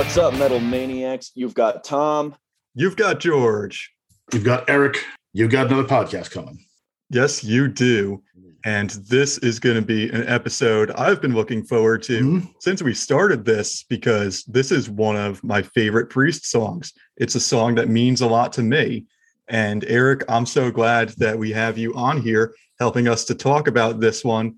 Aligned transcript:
What's 0.00 0.16
up, 0.16 0.32
Metal 0.38 0.60
Maniacs? 0.60 1.30
You've 1.34 1.52
got 1.52 1.84
Tom. 1.84 2.34
You've 2.74 2.96
got 2.96 3.20
George. 3.20 3.92
You've 4.32 4.44
got 4.44 4.68
Eric. 4.70 5.04
You've 5.34 5.50
got 5.50 5.66
another 5.66 5.84
podcast 5.86 6.30
coming. 6.30 6.64
Yes, 7.10 7.44
you 7.44 7.68
do. 7.68 8.22
And 8.64 8.88
this 9.10 9.36
is 9.38 9.60
going 9.60 9.76
to 9.76 9.82
be 9.82 10.08
an 10.08 10.26
episode 10.26 10.90
I've 10.92 11.20
been 11.20 11.34
looking 11.34 11.62
forward 11.64 12.02
to 12.04 12.18
Mhm. 12.18 12.48
since 12.60 12.82
we 12.82 12.94
started 12.94 13.44
this 13.44 13.84
because 13.90 14.42
this 14.44 14.72
is 14.72 14.88
one 14.88 15.16
of 15.16 15.44
my 15.44 15.60
favorite 15.60 16.08
Priest 16.08 16.46
songs. 16.46 16.94
It's 17.18 17.34
a 17.34 17.40
song 17.40 17.74
that 17.74 17.90
means 17.90 18.22
a 18.22 18.26
lot 18.26 18.54
to 18.54 18.62
me. 18.62 19.04
And 19.48 19.84
Eric, 19.86 20.24
I'm 20.30 20.46
so 20.46 20.70
glad 20.70 21.10
that 21.18 21.38
we 21.38 21.52
have 21.52 21.76
you 21.76 21.92
on 21.94 22.22
here 22.22 22.54
helping 22.78 23.06
us 23.06 23.26
to 23.26 23.34
talk 23.34 23.68
about 23.68 24.00
this 24.00 24.24
one. 24.24 24.54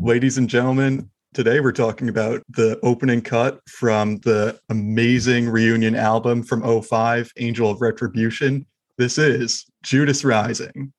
Ladies 0.00 0.38
and 0.38 0.48
gentlemen, 0.48 1.10
today 1.34 1.60
we're 1.60 1.72
talking 1.72 2.08
about 2.08 2.42
the 2.48 2.78
opening 2.82 3.20
cut 3.20 3.60
from 3.68 4.18
the 4.18 4.58
amazing 4.70 5.48
reunion 5.48 5.94
album 5.94 6.42
from 6.42 6.82
05, 6.82 7.32
Angel 7.36 7.70
of 7.70 7.80
Retribution. 7.80 8.66
This 8.96 9.18
is 9.18 9.66
Judas 9.82 10.24
Rising. 10.24 10.92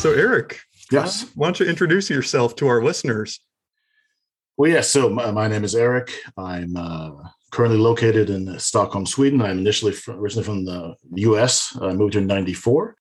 So, 0.00 0.12
Eric, 0.12 0.60
Yes. 0.90 1.26
why 1.34 1.46
don't 1.48 1.60
you 1.60 1.66
introduce 1.66 2.08
yourself 2.08 2.56
to 2.56 2.66
our 2.68 2.82
listeners? 2.82 3.38
Well, 4.56 4.70
yes. 4.70 4.88
So 4.88 5.10
my, 5.10 5.30
my 5.30 5.46
name 5.46 5.62
is 5.62 5.74
Eric. 5.74 6.10
I'm 6.38 6.74
uh, 6.74 7.10
currently 7.52 7.78
located 7.78 8.30
in 8.30 8.58
Stockholm, 8.58 9.04
Sweden. 9.04 9.42
I'm 9.42 9.58
initially 9.58 9.92
from, 9.92 10.18
originally 10.18 10.44
from 10.46 10.64
the 10.64 10.94
U.S. 11.16 11.76
I 11.82 11.92
moved 11.92 12.14
here 12.14 12.22
in 12.22 12.26
'94. 12.28 12.96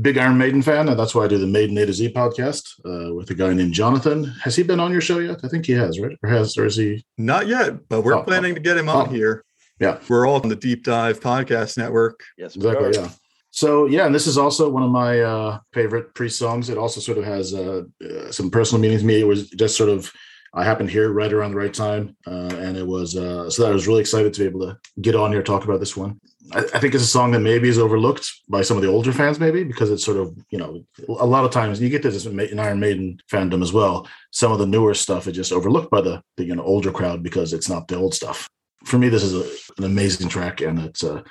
Big 0.00 0.16
Iron 0.16 0.38
Maiden 0.38 0.62
fan, 0.62 0.88
and 0.88 0.98
that's 0.98 1.14
why 1.14 1.24
I 1.24 1.28
do 1.28 1.36
the 1.36 1.46
Maiden 1.46 1.76
A 1.76 1.84
to 1.84 1.92
Z 1.92 2.12
podcast 2.14 2.62
uh, 2.86 3.14
with 3.14 3.28
a 3.30 3.34
guy 3.34 3.52
named 3.52 3.74
Jonathan. 3.74 4.24
Has 4.42 4.56
he 4.56 4.62
been 4.62 4.80
on 4.80 4.92
your 4.92 5.00
show 5.02 5.18
yet? 5.18 5.40
I 5.44 5.48
think 5.48 5.66
he 5.66 5.72
has, 5.72 6.00
right? 6.00 6.16
Or 6.22 6.28
has, 6.30 6.56
or 6.56 6.64
is 6.64 6.76
he? 6.76 7.04
Not 7.18 7.48
yet, 7.48 7.86
but 7.90 8.00
we're 8.00 8.14
Oh, 8.14 8.22
planning 8.22 8.54
to 8.54 8.60
get 8.60 8.78
him 8.78 8.88
on 8.88 9.08
oh. 9.08 9.10
here. 9.10 9.44
Yeah. 9.78 9.98
We're 10.08 10.26
all 10.26 10.40
on 10.42 10.48
the 10.48 10.56
Deep 10.56 10.84
Dive 10.84 11.20
Podcast 11.20 11.76
Network. 11.78 12.20
Yes, 12.38 12.56
Exactly. 12.56 12.92
Yeah. 12.94 13.10
So 13.50 13.86
yeah, 13.86 14.06
and 14.06 14.14
this 14.14 14.26
is 14.26 14.38
also 14.38 14.68
one 14.68 14.82
of 14.82 14.90
my 14.90 15.20
uh, 15.20 15.58
favorite 15.72 16.14
Priest 16.14 16.38
songs. 16.38 16.70
It 16.70 16.78
also 16.78 17.00
sort 17.00 17.18
of 17.18 17.24
has 17.24 17.52
uh, 17.52 17.82
uh, 18.04 18.30
some 18.30 18.50
personal 18.50 18.80
meaning 18.80 18.98
to 18.98 19.04
me. 19.04 19.20
It 19.20 19.26
was 19.26 19.50
just 19.50 19.76
sort 19.76 19.90
of 19.90 20.12
I 20.52 20.64
happened 20.64 20.90
it 20.90 21.08
right 21.08 21.32
around 21.32 21.52
the 21.52 21.58
right 21.58 21.72
time, 21.72 22.16
uh, 22.26 22.54
and 22.58 22.76
it 22.76 22.86
was 22.86 23.16
uh, 23.16 23.48
so 23.50 23.62
that 23.62 23.70
I 23.70 23.74
was 23.74 23.86
really 23.86 24.00
excited 24.00 24.34
to 24.34 24.40
be 24.40 24.46
able 24.46 24.60
to 24.60 24.78
get 25.00 25.14
on 25.14 25.30
here 25.30 25.42
talk 25.42 25.64
about 25.64 25.78
this 25.78 25.96
one. 25.96 26.20
I, 26.52 26.58
I 26.58 26.78
think 26.80 26.94
it's 26.94 27.04
a 27.04 27.06
song 27.06 27.30
that 27.32 27.40
maybe 27.40 27.68
is 27.68 27.78
overlooked 27.78 28.28
by 28.48 28.62
some 28.62 28.76
of 28.76 28.82
the 28.82 28.88
older 28.88 29.12
fans, 29.12 29.38
maybe 29.38 29.62
because 29.62 29.90
it's 29.90 30.04
sort 30.04 30.16
of 30.16 30.36
you 30.50 30.58
know 30.58 30.84
a 31.08 31.26
lot 31.26 31.44
of 31.44 31.52
times 31.52 31.80
you 31.80 31.88
get 31.88 32.02
this 32.02 32.26
in 32.26 32.58
Iron 32.58 32.80
Maiden 32.80 33.18
fandom 33.30 33.62
as 33.62 33.72
well. 33.72 34.08
Some 34.32 34.50
of 34.50 34.58
the 34.58 34.66
newer 34.66 34.94
stuff 34.94 35.28
is 35.28 35.36
just 35.36 35.52
overlooked 35.52 35.90
by 35.90 36.00
the, 36.00 36.20
the 36.36 36.44
you 36.44 36.56
know 36.56 36.64
older 36.64 36.90
crowd 36.90 37.22
because 37.22 37.52
it's 37.52 37.68
not 37.68 37.86
the 37.86 37.96
old 37.96 38.14
stuff. 38.14 38.48
For 38.84 38.98
me, 38.98 39.08
this 39.08 39.22
is 39.22 39.34
a, 39.34 39.78
an 39.78 39.84
amazing 39.84 40.28
track, 40.28 40.62
and 40.62 40.80
it's 40.80 41.04
a 41.04 41.22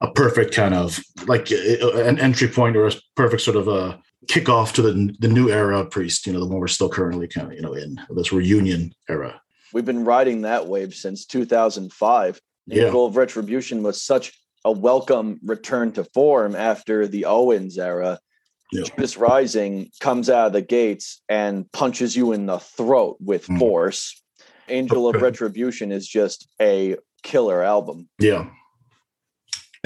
a 0.00 0.10
perfect 0.10 0.54
kind 0.54 0.74
of 0.74 1.00
like 1.26 1.50
an 1.50 2.18
entry 2.18 2.48
point 2.48 2.76
or 2.76 2.86
a 2.86 2.92
perfect 3.14 3.42
sort 3.42 3.56
of 3.56 3.68
a 3.68 4.00
kickoff 4.26 4.72
to 4.74 4.82
the 4.82 5.14
the 5.20 5.28
new 5.28 5.48
era 5.50 5.80
of 5.80 5.90
priest. 5.90 6.26
You 6.26 6.32
know, 6.32 6.40
the 6.40 6.46
one 6.46 6.58
we're 6.58 6.68
still 6.68 6.88
currently 6.88 7.28
kind 7.28 7.48
of 7.48 7.54
you 7.54 7.62
know 7.62 7.74
in 7.74 8.00
this 8.10 8.32
reunion 8.32 8.92
era. 9.08 9.40
We've 9.72 9.84
been 9.84 10.04
riding 10.04 10.42
that 10.42 10.66
wave 10.66 10.94
since 10.94 11.26
2005. 11.26 12.40
Yeah. 12.66 12.84
Angel 12.86 13.06
of 13.06 13.16
Retribution 13.16 13.82
was 13.82 14.02
such 14.02 14.32
a 14.64 14.72
welcome 14.72 15.38
return 15.44 15.92
to 15.92 16.04
form 16.04 16.56
after 16.56 17.06
the 17.06 17.26
Owens 17.26 17.78
era. 17.78 18.18
Yeah. 18.72 18.82
Judas 18.84 19.16
Rising 19.16 19.90
comes 20.00 20.28
out 20.28 20.48
of 20.48 20.52
the 20.52 20.62
gates 20.62 21.22
and 21.28 21.70
punches 21.70 22.16
you 22.16 22.32
in 22.32 22.46
the 22.46 22.58
throat 22.58 23.16
with 23.20 23.46
Mm. 23.46 23.58
force. 23.60 24.20
Angel 24.68 25.08
of 25.08 25.22
Retribution 25.22 25.92
is 25.92 26.08
just 26.08 26.48
a 26.60 26.96
killer 27.22 27.62
album. 27.62 28.08
Yeah, 28.18 28.48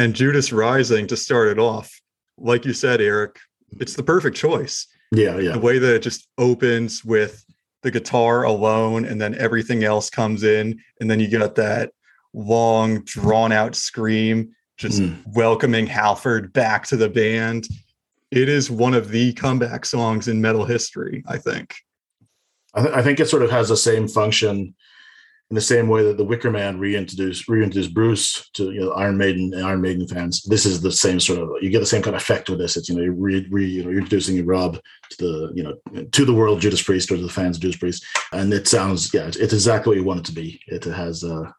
And 0.00 0.14
Judas 0.14 0.50
Rising 0.50 1.06
to 1.08 1.16
start 1.16 1.48
it 1.48 1.58
off. 1.58 2.00
Like 2.38 2.64
you 2.64 2.72
said, 2.72 3.02
Eric, 3.02 3.38
it's 3.80 3.92
the 3.92 4.02
perfect 4.02 4.34
choice. 4.34 4.86
yeah, 5.12 5.36
yeah, 5.36 5.52
The 5.52 5.58
way 5.58 5.78
that 5.78 5.94
it 5.96 6.02
just 6.02 6.26
opens 6.38 7.04
with 7.04 7.44
the 7.82 7.90
guitar 7.90 8.44
alone 8.44 9.04
and 9.04 9.20
then 9.20 9.34
everything 9.34 9.84
else 9.84 10.08
comes 10.08 10.42
in. 10.42 10.80
And 11.00 11.10
then 11.10 11.20
you 11.20 11.28
get 11.28 11.54
that 11.56 11.92
long, 12.32 13.02
drawn 13.04 13.52
out 13.52 13.74
scream, 13.74 14.54
just 14.78 15.02
Mm. 15.02 15.22
welcoming 15.34 15.86
Halford 15.86 16.50
back 16.54 16.86
to 16.86 16.96
the 16.96 17.10
band. 17.10 17.68
It 18.30 18.48
is 18.48 18.70
one 18.70 18.94
of 18.94 19.10
the 19.10 19.34
comeback 19.34 19.84
songs 19.84 20.28
in 20.28 20.40
metal 20.40 20.64
history, 20.64 21.22
I 21.28 21.36
think. 21.36 21.74
I, 22.72 22.80
th- 22.82 22.94
I 22.94 23.02
think 23.02 23.20
it 23.20 23.28
sort 23.28 23.42
of 23.42 23.50
has 23.50 23.68
the 23.68 23.76
same 23.76 24.08
function 24.08 24.74
in 25.50 25.56
the 25.56 25.60
same 25.60 25.88
way 25.88 26.04
that 26.04 26.16
the 26.16 26.24
Wicker 26.24 26.50
Man 26.50 26.78
reintroduced 26.78 27.48
reintroduced 27.48 27.92
Bruce 27.92 28.48
to 28.54 28.70
you 28.70 28.80
know 28.80 28.92
Iron 28.92 29.18
Maiden 29.18 29.52
and 29.52 29.64
Iron 29.66 29.80
Maiden 29.80 30.06
fans. 30.06 30.42
This 30.44 30.64
is 30.64 30.80
the 30.80 30.92
same 30.92 31.18
sort 31.18 31.40
of 31.40 31.50
you 31.60 31.70
get 31.70 31.80
the 31.80 31.86
same 31.86 32.02
kind 32.02 32.14
of 32.14 32.22
effect 32.22 32.48
with 32.48 32.58
this. 32.60 32.76
It's 32.76 32.88
you 32.88 32.96
know 32.96 33.02
you 33.02 33.12
re, 33.12 33.46
re 33.50 33.66
you 33.66 33.82
know 33.82 33.90
you're 33.90 33.98
introducing 33.98 34.44
Rob 34.46 34.78
to 35.10 35.16
the 35.18 35.52
you 35.54 35.62
know 35.64 36.04
to 36.04 36.24
the 36.24 36.32
world 36.34 36.60
Judas 36.60 36.82
Priest 36.82 37.10
or 37.10 37.16
to 37.16 37.22
the 37.22 37.28
fans 37.28 37.56
of 37.56 37.62
Judas 37.62 37.78
Priest, 37.78 38.06
and 38.32 38.52
it 38.54 38.68
sounds 38.68 39.12
yeah 39.12 39.26
it's, 39.26 39.36
it's 39.36 39.52
exactly 39.52 39.90
what 39.90 39.96
you 39.96 40.04
want 40.04 40.20
it 40.20 40.26
to 40.26 40.32
be. 40.32 40.60
It 40.68 40.84
has 40.84 41.24
uh 41.24 41.50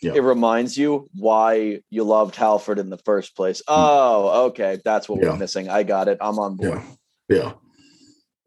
yeah 0.00 0.12
It 0.14 0.22
reminds 0.22 0.76
you 0.76 1.08
why 1.14 1.80
you 1.90 2.02
loved 2.04 2.34
Halford 2.34 2.78
in 2.80 2.90
the 2.90 2.98
first 2.98 3.36
place. 3.36 3.62
Oh, 3.68 4.46
okay. 4.46 4.80
That's 4.84 5.08
what 5.08 5.22
Yeah. 5.22 5.30
we're 5.32 5.36
missing. 5.36 5.68
I 5.68 5.82
got 5.82 6.08
it. 6.08 6.18
I'm 6.20 6.38
on 6.38 6.56
board. 6.56 6.80
yeah 7.28 7.36
yeah 7.38 7.52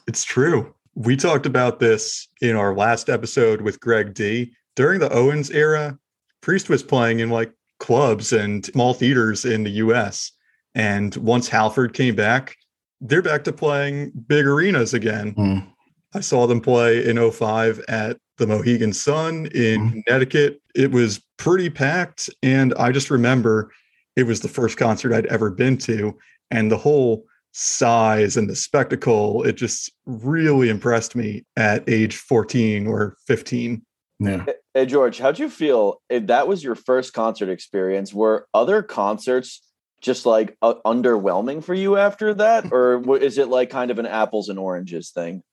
It's 0.08 0.24
true. 0.26 0.74
We 0.96 1.16
talked 1.16 1.46
about 1.46 1.80
this 1.80 2.28
in 2.42 2.56
our 2.56 2.74
last 2.76 3.10
episode 3.10 3.62
with 3.62 3.80
Greg 3.80 4.14
D. 4.14 4.54
During 4.76 5.00
the 5.00 5.12
Owens 5.12 5.50
era, 5.52 5.98
Priest 6.42 6.70
was 6.70 6.84
playing 6.84 7.20
in 7.20 7.30
like 7.30 7.52
clubs 7.80 8.34
and 8.34 8.66
small 8.66 8.94
theaters 8.94 9.46
in 9.46 9.64
the 9.64 9.72
US. 9.72 10.32
And 10.74 11.16
once 11.18 11.48
Halford 11.48 11.94
came 11.94 12.16
back, 12.16 12.56
they're 13.02 13.22
back 13.22 13.44
to 13.46 13.54
playing 13.54 14.12
big 14.28 14.46
arenas 14.46 14.94
again. 14.94 15.34
Mm. 15.36 15.68
I 16.14 16.20
saw 16.20 16.48
them 16.48 16.62
play 16.62 17.06
in 17.06 17.18
05 17.18 17.82
at 17.88 18.18
the 18.38 18.48
Mohegan 18.48 18.94
Sun 18.94 19.48
in 19.48 19.82
Mhm. 19.82 20.04
Connecticut. 20.06 20.62
It 20.76 20.92
was 20.92 21.22
pretty 21.38 21.70
packed. 21.70 22.30
And 22.44 22.74
I 22.76 22.92
just 22.92 23.10
remember 23.10 23.72
it 24.16 24.24
was 24.24 24.42
the 24.42 24.48
first 24.50 24.78
concert 24.78 25.14
I'd 25.14 25.26
ever 25.28 25.50
been 25.50 25.78
to. 25.80 26.18
And 26.52 26.72
the 26.72 26.78
whole 26.78 27.26
size 27.54 28.36
and 28.38 28.50
the 28.50 28.56
spectacle, 28.56 29.44
it 29.44 29.56
just 29.56 29.92
really 30.06 30.70
impressed 30.70 31.16
me 31.16 31.46
at 31.56 31.84
age 31.88 32.18
14 32.18 32.88
or 32.88 33.16
15. 33.28 33.82
Yeah. 34.20 34.46
Hey 34.74 34.86
George, 34.86 35.20
how'd 35.20 35.40
you 35.40 35.50
feel 35.50 36.02
if 36.10 36.28
that 36.28 36.48
was 36.48 36.64
your 36.64 36.76
first 36.76 37.14
concert 37.14 37.50
experience? 37.50 38.14
Were 38.14 38.48
other 38.54 38.82
concerts 38.82 39.62
just 40.02 40.26
like 40.26 40.56
uh, 40.62 40.76
underwhelming 40.86 41.64
for 41.64 41.74
you 41.74 41.98
after 41.98 42.34
that, 42.36 42.66
or 42.72 43.18
is 43.18 43.38
it 43.38 43.48
like 43.48 43.70
kind 43.70 43.92
of 43.92 44.00
an 44.00 44.06
apples 44.06 44.50
and 44.50 44.60
oranges 44.60 45.12
thing? 45.12 45.44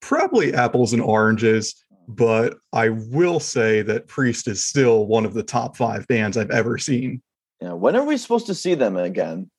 Probably 0.00 0.54
apples 0.54 0.92
and 0.92 1.02
oranges, 1.02 1.84
but 2.08 2.56
I 2.72 2.88
will 2.88 3.40
say 3.40 3.82
that 3.82 4.06
Priest 4.06 4.48
is 4.48 4.64
still 4.64 5.06
one 5.06 5.26
of 5.26 5.34
the 5.34 5.42
top 5.42 5.76
five 5.76 6.06
bands 6.06 6.36
I've 6.36 6.50
ever 6.50 6.78
seen. 6.78 7.20
Yeah. 7.60 7.72
When 7.72 7.96
are 7.96 8.04
we 8.04 8.16
supposed 8.16 8.46
to 8.46 8.54
see 8.54 8.74
them 8.74 8.96
again? 8.96 9.50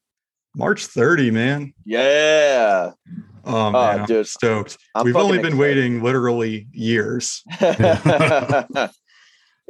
March 0.56 0.88
30, 0.88 1.32
man. 1.32 1.74
Yeah. 1.86 2.92
Oh, 3.50 3.72
man, 3.72 4.00
I'm 4.02 4.06
dude, 4.06 4.28
stoked. 4.28 4.78
I'm 4.96 5.06
We've 5.06 5.16
only 5.16 5.40
been 5.40 5.58
waiting 5.58 6.04
literally 6.04 6.68
years. 6.72 7.44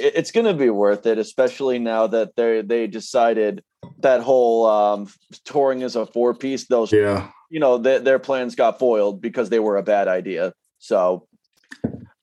It's 0.01 0.31
going 0.31 0.45
to 0.45 0.53
be 0.53 0.69
worth 0.69 1.05
it, 1.05 1.17
especially 1.17 1.77
now 1.77 2.07
that 2.07 2.37
they 2.37 2.61
they 2.61 2.87
decided 2.87 3.61
that 3.99 4.21
whole 4.21 4.65
um, 4.65 5.09
touring 5.43 5.83
as 5.83 5.97
a 5.97 6.05
four 6.05 6.33
piece. 6.33 6.67
Those 6.67 6.93
Yeah. 6.93 7.29
you 7.49 7.59
know 7.59 7.77
their 7.77 7.99
their 7.99 8.17
plans 8.19 8.55
got 8.55 8.79
foiled 8.79 9.21
because 9.21 9.49
they 9.49 9.59
were 9.59 9.75
a 9.75 9.83
bad 9.83 10.07
idea. 10.07 10.53
So 10.77 11.27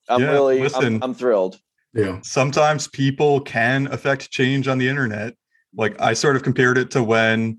I'm 0.08 0.22
Yeah, 0.22 0.30
really 0.30 0.60
listen. 0.60 0.96
I'm, 0.96 1.02
I'm 1.02 1.14
thrilled. 1.14 1.58
Yeah. 1.92 2.20
Sometimes 2.22 2.88
people 2.88 3.40
can 3.42 3.88
affect 3.88 4.30
change 4.30 4.68
on 4.68 4.78
the 4.78 4.88
internet. 4.88 5.34
Like 5.76 6.00
I 6.00 6.14
sort 6.14 6.36
of 6.36 6.42
compared 6.42 6.78
it 6.78 6.90
to 6.92 7.02
when 7.02 7.58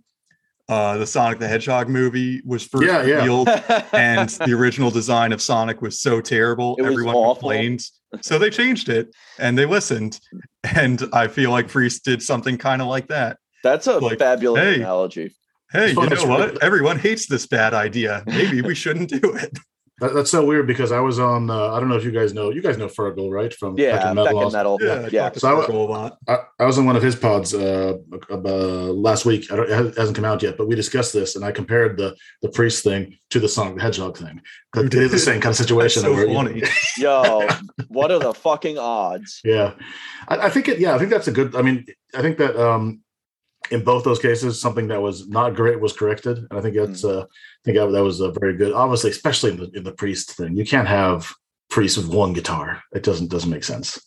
uh, 0.70 0.98
the 0.98 1.06
Sonic 1.08 1.40
the 1.40 1.48
Hedgehog 1.48 1.88
movie 1.90 2.42
was 2.46 2.64
first 2.66 2.86
Yeah, 2.86 3.04
yeah. 3.04 3.16
revealed, 3.18 3.48
and 3.94 4.30
the 4.30 4.54
original 4.54 4.92
design 4.92 5.32
of 5.32 5.42
Sonic 5.42 5.82
was 5.82 6.00
so 6.02 6.20
terrible, 6.22 6.76
It 6.78 6.82
was 6.84 6.92
everyone 6.92 7.16
awful. 7.16 7.36
complained. 7.36 7.86
So 8.22 8.40
they 8.40 8.50
changed 8.50 8.90
it 8.90 9.14
and 9.40 9.58
they 9.58 9.66
listened. 9.66 10.20
And 10.64 11.04
I 11.14 11.28
feel 11.28 11.52
like 11.52 11.68
Priest 11.68 12.04
did 12.06 12.22
something 12.22 12.58
kind 12.58 12.82
of 12.82 12.88
like 12.88 13.08
that. 13.08 13.38
That's 13.64 13.88
a 13.88 13.98
Like, 14.00 14.20
fabulous 14.20 14.62
hey. 14.64 14.76
analogy. 14.76 15.34
Hey, 15.72 15.90
you 15.92 16.10
know 16.10 16.26
what? 16.26 16.64
Everyone 16.64 16.98
hates 16.98 17.28
this 17.28 17.46
bad 17.48 17.74
idea. 17.74 18.24
Maybe 18.26 18.62
we 18.62 18.74
shouldn't 18.76 19.10
do 19.10 19.36
it. 19.36 19.58
That, 20.00 20.14
that's 20.14 20.30
so 20.30 20.46
weird 20.46 20.68
because 20.68 20.92
I 20.92 21.00
was 21.00 21.18
on. 21.18 21.50
Uh, 21.50 21.72
I 21.74 21.80
don't 21.80 21.90
know 21.90 21.96
if 21.96 22.04
you 22.04 22.12
guys 22.12 22.32
know. 22.32 22.52
You 22.52 22.62
guys 22.62 22.78
know 22.78 22.86
Fergal, 22.88 23.32
right? 23.32 23.52
From 23.52 23.80
Yeah, 23.80 23.98
back 23.98 24.14
Metal 24.16 24.46
in 24.48 24.54
metal. 24.54 24.78
Yeah, 24.80 24.88
Yeah, 24.88 24.94
I 25.06 25.10
yeah. 25.12 25.22
talk 25.24 25.34
to 25.34 25.40
So 25.40 25.62
I- 25.62 25.66
Fergal 25.66 25.74
a 25.74 25.92
lot. 25.92 26.18
I, 26.28 26.38
I 26.60 26.66
was 26.66 26.78
on 26.78 26.86
one 26.86 26.96
of 26.96 27.02
his 27.02 27.16
pods 27.16 27.54
uh, 27.56 27.98
uh, 28.30 28.36
last 28.38 29.26
week. 29.26 29.52
I 29.52 29.56
don't, 29.56 29.70
it 29.72 29.98
hasn't 29.98 30.16
come 30.16 30.26
out 30.26 30.44
yet, 30.44 30.56
but 30.56 30.68
we 30.68 30.76
discussed 30.76 31.14
this, 31.14 31.36
and 31.36 31.44
I 31.44 31.52
compared 31.52 31.98
the 31.98 32.16
the 32.44 32.50
priest 32.50 32.84
thing 32.84 33.18
to 33.32 33.40
the 33.40 33.50
Sonic 33.50 33.78
the 33.78 33.82
Hedgehog 33.82 34.18
thing. 34.18 34.40
It 34.76 34.94
is 34.94 35.10
the 35.12 35.18
same 35.18 35.42
kind 35.42 35.52
of 35.52 35.58
situation. 35.66 36.04
so 36.04 36.14
where, 36.14 36.28
funny. 36.28 36.62
Yo, 37.00 37.48
what 37.88 38.12
are 38.12 38.20
the 38.20 38.36
fucking 38.36 38.78
odds? 38.78 39.42
Yeah, 39.44 39.74
I, 40.28 40.38
I 40.38 40.50
think 40.52 40.68
it. 40.68 40.78
Yeah, 40.80 40.94
I 40.94 41.00
think 41.00 41.10
that's 41.10 41.28
a 41.28 41.32
good. 41.32 41.56
I 41.56 41.64
mean, 41.64 41.86
I 42.14 42.22
think 42.22 42.38
that 42.38 42.56
um, 42.56 43.02
in 43.72 43.84
both 43.84 44.04
those 44.04 44.20
cases, 44.20 44.62
something 44.62 44.88
that 44.88 45.02
was 45.02 45.28
not 45.28 45.56
great 45.56 45.80
was 45.80 45.94
corrected, 45.94 46.38
and 46.38 46.48
I 46.60 46.62
think 46.62 46.76
that's. 46.76 47.04
Uh, 47.04 47.22
I 47.22 47.26
think 47.66 47.78
that, 47.78 47.92
that 47.92 48.04
was 48.04 48.20
a 48.22 48.32
very 48.40 48.56
good. 48.56 48.74
Obviously, 48.74 49.10
especially 49.12 49.52
in 49.52 49.58
the 49.58 49.70
in 49.74 49.84
the 49.84 49.92
priest 49.92 50.32
thing, 50.38 50.56
you 50.56 50.66
can't 50.66 50.88
have 50.88 51.34
priests 51.70 51.98
with 51.98 52.08
one 52.08 52.34
guitar. 52.34 52.82
It 52.94 53.04
doesn't 53.04 53.30
doesn't 53.30 53.50
make 53.50 53.64
sense. 53.64 54.00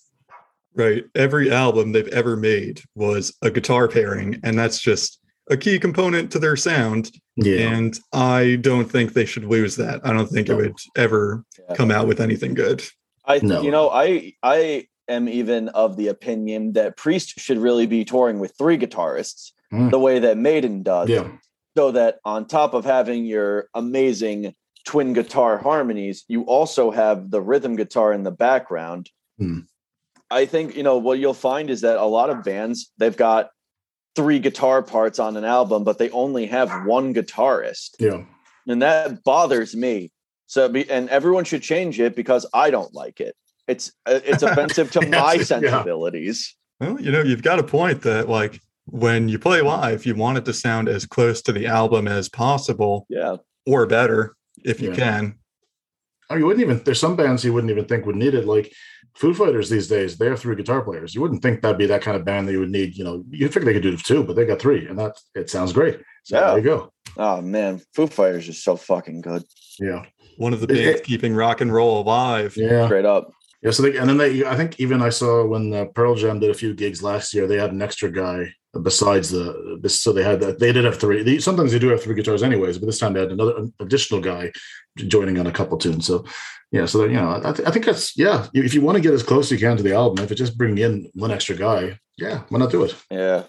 Right. 0.75 1.05
Every 1.15 1.51
album 1.51 1.93
they've 1.93 2.07
ever 2.09 2.37
made 2.37 2.81
was 2.95 3.37
a 3.43 3.51
guitar 3.51 3.89
pairing, 3.89 4.41
and 4.45 4.59
that's 4.59 4.81
just 4.81 5.19
a 5.51 5.57
key 5.57 5.79
component 5.81 6.31
to 6.33 6.39
their 6.39 6.57
sound. 6.57 7.11
Yeah, 7.37 7.71
And 7.71 7.99
I 8.13 8.57
don't 8.61 8.85
think 8.91 9.13
they 9.13 9.25
should 9.25 9.45
lose 9.45 9.75
that. 9.77 10.01
I 10.05 10.13
don't 10.13 10.29
think 10.29 10.49
it 10.49 10.55
would 10.55 10.77
ever 10.97 11.45
Yeah. 11.59 11.75
come 11.75 11.91
out 11.91 12.07
with 12.07 12.21
anything 12.21 12.55
good. 12.55 12.85
I, 13.25 13.41
No. 13.43 13.63
you 13.63 13.71
know, 13.73 13.91
I, 13.91 14.35
I 14.45 14.87
am 15.11 15.29
even 15.29 15.69
of 15.71 15.97
the 15.97 16.09
opinion 16.09 16.73
that 16.75 16.97
Priest 16.97 17.39
should 17.39 17.59
really 17.59 17.87
be 17.87 18.05
touring 18.05 18.39
with 18.39 18.55
three 18.57 18.79
guitarists, 18.79 19.53
Mm. 19.73 19.91
the 19.91 19.99
way 20.01 20.19
that 20.19 20.37
Maiden 20.37 20.83
does. 20.83 21.09
yeah, 21.09 21.29
so 21.77 21.93
that 21.93 22.19
on 22.25 22.47
top 22.47 22.75
of 22.75 22.85
having 22.85 23.25
your 23.25 23.69
amazing 23.75 24.55
twin 24.85 25.13
guitar 25.13 25.59
harmonies, 25.59 26.25
you 26.27 26.43
also 26.43 26.91
have 26.91 27.31
the 27.31 27.41
rhythm 27.41 27.77
guitar 27.77 28.13
in 28.13 28.25
the 28.25 28.33
background. 28.33 29.11
Hmm. 29.39 29.61
I 30.31 30.47
think, 30.47 30.77
you 30.77 30.83
know, 30.83 30.99
what 30.99 31.19
you'll 31.21 31.35
find 31.35 31.71
is 31.71 31.83
that 31.83 31.99
a 31.99 32.05
lot 32.05 32.31
of 32.31 32.43
bands, 32.43 32.91
they've 32.99 33.17
got 33.17 33.51
three 34.17 34.39
guitar 34.41 34.83
parts 34.83 35.19
on 35.21 35.37
an 35.37 35.45
album, 35.45 35.85
but 35.85 35.99
they 35.99 36.11
only 36.11 36.47
have 36.47 36.85
one 36.87 37.15
guitarist. 37.15 37.91
yeah. 38.01 38.25
And 38.67 38.83
that 38.83 39.23
bothers 39.25 39.75
me. 39.77 40.11
So, 40.47 40.69
be, 40.69 40.89
and 40.91 41.09
everyone 41.11 41.45
should 41.45 41.63
change 41.63 42.01
it 42.01 42.15
because 42.17 42.45
I 42.53 42.71
don't 42.71 42.93
like 42.93 43.21
it. 43.21 43.37
It's 43.71 43.93
uh, 44.07 44.21
it's 44.25 44.43
offensive 44.43 44.91
to 44.93 45.01
Yes, 45.03 45.11
my 45.11 45.35
yeah. 45.35 45.43
sensibilities. 45.45 46.57
Well, 46.81 47.01
you 47.01 47.13
know, 47.13 47.23
you've 47.23 47.43
got 47.43 47.59
a 47.59 47.63
point 47.63 48.03
that 48.03 48.29
like 48.29 48.61
when 48.87 49.29
you 49.29 49.39
play 49.39 49.61
live, 49.61 50.05
you 50.07 50.15
want 50.15 50.39
it 50.39 50.45
to 50.47 50.53
sound 50.53 50.89
as 50.89 51.07
close 51.07 51.41
to 51.43 51.53
the 51.53 51.67
album 51.67 52.09
as 52.09 52.29
possible 52.29 53.07
Yeah. 53.09 53.37
or 53.67 53.87
better 53.87 54.35
if 54.65 54.81
you 54.81 54.91
Yeah. 54.91 54.97
can. 54.97 55.35
Oh, 56.31 56.37
you 56.37 56.47
wouldn't 56.47 56.65
even. 56.65 56.83
There's 56.85 57.01
some 57.01 57.17
bands 57.17 57.45
you 57.45 57.53
wouldn't 57.53 57.71
even 57.71 57.85
think 57.85 58.07
would 58.07 58.17
need 58.17 58.35
it. 58.35 58.45
Like 58.47 58.73
Foo 59.17 59.35
Fighters 59.35 59.69
these 59.69 59.89
days, 59.89 60.17
they 60.17 60.27
have 60.27 60.41
three 60.41 60.55
guitar 60.57 60.81
players. 60.83 61.15
You 61.15 61.21
wouldn't 61.21 61.43
think 61.43 61.61
that'd 61.63 61.77
be 61.79 61.87
that 61.87 62.03
kind 62.03 62.17
of 62.17 62.25
band 62.25 62.47
that 62.49 62.53
you 62.53 62.61
would 62.61 62.71
need. 62.71 62.97
You 62.97 63.05
know, 63.05 63.25
you 63.31 63.49
figure 63.49 63.65
they 63.67 63.73
could 63.75 63.83
do 63.83 63.97
two, 63.97 64.23
but 64.25 64.35
they 64.37 64.45
got 64.47 64.61
three, 64.61 64.87
and 64.87 64.99
that 64.99 65.17
it 65.35 65.51
sounds 65.51 65.73
great. 65.73 66.01
So 66.25 66.37
Yeah. 66.39 66.47
there 66.49 66.59
you 66.59 66.65
go. 66.65 66.93
Oh 67.17 67.41
man, 67.41 67.81
Foo 67.95 68.07
Fighters 68.07 68.49
is 68.49 68.63
so 68.63 68.77
fucking 68.77 69.21
good. 69.23 69.43
Yeah, 69.79 70.05
One 70.39 70.53
of 70.53 70.61
the 70.61 70.67
It- 70.73 70.77
bands 70.85 71.01
it- 71.01 71.05
keeping 71.05 71.35
rock 71.35 71.61
and 71.61 71.73
roll 71.73 72.01
alive. 72.01 72.57
yeah. 72.57 72.87
Straight 72.87 73.05
up. 73.05 73.33
Yeah, 73.63 73.73
so 73.73 73.83
they 73.83 73.97
and 73.99 74.09
then 74.09 74.17
they 74.17 74.45
I 74.45 74.57
think 74.57 74.81
even 74.81 75.03
I 75.03 75.11
saw 75.11 75.45
when 75.47 75.73
uh, 75.73 75.85
Pearl 75.87 76.15
Jam 76.15 76.41
did 76.41 76.51
a 76.51 76.55
few 76.55 76.75
gigs 76.75 77.03
last 77.03 77.35
year, 77.35 77.47
they 77.47 77.59
had 77.59 77.73
an 77.73 77.83
extra 77.83 78.11
guy 78.11 78.55
besides 78.83 79.31
the 79.31 79.81
so 79.89 80.13
they 80.13 80.23
had 80.23 80.41
that 80.41 80.59
they 80.59 80.73
did 80.73 80.85
have 80.85 80.99
three. 80.99 81.23
They, 81.23 81.39
sometimes 81.39 81.73
they 81.73 81.79
do 81.79 81.89
have 81.89 82.03
three 82.03 82.15
guitars 82.15 82.43
anyways, 82.43 82.79
but 82.79 82.87
this 82.87 82.99
time 82.99 83.13
they 83.13 83.21
had 83.21 83.33
another 83.33 83.57
an 83.57 83.73
additional 83.81 84.21
guy 84.21 84.53
joining 84.97 85.39
on 85.39 85.47
a 85.47 85.53
couple 85.53 85.77
tunes. 85.77 86.07
So 86.07 86.25
yeah, 86.73 86.87
so 86.87 87.05
you 87.05 87.15
know 87.15 87.41
I, 87.45 87.53
th- 87.53 87.69
I 87.69 87.71
think 87.71 87.85
that's 87.85 88.17
yeah. 88.17 88.47
If 88.55 88.73
you 88.73 88.81
want 88.81 88.97
to 88.97 89.03
get 89.03 89.13
as 89.13 89.23
close 89.23 89.47
as 89.47 89.61
you 89.61 89.67
can 89.67 89.77
to 89.77 89.83
the 89.83 89.95
album, 89.95 90.25
if 90.25 90.31
it 90.31 90.37
just 90.37 90.57
bring 90.57 90.79
in 90.79 91.11
one 91.15 91.31
extra 91.31 91.57
guy, 91.57 91.99
yeah, 92.17 92.43
why 92.49 92.59
not 92.59 92.71
do 92.71 92.85
it? 92.85 92.95
Yeah. 93.11 93.45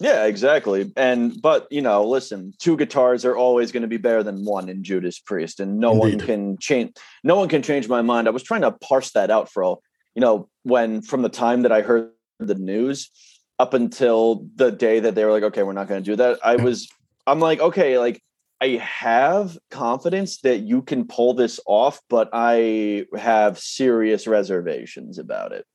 Yeah, 0.00 0.24
exactly. 0.24 0.90
And 0.96 1.40
but 1.40 1.68
you 1.70 1.82
know, 1.82 2.08
listen, 2.08 2.54
two 2.58 2.76
guitars 2.76 3.26
are 3.26 3.36
always 3.36 3.70
going 3.70 3.82
to 3.82 3.88
be 3.88 3.98
better 3.98 4.22
than 4.22 4.46
one 4.46 4.70
in 4.70 4.82
Judas 4.82 5.18
Priest, 5.18 5.60
and 5.60 5.78
no 5.78 5.92
one 5.92 6.18
can 6.18 6.56
change. 6.58 6.96
No 7.22 7.36
one 7.36 7.50
can 7.50 7.62
change 7.62 7.86
my 7.86 8.00
mind. 8.00 8.26
I 8.26 8.30
was 8.30 8.42
trying 8.42 8.62
to 8.62 8.72
parse 8.72 9.12
that 9.12 9.30
out 9.30 9.52
for 9.52 9.62
all. 9.62 9.82
You 10.14 10.22
know, 10.22 10.48
when 10.62 11.02
from 11.02 11.20
the 11.20 11.28
time 11.28 11.62
that 11.62 11.72
I 11.72 11.82
heard 11.82 12.10
the 12.38 12.54
news 12.54 13.10
up 13.58 13.74
until 13.74 14.46
the 14.56 14.72
day 14.72 15.00
that 15.00 15.14
they 15.14 15.24
were 15.24 15.32
like, 15.32 15.42
okay, 15.42 15.62
we're 15.62 15.74
not 15.74 15.86
going 15.86 16.02
to 16.02 16.10
do 16.10 16.16
that. 16.16 16.38
I 16.42 16.56
was, 16.64 16.88
I'm 17.26 17.40
like, 17.40 17.60
okay, 17.60 17.98
like 17.98 18.22
I 18.60 18.68
have 18.78 19.58
confidence 19.70 20.40
that 20.40 20.60
you 20.60 20.80
can 20.80 21.06
pull 21.06 21.34
this 21.34 21.60
off, 21.66 22.00
but 22.08 22.30
I 22.32 23.04
have 23.14 23.58
serious 23.58 24.26
reservations 24.26 25.18
about 25.18 25.52
it. 25.52 25.66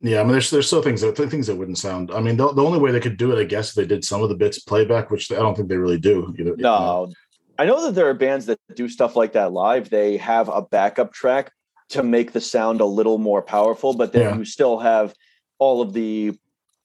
Yeah, 0.00 0.20
I 0.20 0.22
mean, 0.22 0.32
there's 0.32 0.50
there's 0.50 0.66
still 0.68 0.82
things 0.82 1.00
that 1.00 1.16
things 1.16 1.48
that 1.48 1.56
wouldn't 1.56 1.78
sound. 1.78 2.12
I 2.12 2.20
mean, 2.20 2.36
the, 2.36 2.52
the 2.52 2.62
only 2.62 2.78
way 2.78 2.92
they 2.92 3.00
could 3.00 3.16
do 3.16 3.32
it, 3.32 3.40
I 3.40 3.44
guess, 3.44 3.70
if 3.70 3.74
they 3.74 3.86
did 3.86 4.04
some 4.04 4.22
of 4.22 4.28
the 4.28 4.36
bits 4.36 4.60
playback, 4.60 5.10
which 5.10 5.30
I 5.32 5.36
don't 5.36 5.56
think 5.56 5.68
they 5.68 5.76
really 5.76 5.98
do. 5.98 6.34
Either. 6.38 6.54
No, 6.56 7.10
I 7.58 7.64
know 7.64 7.84
that 7.84 7.94
there 7.96 8.08
are 8.08 8.14
bands 8.14 8.46
that 8.46 8.60
do 8.76 8.88
stuff 8.88 9.16
like 9.16 9.32
that 9.32 9.52
live. 9.52 9.90
They 9.90 10.16
have 10.18 10.48
a 10.48 10.62
backup 10.62 11.12
track 11.12 11.50
to 11.90 12.02
make 12.04 12.32
the 12.32 12.40
sound 12.40 12.80
a 12.80 12.84
little 12.84 13.18
more 13.18 13.42
powerful, 13.42 13.92
but 13.94 14.12
then 14.12 14.22
Yeah. 14.22 14.36
you 14.36 14.44
still 14.44 14.78
have 14.78 15.14
all 15.58 15.82
of 15.82 15.92
the 15.92 16.38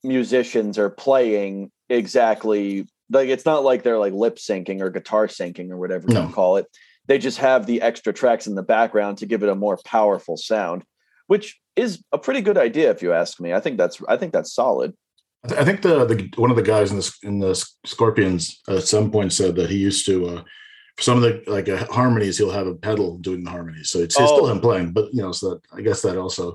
musicians 0.03 0.77
are 0.79 0.89
playing 0.89 1.71
exactly 1.89 2.87
like 3.09 3.29
it's 3.29 3.45
not 3.45 3.63
like 3.63 3.83
they're 3.83 3.99
like 3.99 4.13
lip 4.13 4.37
syncing 4.37 4.81
or 4.81 4.89
guitar 4.89 5.27
syncing 5.27 5.69
or 5.69 5.77
whatever 5.77 6.07
No. 6.07 6.27
you 6.27 6.33
call 6.33 6.57
it. 6.57 6.65
They 7.07 7.17
just 7.19 7.37
have 7.37 7.65
the 7.65 7.81
extra 7.81 8.11
tracks 8.13 8.47
in 8.47 8.55
the 8.55 8.63
background 8.63 9.19
to 9.19 9.25
give 9.25 9.43
it 9.43 9.49
a 9.49 9.55
more 9.55 9.77
powerful 9.85 10.37
sound, 10.37 10.83
which 11.33 11.59
is 11.75 11.91
a 12.11 12.19
pretty 12.19 12.41
good 12.41 12.59
idea 12.67 12.91
if 12.91 13.01
you 13.01 13.11
ask 13.13 13.39
me. 13.43 13.49
I 13.57 13.59
think 13.59 13.75
that's 13.81 13.97
I 14.07 14.17
think 14.17 14.31
that's 14.33 14.53
solid. 14.53 14.93
I 15.43 15.47
th- 15.47 15.59
I 15.61 15.65
think 15.65 15.81
the, 15.81 16.05
the 16.05 16.17
one 16.43 16.51
of 16.51 16.57
the 16.61 16.69
guys 16.73 16.91
in 16.91 16.97
the 17.01 17.11
in 17.29 17.39
the 17.39 17.53
Scorpions 17.93 18.61
at 18.69 18.83
some 18.93 19.09
point 19.09 19.33
said 19.33 19.55
that 19.55 19.69
he 19.71 19.77
used 19.89 20.05
to 20.05 20.15
uh, 20.31 20.41
for 20.95 21.03
some 21.07 21.17
of 21.17 21.23
the 21.23 21.33
like 21.55 21.67
uh, 21.69 21.85
harmonies 21.99 22.37
he'll 22.37 22.51
have 22.59 22.67
a 22.67 22.75
pedal 22.75 23.17
doing 23.17 23.43
the 23.43 23.49
harmonies, 23.49 23.89
so 23.89 23.97
it's, 24.05 24.15
it's 24.19 24.29
still 24.31 24.45
Oh. 24.45 24.51
him 24.51 24.61
playing. 24.61 24.91
But 24.97 25.05
you 25.15 25.23
know, 25.23 25.31
so 25.31 25.45
that, 25.49 25.61
I 25.73 25.81
guess 25.81 26.01
that 26.03 26.17
also 26.19 26.45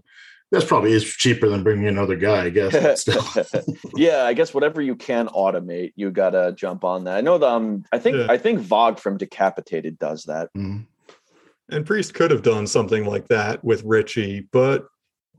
that's 0.52 0.64
probably 0.64 0.92
is 0.92 1.04
cheaper 1.04 1.49
than 1.49 1.64
bringing 1.64 1.88
another 1.88 2.16
guy. 2.16 2.44
I 2.44 2.50
guess 2.50 2.73
yeah, 3.97 4.23
I 4.30 4.32
guess 4.38 4.54
whatever 4.54 4.80
you 4.80 4.94
can 4.94 5.26
automate, 5.44 5.92
you 5.97 6.11
gotta 6.12 6.54
jump 6.56 6.85
on 6.85 7.04
that. 7.04 7.16
I 7.18 7.20
know 7.20 7.37
the 7.38 7.49
um, 7.49 7.85
I 7.90 7.99
think 7.99 8.16
Yeah. 8.16 8.26
I 8.35 8.38
think 8.38 8.61
Vogg 8.61 9.00
from 9.00 9.18
Decapitated 9.18 9.99
does 9.99 10.20
that. 10.30 10.47
Mhm. 10.56 10.87
And 11.70 11.84
Priest 11.84 12.14
could 12.14 12.30
have 12.30 12.42
done 12.42 12.66
something 12.66 13.04
like 13.04 13.28
that 13.28 13.62
with 13.62 13.82
Richie, 13.84 14.48
but 14.52 14.87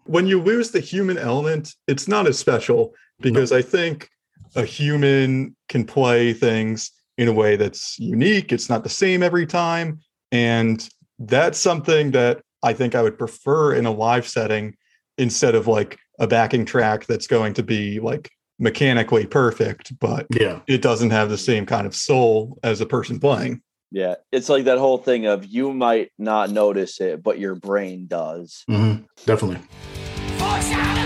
when 0.05 0.27
you 0.27 0.41
lose 0.41 0.71
the 0.71 0.79
human 0.79 1.17
element, 1.17 1.75
it's 1.87 2.07
not 2.07 2.27
as 2.27 2.37
special 2.37 2.93
because 3.21 3.51
I 3.51 3.61
think 3.61 4.09
a 4.55 4.63
human 4.63 5.55
can 5.67 5.85
play 5.85 6.33
things 6.33 6.91
in 7.17 7.27
a 7.27 7.33
way 7.33 7.55
that's 7.55 7.99
unique. 7.99 8.51
It's 8.51 8.69
not 8.69 8.83
the 8.83 8.89
same 8.89 9.21
every 9.21 9.45
time. 9.45 9.99
And 10.31 10.87
that's 11.19 11.59
something 11.59 12.11
that 12.11 12.41
I 12.63 12.73
think 12.73 12.95
I 12.95 13.01
would 13.01 13.19
prefer 13.19 13.73
in 13.73 13.85
a 13.85 13.91
live 13.91 14.27
setting 14.27 14.75
instead 15.17 15.53
of 15.53 15.67
like 15.67 15.99
a 16.19 16.27
backing 16.27 16.65
track 16.65 17.05
that's 17.05 17.27
going 17.27 17.53
to 17.53 17.63
be 17.63 17.99
like 17.99 18.31
mechanically 18.57 19.25
perfect, 19.25 19.97
but 19.99 20.27
Yeah, 20.31 20.61
it 20.67 20.81
doesn't 20.81 21.11
have 21.11 21.29
the 21.29 21.37
same 21.37 21.65
kind 21.65 21.85
of 21.85 21.95
soul 21.95 22.57
as 22.63 22.81
a 22.81 22.85
person 22.85 23.19
playing. 23.19 23.61
Yeah, 23.91 24.15
it's 24.31 24.49
like 24.49 24.65
that 24.65 24.77
whole 24.77 24.99
thing 24.99 25.25
of 25.25 25.45
you 25.45 25.73
might 25.73 26.11
not 26.17 26.51
notice 26.51 27.01
it, 27.01 27.23
but 27.23 27.39
your 27.39 27.55
brain 27.55 28.05
does. 28.07 28.63
Mhm. 28.69 29.05
definitely. 29.25 29.59
Forged 30.37 30.71
out 30.73 30.99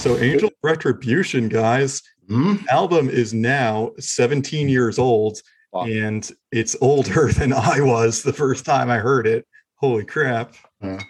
So 0.00 0.16
Angel 0.18 0.50
Retribution, 0.62 1.48
guys, 1.50 2.02
Mhm. 2.28 2.66
album 2.68 3.10
is 3.10 3.34
now 3.34 3.92
17 3.98 4.68
years 4.68 4.98
old 4.98 5.42
Wow. 5.72 5.84
and 5.84 6.28
it's 6.50 6.74
older 6.80 7.30
than 7.32 7.52
I 7.52 7.80
was 7.80 8.22
the 8.22 8.32
first 8.32 8.64
time 8.64 8.88
I 8.90 8.96
heard 8.98 9.26
it. 9.26 9.46
Holy 9.76 10.04
crap. 10.04 10.54
Yeah. 10.82 11.00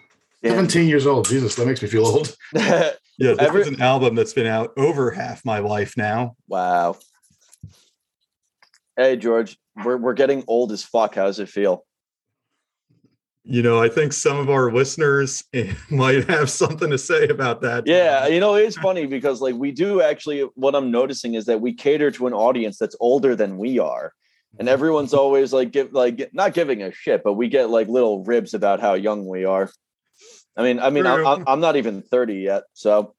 Seventeen 0.45 0.89
years 0.89 1.07
old. 1.07 1.29
Jesus, 1.29 1.55
that 1.57 1.67
makes 1.67 1.83
me 1.83 1.89
feel 1.89 2.07
old. 2.07 2.35
Yeah, 3.23 3.35
this 3.35 3.39
Every- 3.49 3.61
is 3.61 3.69
an 3.69 3.83
album 3.83 4.15
that's 4.15 4.33
been 4.33 4.47
out 4.47 4.73
over 4.79 5.11
half 5.11 5.45
my 5.45 5.59
life 5.59 5.95
now. 5.99 6.37
wow. 6.49 6.97
Hey 8.97 9.17
George, 9.17 9.59
we're 9.85 9.99
we're 9.99 10.15
getting 10.15 10.43
old 10.49 10.73
as 10.73 10.83
fuck. 10.83 11.15
How 11.17 11.27
does 11.27 11.39
it 11.39 11.51
feel? 11.51 11.85
You 13.45 13.63
know, 13.63 13.83
I 13.83 13.89
think 13.89 14.13
some 14.13 14.39
of 14.39 14.51
our 14.51 14.73
listeners 14.73 15.43
might 15.91 16.29
have 16.29 16.51
something 16.51 16.91
to 16.91 16.99
say 16.99 17.29
about 17.29 17.63
that. 17.63 17.87
Yeah, 17.87 18.27
you 18.27 18.41
know, 18.41 18.55
it's 18.55 18.77
funny 18.77 19.07
because 19.07 19.41
like 19.41 19.55
we 19.55 19.73
do 19.73 20.03
actually 20.03 20.43
what 20.55 20.75
I'm 20.75 20.91
noticing 20.91 21.35
is 21.35 21.47
that 21.47 21.61
we 21.61 21.73
cater 21.73 22.11
to 22.13 22.27
an 22.27 22.35
audience 22.35 22.79
that's 22.79 22.97
older 23.01 23.35
than 23.35 23.57
we 23.57 23.79
are. 23.79 24.13
And 24.59 24.69
everyone's 24.69 25.15
always 25.15 25.53
like 25.53 25.71
give 25.71 25.93
like 25.93 26.31
not 26.33 26.55
giving 26.55 26.83
a 26.83 26.93
shit, 26.93 27.23
but 27.23 27.35
we 27.35 27.49
get 27.49 27.71
like 27.71 27.89
little 27.89 28.25
ribs 28.25 28.53
about 28.53 28.81
how 28.81 28.95
young 28.95 29.27
we 29.27 29.45
are. 29.45 29.71
I 30.57 30.63
mean, 30.65 30.81
I 30.81 30.91
mean, 30.91 31.07
I'm, 31.07 31.45
I'm 31.47 31.61
not 31.61 31.77
even 31.77 32.03
30 32.03 32.35
yet, 32.35 32.65
so 32.75 33.15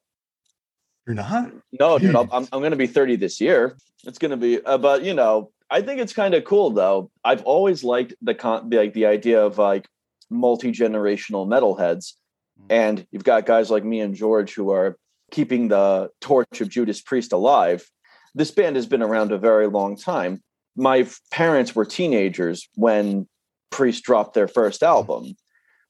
You're 1.08 1.16
not? 1.16 1.52
no, 1.80 1.98
dude, 1.98 2.16
I'm 2.16 2.30
I'm, 2.32 2.48
I'm 2.52 2.60
going 2.60 2.72
to 2.72 2.78
be 2.78 2.88
30 2.88 3.16
this 3.16 3.40
year. 3.40 3.78
It's 4.04 4.20
going 4.20 4.32
to 4.32 4.38
be, 4.38 4.64
uh, 4.64 4.78
but 4.78 5.04
you 5.04 5.14
know, 5.14 5.52
I 5.70 5.82
think 5.82 6.02
it's 6.02 6.14
kind 6.14 6.34
of 6.34 6.44
cool 6.44 6.72
though. 6.72 7.10
I've 7.24 7.44
always 7.44 7.84
liked 7.84 8.14
the 8.22 8.36
con, 8.36 8.70
like 8.70 8.94
the 8.94 9.06
idea 9.06 9.44
of 9.44 9.58
like 9.58 9.88
multi 10.32 10.72
generational 10.72 11.48
metalheads, 11.48 12.14
hmm. 12.58 12.68
and 12.70 13.08
you've 13.12 13.24
got 13.24 13.46
guys 13.46 13.70
like 13.70 13.84
me 13.84 14.00
and 14.00 14.16
George 14.16 14.54
who 14.54 14.72
are 14.72 14.98
keeping 15.32 15.68
the 15.68 16.10
torch 16.20 16.62
of 16.62 16.70
Judas 16.70 17.02
Priest 17.02 17.32
alive. 17.34 17.88
This 18.34 18.52
band 18.52 18.76
has 18.76 18.86
been 18.86 19.02
around 19.02 19.32
a 19.32 19.38
very 19.38 19.68
long 19.68 19.98
time. 19.98 20.42
My 20.76 21.08
parents 21.32 21.76
were 21.76 21.86
teenagers 21.86 22.70
when 22.76 23.28
Priest 23.70 24.04
dropped 24.04 24.34
their 24.34 24.48
first 24.48 24.80
hmm. 24.80 24.88
album. 24.88 25.36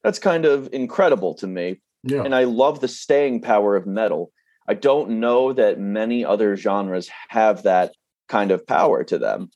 That's 0.04 0.20
kind 0.20 0.46
of 0.46 0.70
incredible 0.74 1.36
to 1.36 1.48
me 1.48 1.80
Yeah. 2.04 2.24
and 2.24 2.34
I 2.34 2.46
love 2.46 2.80
the 2.82 2.88
staying 2.88 3.42
power 3.42 3.76
of 3.76 3.86
metal. 3.86 4.32
I 4.68 4.74
don't 4.74 5.20
know 5.20 5.54
that 5.54 5.80
many 5.80 6.26
other 6.26 6.56
genres 6.56 7.10
have 7.30 7.64
that 7.64 7.94
kind 8.28 8.52
of 8.52 8.66
power 8.66 9.04
to 9.04 9.18
them. 9.18 9.52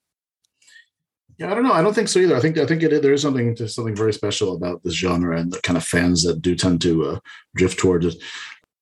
Yeah, 1.37 1.51
I 1.51 1.55
don't 1.55 1.63
know. 1.63 1.73
I 1.73 1.81
don't 1.81 1.93
think 1.93 2.07
so 2.07 2.19
either. 2.19 2.35
I 2.35 2.39
think 2.39 2.57
I 2.57 2.65
think 2.65 2.81
it, 2.83 3.01
there 3.01 3.13
is 3.13 3.21
something 3.21 3.55
to 3.55 3.67
something 3.67 3.95
very 3.95 4.13
special 4.13 4.55
about 4.55 4.83
this 4.83 4.93
genre 4.93 5.37
and 5.37 5.51
the 5.51 5.61
kind 5.61 5.77
of 5.77 5.83
fans 5.83 6.23
that 6.23 6.41
do 6.41 6.55
tend 6.55 6.81
to 6.81 7.05
uh, 7.05 7.19
drift 7.55 7.77
towards 7.77 8.05
it. 8.05 8.15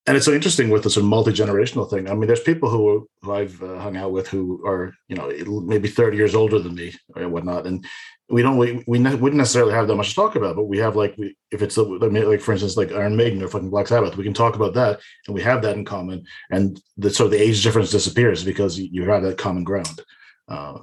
And 0.05 0.17
it's 0.17 0.25
so 0.25 0.33
interesting 0.33 0.69
with 0.69 0.83
the 0.83 0.89
sort 0.89 1.03
of 1.03 1.10
multi 1.10 1.31
generational 1.31 1.89
thing. 1.89 2.10
I 2.10 2.13
mean, 2.13 2.27
there's 2.27 2.41
people 2.41 2.69
who, 2.69 3.07
who 3.22 3.33
I've 3.33 3.63
uh, 3.63 3.79
hung 3.79 3.95
out 3.95 4.12
with 4.12 4.27
who 4.27 4.62
are 4.67 4.93
you 5.07 5.15
know 5.15 5.31
maybe 5.62 5.88
30 5.88 6.17
years 6.17 6.36
older 6.36 6.60
than 6.60 6.75
me 6.75 6.93
or 7.15 7.27
whatnot, 7.29 7.65
and 7.65 7.86
we 8.29 8.43
don't 8.43 8.57
we, 8.57 8.83
we 8.86 9.00
ne- 9.00 9.15
wouldn't 9.15 9.38
necessarily 9.38 9.74
have 9.74 9.88
that 9.88 9.95
much 9.95 10.10
to 10.10 10.15
talk 10.15 10.36
about, 10.36 10.55
but 10.55 10.65
we 10.65 10.77
have 10.77 10.95
like 10.95 11.15
we 11.17 11.36
if 11.51 11.63
it's 11.63 11.77
I 11.77 11.83
mean, 11.83 12.29
like 12.29 12.41
for 12.41 12.51
instance 12.51 12.77
like 12.77 12.91
Iron 12.91 13.15
Maiden 13.15 13.41
or 13.41 13.48
fucking 13.48 13.72
Black 13.72 13.88
Sabbath, 13.88 14.15
we 14.15 14.24
can 14.24 14.33
talk 14.33 14.55
about 14.55 14.75
that 14.75 15.00
and 15.25 15.33
we 15.33 15.41
have 15.41 15.63
that 15.63 15.75
in 15.75 15.86
common, 15.86 16.24
and 16.51 16.79
the 16.98 17.10
sort 17.10 17.25
of 17.25 17.31
the 17.31 17.41
age 17.41 17.63
difference 17.63 17.89
disappears 17.89 18.43
because 18.43 18.77
you 18.77 19.10
have 19.10 19.24
that 19.24 19.39
common 19.39 19.63
ground. 19.63 20.01
Uh, 20.48 20.79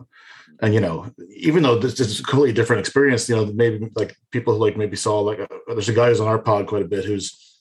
and 0.62 0.74
you 0.74 0.80
know 0.80 1.10
even 1.34 1.62
though 1.62 1.78
this, 1.78 1.98
is 2.00 2.20
a 2.20 2.22
completely 2.22 2.52
different 2.52 2.80
experience 2.80 3.28
you 3.28 3.36
know 3.36 3.46
maybe 3.46 3.88
like 3.94 4.16
people 4.30 4.54
who 4.54 4.60
like 4.60 4.76
maybe 4.76 4.96
saw 4.96 5.20
like 5.20 5.40
uh, 5.40 5.46
there's 5.68 5.88
a 5.88 5.92
guy 5.92 6.08
who's 6.08 6.20
on 6.20 6.28
our 6.28 6.38
pod 6.38 6.66
quite 6.66 6.82
a 6.82 6.88
bit 6.88 7.04
who's 7.04 7.60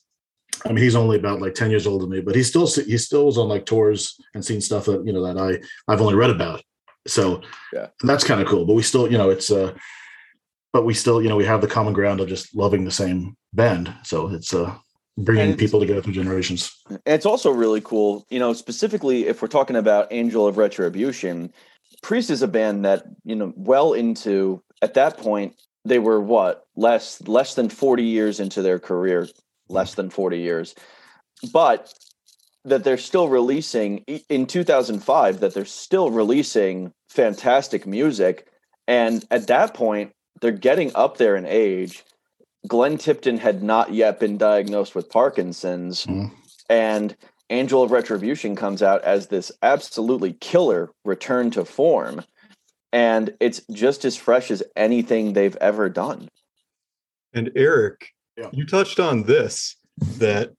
i 0.66 0.70
mean 0.70 0.84
he's 0.84 0.96
only 0.96 1.18
about 1.18 1.42
like 1.42 1.54
10 1.54 1.70
years 1.70 1.88
older 1.88 2.06
than 2.06 2.12
me 2.12 2.22
but 2.22 2.36
he 2.36 2.44
still 2.44 2.68
he 2.68 2.98
still 2.98 3.26
was 3.26 3.38
on 3.38 3.48
like 3.48 3.66
tours 3.66 4.16
and 4.34 4.44
seen 4.44 4.62
stuff 4.62 4.86
that 4.86 5.06
you 5.06 5.14
know 5.14 5.24
that 5.24 5.38
i 5.38 5.60
i've 5.92 6.02
only 6.02 6.16
read 6.16 6.30
about. 6.30 6.62
So 7.08 7.42
Yeah. 7.74 7.88
that's 8.04 8.24
kind 8.26 8.42
of 8.42 8.48
cool 8.48 8.66
but 8.66 8.74
we 8.76 8.84
still 8.84 9.10
you 9.12 9.18
know 9.18 9.30
it's 9.30 9.50
uh 9.50 9.74
but 10.74 10.86
we 10.86 10.94
still 10.94 11.22
you 11.22 11.30
know 11.30 11.38
we 11.38 11.46
have 11.46 11.62
the 11.62 11.68
common 11.68 11.94
ground 11.94 12.20
of 12.20 12.28
just 12.28 12.54
loving 12.56 12.84
the 12.86 12.92
same 12.92 13.36
band. 13.54 13.92
So 14.04 14.28
it's 14.30 14.54
uh 14.54 14.76
bringing 15.18 15.52
it's- 15.52 15.60
people 15.60 15.80
together 15.80 16.02
through 16.02 16.14
generations. 16.14 16.72
And 16.90 17.00
it's 17.06 17.26
also 17.26 17.52
really 17.52 17.82
cool, 17.82 18.26
you 18.30 18.40
know, 18.40 18.54
specifically 18.54 19.28
if 19.28 19.42
we're 19.42 19.48
talking 19.48 19.78
about 19.78 20.08
Angel 20.12 20.46
of 20.46 20.58
Retribution, 20.58 21.52
Priest 22.02 22.30
is 22.30 22.42
a 22.42 22.48
band 22.48 22.86
that, 22.86 23.04
you 23.24 23.36
know, 23.36 23.54
well 23.56 23.94
into 23.94 24.62
at 24.82 24.94
that 24.94 25.18
point, 25.18 25.56
they 25.86 26.00
were 26.00 26.22
what, 26.22 26.66
less 26.76 27.22
less 27.28 27.56
than 27.56 27.70
40 27.70 28.04
years 28.04 28.40
into 28.40 28.62
their 28.62 28.80
career, 28.80 29.28
less 29.70 29.96
than 29.96 30.10
40 30.10 30.40
years. 30.40 30.76
But 31.54 31.94
that 32.66 32.84
they're 32.84 32.98
still 32.98 33.30
releasing 33.30 34.00
in 34.30 34.46
2005 34.46 35.40
that 35.40 35.54
they're 35.54 35.66
still 35.66 36.12
releasing 36.12 36.92
fantastic 37.10 37.88
music. 37.88 38.48
And 38.88 39.26
at 39.32 39.48
that 39.48 39.74
point 39.74 40.12
they're 40.42 40.52
getting 40.52 40.92
up 40.96 41.18
there 41.18 41.36
in 41.36 41.46
age. 41.46 42.04
Glenn 42.68 42.98
tipton 42.98 43.38
had 43.38 43.64
not 43.64 43.94
yet 43.94 44.20
been 44.20 44.38
diagnosed 44.38 44.96
with 44.96 45.10
parkinson's. 45.10 46.06
Mhm. 46.06 46.32
and 46.70 47.16
angel 47.50 47.82
of 47.84 47.92
retribution 47.92 48.56
comes 48.56 48.82
out 48.84 49.04
as 49.04 49.28
this 49.28 49.52
absolutely 49.62 50.34
killer 50.34 50.92
return 51.06 51.50
to 51.52 51.66
form 51.66 52.24
and 52.92 53.34
it's 53.40 53.62
just 53.72 54.06
as 54.06 54.16
fresh 54.16 54.50
as 54.52 54.64
anything 54.76 55.34
they've 55.34 55.58
ever 55.58 55.90
done 55.90 56.28
And 57.34 57.52
Eric, 57.56 58.10
Yeah. 58.38 58.50
you 58.52 58.66
touched 58.66 59.00
on 59.00 59.24
this 59.24 59.76
that 60.18 60.54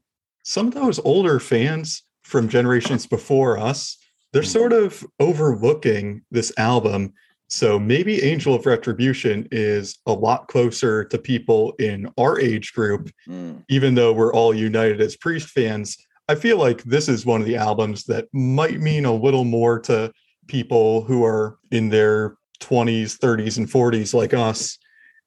some 0.44 0.68
of 0.68 0.74
those 0.74 0.98
older 1.00 1.40
fans 1.40 2.02
from 2.22 2.48
generations 2.48 3.06
before 3.06 3.58
us, 3.58 3.96
they're 4.32 4.42
sort 4.44 4.72
of 4.72 5.04
overlooking 5.18 6.22
this 6.30 6.52
album. 6.56 7.12
So 7.48 7.78
maybe 7.80 8.22
Angel 8.22 8.54
of 8.54 8.64
Retribution 8.66 9.48
is 9.50 9.98
a 10.06 10.12
lot 10.12 10.46
closer 10.46 11.04
to 11.06 11.18
people 11.18 11.72
in 11.80 12.08
our 12.16 12.38
age 12.38 12.72
group, 12.72 13.10
Mm. 13.28 13.64
even 13.68 13.94
though 13.96 14.12
we're 14.12 14.32
all 14.32 14.54
united 14.54 15.00
as 15.00 15.16
Priest 15.16 15.48
fans. 15.48 15.96
I 16.30 16.36
feel 16.36 16.58
like 16.58 16.84
this 16.84 17.08
is 17.08 17.26
one 17.26 17.40
of 17.40 17.46
the 17.48 17.56
albums 17.56 18.04
that 18.04 18.28
might 18.32 18.78
mean 18.78 19.04
a 19.04 19.12
little 19.12 19.42
more 19.42 19.80
to 19.80 20.12
people 20.46 21.02
who 21.02 21.24
are 21.24 21.58
in 21.72 21.88
their 21.88 22.36
20s, 22.60 23.18
30s, 23.18 23.58
and 23.58 23.68
40s 23.68 24.14
like 24.14 24.32
us. 24.32 24.78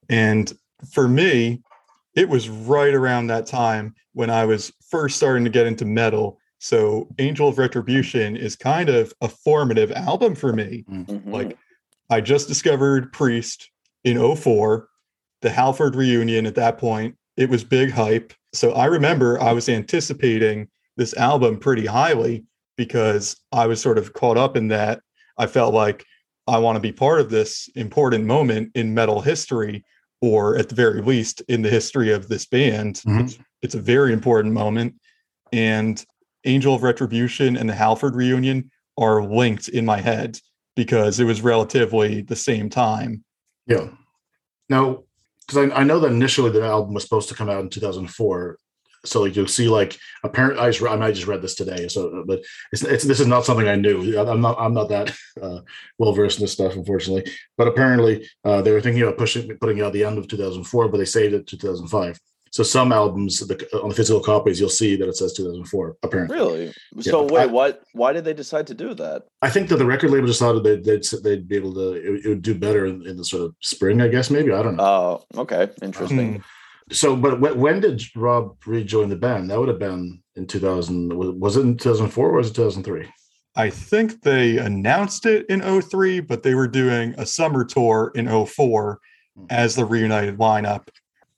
And 0.08 0.54
for 0.94 1.10
me, 1.10 1.62
it 2.16 2.30
was 2.30 2.48
right 2.48 2.94
around 2.94 3.28
that 3.28 3.48
time 3.48 3.96
when 4.14 4.30
I 4.30 4.46
was 4.46 4.72
first 4.90 5.18
starting 5.18 5.44
to 5.44 5.50
get 5.50 5.68
into 5.68 5.84
metal. 5.84 6.40
So 6.60 7.10
Angel 7.20 7.50
of 7.50 7.58
Retribution 7.58 8.38
is 8.38 8.56
kind 8.56 8.88
of 8.88 9.14
a 9.20 9.28
formative 9.28 9.92
album 9.92 10.36
for 10.36 10.54
me. 10.54 10.86
Mhm. 10.90 11.26
Like 11.26 11.58
I 12.10 12.22
just 12.22 12.48
discovered 12.48 13.12
Priest 13.12 13.70
in 14.06 14.18
04, 14.18 14.88
the 15.42 15.50
Halford 15.50 15.98
reunion 15.98 16.46
at 16.46 16.56
that 16.56 16.78
point. 16.78 17.18
It 17.36 17.50
was 17.50 17.66
big 17.66 17.92
hype. 17.92 18.32
So 18.54 18.72
I 18.72 18.86
remember 18.86 19.42
I 19.42 19.52
was 19.52 19.68
anticipating 19.68 20.70
this 20.98 21.16
album 21.16 21.58
pretty 21.58 21.86
highly 21.86 22.46
because 22.78 23.36
I 23.52 23.68
was 23.68 23.82
sort 23.82 23.98
of 23.98 24.14
caught 24.14 24.38
up 24.38 24.58
in 24.58 24.68
that. 24.70 25.02
I 25.38 25.48
felt 25.48 25.74
like 25.74 26.06
I 26.48 26.58
want 26.58 26.76
to 26.76 26.80
be 26.82 26.92
part 26.92 27.20
of 27.20 27.30
this 27.30 27.70
important 27.76 28.26
moment 28.26 28.72
in 28.76 28.94
metal 28.94 29.22
history, 29.22 29.84
or 30.22 30.58
at 30.58 30.70
the 30.70 30.76
very 30.76 31.02
least 31.02 31.42
in 31.48 31.62
the 31.62 31.70
history 31.70 32.12
of 32.12 32.28
this 32.28 32.46
band. 32.46 32.96
Mhm. 33.06 33.24
It's, 33.24 33.40
it's 33.62 33.76
a 33.76 33.80
very 33.82 34.14
important 34.14 34.54
moment. 34.54 34.96
And 35.52 36.04
Angel 36.46 36.76
of 36.76 36.84
Retribution 36.84 37.56
and 37.56 37.70
the 37.70 37.76
Halford 37.76 38.16
reunion 38.16 38.70
are 38.98 39.24
linked 39.24 39.70
in 39.70 39.86
my 39.86 40.02
head 40.02 40.40
because 40.76 41.20
it 41.20 41.26
was 41.26 41.42
relatively 41.42 42.22
the 42.22 42.36
same 42.36 42.70
time. 42.70 43.24
Yeah. 43.68 43.90
Now, 44.70 45.04
because 45.46 45.72
I, 45.72 45.82
I 45.82 45.84
know 45.84 46.00
that 46.00 46.12
initially 46.12 46.50
the 46.50 46.64
album 46.64 46.94
was 46.94 47.04
supposed 47.04 47.30
to 47.30 47.36
come 47.36 47.50
out 47.50 47.62
in 47.62 47.70
2004. 47.70 48.58
So 49.06 49.22
like 49.22 49.36
you'll 49.36 49.48
see 49.48 49.68
like 49.68 49.98
apparent 50.24 50.60
I 50.60 50.70
just 50.70 50.82
I, 50.84 50.94
mean, 50.96 51.04
I 51.04 51.12
just 51.12 51.28
read 51.28 51.42
this 51.42 51.56
today. 51.56 51.88
So 51.88 52.24
but 52.26 52.42
it's, 52.72 52.84
it's 52.84 53.04
this 53.04 53.20
is 53.20 53.28
not 53.28 53.46
something 53.46 53.68
I 53.68 53.76
knew. 53.76 54.18
I'm 54.20 54.42
not 54.42 54.56
I'm 54.60 54.74
not 54.74 54.90
that 54.90 55.14
uh, 55.42 55.60
well 56.00 56.14
versed 56.14 56.40
in 56.40 56.44
this 56.46 56.54
stuff, 56.54 56.76
unfortunately. 56.76 57.32
But 57.58 57.68
apparently 57.68 58.28
uh, 58.46 58.62
they 58.62 58.72
were 58.72 58.82
thinking 58.82 59.04
about 59.04 59.18
pushing 59.18 59.58
putting 59.58 59.82
out 59.82 59.94
the 59.94 60.04
end 60.06 60.18
of 60.18 60.28
2004, 60.28 60.88
but 60.90 60.98
they 60.98 61.06
saved 61.06 61.34
it 61.34 61.48
to 61.48 61.58
2005. 61.58 62.20
So 62.52 62.62
some 62.62 62.92
albums 62.92 63.40
the, 63.40 63.56
on 63.82 63.90
the 63.90 63.96
physical 63.96 64.22
copies 64.22 64.60
you'll 64.60 64.70
see 64.70 64.96
that 64.96 65.10
it 65.10 65.18
says 65.18 65.34
2004. 65.34 65.98
Apparently, 66.04 66.38
really 66.38 66.74
so 67.02 67.26
Yeah, 67.26 67.32
wait 67.34 67.42
I- 67.42 67.46
what 67.48 67.82
why 67.94 68.14
did 68.14 68.24
they 68.26 68.34
decide 68.34 68.68
to 68.68 68.74
do 68.76 68.94
that 68.94 69.24
I 69.42 69.50
think 69.50 69.70
that 69.70 69.78
the 69.78 69.86
record 69.86 70.12
label 70.12 70.28
decided 70.28 70.64
they'd 70.64 70.84
they'd, 70.86 71.04
they'd 71.24 71.48
be 71.48 71.56
able 71.56 71.74
to 71.74 71.94
it, 71.94 72.26
it 72.26 72.30
would 72.30 72.42
do 72.44 72.54
better 72.56 72.86
in, 72.86 73.06
in 73.08 73.18
the 73.18 73.26
sort 73.26 73.42
of 73.44 73.56
spring, 73.62 74.02
I 74.02 74.08
guess 74.08 74.30
maybe 74.30 74.52
I 74.54 74.62
don't 74.64 74.78
know. 74.78 74.84
oh 75.36 75.42
okay 75.42 75.70
interesting 75.82 76.36
Hmm. 76.36 76.42
So, 76.92 77.16
but 77.16 77.40
when, 77.40 77.80
did 77.80 78.04
Rob 78.16 78.58
rejoin 78.66 79.10
the 79.10 79.16
band? 79.16 79.50
That 79.50 79.60
would 79.60 79.70
have 79.70 79.80
been 79.80 80.22
in 80.36 80.48
2000. 80.48 81.14
Was, 81.40 81.58
it 81.58 81.62
in 81.62 81.78
2004 81.78 82.30
or 82.30 82.34
was 82.34 82.50
it 82.50 82.56
2003? 82.56 83.08
I 83.56 83.70
think 83.70 84.22
they 84.22 84.58
announced 84.58 85.26
it 85.26 85.46
in 85.48 85.62
03, 85.82 86.20
but 86.22 86.44
they 86.44 86.56
were 86.56 86.68
doing 86.68 87.14
a 87.18 87.26
summer 87.26 87.64
tour 87.64 88.12
in 88.16 88.28
04 88.46 89.00
as 89.50 89.76
the 89.76 89.86
reunited 89.86 90.38
lineup. 90.38 90.88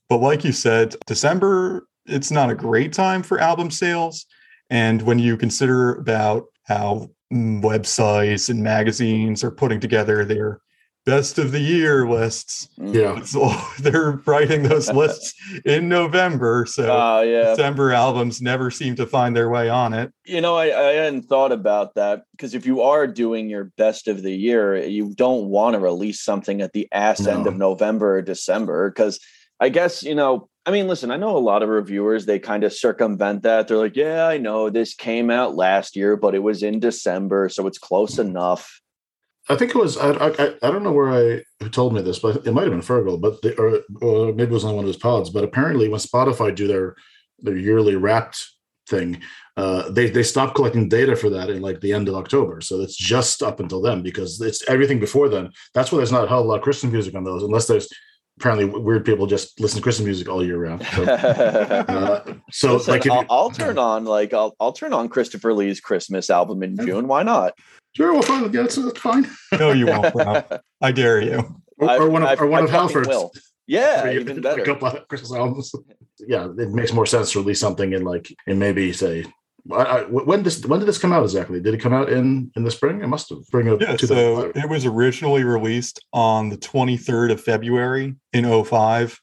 But 0.10 0.18
like 0.18 0.44
you 0.44 0.52
said, 0.52 0.96
December, 1.06 1.88
it's 2.06 2.32
not 2.32 2.50
a 2.50 2.56
great 2.56 2.94
time 2.94 3.24
for 3.24 3.40
album 3.40 3.72
sales. 3.72 4.26
And 4.70 5.02
when 5.02 5.20
you 5.20 5.38
consider 5.38 5.96
about 5.96 6.46
how 6.64 7.10
mm, 7.34 7.62
websites 7.62 8.50
and 8.50 8.64
magazines 8.64 9.44
are 9.44 9.52
putting 9.52 9.80
together 9.80 10.26
their 10.26 10.60
best 11.06 11.38
of 11.38 11.52
the 11.52 11.60
year 11.60 12.08
lists, 12.08 12.68
Mm. 12.80 12.94
Yeah. 12.94 13.40
all, 13.40 13.56
they're 13.80 14.22
writing 14.26 14.64
those 14.64 14.92
lists 14.92 15.34
in 15.66 15.88
November. 15.88 16.66
So 16.68 16.90
Oh 16.92 17.22
yeah 17.34 17.56
December 17.56 17.92
albums 17.92 18.42
never 18.42 18.72
seem 18.72 18.96
to 18.96 19.06
find 19.06 19.36
their 19.36 19.50
way 19.50 19.70
on 19.70 19.94
it. 19.94 20.12
You 20.26 20.42
know, 20.42 20.56
I, 20.56 20.66
I 20.66 20.94
hadn't 20.94 21.24
thought 21.24 21.52
about 21.52 21.96
that 21.96 22.24
because 22.32 22.56
if 22.56 22.66
you 22.66 22.82
are 22.82 23.08
doing 23.08 23.50
your 23.50 23.66
best 23.78 24.08
of 24.08 24.24
the 24.24 24.34
year, 24.36 24.76
you 24.78 25.14
don't 25.16 25.46
want 25.46 25.76
to 25.76 25.80
release 25.80 26.22
something 26.22 26.62
at 26.62 26.74
the 26.74 26.88
ass 26.92 27.26
end 27.26 27.48
of 27.48 27.56
November 27.56 28.18
or 28.18 28.22
December 28.22 28.90
because 28.90 29.20
I 29.60 29.70
guess, 29.70 30.04
you 30.04 30.16
know, 30.16 30.50
I 30.66 30.72
mean, 30.72 30.88
listen, 30.88 31.12
I 31.12 31.18
know 31.18 31.38
a 31.38 31.40
lot 31.40 31.62
of 31.62 31.70
reviewers, 31.70 32.26
they 32.26 32.40
kind 32.40 32.64
of 32.64 32.74
circumvent 32.74 33.44
that. 33.44 33.68
They're 33.68 33.78
like, 33.78 33.96
yeah, 33.96 34.28
I 34.28 34.38
know 34.38 34.70
this 34.72 34.96
came 34.96 35.30
out 35.30 35.56
last 35.56 35.96
year, 35.96 36.18
but 36.18 36.34
it 36.34 36.42
was 36.44 36.64
in 36.64 36.80
December, 36.80 37.48
so 37.50 37.68
it's 37.68 37.78
close 37.78 38.18
enough. 38.18 38.82
I 39.48 39.56
think 39.56 39.72
it 39.76 39.78
was. 39.78 39.98
I, 39.98 40.12
I 40.12 40.56
I 40.64 40.72
don't 40.72 40.84
know 40.84 40.92
where 40.92 41.10
I 41.10 41.44
who 41.62 41.70
told 41.70 41.94
me 41.94 42.02
this, 42.02 42.20
but 42.20 42.46
it 42.48 42.52
might 42.52 42.64
have 42.64 42.72
been 42.72 42.82
Fergal, 42.82 43.22
but 43.22 43.42
they, 43.42 43.54
or, 43.56 43.80
or 44.02 44.28
maybe 44.34 44.50
it 44.52 44.52
was 44.52 44.66
on 44.66 44.76
one 44.76 44.86
of 44.86 44.88
his 44.88 44.98
pods. 44.98 45.30
But 45.30 45.44
apparently, 45.44 45.88
when 45.88 46.00
Spotify 46.00 46.54
do 46.56 46.68
their 46.68 46.96
their 47.40 47.58
yearly 47.58 47.96
Wrapped 47.96 48.44
thing, 48.88 49.22
uh, 49.56 49.90
they 49.92 50.10
they 50.10 50.24
stop 50.24 50.56
collecting 50.56 50.90
data 50.90 51.16
for 51.16 51.30
that 51.30 51.50
in 51.52 51.62
like 51.62 51.80
the 51.82 51.94
end 51.94 52.08
of 52.10 52.16
October. 52.16 52.62
So 52.62 52.82
it's 52.82 52.96
just 52.98 53.44
up 53.44 53.60
until 53.60 53.82
then 53.82 54.02
because 54.02 54.42
it's 54.42 54.68
everything 54.68 55.00
before 55.00 55.30
then. 55.30 55.52
That's 55.76 55.92
why 55.92 55.98
there's 55.98 56.12
not 56.12 56.26
a 56.26 56.28
hell 56.28 56.40
of 56.40 56.46
a 56.46 56.50
lot 56.50 56.58
of 56.58 56.64
Christian 56.64 56.92
music 56.92 57.14
on 57.14 57.24
those, 57.24 57.44
unless 57.44 57.68
there's 57.68 57.88
apparently 58.40 58.66
weird 58.66 59.06
people 59.06 59.28
just 59.28 59.60
listen 59.60 59.78
to 59.78 59.84
Christmas 59.84 60.06
music 60.06 60.28
all 60.28 60.44
year 60.44 60.58
round. 60.58 60.86
So, 60.88 61.04
uh, 61.06 62.34
so 62.52 62.74
Listen, 62.74 62.92
like, 62.94 63.06
if 63.06 63.12
I'll, 63.12 63.22
you- 63.22 63.28
I'll 63.30 63.52
turn 63.52 63.78
on 63.78 64.06
like 64.06 64.34
I'll 64.34 64.56
I'll 64.60 64.74
turn 64.74 64.92
on 64.94 65.08
Christopher 65.08 65.54
Lee's 65.54 65.80
Christmas 65.80 66.30
album 66.32 66.64
in 66.64 66.76
June. 66.78 67.08
Why 67.08 67.24
not? 67.24 67.54
Sure, 67.96 68.14
well, 68.14 68.22
fine. 68.22 68.44
Yeah, 68.54 68.62
that's, 68.64 68.76
that's 68.76 69.00
fine. 69.00 69.30
No, 69.58 69.72
you 69.72 69.86
won't, 69.88 70.14
bro. 70.14 70.44
I 70.82 70.92
dare 70.92 71.22
you. 71.22 71.62
Or, 71.78 71.90
I- 71.90 71.98
or 71.98 72.10
one 72.10 72.24
of, 72.24 72.30
I- 72.30 72.36
or 72.36 72.48
one 72.48 72.62
I 72.62 72.66
of 72.66 72.72
Halford's. 72.72 73.08
will. 73.08 73.32
Yeah, 73.68 74.06
Or 74.06 74.12
you- 74.12 74.20
even 74.20 74.46
A 74.46 74.64
couple 74.64 74.88
of 74.88 75.08
Christmas 75.08 75.32
albums. 75.34 75.72
Yeah, 76.26 76.46
it 76.58 76.70
makes 76.72 76.94
more 76.94 77.06
sense 77.06 77.34
to 77.34 77.40
release 77.40 77.60
something 77.60 77.92
in 77.92 78.06
like 78.06 78.34
in 78.48 78.58
maybe 78.58 78.94
say. 78.94 79.26
I, 79.70 79.76
I, 79.76 80.02
when 80.04 80.44
this 80.44 80.66
when 80.66 80.80
did 80.80 80.86
this 80.88 80.98
come 80.98 81.12
out 81.12 81.24
exactly? 81.24 81.60
Did 81.60 81.74
it 81.74 81.82
come 81.82 81.92
out 81.94 82.08
in 82.10 82.50
in 82.56 82.64
the 82.64 82.72
spring? 82.72 83.02
It 83.04 83.08
must 83.08 83.28
have 83.32 83.40
spring 83.44 83.68
of 83.68 83.82
Yeah, 83.82 83.98
so 83.98 84.50
it 84.56 84.70
was 84.70 84.86
originally 84.86 85.44
released 85.44 86.00
on 86.14 86.48
the 86.48 86.56
23rd 86.58 87.34
of 87.34 87.42
February 87.44 88.16
in 88.32 88.64
05. 88.64 89.20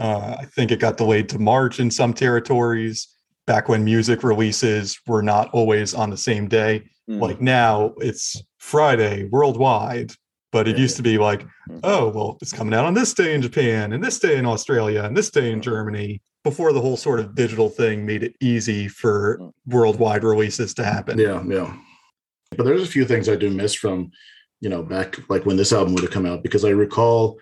Uh, 0.00 0.36
I 0.38 0.46
think 0.46 0.70
it 0.70 0.80
got 0.80 0.96
delayed 0.96 1.28
to 1.28 1.38
March 1.38 1.78
in 1.80 1.90
some 1.90 2.14
territories 2.14 3.08
back 3.46 3.68
when 3.68 3.84
music 3.84 4.22
releases 4.24 4.98
were 5.06 5.22
not 5.22 5.50
always 5.52 5.92
on 5.92 6.08
the 6.08 6.16
same 6.16 6.48
day. 6.48 6.82
Mm. 7.08 7.20
Like 7.20 7.40
now, 7.40 7.94
it's 7.98 8.42
Friday 8.58 9.24
worldwide, 9.30 10.12
but 10.52 10.68
it 10.68 10.76
Yeah. 10.76 10.82
used 10.82 10.96
to 10.96 11.02
be 11.02 11.18
like, 11.18 11.42
Mhm. 11.68 11.80
oh, 11.82 12.08
well, 12.10 12.38
it's 12.40 12.52
coming 12.52 12.74
out 12.74 12.84
on 12.84 12.94
this 12.94 13.12
day 13.14 13.34
in 13.34 13.42
Japan 13.42 13.92
and 13.92 14.02
this 14.02 14.18
day 14.18 14.36
in 14.36 14.46
Australia 14.46 15.02
and 15.04 15.16
this 15.16 15.30
day 15.30 15.50
in 15.50 15.60
Germany 15.60 16.20
before 16.44 16.72
the 16.72 16.80
whole 16.80 16.96
sort 16.96 17.20
of 17.20 17.34
digital 17.34 17.68
thing 17.68 18.04
made 18.06 18.22
it 18.22 18.34
easy 18.40 18.88
for 18.88 19.38
Mm. 19.40 19.52
worldwide 19.66 20.24
releases 20.24 20.74
to 20.74 20.84
happen. 20.84 21.18
Yeah, 21.18 21.42
yeah. 21.46 21.74
But 22.56 22.64
there's 22.64 22.82
a 22.82 22.86
few 22.86 23.04
things 23.04 23.28
I 23.28 23.36
do 23.36 23.50
miss 23.50 23.74
from, 23.74 24.10
you 24.60 24.68
know, 24.68 24.82
back 24.82 25.18
like 25.28 25.44
when 25.46 25.56
this 25.56 25.72
album 25.72 25.94
would 25.94 26.02
have 26.02 26.12
come 26.12 26.26
out 26.26 26.42
because 26.42 26.64
I 26.64 26.70
recall 26.70 27.38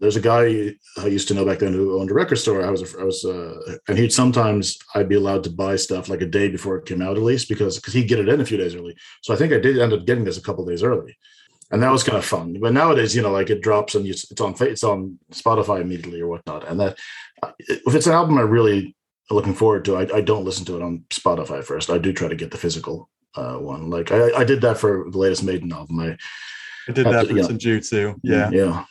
there's 0.00 0.16
a 0.16 0.20
guy 0.20 0.74
I 0.98 1.06
used 1.06 1.28
to 1.28 1.34
know 1.34 1.44
back 1.44 1.60
then 1.60 1.72
who 1.72 1.98
owned 1.98 2.10
a 2.10 2.14
record 2.14 2.36
store. 2.36 2.64
I 2.64 2.70
was, 2.70 2.94
I 2.96 3.04
was, 3.04 3.24
uh, 3.24 3.76
and 3.88 3.96
he'd 3.96 4.12
sometimes 4.12 4.78
I'd 4.94 5.08
be 5.08 5.14
allowed 5.14 5.44
to 5.44 5.50
buy 5.50 5.76
stuff 5.76 6.08
like 6.08 6.20
a 6.20 6.26
day 6.26 6.48
before 6.48 6.76
it 6.76 6.86
came 6.86 7.00
out 7.00 7.16
at 7.16 7.22
least 7.22 7.48
because 7.48 7.76
because 7.76 7.94
he'd 7.94 8.08
get 8.08 8.18
it 8.18 8.28
in 8.28 8.40
a 8.40 8.46
few 8.46 8.56
days 8.56 8.74
early. 8.74 8.96
So 9.22 9.32
I 9.32 9.36
think 9.36 9.52
I 9.52 9.58
did 9.58 9.78
end 9.78 9.92
up 9.92 10.04
getting 10.04 10.24
this 10.24 10.38
a 10.38 10.42
couple 10.42 10.64
days 10.66 10.82
early, 10.82 11.16
and 11.70 11.82
that 11.82 11.92
was 11.92 12.02
kind 12.02 12.18
of 12.18 12.24
fun. 12.24 12.58
But 12.60 12.72
nowadays, 12.72 13.14
you 13.14 13.22
know, 13.22 13.30
like 13.30 13.50
it 13.50 13.62
drops 13.62 13.94
and 13.94 14.04
you, 14.04 14.12
it's 14.12 14.40
on 14.40 14.54
it's 14.60 14.84
on 14.84 15.18
Spotify 15.32 15.80
immediately 15.80 16.20
or 16.20 16.28
whatnot, 16.28 16.66
and 16.68 16.80
that 16.80 16.98
uh, 17.42 17.52
if 17.58 17.94
it's 17.94 18.06
an 18.06 18.14
album 18.14 18.38
I'm 18.38 18.50
really 18.50 18.96
looking 19.30 19.54
forward 19.54 19.84
to, 19.86 19.96
I, 19.96 20.16
I 20.16 20.20
don't 20.20 20.44
listen 20.44 20.66
to 20.66 20.76
it 20.76 20.82
on 20.82 21.04
Spotify 21.10 21.62
first. 21.64 21.88
I 21.88 21.98
do 21.98 22.12
try 22.12 22.28
to 22.28 22.36
get 22.36 22.50
the 22.50 22.58
physical 22.58 23.08
uh, 23.36 23.56
one. 23.56 23.90
Like 23.90 24.12
I, 24.12 24.32
I 24.32 24.44
did 24.44 24.60
that 24.62 24.78
for 24.78 25.06
the 25.10 25.18
latest 25.18 25.44
Maiden 25.44 25.72
album. 25.72 26.00
I 26.00 26.16
I 26.88 26.92
did 26.92 27.06
that 27.06 27.26
for 27.26 27.32
Yeah. 27.32 27.44
Senjutsu. 27.44 28.20
Yeah. 28.22 28.50
yeah. 28.50 28.84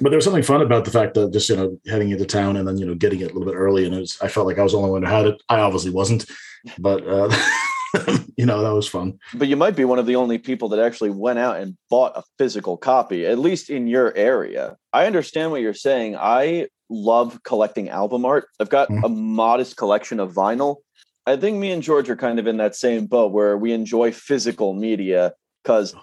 But 0.00 0.10
there 0.10 0.16
was 0.18 0.24
something 0.24 0.42
fun 0.42 0.60
about 0.60 0.84
the 0.84 0.90
fact 0.90 1.14
that 1.14 1.32
just 1.32 1.48
you 1.48 1.56
know 1.56 1.78
heading 1.86 2.10
into 2.10 2.26
town 2.26 2.56
and 2.56 2.68
then 2.68 2.76
you 2.78 2.86
know 2.86 2.94
getting 2.94 3.20
it 3.20 3.30
a 3.30 3.34
little 3.34 3.50
bit 3.50 3.56
early, 3.56 3.84
and 3.86 3.94
it 3.94 4.00
was, 4.00 4.18
I 4.20 4.28
felt 4.28 4.46
like 4.46 4.58
I 4.58 4.62
was 4.62 4.72
the 4.72 4.78
only 4.78 4.90
one 4.90 5.02
who 5.02 5.08
had 5.08 5.26
it. 5.26 5.42
I 5.48 5.60
obviously 5.60 5.90
wasn't, 5.90 6.26
but 6.78 7.06
uh, 7.08 7.34
you 8.36 8.44
know 8.44 8.62
that 8.62 8.74
was 8.74 8.86
fun. 8.86 9.18
But 9.34 9.48
you 9.48 9.56
might 9.56 9.76
be 9.76 9.84
one 9.84 9.98
of 9.98 10.06
the 10.06 10.16
only 10.16 10.38
people 10.38 10.68
that 10.70 10.78
actually 10.78 11.10
went 11.10 11.38
out 11.38 11.56
and 11.56 11.76
bought 11.88 12.16
a 12.16 12.22
physical 12.36 12.76
copy, 12.76 13.26
at 13.26 13.38
least 13.38 13.70
in 13.70 13.86
your 13.86 14.14
area. 14.14 14.76
I 14.92 15.06
understand 15.06 15.52
what 15.52 15.62
you're 15.62 15.74
saying. 15.74 16.16
I 16.16 16.68
love 16.90 17.42
collecting 17.42 17.88
album 17.88 18.24
art. 18.24 18.46
I've 18.60 18.70
got 18.70 18.88
Mhm. 18.88 19.04
a 19.04 19.08
modest 19.08 19.76
collection 19.76 20.20
of 20.20 20.32
vinyl. 20.32 20.76
I 21.26 21.36
think 21.36 21.58
me 21.58 21.70
and 21.72 21.82
George 21.82 22.08
are 22.08 22.16
kind 22.16 22.38
of 22.38 22.46
in 22.46 22.56
that 22.58 22.74
same 22.74 23.06
boat 23.06 23.32
where 23.32 23.56
we 23.58 23.72
enjoy 23.72 24.12
physical 24.12 24.72
media 24.74 25.34
because 25.62 25.94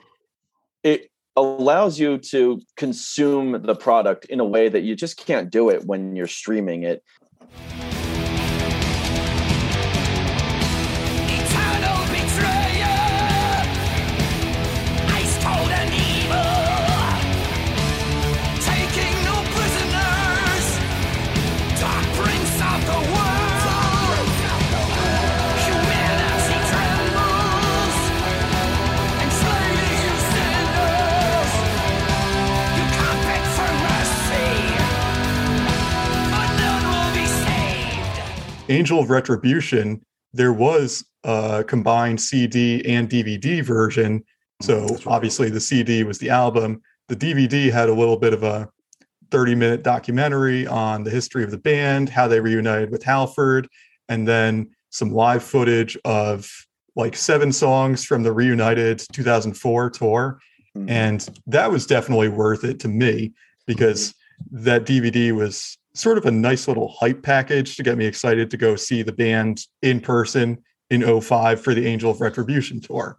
it 0.84 1.10
allows 1.36 2.00
you 2.00 2.18
to 2.18 2.62
consume 2.78 3.62
the 3.64 3.76
product 3.76 4.26
in 4.26 4.40
a 4.40 4.46
way 4.46 4.70
that 4.70 4.82
you 4.82 4.96
just 4.96 5.18
can't 5.18 5.50
do 5.50 5.70
it 5.70 5.86
when 5.86 6.16
you're 6.16 6.28
streaming 6.28 6.84
it. 6.84 7.04
Angel 38.70 39.00
of 39.00 39.10
Retribution, 39.10 40.02
there 40.34 40.54
was 40.54 41.06
a 41.24 41.64
combined 41.68 42.20
CD 42.20 42.84
and 42.86 43.10
DVD 43.10 43.64
version. 43.64 44.24
So 44.62 44.86
right. 44.86 45.08
obviously 45.08 45.50
the 45.50 45.60
CD 45.60 46.04
was 46.04 46.18
the 46.18 46.30
album. 46.30 46.82
The 47.08 47.16
DVD 47.16 47.72
had 47.72 47.90
a 47.90 47.94
little 47.94 48.18
bit 48.18 48.34
of 48.34 48.44
a 48.44 48.70
30 49.32 49.56
minute 49.56 49.84
documentary 49.84 50.66
on 50.68 51.04
the 51.04 51.12
history 51.12 51.44
of 51.44 51.52
the 51.52 51.58
band, 51.58 52.10
how 52.10 52.28
they 52.28 52.40
reunited 52.40 52.92
with 52.92 53.04
Halford, 53.04 53.68
and 54.10 54.28
then 54.28 54.70
some 54.90 55.12
live 55.12 55.44
footage 55.44 55.98
of 56.06 56.50
like 56.96 57.16
seven 57.16 57.52
songs 57.52 58.06
from 58.06 58.24
the 58.24 58.32
reunited 58.32 59.00
2004 59.12 59.90
tour. 59.90 60.40
Mhm. 60.78 60.90
And 60.90 61.30
that 61.48 61.72
was 61.72 61.86
definitely 61.86 62.30
worth 62.30 62.64
it 62.64 62.80
to 62.82 62.88
me 62.88 63.34
because 63.68 64.14
that 64.52 64.86
DVD 64.86 65.32
was 65.32 65.78
sort 65.96 66.18
of 66.18 66.26
a 66.26 66.32
nice 66.32 66.68
little 66.68 66.90
hype 67.00 67.24
package 67.24 67.76
to 67.78 67.84
get 67.84 67.98
me 67.98 68.06
excited 68.06 68.52
to 68.52 68.58
go 68.58 68.76
see 68.76 69.02
the 69.02 69.14
band 69.14 69.62
in 69.82 70.00
person 70.00 70.64
in 70.90 71.22
05 71.22 71.62
for 71.62 71.74
the 71.74 71.88
Angel 71.88 72.12
of 72.12 72.22
Retribution 72.22 72.80
tour. 72.82 73.18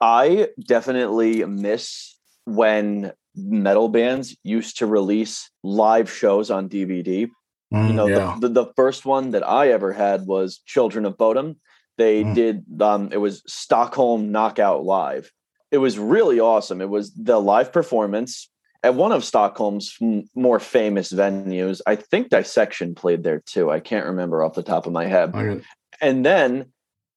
I 0.00 0.48
definitely 0.60 1.44
miss 1.44 2.16
when 2.44 3.12
metal 3.34 3.88
bands 3.88 4.36
used 4.42 4.78
to 4.78 4.86
release 4.86 5.50
live 5.62 6.10
shows 6.10 6.50
on 6.50 6.68
DVD. 6.68 7.20
You 7.20 7.28
Mm, 7.74 7.94
know, 7.94 8.08
yeah. 8.08 8.34
the, 8.40 8.48
the, 8.48 8.64
the 8.64 8.72
first 8.76 9.04
one 9.04 9.30
that 9.32 9.46
I 9.46 9.68
ever 9.72 9.92
had 9.92 10.26
was 10.26 10.58
Children 10.66 11.04
of 11.04 11.18
Bodom. 11.18 11.56
They 11.98 12.24
Mm. 12.24 12.34
did, 12.34 12.64
um, 12.80 13.10
it 13.12 13.18
was 13.18 13.42
Stockholm 13.46 14.32
Knockout 14.32 14.84
Live. 14.84 15.30
It 15.70 15.78
was 15.78 15.98
really 15.98 16.40
awesome. 16.40 16.80
It 16.80 16.88
was 16.88 17.12
the 17.14 17.38
live 17.40 17.72
performance 17.72 18.50
at 18.82 18.94
one 18.94 19.12
of 19.12 19.24
Stockholm's 19.24 19.96
m- 20.00 20.24
more 20.34 20.60
famous 20.60 21.12
venues. 21.12 21.80
I 21.86 21.96
think 21.96 22.28
Dissection 22.30 22.94
played 22.94 23.22
there 23.24 23.42
too. 23.46 23.70
I 23.70 23.80
can't 23.80 24.06
remember 24.06 24.42
off 24.42 24.54
the 24.54 24.62
top 24.62 24.86
of 24.86 24.92
my 24.92 25.06
head 25.06 25.32
oh, 25.34 25.38
Okay. 25.40 25.64
and 26.00 26.24
then 26.24 26.72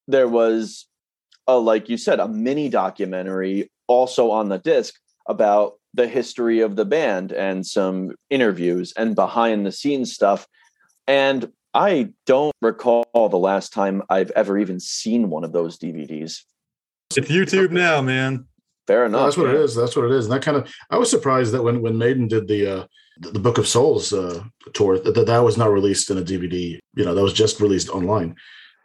there 0.07 0.27
was 0.27 0.87
a 1.47 1.57
like 1.57 1.89
you 1.89 1.97
said 1.97 2.19
a 2.19 2.27
mini 2.27 2.69
documentary 2.69 3.71
also 3.87 4.31
on 4.31 4.49
the 4.49 4.57
disc 4.57 4.93
about 5.27 5.73
the 5.93 6.07
history 6.07 6.61
of 6.61 6.75
the 6.75 6.85
band 6.85 7.31
and 7.31 7.65
some 7.65 8.11
interviews 8.29 8.93
and 8.97 9.15
behind 9.15 9.65
the 9.65 9.71
scenes 9.71 10.13
stuff 10.13 10.47
and 11.07 11.51
i 11.73 12.09
don't 12.25 12.53
recall 12.61 13.05
the 13.13 13.37
last 13.37 13.73
time 13.73 14.01
i've 14.09 14.31
ever 14.31 14.57
even 14.57 14.79
seen 14.79 15.29
one 15.29 15.43
of 15.43 15.51
those 15.51 15.77
dvds 15.77 16.41
It's 17.15 17.29
YouTube 17.29 17.71
now, 17.71 18.01
man. 18.01 18.45
Fair 18.91 19.07
No, 19.07 19.19
enough 19.19 19.27
that's 19.27 19.37
what 19.37 19.47
yeah. 19.47 19.55
it 19.59 19.61
is. 19.61 19.75
That's 19.75 19.95
what 19.95 20.05
it 20.05 20.11
is. 20.11 20.25
And 20.25 20.33
that 20.33 20.41
kind 20.41 20.57
of 20.57 20.73
I 20.89 20.97
was 20.97 21.09
surprised 21.09 21.53
that 21.53 21.63
when 21.63 21.81
when 21.81 21.97
Maiden 21.97 22.27
did 22.27 22.47
the 22.47 22.61
uh 22.67 22.85
the, 23.19 23.39
Book 23.39 23.57
of 23.57 23.67
Souls 23.67 24.11
uh 24.11 24.43
tour 24.73 24.99
that, 24.99 25.13
that 25.15 25.27
that 25.27 25.39
was 25.39 25.57
not 25.57 25.71
released 25.71 26.09
in 26.11 26.17
a 26.17 26.21
DVD. 26.21 26.79
You 26.95 27.05
know, 27.05 27.15
that 27.15 27.23
was 27.23 27.33
just 27.33 27.61
released 27.61 27.89
online. 27.89 28.35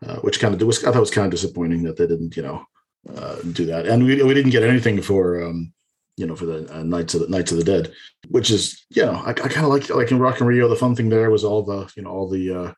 Uh, 0.06 0.16
which 0.16 0.40
kind 0.40 0.54
of 0.54 0.60
was 0.66 0.84
I 0.84 0.92
thought 0.92 1.00
was 1.00 1.10
kind 1.10 1.24
of 1.24 1.30
disappointing 1.30 1.82
that 1.84 1.96
they 1.96 2.06
didn't, 2.06 2.36
you 2.36 2.42
know, 2.42 2.66
uh, 3.16 3.36
do 3.52 3.64
that. 3.66 3.86
And 3.86 4.04
we 4.04 4.22
we 4.22 4.34
didn't 4.34 4.50
get 4.52 4.62
anything 4.62 5.00
for 5.02 5.42
um 5.42 5.72
you 6.16 6.26
know 6.26 6.36
for 6.36 6.46
the 6.46 6.58
uh, 6.72 6.82
Nights 6.82 7.14
of 7.14 7.20
the 7.22 7.28
Nights 7.28 7.50
of 7.50 7.58
the 7.58 7.64
Dead, 7.64 7.92
which 8.28 8.50
is 8.50 8.84
you 8.90 9.04
know 9.04 9.14
I, 9.28 9.30
I 9.30 9.48
kind 9.54 9.66
of 9.66 9.72
like 9.74 9.88
like 9.90 10.10
in 10.12 10.18
Rock 10.18 10.40
in 10.40 10.46
Rio 10.46 10.68
the 10.68 10.76
fun 10.76 10.94
thing 10.94 11.08
there 11.08 11.30
was 11.30 11.44
all 11.44 11.62
the 11.62 11.90
you 11.96 12.02
know 12.04 12.10
all 12.10 12.28
the 12.28 12.44
uh 12.60 12.72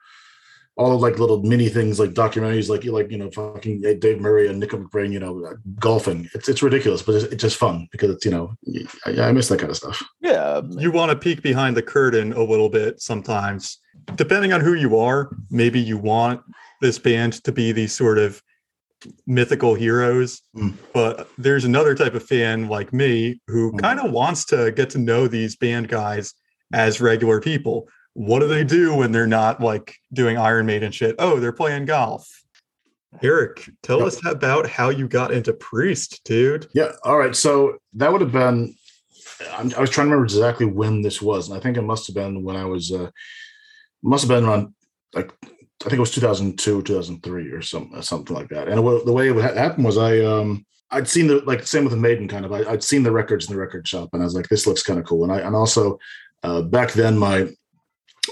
all 0.79 0.93
of 0.95 1.01
like 1.01 1.19
little 1.19 1.43
mini 1.43 1.69
things 1.69 1.99
like 1.99 2.11
documentaries, 2.11 2.69
like 2.69 2.85
like 2.85 3.11
you 3.11 3.19
know, 3.19 3.31
fucking 3.33 3.83
Dave 3.99 4.21
Murray 4.21 4.47
and 4.49 4.61
Nick 4.61 4.71
McBrain, 4.71 5.13
you 5.13 5.19
know, 5.19 5.55
golfing. 5.81 6.29
It's 6.35 6.49
it's 6.49 6.63
ridiculous, 6.63 7.03
but 7.03 7.17
it's, 7.17 7.25
it's 7.33 7.43
just 7.43 7.57
fun 7.57 7.89
because 7.93 8.11
it's 8.11 8.25
you 8.25 8.31
know, 8.31 8.55
I, 9.05 9.29
I 9.29 9.33
miss 9.33 9.49
that 9.49 9.59
kind 9.59 9.71
of 9.71 9.77
stuff. 9.77 10.01
Yeah. 10.21 10.63
you 10.79 10.91
want 10.93 11.11
to 11.11 11.17
peek 11.17 11.43
behind 11.43 11.77
the 11.77 11.83
curtain 11.83 12.33
a 12.33 12.43
little 12.43 12.69
bit 12.69 13.01
sometimes 13.01 13.79
depending 14.15 14.53
on 14.53 14.61
who 14.61 14.75
you 14.75 14.97
are 14.99 15.31
maybe 15.51 15.79
you 15.81 15.99
want 15.99 16.41
this 16.81 16.99
band 16.99 17.33
to 17.45 17.53
be 17.53 17.73
these 17.73 17.93
sort 17.95 18.17
of 18.19 18.43
mythical 19.27 19.75
heroes 19.75 20.43
Mm. 20.57 20.75
but 20.93 21.29
there's 21.39 21.65
another 21.65 21.95
type 21.95 22.15
of 22.15 22.23
fan 22.23 22.69
like 22.69 22.93
me 22.93 23.41
who 23.47 23.73
Mm. 23.73 23.81
kind 23.81 24.01
of 24.01 24.11
wants 24.13 24.45
to 24.47 24.73
get 24.73 24.91
to 24.91 24.99
know 24.99 25.29
these 25.29 25.57
band 25.57 25.89
guys 25.89 26.35
as 26.73 27.01
regular 27.01 27.41
people 27.41 27.89
what 28.19 28.41
do 28.41 28.49
they 28.49 28.65
do 28.65 28.97
when 28.97 29.13
they're 29.13 29.29
not 29.29 29.61
like 29.61 29.95
doing 30.13 30.37
iron 30.37 30.67
maiden 30.67 30.91
shit 30.91 31.15
oh 31.21 31.39
they're 31.39 31.53
playing 31.53 31.85
golf 31.85 32.43
eric 33.23 33.71
tell 33.83 34.03
us 34.03 34.21
about 34.27 34.69
how 34.69 34.89
you 34.91 35.07
got 35.07 35.33
into 35.33 35.53
priest 35.53 36.21
dude 36.25 36.67
Yeah. 36.75 36.93
All 37.05 37.17
right. 37.17 37.35
So 37.35 37.79
that 37.95 38.11
would 38.11 38.21
have 38.21 38.33
been. 38.33 38.75
I'm, 39.53 39.73
I 39.77 39.81
was 39.81 39.91
trying 39.91 40.09
to 40.09 40.11
remember 40.11 40.25
exactly 40.25 40.67
when 40.67 41.01
this 41.01 41.23
was, 41.23 41.49
and 41.49 41.57
I 41.57 41.61
think 41.61 41.77
it 41.77 41.83
must 41.83 42.09
have 42.09 42.17
been 42.17 42.43
when 42.43 42.57
I 42.57 42.65
was. 42.65 42.93
Uh, 42.93 43.11
must 44.03 44.25
have 44.25 44.29
been 44.29 44.45
around 44.45 44.75
like 45.15 45.33
I 45.45 45.85
think 45.85 45.95
it 45.95 46.01
was 46.01 46.11
2002, 46.11 46.83
2003, 46.83 47.51
or 47.51 47.63
something, 47.63 48.03
something 48.03 48.35
like 48.35 48.49
that. 48.49 48.69
And 48.69 48.81
it, 48.81 49.07
the 49.07 49.13
way 49.13 49.29
it 49.31 49.57
happened 49.57 49.85
was 49.85 49.97
I 49.97 50.21
um 50.21 50.67
I'd 50.91 51.09
seen 51.09 51.29
the 51.29 51.41
like 51.47 51.67
same 51.67 51.85
with 51.85 51.93
the 51.93 51.99
Maiden 51.99 52.27
kind 52.27 52.45
of. 52.45 52.53
I, 52.53 52.65
I'd 52.65 52.83
seen 52.83 53.05
the 53.05 53.13
records 53.13 53.47
in 53.47 53.55
the 53.55 53.61
record 53.61 53.87
shop, 53.87 54.11
and 54.13 54.23
I 54.23 54.25
was 54.25 54.35
like, 54.35 54.49
this 54.49 54.67
looks 54.67 54.83
kind 54.83 54.99
of 54.99 55.07
cool. 55.07 55.23
And 55.25 55.33
I 55.33 55.39
and 55.39 55.55
also 55.55 55.99
uh, 56.43 56.63
back 56.63 56.93
then 56.93 57.17
my 57.17 57.49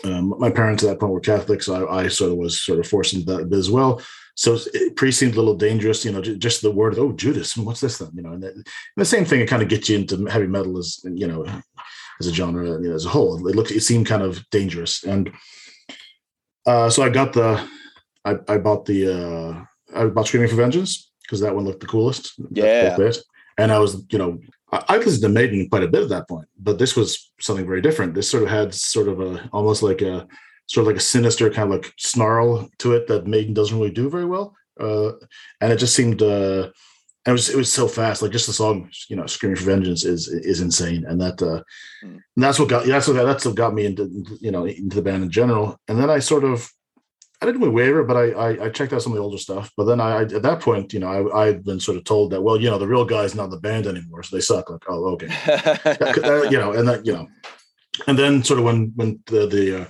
um, 0.04 0.34
my 0.38 0.50
parents 0.50 0.82
at 0.82 0.90
that 0.90 1.00
point 1.00 1.12
were 1.12 1.20
Catholic, 1.20 1.62
so 1.62 1.86
I, 1.86 2.04
I 2.04 2.08
sort 2.08 2.32
of 2.32 2.38
was 2.38 2.60
sort 2.60 2.78
of 2.78 2.86
forced 2.86 3.14
into 3.14 3.26
that 3.32 3.48
bit 3.48 3.58
as 3.58 3.70
well. 3.70 4.00
So 4.34 4.58
it 4.74 4.96
pre 4.96 5.10
seemed 5.12 5.34
a 5.34 5.38
little 5.38 5.54
dangerous, 5.54 6.04
you 6.04 6.12
know, 6.12 6.20
ju- 6.20 6.36
just 6.36 6.60
the 6.60 6.70
word, 6.70 6.98
oh, 6.98 7.12
Judas, 7.12 7.56
what's 7.56 7.80
this 7.80 7.98
then? 7.98 8.10
You 8.14 8.22
know, 8.22 8.32
and, 8.32 8.42
that, 8.42 8.54
and 8.54 8.66
the 8.96 9.04
same 9.04 9.24
thing, 9.24 9.40
it 9.40 9.48
kind 9.48 9.62
of 9.62 9.68
gets 9.68 9.88
you 9.88 9.96
into 9.96 10.26
heavy 10.26 10.46
metal 10.46 10.76
as, 10.76 11.00
you 11.04 11.26
know, 11.26 11.46
as 12.20 12.26
a 12.26 12.34
genre, 12.34 12.66
you 12.82 12.88
know, 12.88 12.94
as 12.94 13.06
a 13.06 13.08
whole. 13.08 13.48
It 13.48 13.56
looked, 13.56 13.70
it 13.70 13.80
seemed 13.80 14.06
kind 14.06 14.22
of 14.22 14.44
dangerous. 14.50 15.04
And 15.04 15.32
uh, 16.66 16.90
so 16.90 17.02
I 17.02 17.08
got 17.08 17.32
the, 17.32 17.66
I, 18.26 18.36
I 18.46 18.58
bought 18.58 18.84
the, 18.84 19.10
uh, 19.10 19.64
I 19.94 20.06
bought 20.06 20.26
Screaming 20.26 20.48
for 20.48 20.56
Vengeance 20.56 21.10
because 21.22 21.40
that 21.40 21.54
one 21.54 21.64
looked 21.64 21.80
the 21.80 21.86
coolest. 21.86 22.34
Yeah. 22.50 22.96
And 23.56 23.72
I 23.72 23.78
was, 23.78 24.04
you 24.10 24.18
know, 24.18 24.38
I, 24.72 24.96
listened 24.98 25.22
to 25.22 25.28
Maiden 25.28 25.68
quite 25.68 25.84
a 25.84 25.88
bit 25.88 26.02
at 26.02 26.08
that 26.08 26.28
point, 26.28 26.48
but 26.58 26.78
this 26.78 26.96
was 26.96 27.30
something 27.40 27.66
very 27.66 27.80
different. 27.80 28.14
This 28.14 28.28
sort 28.28 28.42
of 28.42 28.48
had 28.48 28.74
sort 28.74 29.08
of 29.08 29.20
a, 29.20 29.48
almost 29.52 29.82
like 29.82 30.02
a, 30.02 30.26
sort 30.66 30.82
of 30.82 30.88
like 30.88 30.96
a 30.96 31.00
sinister 31.00 31.48
kind 31.50 31.72
of 31.72 31.78
like 31.78 31.92
snarl 31.96 32.68
to 32.78 32.94
it 32.94 33.06
that 33.06 33.26
Maiden 33.26 33.54
doesn't 33.54 33.78
really 33.78 33.92
do 33.92 34.10
very 34.10 34.24
well. 34.24 34.56
Uh, 34.78 35.12
and 35.60 35.72
it 35.72 35.76
just 35.76 35.94
seemed, 35.94 36.20
uh, 36.20 36.70
it 37.26 37.32
was 37.32 37.48
it 37.50 37.56
was 37.56 37.72
so 37.72 37.88
fast. 37.88 38.22
Like 38.22 38.30
just 38.30 38.46
the 38.46 38.52
song, 38.52 38.88
you 39.08 39.16
know, 39.16 39.26
"Screaming 39.26 39.56
for 39.56 39.64
Vengeance" 39.64 40.04
is 40.04 40.28
is 40.28 40.60
insane, 40.60 41.04
and 41.06 41.20
that 41.20 41.42
uh, 41.42 41.62
Mm. 42.04 42.20
and 42.36 42.44
that's 42.44 42.58
what 42.58 42.68
got 42.68 42.86
that's 42.86 43.08
what 43.08 43.14
that's 43.14 43.44
what 43.44 43.54
got 43.56 43.74
me 43.74 43.86
into 43.86 44.24
you 44.40 44.50
know 44.52 44.66
into 44.66 44.94
the 44.96 45.02
band 45.02 45.24
in 45.24 45.30
general. 45.30 45.80
And 45.88 45.98
then 45.98 46.10
I 46.10 46.20
sort 46.20 46.44
of 46.44 46.70
I 47.40 47.46
didn't 47.46 47.60
really 47.60 47.74
waver, 47.74 48.02
but 48.02 48.16
I, 48.16 48.30
I 48.30 48.64
I 48.64 48.68
checked 48.70 48.92
out 48.92 49.02
some 49.02 49.12
of 49.12 49.16
the 49.16 49.22
older 49.22 49.36
stuff. 49.38 49.70
But 49.76 49.84
then 49.84 50.00
I 50.00 50.22
at 50.22 50.42
that 50.42 50.60
point, 50.60 50.92
you 50.92 51.00
know, 51.00 51.08
I 51.08 51.42
I 51.42 51.46
had 51.46 51.64
been 51.64 51.80
sort 51.80 51.98
of 51.98 52.04
told 52.04 52.30
that 52.32 52.42
well, 52.42 52.60
you 52.60 52.70
know, 52.70 52.78
the 52.78 52.86
real 52.88 53.04
guy's 53.04 53.34
not 53.34 53.50
the 53.50 53.58
band 53.60 53.86
anymore, 53.86 54.22
so 54.22 54.34
they 54.36 54.40
suck. 54.40 54.70
Like, 54.70 54.84
oh, 54.88 55.04
okay, 55.14 55.26
that- 55.26 56.48
you 56.50 56.58
know, 56.58 56.72
and 56.72 56.88
that 56.88 57.04
you 57.04 57.12
know, 57.12 57.28
and 58.06 58.18
then 58.18 58.42
sort 58.42 58.58
of 58.58 58.64
when 58.64 58.92
when 58.96 59.20
the 59.26 59.46
the 59.46 59.82
uh, 59.82 59.84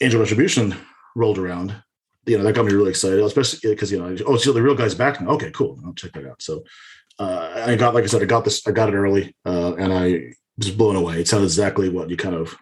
Angel 0.00 0.20
Retribution 0.20 0.74
rolled 1.16 1.38
around, 1.38 1.74
you 2.26 2.38
know, 2.38 2.44
that 2.44 2.54
got 2.54 2.64
me 2.64 2.72
really 2.72 2.90
excited, 2.90 3.18
especially 3.20 3.70
because 3.70 3.90
you 3.90 3.98
know, 3.98 4.16
oh, 4.26 4.36
so 4.36 4.52
the 4.52 4.62
real 4.62 4.74
guy's 4.76 4.94
back 4.94 5.20
now. 5.20 5.30
Okay, 5.30 5.50
cool. 5.50 5.80
I'll 5.84 5.94
check 5.94 6.12
that 6.12 6.26
out. 6.26 6.40
So 6.40 6.62
uh, 7.18 7.64
I 7.66 7.76
got, 7.76 7.94
like 7.94 8.04
I 8.04 8.06
said, 8.06 8.22
I 8.22 8.26
got 8.26 8.44
this, 8.44 8.66
I 8.66 8.70
got 8.70 8.88
it 8.88 8.94
early, 8.94 9.34
uh, 9.44 9.74
and 9.74 9.92
I 9.92 10.32
was 10.56 10.70
blown 10.70 10.96
away. 10.96 11.20
It 11.20 11.28
sounded 11.28 11.46
exactly 11.46 11.88
what 11.88 12.08
you 12.08 12.16
kind 12.16 12.34
of 12.34 12.56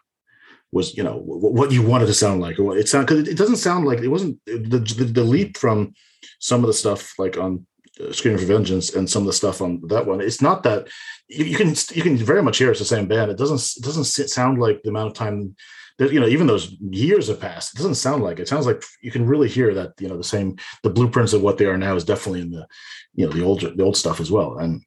was, 0.73 0.97
you 0.97 1.03
know, 1.03 1.19
wh- 1.19 1.55
what 1.55 1.73
you 1.73 1.83
wanted 1.83 2.07
to 2.07 2.15
sound 2.15 2.41
like, 2.41 2.59
or 2.59 2.65
what 2.65 2.79
it 2.79 2.89
sounded 2.89 3.07
because 3.07 3.29
it, 3.29 3.39
doesn't 3.39 3.57
sound 3.57 3.87
like 3.87 4.01
it 4.01 4.09
wasn't 4.09 4.39
the, 4.47 4.79
the 4.79 5.05
the 5.05 5.25
leap 5.25 5.57
from 5.57 5.95
some 6.41 6.63
of 6.63 6.67
the 6.67 6.75
stuff 6.75 7.15
like 7.19 7.37
on 7.37 7.67
uh, 8.01 8.13
Screaming 8.13 8.39
for 8.39 8.47
Vengeance 8.47 8.95
and 8.95 9.09
some 9.09 9.23
of 9.23 9.27
the 9.27 9.33
stuff 9.33 9.61
on 9.61 9.81
that 9.89 10.07
one. 10.07 10.21
It's 10.21 10.43
not 10.43 10.63
that 10.65 10.89
you, 11.29 11.45
you 11.45 11.57
can 11.57 11.75
you 11.95 12.03
can 12.03 12.17
very 12.17 12.43
much 12.43 12.59
hear 12.59 12.71
it's 12.71 12.81
the 12.81 12.87
same 12.87 13.09
band. 13.09 13.31
It 13.31 13.39
doesn't 13.39 13.61
it 13.77 13.85
doesn't 13.85 14.05
sound 14.05 14.59
like 14.59 14.83
the 14.83 14.91
amount 14.91 15.09
of 15.09 15.15
time 15.15 15.57
that 15.99 16.13
you 16.13 16.21
know 16.21 16.29
even 16.29 16.47
those 16.47 16.77
years 16.81 17.29
have 17.29 17.41
passed. 17.41 17.75
It 17.75 17.79
doesn't 17.79 17.97
sound 17.97 18.23
like 18.23 18.39
it. 18.39 18.43
it 18.43 18.49
sounds 18.49 18.67
like 18.67 18.83
you 19.03 19.11
can 19.11 19.27
really 19.27 19.49
hear 19.49 19.75
that 19.75 19.93
you 19.99 20.09
know 20.09 20.17
the 20.17 20.25
same 20.25 20.57
the 20.83 20.91
blueprints 20.91 21.33
of 21.33 21.43
what 21.43 21.59
they 21.59 21.67
are 21.67 21.79
now 21.79 21.97
is 21.97 22.05
definitely 22.05 22.43
in 22.43 22.51
the 22.51 22.67
you 23.15 23.27
know 23.27 23.33
the 23.33 23.45
older 23.45 23.71
the 23.71 23.83
old 23.83 23.97
stuff 23.97 24.21
as 24.21 24.31
well. 24.31 24.59
And 24.59 24.83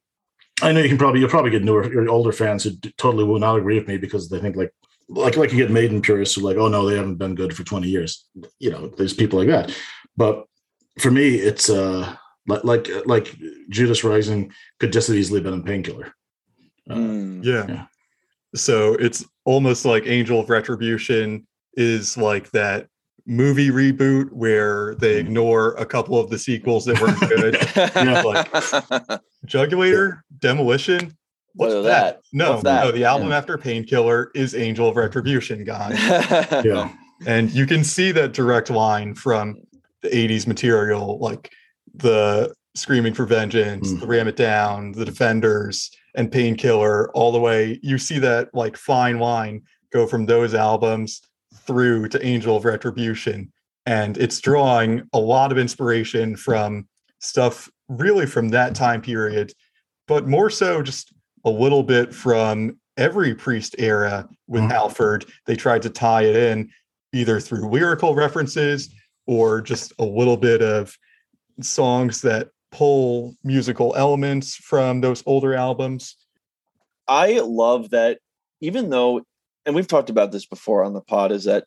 I 0.62 0.72
know 0.72 0.82
you 0.82 0.90
can 0.90 0.98
probably 0.98 1.20
you'll 1.20 1.30
probably 1.30 1.52
get 1.52 1.64
newer 1.64 2.08
older 2.08 2.32
fans 2.32 2.64
who 2.64 2.72
totally 2.98 3.24
will 3.24 3.40
not 3.40 3.58
agree 3.58 3.78
with 3.78 3.88
me 3.88 3.98
because 3.98 4.30
they 4.30 4.40
think 4.40 4.56
like 4.56 4.74
like 5.14 5.36
like 5.38 5.52
you 5.52 5.58
get 5.58 5.70
Maiden 5.72 6.02
purists 6.02 6.36
who 6.36 6.42
are 6.42 6.50
like 6.50 6.58
oh 6.58 6.68
no 6.68 6.90
they 6.90 6.96
haven't 6.96 7.16
been 7.16 7.36
good 7.36 7.56
for 7.56 7.64
twenty 7.64 7.90
years. 7.90 8.26
You 8.60 8.72
know 8.72 8.88
there's 8.88 9.14
people 9.14 9.40
like 9.40 9.50
that, 9.50 9.76
but 10.18 10.46
for 11.00 11.12
me 11.12 11.36
it's 11.36 11.70
uh 11.70 12.16
like 12.48 12.64
like 12.64 12.88
like 13.06 13.36
Judas 13.70 14.04
Rising 14.04 14.52
could 14.80 14.92
just 14.94 15.10
as 15.10 15.16
easily 15.16 15.42
been 15.42 15.54
a 15.60 15.62
Painkiller. 15.62 16.14
Uh, 16.90 16.96
Mm. 16.96 17.44
Yeah. 17.46 17.66
Yeah. 17.68 17.86
So 18.56 18.94
it's 18.96 19.24
almost 19.46 19.86
like 19.86 20.04
Angel 20.08 20.40
of 20.40 20.50
Retribution 20.50 21.46
is 21.76 22.18
like 22.18 22.50
that 22.52 22.88
movie 23.26 23.70
reboot 23.70 24.32
where 24.32 24.96
they 24.96 25.16
Mhm. 25.16 25.20
ignore 25.20 25.74
a 25.76 25.86
couple 25.86 26.20
of 26.20 26.30
the 26.30 26.40
sequels 26.40 26.86
that 26.86 27.00
weren't 27.00 27.20
good. 27.20 27.56
Jugulator, 29.48 30.22
Demolition. 30.40 31.16
What's 31.54 31.74
that? 31.74 31.84
that? 31.84 32.22
No, 32.34 32.52
What's 32.52 32.64
that? 32.64 32.86
no, 32.86 32.92
the 32.92 33.04
album 33.06 33.30
Yeah. 33.30 33.38
after 33.38 33.58
Painkiller 33.58 34.32
is 34.36 34.56
Angel 34.56 34.88
of 34.88 34.96
Retribution, 34.96 35.64
guys. 35.64 35.98
yeah. 36.66 36.92
and 37.26 37.52
you 37.52 37.66
can 37.66 37.84
see 37.84 38.12
that 38.14 38.34
direct 38.34 38.70
line 38.70 39.14
from 39.16 39.58
the 40.02 40.10
80s 40.10 40.48
material, 40.48 41.20
like 41.20 41.52
the 41.94 42.54
Screaming 42.76 43.14
for 43.14 43.26
Vengeance, 43.26 43.92
Mm. 43.92 44.00
the 44.00 44.08
Ram 44.08 44.28
It 44.30 44.38
Down, 44.38 44.94
the 44.94 45.04
Defenders, 45.06 45.92
and 46.16 46.32
Painkiller, 46.32 47.12
all 47.12 47.32
the 47.32 47.40
way. 47.40 47.80
You 47.84 47.98
see 47.98 48.18
that 48.20 48.50
like 48.54 48.78
fine 48.78 49.20
line 49.20 49.64
go 49.92 50.08
from 50.08 50.26
those 50.26 50.54
albums 50.54 51.22
through 51.66 52.08
to 52.10 52.26
Angel 52.26 52.56
of 52.56 52.64
Retribution. 52.66 53.52
And 53.86 54.18
it's 54.18 54.40
drawing 54.40 55.04
a 55.12 55.20
lot 55.20 55.52
of 55.52 55.58
inspiration 55.58 56.36
from 56.38 56.88
stuff 57.20 57.70
really 57.90 58.26
from 58.26 58.50
that 58.50 58.74
time 58.74 59.02
period, 59.02 59.52
but 60.08 60.28
more 60.28 60.50
so 60.50 60.82
just 60.82 61.14
a 61.46 61.50
little 61.50 61.84
bit 61.84 62.14
from 62.14 62.80
every 62.98 63.34
priest 63.34 63.76
era 63.80 64.28
with 64.48 64.64
Mhm. 64.64 64.72
Halford. 64.72 65.26
They 65.46 65.56
tried 65.56 65.82
to 65.84 65.90
tie 65.90 66.24
it 66.24 66.36
in 66.36 66.70
either 67.14 67.40
through 67.40 67.70
lyrical 67.70 68.16
references 68.16 68.90
or 69.26 69.62
just 69.62 69.94
a 70.00 70.06
little 70.06 70.38
bit 70.38 70.62
of 70.62 70.98
songs 71.62 72.22
that 72.22 72.50
pull 72.72 73.36
musical 73.44 73.94
elements 73.96 74.56
from 74.56 75.02
those 75.02 75.24
older 75.26 75.54
albums. 75.54 76.16
I 77.08 77.40
love 77.40 77.90
that 77.90 78.20
even 78.62 78.90
though, 78.90 79.22
and 79.66 79.76
we've 79.76 79.88
talked 79.88 80.10
about 80.10 80.32
this 80.32 80.46
before 80.46 80.84
on 80.84 80.94
the 80.94 81.02
pod, 81.02 81.32
is 81.32 81.46
that 81.46 81.66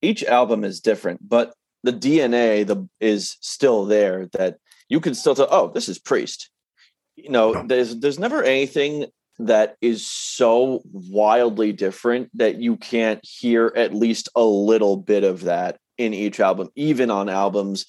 each 0.00 0.24
album 0.24 0.64
is 0.64 0.80
different, 0.80 1.28
but 1.28 1.54
the 1.82 1.92
DNA 1.92 2.62
the 2.64 2.88
is 3.00 3.36
still 3.40 3.84
there 3.84 4.28
that 4.32 4.58
you 4.88 5.00
can 5.00 5.14
still 5.14 5.34
tell, 5.34 5.48
oh, 5.50 5.68
this 5.68 5.88
is 5.88 5.98
Priest. 5.98 6.50
You 7.16 7.30
know, 7.30 7.62
there's 7.66 7.96
there's 7.96 8.18
never 8.18 8.42
anything 8.42 9.06
that 9.38 9.76
is 9.80 10.06
so 10.06 10.82
wildly 10.92 11.72
different 11.72 12.30
that 12.34 12.56
you 12.60 12.76
can't 12.76 13.20
hear 13.24 13.72
at 13.76 13.94
least 13.94 14.28
a 14.36 14.44
little 14.44 14.96
bit 14.96 15.24
of 15.24 15.42
that 15.42 15.78
in 15.98 16.14
each 16.14 16.40
album, 16.40 16.68
even 16.76 17.10
on 17.10 17.28
albums 17.28 17.86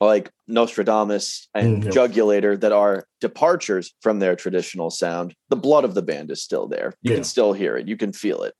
like 0.00 0.30
Nostradamus 0.48 1.48
and 1.54 1.84
Mm. 1.84 1.92
Jugulator 1.92 2.58
that 2.60 2.72
are 2.72 3.06
departures 3.20 3.94
from 4.00 4.18
their 4.18 4.34
traditional 4.34 4.90
sound. 4.90 5.34
The 5.48 5.56
blood 5.56 5.84
of 5.84 5.94
the 5.94 6.02
band 6.02 6.30
is 6.30 6.42
still 6.42 6.66
there. 6.66 6.94
You 7.02 7.10
Yeah. 7.10 7.16
can 7.18 7.24
still 7.24 7.52
hear 7.52 7.76
it. 7.76 7.86
You 7.86 7.96
can 7.96 8.12
feel 8.12 8.42
it. 8.42 8.54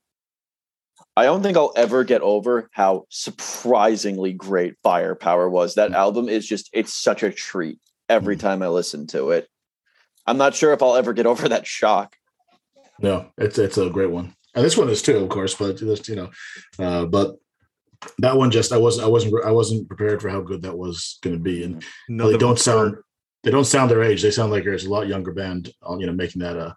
I 1.17 1.25
don't 1.25 1.43
think 1.43 1.57
I'll 1.57 1.73
ever 1.75 2.03
get 2.03 2.21
over 2.21 2.69
how 2.71 3.05
surprisingly 3.09 4.33
great 4.33 4.75
Firepower 4.83 5.49
was. 5.49 5.75
That 5.75 5.91
Mm. 5.91 5.95
album 5.95 6.29
is 6.29 6.47
just, 6.47 6.69
it's 6.73 6.93
such 6.93 7.23
a 7.23 7.31
treat 7.31 7.79
every 8.07 8.37
Mm. 8.37 8.39
time 8.39 8.61
I 8.61 8.69
listen 8.69 9.05
to 9.07 9.31
it. 9.31 9.47
I'm 10.25 10.37
not 10.37 10.55
sure 10.55 10.73
if 10.73 10.81
I'll 10.81 10.95
ever 10.95 11.13
get 11.13 11.25
over 11.25 11.49
that 11.49 11.67
shock. 11.67 12.15
No, 12.99 13.29
it's 13.37 13.57
it's 13.57 13.77
a 13.77 13.89
great 13.89 14.11
one, 14.11 14.35
and 14.55 14.63
this 14.63 14.77
one 14.77 14.89
is 14.89 15.01
too, 15.01 15.17
of 15.17 15.29
course. 15.29 15.53
But 15.55 15.77
just 15.77 16.07
you 16.07 16.15
know, 16.15 16.29
uh, 16.79 17.05
but 17.05 17.35
that 18.19 18.37
one 18.37 18.51
just 18.51 18.71
I 18.71 18.77
wasn't 18.77 19.05
I 19.05 19.09
wasn't 19.09 19.45
I 19.45 19.51
wasn't 19.51 19.87
prepared 19.87 20.21
for 20.21 20.29
how 20.29 20.41
good 20.41 20.61
that 20.61 20.77
was 20.77 21.17
going 21.21 21.35
to 21.35 21.41
be, 21.41 21.63
and 21.63 21.83
None 22.07 22.31
they 22.31 22.37
don't 22.37 22.59
sound 22.59 22.95
they 23.43 23.51
don't 23.51 23.65
sound 23.65 23.89
their 23.91 24.03
age. 24.03 24.21
They 24.21 24.31
sound 24.31 24.51
like 24.51 24.63
there's 24.63 24.85
a 24.85 24.89
lot 24.89 25.07
younger 25.07 25.33
band, 25.33 25.73
on 25.81 25.99
you 25.99 26.07
know, 26.07 26.13
making 26.13 26.41
that 26.41 26.55
a. 26.57 26.75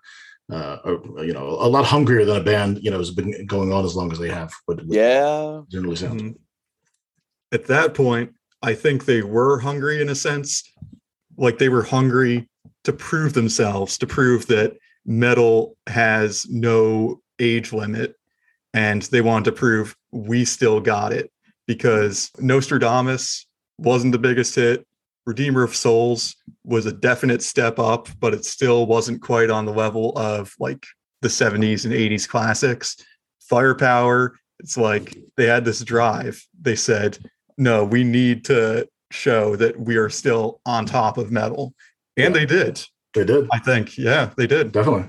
Uh, 0.48 0.78
a, 0.84 1.24
you 1.26 1.32
know, 1.32 1.48
a 1.48 1.66
lot 1.66 1.84
hungrier 1.84 2.24
than 2.24 2.36
a 2.36 2.44
band, 2.44 2.78
you 2.80 2.88
know, 2.88 2.98
has 2.98 3.10
been 3.10 3.44
going 3.46 3.72
on 3.72 3.84
as 3.84 3.96
long 3.96 4.12
as 4.12 4.18
they 4.20 4.28
have. 4.28 4.52
But 4.64 4.78
Yeah. 4.86 5.62
generally 5.68 5.96
sounds. 5.96 6.22
Mhm. 6.22 6.36
at 7.52 7.66
that 7.66 7.94
point, 7.94 8.32
I 8.62 8.74
think 8.74 9.06
they 9.06 9.22
were 9.22 9.58
hungry 9.58 10.00
in 10.00 10.08
a 10.08 10.14
sense. 10.14 10.62
Like 11.36 11.58
they 11.58 11.68
were 11.68 11.82
hungry 11.82 12.48
to 12.86 12.92
prove 12.92 13.34
themselves, 13.34 13.98
to 13.98 14.06
prove 14.06 14.46
that 14.46 14.76
metal 15.04 15.76
has 15.88 16.46
no 16.48 17.20
age 17.40 17.72
limit. 17.72 18.14
And 18.72 19.02
they 19.02 19.20
wanted 19.20 19.46
to 19.46 19.52
prove 19.52 19.96
we 20.12 20.44
still 20.44 20.80
got 20.80 21.12
it 21.12 21.30
because 21.66 22.30
Nostradamus 22.38 23.46
wasn't 23.78 24.12
the 24.12 24.18
biggest 24.18 24.54
hit. 24.54 24.86
Redeemer 25.26 25.64
of 25.64 25.74
Souls 25.74 26.36
was 26.62 26.86
a 26.86 26.92
definite 26.92 27.42
step 27.42 27.80
up, 27.80 28.08
but 28.20 28.32
it 28.32 28.44
still 28.44 28.86
wasn't 28.86 29.20
quite 29.20 29.50
on 29.50 29.64
the 29.64 29.72
level 29.72 30.16
of 30.16 30.54
like 30.60 30.86
the 31.22 31.28
70s 31.28 31.84
and 31.84 31.92
80s 31.92 32.28
classics. 32.28 32.96
Firepower, 33.40 34.38
it's 34.60 34.76
like 34.76 35.16
they 35.36 35.46
had 35.46 35.64
this 35.64 35.80
drive. 35.80 36.40
They 36.60 36.76
said, 36.76 37.18
no, 37.58 37.84
we 37.84 38.04
need 38.04 38.44
to 38.44 38.86
show 39.10 39.56
that 39.56 39.80
we 39.80 39.96
are 39.96 40.08
still 40.08 40.60
on 40.64 40.86
top 40.86 41.18
of 41.18 41.32
metal. 41.32 41.74
And 42.16 42.34
Yeah. 42.34 42.40
they 42.40 42.46
did. 42.46 42.84
They 43.14 43.24
did 43.24 43.48
I 43.52 43.58
think. 43.58 43.96
Yeah, 43.98 44.30
they 44.36 44.46
did. 44.46 44.72
definitely. 44.72 45.06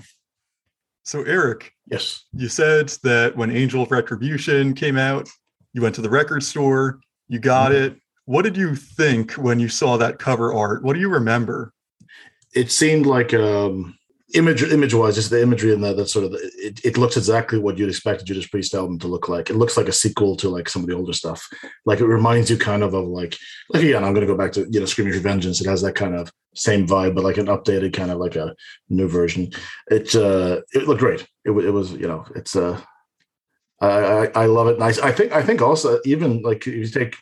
So, 1.04 1.24
Eric, 1.24 1.72
Yes. 1.90 2.26
you 2.34 2.50
said 2.50 2.90
that 3.04 3.36
when 3.38 3.50
Angel 3.52 3.82
of 3.84 3.92
Retribution 3.92 4.74
came 4.74 4.98
out, 4.98 5.30
you 5.74 5.82
went 5.82 5.96
to 5.96 6.02
the 6.02 6.10
record 6.10 6.44
store, 6.44 7.00
you 7.30 7.40
got 7.40 7.72
Mhm. 7.72 7.76
it. 7.76 7.96
What 8.26 8.42
did 8.44 8.58
you 8.58 8.76
think 8.76 9.34
when 9.34 9.60
you 9.60 9.70
saw 9.70 9.96
that 9.98 10.20
cover 10.20 10.54
art? 10.54 10.84
What 10.84 10.94
do 10.94 11.00
you 11.00 11.08
remember? 11.10 11.72
It 12.54 12.72
seemed 12.72 13.06
like 13.06 13.34
um, 13.34 13.96
image 14.34 14.64
image 14.64 14.94
wise, 14.94 15.16
just 15.16 15.30
the 15.30 15.42
imagery 15.42 15.72
in 15.74 15.80
that 15.82 15.96
that 15.96 16.10
sort 16.10 16.26
of 16.26 16.34
it, 16.34 16.82
it 16.84 16.98
looks 16.98 17.16
exactly 17.16 17.58
what 17.60 17.78
you'd 17.78 17.88
expect 17.90 18.22
a 18.22 18.26
Judas 18.26 18.48
Priest 18.48 18.74
album 18.74 19.00
to 19.00 19.08
look 19.08 19.30
like. 19.30 19.50
It 19.50 19.56
looks 19.56 19.78
like 19.78 19.88
a 19.88 19.94
sequel 19.94 20.36
to 20.38 20.50
like 20.50 20.68
some 20.68 20.82
of 20.82 20.88
the 20.90 20.96
older 20.96 21.14
stuff. 21.14 21.48
Like 21.86 22.00
it 22.02 22.06
reminds 22.06 22.50
you 22.50 22.58
kind 22.58 22.84
of 22.84 22.94
of 22.94 23.06
like 23.08 23.38
like 23.70 23.84
again, 23.84 24.04
I'm 24.04 24.14
going 24.14 24.28
to 24.28 24.32
go 24.34 24.38
back 24.38 24.52
to 24.54 24.68
you 24.70 24.80
know 24.82 24.86
Screaming 24.86 25.14
for 25.14 25.20
Vengeance. 25.20 25.62
It 25.62 25.68
has 25.68 25.82
that 25.84 25.96
kind 25.96 26.16
of 26.16 26.30
same 26.58 26.88
vibe, 26.88 27.16
but 27.16 27.24
like 27.24 27.38
an 27.38 27.48
updated 27.48 27.94
kind 27.94 28.12
of 28.12 28.18
like 28.18 28.36
a 28.36 28.56
new 28.90 29.08
version. 29.08 29.52
It 29.90 30.16
uh, 30.16 30.62
it 30.74 30.88
looked 30.88 31.00
great. 31.00 31.22
It, 31.46 31.52
it 31.52 31.72
was 31.72 31.92
you 31.92 32.08
know 32.08 32.26
it's 32.36 32.56
uh, 32.56 32.80
I, 33.80 33.88
I 33.88 34.26
I 34.36 34.46
love 34.46 34.68
it. 34.68 34.80
Nice. 34.80 35.00
I, 35.00 35.12
think 35.12 35.32
I 35.32 35.42
think 35.44 35.62
also 35.62 36.00
even 36.06 36.42
like 36.42 36.66
if 36.68 36.74
you 36.74 36.88
take 36.88 37.16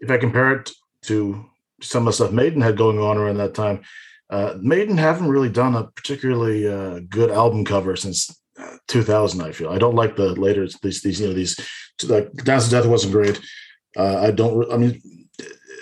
if 0.00 0.10
I 0.10 0.18
compare 0.18 0.52
it 0.52 0.70
to 1.02 1.44
some 1.80 2.02
of 2.02 2.06
the 2.06 2.12
stuff 2.12 2.32
Maiden 2.32 2.60
had 2.60 2.76
going 2.76 2.98
on 2.98 3.18
around 3.18 3.36
that 3.38 3.54
time, 3.54 3.82
uh, 4.30 4.54
Maiden 4.60 4.96
haven't 4.96 5.28
really 5.28 5.48
done 5.48 5.74
a 5.74 5.84
particularly 5.84 6.66
uh, 6.66 7.00
good 7.08 7.30
album 7.30 7.64
cover 7.64 7.96
since 7.96 8.30
uh, 8.58 8.76
2000. 8.88 9.40
I 9.40 9.52
feel 9.52 9.70
I 9.70 9.78
don't 9.78 9.94
like 9.94 10.16
the 10.16 10.32
later 10.32 10.66
these 10.82 11.02
these 11.02 11.20
you 11.20 11.28
know 11.28 11.34
these 11.34 11.58
like 12.04 12.32
Dance 12.32 12.66
to 12.66 12.70
Death 12.70 12.86
wasn't 12.86 13.12
great. 13.12 13.40
Uh, 13.96 14.18
I 14.20 14.30
don't. 14.30 14.70
I 14.72 14.76
mean, 14.76 15.00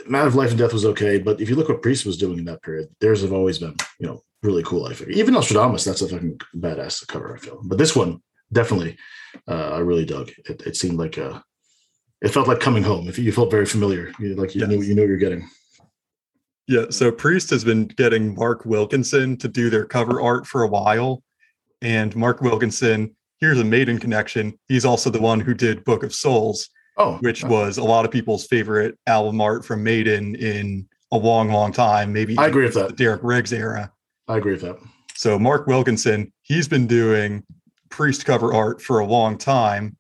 Man 0.08 0.26
of 0.26 0.34
Life 0.34 0.50
and 0.50 0.58
Death 0.58 0.72
was 0.72 0.84
okay, 0.84 1.18
but 1.18 1.40
if 1.40 1.48
you 1.48 1.56
look 1.56 1.68
what 1.68 1.82
Priest 1.82 2.06
was 2.06 2.16
doing 2.16 2.38
in 2.38 2.44
that 2.46 2.62
period, 2.62 2.88
theirs 3.00 3.22
have 3.22 3.32
always 3.32 3.58
been 3.58 3.76
you 3.98 4.06
know 4.06 4.22
really 4.42 4.62
cool. 4.62 4.86
I 4.86 4.94
think 4.94 5.10
even 5.10 5.34
Nostradamus, 5.34 5.84
that's 5.84 6.02
a 6.02 6.08
fucking 6.08 6.40
badass 6.56 7.06
cover. 7.06 7.34
I 7.34 7.38
feel, 7.38 7.60
but 7.64 7.78
this 7.78 7.96
one 7.96 8.22
definitely 8.52 8.96
uh, 9.48 9.70
I 9.70 9.78
really 9.78 10.04
dug. 10.04 10.30
It, 10.48 10.62
it 10.66 10.76
seemed 10.76 10.98
like 10.98 11.16
a 11.16 11.42
it 12.22 12.30
felt 12.30 12.48
like 12.48 12.60
coming 12.60 12.82
home. 12.82 13.06
If 13.08 13.18
you, 13.18 13.30
felt 13.32 13.50
very 13.50 13.66
familiar, 13.66 14.10
you, 14.18 14.34
like 14.34 14.54
you 14.54 14.66
knew 14.66 14.78
Yes. 14.78 14.88
you 14.88 14.94
knew 14.94 15.02
what 15.02 15.08
you're 15.08 15.18
getting. 15.18 15.48
Yeah, 16.66 16.86
so 16.88 17.12
Priest 17.12 17.50
has 17.50 17.62
been 17.64 17.86
getting 17.86 18.34
Mark 18.34 18.64
Wilkinson 18.64 19.36
to 19.38 19.48
do 19.48 19.68
their 19.68 19.84
cover 19.84 20.22
art 20.22 20.46
for 20.46 20.62
a 20.62 20.68
while. 20.68 21.22
And 21.82 22.16
Mark 22.16 22.40
Wilkinson, 22.40 23.14
here's 23.40 23.60
a 23.60 23.64
Maiden 23.64 23.98
connection. 23.98 24.58
He's 24.68 24.86
also 24.86 25.10
the 25.10 25.20
one 25.20 25.40
who 25.40 25.52
did 25.52 25.84
Book 25.84 26.02
of 26.02 26.14
Souls, 26.14 26.70
Oh, 26.96 27.16
which 27.22 27.42
was 27.44 27.78
a 27.78 27.82
lot 27.84 28.04
of 28.04 28.10
people's 28.12 28.46
favorite 28.46 28.96
album 29.06 29.40
art 29.40 29.64
from 29.64 29.82
Maiden 29.82 30.34
in 30.36 30.86
a 31.10 31.16
long, 31.18 31.50
long 31.50 31.72
time, 31.72 32.12
maybe 32.12 32.36
I 32.38 32.46
agree 32.46 32.64
with 32.64 32.74
that. 32.74 32.96
Derek 32.96 33.20
Riggs 33.22 33.52
era. 33.52 33.90
I 34.28 34.36
agree 34.36 34.52
with 34.52 34.62
that. 34.62 34.76
So 35.16 35.38
Mark 35.38 35.66
Wilkinson, 35.66 36.32
he's 36.42 36.68
been 36.68 36.86
doing 36.86 37.42
Priest 37.88 38.24
cover 38.24 38.52
art 38.54 38.80
for 38.82 38.98
a 39.00 39.06
long 39.06 39.38
time 39.38 39.96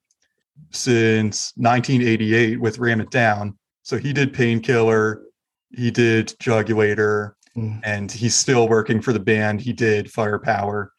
since 0.70 1.52
1988 1.56 2.60
with 2.60 2.78
Ram 2.78 3.00
It 3.00 3.10
Down. 3.10 3.56
So 3.82 3.96
he 3.98 4.12
did 4.12 4.32
Painkiller, 4.32 5.22
he 5.72 5.90
did 5.90 6.28
Jugulator, 6.40 7.32
Mm. 7.56 7.80
and 7.84 8.10
he's 8.10 8.34
still 8.34 8.68
working 8.68 9.00
for 9.00 9.12
the 9.12 9.20
band. 9.20 9.60
He 9.60 9.72
did 9.72 10.10
Firepower. 10.10 10.90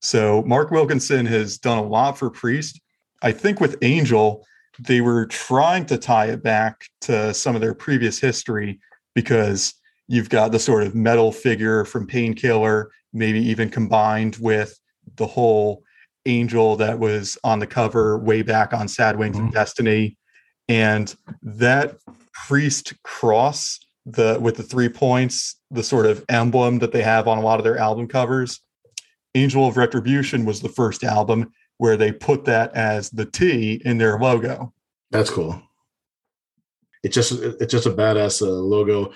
So 0.00 0.42
Mark 0.46 0.70
Wilkinson 0.70 1.26
has 1.26 1.58
done 1.58 1.76
a 1.76 1.82
lot 1.86 2.16
for 2.18 2.30
Priest. 2.30 2.80
I 3.20 3.30
think 3.32 3.60
with 3.60 3.76
Angel, 3.82 4.42
they 4.80 5.00
were 5.00 5.26
trying 5.26 5.86
to 5.86 5.98
tie 5.98 6.26
it 6.26 6.42
back 6.42 6.86
to 7.02 7.34
some 7.34 7.54
of 7.54 7.60
their 7.60 7.74
previous 7.74 8.18
history 8.18 8.78
because 9.14 9.74
you've 10.06 10.30
got 10.30 10.52
the 10.52 10.58
sort 10.58 10.84
of 10.84 10.94
metal 10.94 11.32
figure 11.32 11.84
from 11.84 12.06
Painkiller, 12.06 12.90
maybe 13.12 13.40
even 13.40 13.68
combined 13.68 14.36
with 14.40 14.78
the 15.16 15.26
whole 15.26 15.82
angel 16.26 16.76
that 16.76 16.98
was 16.98 17.38
on 17.44 17.58
the 17.58 17.66
cover 17.66 18.18
way 18.18 18.42
back 18.42 18.72
on 18.72 18.86
Sad 18.88 19.18
Wings 19.18 19.36
of 19.36 19.44
Mhm. 19.44 19.52
Destiny. 19.52 20.16
And 20.68 21.14
that 21.42 21.96
priest 22.32 22.94
cross 23.02 23.80
the 24.06 24.38
with 24.40 24.56
the 24.56 24.62
three 24.62 24.88
points, 24.88 25.56
the 25.70 25.82
sort 25.82 26.06
of 26.06 26.24
emblem 26.30 26.78
that 26.78 26.92
they 26.92 27.02
have 27.02 27.28
on 27.28 27.36
a 27.36 27.42
lot 27.42 27.58
of 27.58 27.64
their 27.64 27.76
album 27.76 28.08
covers. 28.08 28.60
Angel 29.34 29.66
of 29.66 29.76
Retribution 29.76 30.46
was 30.46 30.60
the 30.60 30.68
first 30.70 31.04
album 31.04 31.52
where 31.78 31.96
they 31.96 32.12
put 32.12 32.44
that 32.44 32.74
as 32.74 33.10
the 33.10 33.24
T 33.24 33.80
in 33.84 33.98
their 33.98 34.18
logo. 34.18 34.72
That's 35.10 35.30
cool. 35.30 35.62
It's 37.02 37.14
just 37.14 37.32
it's 37.32 37.72
just 37.72 37.86
a 37.86 37.90
badass 37.90 38.42
uh, 38.42 38.50
logo. 38.50 39.12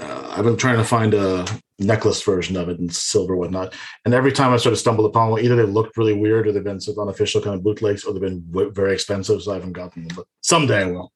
Uh, 0.00 0.34
I've 0.36 0.44
been 0.44 0.56
trying 0.56 0.78
to 0.78 0.84
find 0.84 1.14
a 1.14 1.46
necklace 1.78 2.22
version 2.22 2.56
of 2.56 2.68
it 2.68 2.78
in 2.78 2.88
silver 2.88 3.36
whatnot, 3.36 3.74
and 4.04 4.14
every 4.14 4.32
time 4.32 4.52
I 4.52 4.56
sort 4.56 4.72
of 4.72 4.78
stumble 4.78 5.06
upon 5.06 5.30
one, 5.30 5.42
either 5.42 5.56
they 5.56 5.64
looked 5.64 5.96
really 5.96 6.14
weird 6.14 6.46
or 6.46 6.52
they've 6.52 6.64
been 6.64 6.80
sort 6.80 6.96
of 6.96 7.02
unofficial 7.02 7.42
kind 7.42 7.54
of 7.54 7.62
bootlegs, 7.62 8.04
or 8.04 8.12
they've 8.12 8.22
been 8.22 8.44
w- 8.50 8.70
very 8.70 8.94
expensive, 8.94 9.42
so 9.42 9.50
I 9.52 9.54
haven't 9.54 9.72
gotten 9.72 10.06
them. 10.06 10.16
But 10.16 10.26
someday 10.40 10.84
I 10.84 10.86
will. 10.86 11.12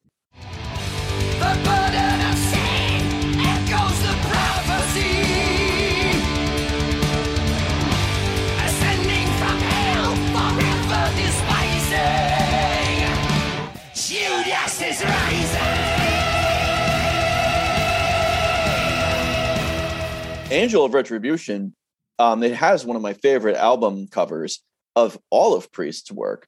Angel 20.51 20.83
of 20.83 20.93
Retribution, 20.95 21.75
um, 22.17 22.41
it 22.43 22.53
has 22.55 22.85
one 22.85 22.95
of 22.95 23.01
my 23.01 23.13
favorite 23.13 23.55
album 23.55 24.07
covers 24.07 24.61
of 24.95 25.17
all 25.29 25.55
of 25.55 25.71
Priest's 25.71 26.11
work. 26.11 26.47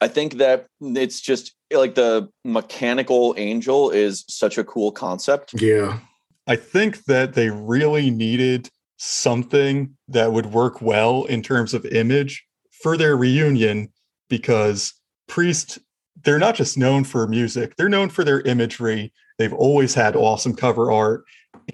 I 0.00 0.08
think 0.08 0.34
that 0.34 0.66
it's 0.80 1.20
just 1.20 1.54
like 1.72 1.94
the 1.94 2.28
mechanical 2.44 3.34
angel 3.36 3.90
is 3.90 4.24
such 4.28 4.58
a 4.58 4.64
cool 4.64 4.92
concept. 4.92 5.60
Yeah, 5.60 5.98
I 6.46 6.56
think 6.56 7.04
that 7.04 7.34
they 7.34 7.50
really 7.50 8.10
needed 8.10 8.68
something 8.98 9.96
that 10.08 10.32
would 10.32 10.46
work 10.46 10.80
well 10.80 11.24
in 11.24 11.42
terms 11.42 11.74
of 11.74 11.84
image 11.86 12.44
for 12.82 12.96
their 12.96 13.16
reunion 13.16 13.92
because 14.28 14.94
Priest, 15.28 15.78
they're 16.24 16.38
not 16.38 16.54
just 16.54 16.78
known 16.78 17.04
for 17.04 17.26
music, 17.26 17.74
they're 17.76 17.88
known 17.88 18.10
for 18.10 18.24
their 18.24 18.40
imagery. 18.42 19.12
They've 19.38 19.52
always 19.52 19.94
had 19.94 20.14
awesome 20.14 20.54
cover 20.54 20.92
art 20.92 21.24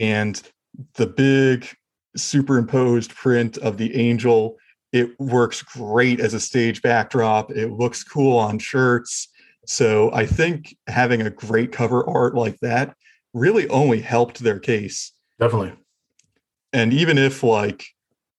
and 0.00 0.40
the 0.94 1.06
big 1.06 1.68
superimposed 2.16 3.14
print 3.14 3.58
of 3.58 3.76
the 3.76 3.94
angel. 3.96 4.56
It 4.92 5.18
works 5.20 5.62
great 5.62 6.20
as 6.20 6.34
a 6.34 6.40
stage 6.40 6.82
backdrop. 6.82 7.50
It 7.50 7.72
looks 7.72 8.02
cool 8.04 8.38
on 8.38 8.58
shirts. 8.58 9.28
So 9.66 10.10
I 10.12 10.26
think 10.26 10.76
having 10.86 11.22
a 11.22 11.30
great 11.30 11.72
cover 11.72 12.08
art 12.08 12.34
like 12.34 12.58
that 12.60 12.94
really 13.34 13.68
only 13.68 14.00
helped 14.00 14.38
their 14.38 14.58
case. 14.58 15.12
definitely. 15.38 15.74
And 16.72 16.92
even 16.92 17.18
if 17.18 17.42
like 17.42 17.86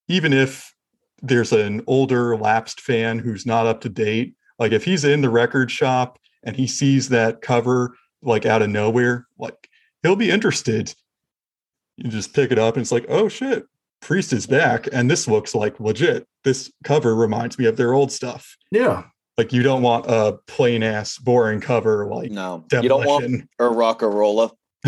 even 0.08 0.34
if 0.34 0.74
there's 1.22 1.52
an 1.52 1.84
older 1.88 2.36
lapsed 2.38 2.82
fan 2.82 3.20
who's 3.20 3.46
not 3.46 3.68
up 3.68 3.82
to 3.82 3.90
date, 3.90 4.36
like 4.58 4.72
if 4.72 4.84
he's 4.84 5.04
in 5.04 5.22
the 5.22 5.30
record 5.30 5.70
shop 5.70 6.20
and 6.44 6.56
he 6.56 6.68
sees 6.68 7.10
that 7.10 7.42
cover 7.42 7.96
like 8.22 8.46
out 8.46 8.62
of 8.62 8.70
nowhere, 8.70 9.28
like 9.38 9.70
he'll 10.04 10.16
be 10.16 10.32
interested. 10.32 10.94
You 12.04 12.10
just 12.10 12.34
pick 12.34 12.52
it 12.52 12.60
up 12.60 12.76
and 12.76 12.82
it's 12.82 12.92
like, 12.92 13.06
oh 13.10 13.28
shit, 13.30 13.66
Priest 14.02 14.32
is 14.34 14.48
back 14.48 14.88
and 14.92 15.10
this 15.12 15.28
looks 15.28 15.54
like 15.54 15.80
legit. 15.80 16.26
This 16.44 16.72
cover 16.84 17.16
reminds 17.16 17.58
me 17.60 17.66
of 17.66 17.76
their 17.78 17.94
old 17.94 18.12
stuff. 18.12 18.56
Yeah, 18.72 19.04
Like 19.38 19.52
you 19.54 19.62
don't 19.64 19.82
want 19.82 20.06
a 20.08 20.38
plain 20.48 20.84
ass 20.84 21.18
boring 21.18 21.60
cover 21.62 22.06
like 22.08 22.32
No, 22.32 22.66
you 22.72 22.88
don't 22.88 23.06
want 23.06 23.24
Demolition. 23.24 23.50
a 23.60 23.64
Rocka 23.64 24.08
Rolla. 24.14 24.52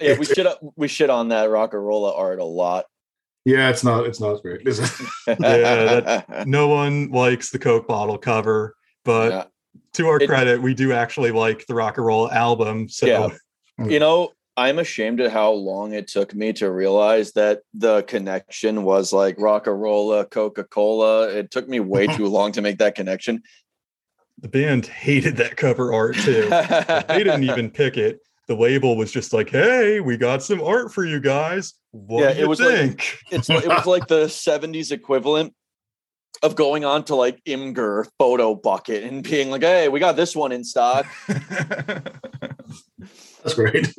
yeah, 0.00 0.18
we 0.18 0.24
should 0.24 0.46
we 0.76 0.88
shit 0.88 1.10
on 1.10 1.28
that 1.28 1.48
Rocka 1.50 1.74
Rolla 1.74 2.14
art 2.14 2.38
a 2.40 2.44
lot. 2.44 2.86
yeah. 3.44 3.68
It's 3.68 3.84
not 3.84 4.06
it's 4.06 4.20
not 4.20 4.40
great. 4.42 4.66
Is 4.66 4.78
it? 4.80 4.90
Yeah, 5.40 6.22
no 6.46 6.68
one 6.68 7.10
likes 7.10 7.50
the 7.50 7.58
Coke 7.58 7.86
bottle 7.86 8.18
cover, 8.18 8.74
but 9.04 9.30
Yeah. 9.32 9.44
to 9.94 10.06
our 10.08 10.20
It- 10.20 10.26
credit, 10.28 10.62
we 10.62 10.72
do 10.74 10.92
actually 10.92 11.30
like 11.30 11.66
the 11.66 11.74
rock 11.74 11.98
and 11.98 12.06
roll 12.06 12.30
album. 12.30 12.88
So 12.88 13.06
Yeah. 13.06 13.28
You 13.88 13.98
know, 13.98 14.32
I'm 14.56 14.78
ashamed 14.78 15.20
of 15.20 15.32
how 15.32 15.52
long 15.52 15.92
it 15.94 16.08
took 16.08 16.34
me 16.34 16.52
to 16.54 16.70
realize 16.70 17.32
that 17.32 17.60
the 17.72 18.02
connection 18.02 18.82
was 18.82 19.12
like 19.12 19.36
Rock-a-Rolla, 19.38 20.26
Coca-Cola. 20.26 21.28
It 21.30 21.50
took 21.50 21.68
me 21.68 21.80
way 21.80 22.06
too 22.16 22.26
long 22.26 22.52
to 22.52 22.60
make 22.62 22.78
that 22.78 22.94
connection. 22.94 23.42
the 24.38 24.48
band 24.48 24.86
hated 24.86 25.36
that 25.38 25.56
cover 25.56 25.92
art 25.94 26.16
too. 26.16 26.48
they 27.08 27.24
didn't 27.24 27.44
even 27.44 27.70
pick 27.80 27.96
it. 27.96 28.20
The 28.48 28.56
label 28.56 28.96
was 28.96 29.12
just 29.12 29.32
like, 29.32 29.48
"Hey, 29.50 30.00
we 30.00 30.16
got 30.16 30.42
some 30.42 30.60
art 30.60 30.92
for 30.92 31.04
you 31.04 31.20
guys. 31.20 31.74
What 31.92 32.22
Yeah, 32.22 32.32
do 32.32 32.38
it 32.38 32.42
you 32.42 32.48
was 32.48 32.60
like- 32.60 32.74
think?" 32.76 33.18
it's 33.30 33.48
it 33.48 33.66
was 33.68 33.86
like 33.86 34.08
the 34.08 34.24
70s 34.24 34.90
equivalent 34.90 35.54
of 36.42 36.56
going 36.56 36.84
on 36.84 37.04
to 37.04 37.14
like 37.14 37.38
Imgur 37.44 38.06
Photobucket 38.20 39.06
and 39.06 39.22
being 39.22 39.50
like, 39.50 39.62
hey, 39.62 39.88
we 39.88 40.00
got 40.00 40.16
this 40.16 40.34
one 40.34 40.50
in 40.52 40.64
stock. 40.64 41.06
That's 43.42 43.54
great. 43.54 43.92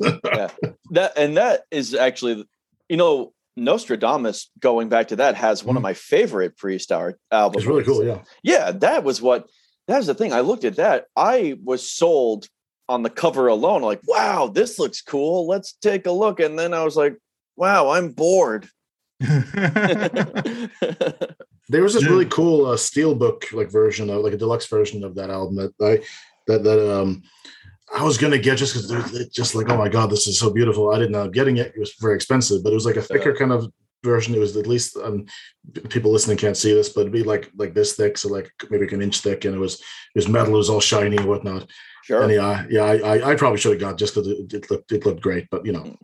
That 0.90 1.16
and 1.16 1.38
that 1.38 1.62
is 1.70 1.94
actually, 1.94 2.46
you 2.86 2.98
know, 2.98 3.32
Nostradamus, 3.56 4.50
going 4.60 4.90
back 4.90 5.08
to 5.08 5.16
that, 5.16 5.36
has 5.36 5.64
one 5.64 5.76
of 5.76 5.82
my 5.82 5.94
favorite 5.94 6.58
Priest 6.58 6.92
art 6.92 7.18
albums. 7.30 7.62
it's 7.62 7.66
really 7.66 7.84
cool. 7.84 8.04
Yeah. 8.04 8.18
Yeah, 8.42 8.72
that 8.72 9.02
was 9.02 9.22
what 9.22 9.48
that 9.88 9.96
was 9.96 10.06
the 10.06 10.14
thing. 10.14 10.34
I 10.34 10.40
looked 10.40 10.64
at 10.64 10.76
that. 10.76 11.06
I 11.16 11.56
was 11.64 11.88
sold 11.88 12.46
on 12.90 13.02
the 13.02 13.10
cover 13.10 13.46
alone, 13.46 13.80
like, 13.80 14.00
wow, 14.06 14.48
this 14.48 14.78
looks 14.78 15.00
cool. 15.00 15.46
Let's 15.46 15.72
take 15.72 16.06
a 16.06 16.12
look. 16.12 16.40
And 16.40 16.58
then 16.58 16.74
I 16.74 16.84
was 16.84 16.96
like, 16.96 17.16
wow, 17.56 17.90
I'm 17.90 18.10
bored. 18.10 18.68
There 21.68 21.82
was 21.82 21.94
this 21.94 22.06
really 22.06 22.26
cool 22.26 22.66
uh, 22.66 22.76
steelbook 22.76 23.52
like 23.52 23.70
version 23.70 24.10
of 24.10 24.22
like 24.22 24.34
a 24.34 24.36
deluxe 24.36 24.66
version 24.66 25.04
of 25.04 25.14
that 25.14 25.30
album 25.30 25.56
that 25.56 25.72
I 25.80 26.04
that 26.46 26.64
that 26.64 27.00
um 27.00 27.22
I 27.94 28.02
was 28.02 28.18
gonna 28.18 28.38
get 28.38 28.58
just 28.58 28.74
because 28.74 29.28
just 29.28 29.54
like 29.54 29.68
oh 29.68 29.76
my 29.76 29.88
god 29.88 30.10
this 30.10 30.26
is 30.26 30.38
so 30.38 30.50
beautiful. 30.50 30.90
I 30.90 30.98
didn't 30.98 31.14
end 31.14 31.26
up 31.26 31.32
getting 31.32 31.58
it. 31.58 31.72
It 31.74 31.80
was 31.80 31.94
very 32.00 32.14
expensive, 32.14 32.62
but 32.62 32.72
it 32.72 32.74
was 32.74 32.86
like 32.86 32.96
a 32.96 33.02
thicker 33.02 33.34
kind 33.34 33.52
of 33.52 33.70
version. 34.02 34.34
It 34.34 34.38
was 34.38 34.56
at 34.56 34.66
least 34.66 34.96
um 34.96 35.26
people 35.88 36.10
listening 36.10 36.36
can't 36.36 36.56
see 36.56 36.72
this, 36.72 36.88
but 36.88 37.02
it'd 37.02 37.12
be 37.12 37.22
like 37.22 37.50
like 37.56 37.74
this 37.74 37.94
thick, 37.94 38.18
so 38.18 38.28
like 38.28 38.50
maybe 38.70 38.84
like 38.84 38.92
an 38.92 39.02
inch 39.02 39.20
thick, 39.20 39.44
and 39.44 39.54
it 39.54 39.58
was 39.58 39.74
it 39.74 40.16
was 40.16 40.28
metal. 40.28 40.54
It 40.54 40.58
was 40.58 40.70
all 40.70 40.80
shiny 40.80 41.16
and 41.16 41.26
whatnot. 41.26 41.70
sure. 42.04 42.22
And 42.22 42.32
yeah, 42.32 42.64
yeah, 42.70 42.84
I 42.84 42.96
I, 42.96 43.30
I 43.30 43.34
probably 43.34 43.58
should 43.58 43.72
have 43.72 43.80
got 43.80 43.98
just 43.98 44.14
because 44.14 44.28
it, 44.28 44.52
it 44.52 44.70
looked 44.70 44.90
it 44.92 45.04
looked 45.04 45.20
great, 45.20 45.48
but 45.50 45.66
you 45.66 45.72
know, 45.72 45.96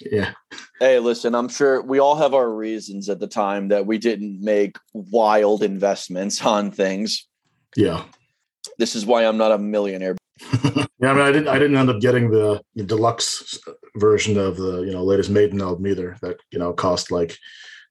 yeah. 0.00 0.32
Hey, 0.80 0.98
listen, 0.98 1.34
I'm 1.34 1.48
sure 1.48 1.82
we 1.82 1.98
all 1.98 2.16
have 2.16 2.34
our 2.34 2.50
reasons 2.50 3.08
at 3.08 3.20
the 3.20 3.26
time 3.26 3.68
that 3.68 3.86
we 3.86 3.98
didn't 3.98 4.42
make 4.42 4.76
wild 4.92 5.62
investments 5.62 6.44
on 6.46 6.70
things. 6.70 7.26
Yeah. 7.76 8.04
This 8.78 8.96
is 8.96 9.06
why 9.06 9.26
I'm 9.26 9.36
not 9.36 9.52
a 9.52 9.58
millionaire. 9.58 10.16
Yeah, 10.98 11.10
I 11.10 11.14
mean, 11.14 11.22
I 11.22 11.32
didn't. 11.32 11.48
I 11.48 11.58
didn't 11.58 11.76
end 11.76 11.90
up 11.90 12.00
getting 12.00 12.30
the 12.30 12.62
deluxe 12.76 13.58
version 13.96 14.36
of 14.36 14.56
the 14.56 14.82
you 14.82 14.92
know 14.92 15.04
latest 15.04 15.30
Maiden 15.30 15.60
album 15.60 15.86
either. 15.86 16.16
That 16.22 16.38
you 16.50 16.58
know 16.58 16.72
cost 16.72 17.10
like 17.10 17.36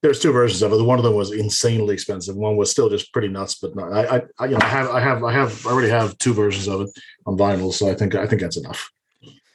there's 0.01 0.19
two 0.19 0.33
versions 0.33 0.61
of 0.61 0.73
it. 0.73 0.83
One 0.83 0.99
of 0.99 1.05
them 1.05 1.15
was 1.15 1.31
insanely 1.31 1.93
expensive. 1.93 2.35
One 2.35 2.57
was 2.57 2.69
still 2.69 2.89
just 2.89 3.13
pretty 3.13 3.29
nuts. 3.29 3.55
But 3.55 3.75
no, 3.75 3.85
I, 3.85 4.17
I, 4.17 4.21
I 4.37 4.45
you 4.47 4.51
know, 4.51 4.59
I 4.61 4.67
have, 4.67 4.89
I 4.89 4.99
have, 4.99 5.23
I 5.23 5.31
have, 5.31 5.65
I 5.65 5.69
already 5.71 5.89
have 5.89 6.17
two 6.17 6.33
versions 6.33 6.67
of 6.67 6.81
it 6.81 6.89
on 7.25 7.37
vinyl. 7.37 7.71
So 7.71 7.89
I 7.89 7.95
think, 7.95 8.13
I 8.13 8.27
think 8.27 8.41
that's 8.41 8.57
enough. 8.57 8.91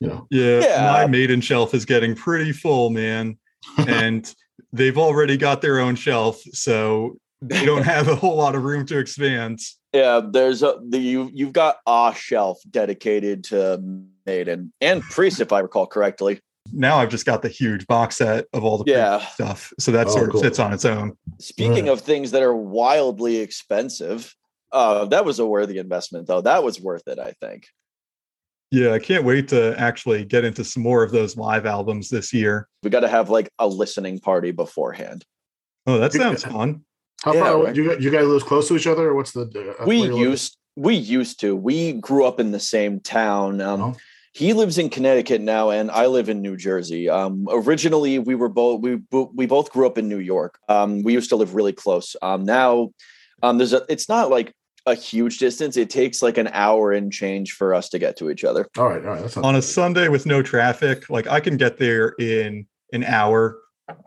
You 0.01 0.09
know, 0.09 0.27
yeah, 0.31 0.61
Yeah. 0.61 0.91
my 0.91 1.07
maiden 1.07 1.43
shelf 1.43 1.75
is 1.75 1.85
getting 1.85 2.15
pretty 2.15 2.53
full, 2.53 2.89
man. 2.89 3.37
and 3.77 4.35
they've 4.73 4.97
already 4.97 5.37
got 5.37 5.61
their 5.61 5.81
own 5.81 5.97
shelf, 5.97 6.41
so 6.53 7.19
they 7.43 7.67
don't 7.67 7.85
have 7.85 8.09
a 8.09 8.17
whole 8.17 8.37
lot 8.37 8.55
of 8.55 8.63
room 8.63 8.87
to 8.87 8.99
expand. 8.99 9.59
Yeah, 9.93 10.21
there's 10.23 10.63
a 10.63 10.79
the 10.87 10.99
you 10.99 11.31
you've 11.33 11.53
got 11.55 11.79
a 11.87 12.13
shelf 12.17 12.61
dedicated 12.71 13.45
to 13.45 13.81
Maiden 14.27 14.73
and 14.81 15.03
Priest, 15.03 15.41
if 15.41 15.53
I 15.53 15.61
recall 15.61 15.87
correctly. 15.87 16.41
Now 16.71 16.99
I've 16.99 17.09
just 17.09 17.25
got 17.25 17.41
the 17.41 17.49
huge 17.49 17.87
box 17.87 18.19
set 18.19 18.45
of 18.53 18.63
all 18.65 18.77
the 18.79 18.91
Yeah. 18.91 19.21
stuff, 19.21 19.73
so 19.79 19.91
that 19.93 20.09
Oh, 20.09 20.11
sort 20.11 20.29
of 20.29 20.33
cool. 20.33 20.43
sits 20.43 20.59
on 20.59 20.75
its 20.75 20.85
own. 20.85 21.17
Speaking 21.41 21.89
of 21.89 22.03
things 22.03 22.31
that 22.33 22.43
are 22.43 22.55
wildly 22.55 23.39
expensive, 23.39 24.35
uh, 24.73 25.07
that 25.07 25.25
was 25.25 25.39
a 25.39 25.47
worthy 25.47 25.79
investment, 25.79 26.27
though. 26.27 26.43
That 26.43 26.63
was 26.63 26.79
worth 26.79 27.09
it, 27.09 27.19
I 27.19 27.33
think. 27.41 27.65
Yeah, 28.71 28.93
I 28.93 28.99
can't 28.99 29.25
wait 29.25 29.49
to 29.49 29.75
actually 29.81 30.27
get 30.27 30.45
into 30.45 30.63
some 30.63 30.83
more 30.83 31.03
of 31.03 31.11
those 31.11 31.39
live 31.39 31.65
albums 31.65 32.11
this 32.11 32.35
year. 32.35 32.69
We 32.83 32.91
got 32.91 33.01
to 33.01 33.09
have 33.09 33.31
like 33.31 33.49
a 33.59 33.67
listening 33.67 34.19
party 34.21 34.51
beforehand. 34.51 35.25
Oh, 35.87 35.97
that 35.99 36.13
sounds 36.13 36.45
fun. 36.45 36.85
How 37.23 37.35
Yeah, 37.35 37.41
far 37.41 37.65
right. 37.65 37.77
you, 37.77 37.99
you 37.99 38.11
guys 38.11 38.27
live 38.27 38.45
close 38.45 38.69
to 38.69 38.77
each 38.77 38.87
other, 38.87 39.09
or 39.09 39.15
what's 39.15 39.33
the? 39.33 39.43
Uh, 39.81 39.85
we 39.87 40.01
where 40.03 40.11
you 40.13 40.19
used 40.31 40.57
we 40.77 40.95
used 40.95 41.41
to. 41.41 41.57
We 41.57 41.95
grew 41.95 42.25
up 42.25 42.39
in 42.39 42.53
the 42.53 42.61
same 42.61 43.01
town. 43.01 43.61
Um, 43.61 43.81
Oh. 43.83 43.97
He 44.35 44.53
lives 44.53 44.79
in 44.79 44.89
Connecticut 44.89 45.41
now, 45.41 45.71
and 45.71 45.91
I 45.91 46.07
live 46.07 46.29
in 46.29 46.41
New 46.43 46.57
Jersey. 46.57 47.09
Um, 47.09 47.49
originally, 47.51 48.21
we 48.21 48.37
were 48.37 48.49
both 48.49 48.81
we 48.81 48.97
bo- 48.97 49.33
we 49.35 49.47
both 49.47 49.73
grew 49.73 49.85
up 49.87 49.99
in 49.99 50.09
New 50.09 50.19
York. 50.21 50.59
Um, 50.69 51.03
we 51.03 51.13
used 51.13 51.31
to 51.31 51.37
live 51.37 51.55
really 51.55 51.73
close. 51.73 52.15
Um, 52.23 52.45
now, 52.45 52.91
um, 53.43 53.59
there's 53.59 53.73
a. 53.73 53.85
It's 53.89 54.09
not 54.09 54.31
like 54.31 54.53
a 54.87 54.95
huge 54.95 55.39
distance. 55.39 55.77
It 55.77 55.91
takes 55.91 56.23
like 56.23 56.39
an 56.39 56.49
hour 56.53 56.93
and 56.93 57.13
change 57.13 57.53
for 57.53 57.75
us 57.75 57.89
to 57.89 57.99
get 57.99 58.17
to 58.19 58.31
each 58.31 58.45
other. 58.45 58.69
All 58.79 58.85
right, 58.89 59.05
all 59.05 59.13
right. 59.15 59.23
That's 59.23 59.37
On 59.39 59.57
a 59.57 59.63
Sunday 59.63 60.07
with 60.09 60.25
no 60.25 60.41
traffic, 60.41 61.11
like 61.11 61.27
I 61.27 61.41
can 61.41 61.57
get 61.57 61.79
there 61.79 62.15
in 62.21 62.67
an 62.93 63.03
hour. 63.05 63.59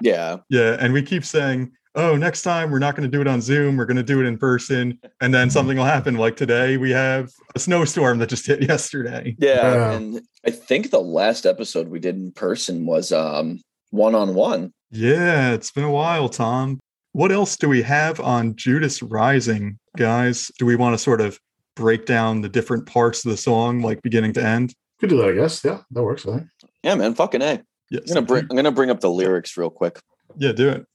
Yeah, 0.01 0.37
Yeah, 0.49 0.77
and 0.79 0.93
we 0.93 1.01
keep 1.01 1.25
saying, 1.25 1.71
"Oh, 1.95 2.15
next 2.15 2.41
time 2.43 2.71
we're 2.71 2.79
not 2.79 2.95
going 2.95 3.09
to 3.09 3.15
do 3.15 3.21
it 3.21 3.27
on 3.27 3.41
Zoom. 3.41 3.77
We're 3.77 3.85
going 3.85 3.97
to 3.97 4.03
do 4.03 4.19
it 4.21 4.25
in 4.25 4.37
person." 4.37 4.99
And 5.21 5.33
then 5.33 5.49
something 5.49 5.77
will 5.77 5.85
happen. 5.85 6.15
Like 6.15 6.35
today, 6.35 6.77
we 6.77 6.91
have 6.91 7.31
a 7.55 7.59
snowstorm 7.59 8.19
that 8.19 8.29
just 8.29 8.47
hit 8.47 8.61
yesterday. 8.67 9.35
yeah. 9.39 9.73
Yeah. 9.73 9.91
And 9.91 10.21
I 10.45 10.51
think 10.51 10.91
the 10.91 11.01
last 11.01 11.45
episode 11.45 11.87
we 11.87 11.99
did 11.99 12.15
in 12.15 12.31
person 12.31 12.85
was 12.85 13.11
um 13.11 13.59
one 13.89 14.15
on 14.15 14.33
one. 14.33 14.73
Yeah, 14.91 15.53
it's 15.53 15.71
been 15.71 15.83
a 15.83 15.91
while, 15.91 16.29
Tom. 16.29 16.79
What 17.13 17.31
else 17.31 17.57
do 17.57 17.67
we 17.67 17.81
have 17.81 18.19
on 18.19 18.55
Judas 18.55 19.01
Rising, 19.03 19.77
guys? 19.97 20.49
Do 20.57 20.65
we 20.65 20.75
want 20.75 20.93
to 20.93 20.97
sort 20.97 21.21
of 21.21 21.39
break 21.75 22.05
down 22.05 22.41
the 22.41 22.49
different 22.49 22.85
parts 22.85 23.25
of 23.25 23.31
the 23.31 23.37
song, 23.37 23.81
like 23.81 24.01
beginning 24.01 24.33
to 24.33 24.43
end? 24.43 24.73
could 25.01 25.09
do 25.09 25.17
that, 25.17 25.29
I 25.29 25.33
guess. 25.33 25.63
Yeah, 25.65 25.79
that 25.91 26.03
works. 26.03 26.25
I 26.27 26.37
think. 26.37 26.47
Yeah, 26.83 26.95
man. 26.95 27.15
Fucking 27.15 27.41
a. 27.41 27.61
Yes. 27.89 28.03
I'm 28.07 28.13
gonna 28.13 28.25
bring. 28.25 28.47
I'm 28.49 28.55
gonna 28.55 28.71
bring 28.71 28.89
up 28.89 29.01
the 29.01 29.09
lyrics 29.09 29.57
real 29.57 29.69
quick. 29.69 29.99
Yeah, 30.37 30.53
do 30.53 30.69
it. 30.69 30.85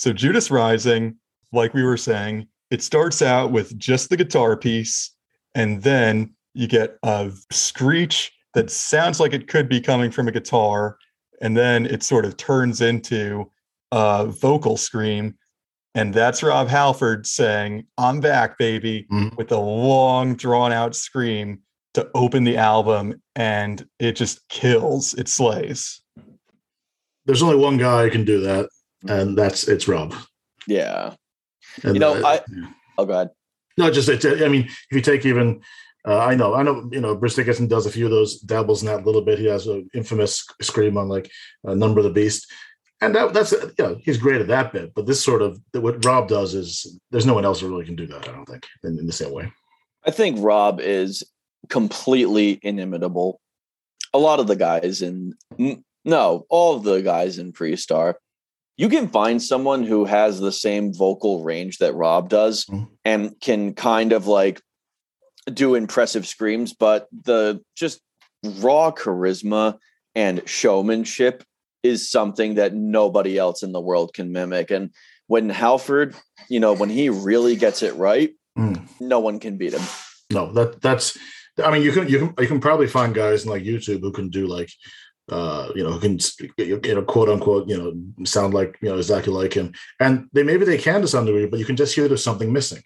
So 0.00 0.14
Judas 0.14 0.50
Rising, 0.50 1.16
like 1.52 1.74
we 1.74 1.82
were 1.82 1.98
saying, 1.98 2.46
it 2.70 2.82
starts 2.82 3.20
out 3.20 3.52
with 3.52 3.78
just 3.78 4.08
the 4.08 4.16
guitar 4.16 4.56
piece, 4.56 5.14
and 5.54 5.82
then 5.82 6.34
you 6.54 6.66
get 6.66 6.96
a 7.02 7.30
screech 7.52 8.32
that 8.54 8.70
sounds 8.70 9.20
like 9.20 9.34
it 9.34 9.46
could 9.46 9.68
be 9.68 9.78
coming 9.78 10.10
from 10.10 10.26
a 10.26 10.32
guitar, 10.32 10.96
and 11.42 11.54
then 11.54 11.84
it 11.84 12.02
sort 12.02 12.24
of 12.24 12.38
turns 12.38 12.80
into 12.80 13.50
a 13.92 14.24
vocal 14.24 14.78
scream. 14.78 15.36
And 15.94 16.14
that's 16.14 16.42
Rob 16.42 16.68
Halford 16.68 17.26
saying, 17.26 17.86
I'm 17.98 18.20
back, 18.20 18.56
baby, 18.56 19.06
Mhm. 19.12 19.36
with 19.36 19.52
a 19.52 19.60
long, 19.60 20.34
drawn 20.34 20.72
out 20.72 20.96
scream 20.96 21.60
to 21.92 22.08
open 22.14 22.44
the 22.44 22.56
album. 22.56 23.20
And 23.36 23.86
it 23.98 24.12
just 24.12 24.48
kills, 24.48 25.12
it 25.12 25.28
slays. 25.28 26.00
There's 27.26 27.42
only 27.42 27.56
one 27.56 27.76
guy 27.76 28.04
who 28.04 28.10
can 28.10 28.24
do 28.24 28.40
that, 28.40 28.70
and 29.08 29.36
that's 29.36 29.68
it's 29.68 29.88
Rob. 29.88 30.14
Yeah. 30.66 31.14
And, 31.82 31.94
You 31.94 32.00
know, 32.00 32.14
uh, 32.14 32.26
I- 32.26 32.44
yeah. 32.54 32.70
Oh 32.98 33.04
god. 33.06 33.30
No, 33.76 33.90
just 33.90 34.08
it's. 34.08 34.26
I 34.26 34.48
mean, 34.48 34.64
if 34.64 34.86
you 34.90 35.00
take 35.00 35.24
even, 35.24 35.62
uh, 36.06 36.18
I 36.18 36.34
know, 36.34 36.54
I 36.54 36.62
know, 36.62 36.88
you 36.92 37.00
know, 37.00 37.14
Bruce 37.14 37.36
Dickinson 37.36 37.66
does 37.66 37.86
a 37.86 37.90
few 37.90 38.04
of 38.04 38.10
those, 38.10 38.38
dabbles 38.40 38.82
in 38.82 38.88
that 38.88 39.02
a 39.02 39.04
little 39.06 39.22
bit. 39.22 39.38
He 39.38 39.46
has 39.46 39.66
an 39.68 39.88
infamous 39.94 40.44
scream 40.60 40.98
on 40.98 41.08
like 41.08 41.30
uh, 41.66 41.72
"Number 41.74 42.00
of 42.00 42.04
the 42.04 42.10
Beast," 42.10 42.50
and 43.00 43.14
that, 43.14 43.32
that's 43.32 43.52
you 43.52 43.72
know 43.78 43.96
he's 44.02 44.18
great 44.18 44.40
at 44.40 44.48
that 44.48 44.72
bit. 44.72 44.92
But 44.94 45.06
this 45.06 45.22
sort 45.24 45.40
of 45.40 45.58
what 45.72 46.04
Rob 46.04 46.28
does 46.28 46.54
is 46.54 46.98
there's 47.10 47.24
no 47.26 47.32
one 47.32 47.44
else 47.46 47.60
who 47.60 47.68
really 47.68 47.86
can 47.86 47.96
do 47.96 48.06
that. 48.08 48.28
I 48.28 48.32
don't 48.32 48.44
think 48.44 48.66
in, 48.84 48.98
in 48.98 49.06
the 49.06 49.12
same 49.12 49.32
way. 49.32 49.50
I 50.04 50.10
think 50.10 50.38
Rob 50.40 50.80
is 50.80 51.22
completely 51.68 52.58
inimitable. 52.62 53.40
A 54.12 54.18
lot 54.18 54.40
of 54.40 54.46
the 54.46 54.56
guys 54.56 55.00
in 55.00 55.34
no, 56.04 56.44
all 56.50 56.76
of 56.76 56.82
the 56.82 57.00
guys 57.00 57.38
in 57.38 57.52
Priest 57.52 57.92
are. 57.92 58.18
You 58.76 58.88
can 58.88 59.08
find 59.08 59.42
someone 59.42 59.82
who 59.84 60.04
has 60.06 60.40
the 60.40 60.52
same 60.52 60.94
vocal 60.94 61.42
range 61.44 61.78
that 61.78 61.94
Rob 61.94 62.28
does 62.28 62.64
Mhm. 62.64 62.88
and 63.04 63.40
can 63.40 63.74
kind 63.74 64.12
of 64.12 64.26
like 64.26 64.60
do 65.52 65.74
impressive 65.74 66.26
screams, 66.26 66.72
but 66.72 67.06
the 67.24 67.60
just 67.76 68.00
raw 68.42 68.90
charisma 68.90 69.76
and 70.14 70.42
showmanship 70.48 71.44
is 71.82 72.10
something 72.10 72.54
that 72.54 72.74
nobody 72.74 73.36
else 73.38 73.62
in 73.62 73.72
the 73.72 73.80
world 73.80 74.12
can 74.14 74.32
mimic. 74.32 74.70
And 74.70 74.90
when 75.26 75.48
Halford, 75.50 76.14
you 76.48 76.60
know, 76.60 76.72
when 76.72 76.90
he 76.90 77.08
really 77.08 77.56
gets 77.56 77.82
it 77.82 77.94
right, 77.96 78.30
Mm. 78.58 78.88
no 79.00 79.20
one 79.20 79.38
can 79.38 79.56
beat 79.56 79.72
him. 79.74 79.82
No, 80.30 80.52
that 80.52 80.80
that's. 80.80 81.16
I 81.62 81.70
mean, 81.70 81.82
you 81.82 81.92
can 81.92 82.08
you 82.08 82.18
can 82.18 82.34
you 82.38 82.46
can 82.46 82.60
probably 82.60 82.86
find 82.86 83.14
guys 83.14 83.44
in 83.44 83.50
like 83.50 83.62
YouTube 83.62 84.00
who 84.00 84.12
can 84.12 84.28
do 84.30 84.46
like, 84.46 84.70
uh, 85.30 85.70
you 85.74 85.82
know, 85.82 85.92
who 85.92 86.00
can 86.00 86.18
you 86.58 86.80
know 86.94 87.02
quote 87.02 87.28
unquote 87.28 87.68
you 87.68 87.76
know 87.78 88.24
sound 88.24 88.54
like 88.54 88.76
you 88.82 88.88
know 88.88 88.96
exactly 88.96 89.32
like 89.32 89.52
him, 89.54 89.72
and 90.00 90.28
they 90.32 90.42
maybe 90.42 90.64
they 90.64 90.78
can 90.78 91.00
to 91.00 91.08
some 91.08 91.24
degree, 91.26 91.46
but 91.46 91.58
you 91.58 91.64
can 91.64 91.76
just 91.76 91.94
hear 91.94 92.08
there's 92.08 92.24
something 92.24 92.52
missing. 92.52 92.82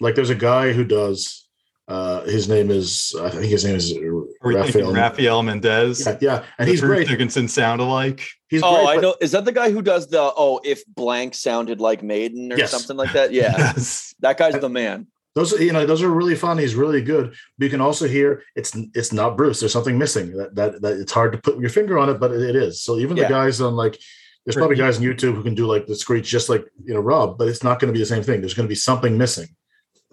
Like 0.00 0.14
there's 0.14 0.30
a 0.30 0.34
guy 0.34 0.72
who 0.72 0.84
does. 0.84 1.46
Uh, 1.88 2.22
his 2.22 2.48
name 2.48 2.70
is 2.70 3.16
I 3.20 3.30
think 3.30 3.46
his 3.46 3.64
name 3.64 3.74
is 3.74 3.92
Are 3.96 4.24
Rafael. 4.42 4.92
Rafael 4.92 5.42
Mendes? 5.42 6.06
Yeah, 6.06 6.18
yeah, 6.20 6.44
and 6.56 6.68
the 6.68 6.70
he's 6.72 6.80
Bruce 6.82 6.98
great. 6.98 7.08
Dickinson 7.08 7.48
sound 7.48 7.80
alike. 7.80 8.24
He's 8.48 8.62
Oh, 8.62 8.76
great, 8.76 8.86
I 8.86 8.94
but- 8.96 9.00
know. 9.02 9.14
Is 9.20 9.32
that 9.32 9.44
the 9.44 9.50
guy 9.50 9.72
who 9.72 9.82
does 9.82 10.06
the 10.06 10.20
oh, 10.36 10.60
if 10.62 10.84
blank 10.86 11.34
sounded 11.34 11.80
like 11.80 12.04
Maiden 12.04 12.52
or 12.52 12.56
Yes. 12.58 12.70
something 12.70 12.96
like 12.96 13.12
that? 13.14 13.32
Yeah, 13.32 13.54
Yes. 13.58 14.14
that 14.20 14.38
guy's 14.38 14.60
the 14.60 14.68
man. 14.68 15.08
Those 15.34 15.52
are- 15.54 15.62
you 15.62 15.72
know 15.72 15.86
those 15.86 16.02
are 16.02 16.08
really 16.10 16.34
fun. 16.34 16.58
He's 16.58 16.74
really 16.74 17.02
good. 17.02 17.34
But 17.58 17.64
you 17.64 17.70
can 17.70 17.80
also 17.80 18.06
hear 18.08 18.42
it's 18.56 18.76
it's 18.94 19.12
not 19.12 19.36
Bruce. 19.36 19.60
There's 19.60 19.72
something 19.72 19.96
missing. 19.98 20.36
That 20.36 20.54
that, 20.56 20.82
that 20.82 20.94
it's 21.00 21.12
hard 21.12 21.32
to 21.32 21.38
put 21.38 21.58
your 21.60 21.70
finger 21.70 21.98
on 21.98 22.08
it, 22.10 22.14
but 22.20 22.32
it, 22.32 22.40
it 22.42 22.56
is. 22.56 22.82
So 22.82 22.98
even 22.98 23.16
Yeah. 23.16 23.24
the 23.24 23.28
guys 23.30 23.60
on 23.60 23.74
like 23.76 23.98
there's 24.44 24.56
probably 24.56 24.76
guys 24.76 24.96
on 24.96 25.04
YouTube 25.04 25.34
who 25.34 25.42
can 25.42 25.54
do 25.54 25.66
like 25.66 25.86
the 25.86 25.94
screech 25.94 26.26
just 26.26 26.48
like 26.48 26.64
you 26.84 26.94
know 26.94 27.00
Rob, 27.00 27.38
but 27.38 27.46
it's 27.48 27.62
not 27.62 27.78
going 27.78 27.88
to 27.88 27.92
be 27.92 28.00
the 28.00 28.06
same 28.06 28.22
thing. 28.22 28.40
There's 28.40 28.54
going 28.54 28.66
to 28.66 28.72
be 28.72 28.74
something 28.74 29.16
missing. 29.18 29.46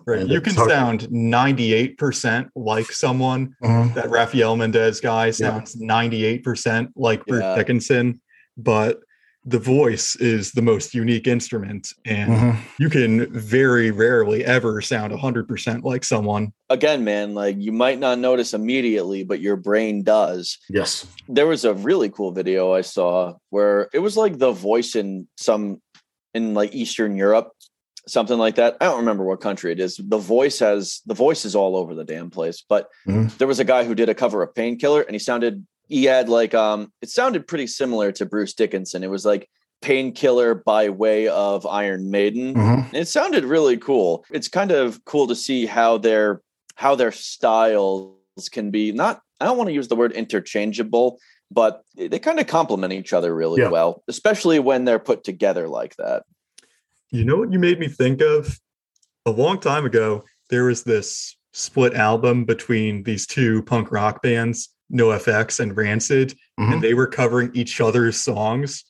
Right. 0.06 0.20
And 0.22 0.30
You 0.30 0.40
can 0.40 0.56
hard- 0.56 0.70
sound 0.70 1.02
98% 1.12 2.50
like 2.56 2.86
someone. 2.92 3.56
Mm-hmm. 3.64 3.94
That 3.96 4.10
Rafael 4.10 4.56
Mendes 4.56 5.02
guy 5.02 5.32
sounds 5.32 5.76
98% 5.76 6.90
like 6.96 7.26
Bruce 7.26 7.42
Yeah. 7.44 7.56
Dickinson, 7.56 8.22
but 8.56 9.00
the 9.48 9.58
voice 9.60 10.18
is 10.18 10.52
the 10.52 10.62
most 10.62 10.94
unique 10.94 11.26
instrument. 11.26 11.94
And 12.04 12.30
Mhm. 12.32 12.58
you 12.80 12.90
can 12.90 13.32
very 13.32 13.92
rarely 13.92 14.44
ever 14.44 14.82
sound 14.82 15.14
100% 15.14 15.86
like 15.86 16.04
someone. 16.04 16.52
Again, 16.70 17.06
man, 17.06 17.34
like 17.34 17.56
you 17.58 17.72
might 17.72 17.98
not 17.98 18.20
notice 18.20 18.54
immediately, 18.54 19.24
but 19.24 19.40
your 19.40 19.56
brain 19.56 20.04
does. 20.04 20.58
Yes. 20.70 21.08
There 21.30 21.48
was 21.48 21.64
a 21.64 21.74
really 21.74 22.10
cool 22.10 22.34
video 22.34 22.74
I 22.74 22.82
saw 22.82 23.36
where 23.50 23.88
it 23.94 24.00
was 24.00 24.18
like 24.18 24.38
the 24.38 24.52
voice 24.52 24.96
in 24.98 25.28
some 25.38 25.82
in 26.34 26.54
like 26.54 26.76
Eastern 26.76 27.16
Europe, 27.16 27.52
something 28.06 28.38
like 28.38 28.56
that. 28.56 28.76
I 28.82 28.86
don't 28.86 29.00
remember 29.00 29.24
what 29.24 29.40
country 29.40 29.72
it 29.72 29.80
is. 29.80 29.96
The 29.96 30.18
voice 30.18 30.60
has 30.60 31.00
the 31.06 31.14
voice 31.16 31.46
is 31.46 31.56
all 31.56 31.78
over 31.78 31.96
the 31.96 32.04
damn 32.04 32.30
place. 32.30 32.62
But 32.68 32.90
Mhm. 33.08 33.36
there 33.38 33.48
was 33.48 33.60
a 33.60 33.64
guy 33.64 33.86
who 33.86 33.96
did 33.96 34.10
a 34.10 34.14
cover 34.14 34.44
of 34.44 34.54
Painkiller, 34.54 35.02
and 35.04 35.16
he 35.16 35.20
sounded 35.20 35.66
he 35.88 36.04
had 36.06 36.30
like 36.30 36.54
um 36.54 36.92
it 37.02 37.10
sounded 37.10 37.48
pretty 37.48 37.68
similar 37.68 38.12
to 38.14 38.26
Bruce 38.26 38.54
Dickinson. 38.54 39.04
It 39.04 39.10
was 39.10 39.26
like 39.26 39.50
Painkiller 39.82 40.56
by 40.56 40.90
way 40.90 41.28
of 41.28 41.66
Iron 41.66 42.10
Maiden. 42.10 42.54
Mhm. 42.56 42.94
It 42.94 43.08
sounded 43.08 43.44
really 43.46 43.78
cool. 43.78 44.26
It's 44.32 44.48
kind 44.48 44.72
of 44.72 45.04
cool 45.06 45.28
to 45.28 45.36
see 45.36 45.66
how 45.66 45.98
their 45.98 46.42
how 46.76 46.96
their 46.96 47.12
styles 47.12 48.16
can 48.52 48.72
be 48.72 48.92
not 48.92 49.22
I 49.40 49.46
don't 49.46 49.58
want 49.58 49.68
to 49.68 49.74
use 49.74 49.88
the 49.88 49.96
word 49.96 50.14
interchangeable, 50.14 51.20
but 51.52 51.84
they 51.96 52.18
kind 52.20 52.40
of 52.40 52.48
complement 52.48 52.92
each 52.94 53.14
other 53.14 53.34
really 53.36 53.62
Yeah. 53.62 53.70
well, 53.70 54.04
especially 54.08 54.60
when 54.60 54.86
they're 54.86 55.00
put 55.00 55.24
together 55.24 55.68
like 55.68 55.96
that. 55.98 56.24
You 57.12 57.24
know 57.24 57.38
what 57.38 57.54
you 57.54 57.60
made 57.60 57.80
me 57.80 57.88
think 57.88 58.22
of? 58.22 58.60
A 59.26 59.32
long 59.32 59.60
time 59.60 59.86
ago, 59.86 60.24
there 60.50 60.64
was 60.66 60.84
this 60.84 61.36
split 61.54 61.94
album 61.94 62.46
between 62.46 63.04
these 63.04 63.28
two 63.28 63.62
punk 63.64 63.92
rock 63.92 64.22
bands, 64.22 64.70
NoFX 64.92 65.60
and 65.60 65.76
Rancid, 65.76 66.34
Mhm. 66.60 66.74
and 66.74 66.82
they 66.82 66.94
were 66.94 67.08
covering 67.08 67.52
each 67.54 67.82
other's 67.82 68.18
songs. 68.18 68.84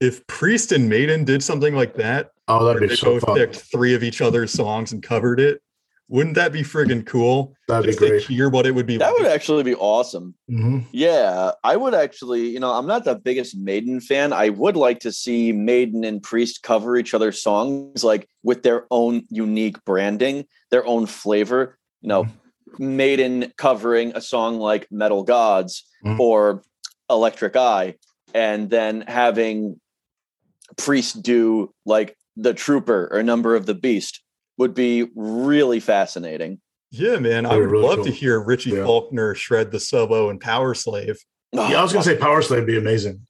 If 0.00 0.26
Priest 0.26 0.72
and 0.72 0.88
Maiden 0.88 1.24
did 1.24 1.42
something 1.42 1.74
like 1.74 1.94
that, 1.96 2.30
Oh, 2.48 2.64
that'd 2.64 2.80
be 2.80 2.88
they 2.88 2.96
so 2.96 3.12
both 3.14 3.22
fun. 3.26 3.36
picked 3.36 3.56
three 3.56 3.94
of 3.94 4.02
each 4.02 4.20
other's 4.20 4.50
songs 4.50 4.92
and 4.92 5.02
covered 5.02 5.38
it, 5.38 5.60
wouldn't 6.08 6.34
that 6.34 6.52
be 6.52 6.62
friggin' 6.62 7.06
cool? 7.06 7.54
That'd 7.68 7.84
be 7.84 7.88
Just 7.90 8.00
to 8.00 8.08
great. 8.08 8.22
hear 8.24 8.48
what 8.48 8.66
it 8.66 8.72
would 8.74 8.86
be 8.86 8.96
That 8.96 9.10
like. 9.12 9.18
would 9.18 9.26
actually 9.28 9.62
be 9.62 9.76
awesome. 9.76 10.34
Mhm. 10.50 10.86
Yeah, 10.90 11.52
I 11.62 11.76
would 11.76 11.94
actually, 11.94 12.48
you 12.48 12.58
know, 12.58 12.72
I'm 12.72 12.86
not 12.86 13.04
the 13.04 13.14
biggest 13.14 13.56
Maiden 13.56 14.00
fan. 14.00 14.32
I 14.32 14.48
would 14.48 14.74
like 14.76 14.98
to 15.00 15.12
see 15.12 15.52
Maiden 15.52 16.02
and 16.02 16.20
Priest 16.20 16.62
cover 16.64 16.96
each 16.96 17.14
other's 17.14 17.40
songs 17.40 18.02
like 18.02 18.26
with 18.42 18.64
their 18.64 18.86
own 18.90 19.22
unique 19.30 19.84
branding, 19.84 20.46
their 20.72 20.84
own 20.84 21.06
flavor. 21.06 21.78
You 22.02 22.08
know, 22.08 22.26
Maiden 22.78 23.52
covering 23.56 24.12
a 24.14 24.20
song 24.20 24.58
like 24.58 24.86
Metal 24.90 25.22
Gods 25.22 25.84
Mhm. 26.04 26.18
or 26.20 26.62
Electric 27.08 27.56
Eye, 27.56 27.94
and 28.34 28.70
then 28.70 29.02
having 29.02 29.80
Priest 30.76 31.22
do 31.22 31.72
like 31.84 32.16
The 32.36 32.54
Trooper 32.54 33.08
or 33.10 33.22
Number 33.22 33.56
of 33.56 33.66
the 33.66 33.74
Beast 33.74 34.22
would 34.58 34.74
be 34.74 35.08
really 35.14 35.80
fascinating. 35.80 36.60
Yeah, 36.92 37.16
man. 37.18 37.46
I 37.46 37.50
That'd 37.50 37.70
really 37.70 37.86
love 37.86 37.96
cool. 37.96 38.04
to 38.06 38.10
hear 38.10 38.40
Richie 38.40 38.70
Yeah. 38.70 38.84
Faulkner 38.84 39.34
shred 39.34 39.70
the 39.72 39.80
solo 39.80 40.28
and 40.30 40.40
Power 40.40 40.74
Slave. 40.74 41.18
Yeah, 41.52 41.62
I 41.78 41.82
was 41.82 41.92
gonna 41.92 42.04
say 42.04 42.16
Power 42.16 42.42
Slave 42.42 42.60
would 42.60 42.66
be 42.66 42.78
amazing. 42.78 43.26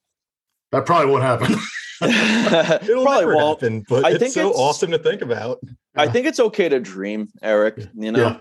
That 0.72 0.84
probably 0.86 1.10
won't 1.10 1.22
happen. 1.24 1.56
It'll 2.02 3.04
Probably 3.04 3.26
won't. 3.34 3.60
happen, 3.60 3.84
but 3.88 4.04
I 4.04 4.10
it's 4.10 4.18
think 4.18 4.32
so 4.32 4.40
it's- 4.48 4.56
awesome 4.58 4.90
to 4.92 4.98
think 4.98 5.20
about. 5.22 5.60
I 5.96 6.08
think 6.08 6.26
it's 6.26 6.40
okay 6.40 6.68
to 6.68 6.80
dream, 6.80 7.28
Eric. 7.42 7.78
You 7.94 8.12
know, 8.12 8.20
Yeah. 8.20 8.36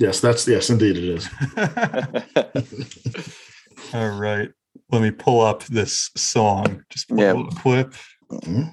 Yes, 0.00 0.20
that's 0.20 0.48
yes, 0.48 0.70
indeed 0.70 0.96
it 0.96 1.04
is. 1.04 1.28
All 3.94 4.08
right. 4.10 4.48
Let 4.90 5.02
me 5.02 5.10
pull 5.10 5.40
up 5.42 5.64
this 5.64 6.10
song. 6.16 6.82
Just 6.90 7.08
pull 7.08 7.18
Yeah. 7.18 7.34
a 7.38 7.44
clip. 7.54 7.94
Mhm. 8.32 8.72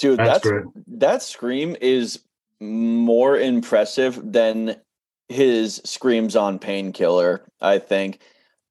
Dude, 0.00 0.18
That's, 0.18 0.40
that's, 0.42 0.66
that 0.88 1.22
scream 1.22 1.76
is 1.80 2.20
more 2.60 3.38
impressive 3.38 4.20
than 4.32 4.76
his 5.28 5.80
screams 5.84 6.34
on 6.34 6.58
Painkiller. 6.58 7.46
I 7.60 7.78
think 7.78 8.20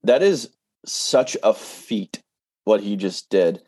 that 0.04 0.22
is 0.22 0.50
such 0.86 1.38
a 1.42 1.54
feat. 1.54 2.22
What 2.66 2.82
he 2.82 2.98
just 2.98 3.30
did, 3.32 3.64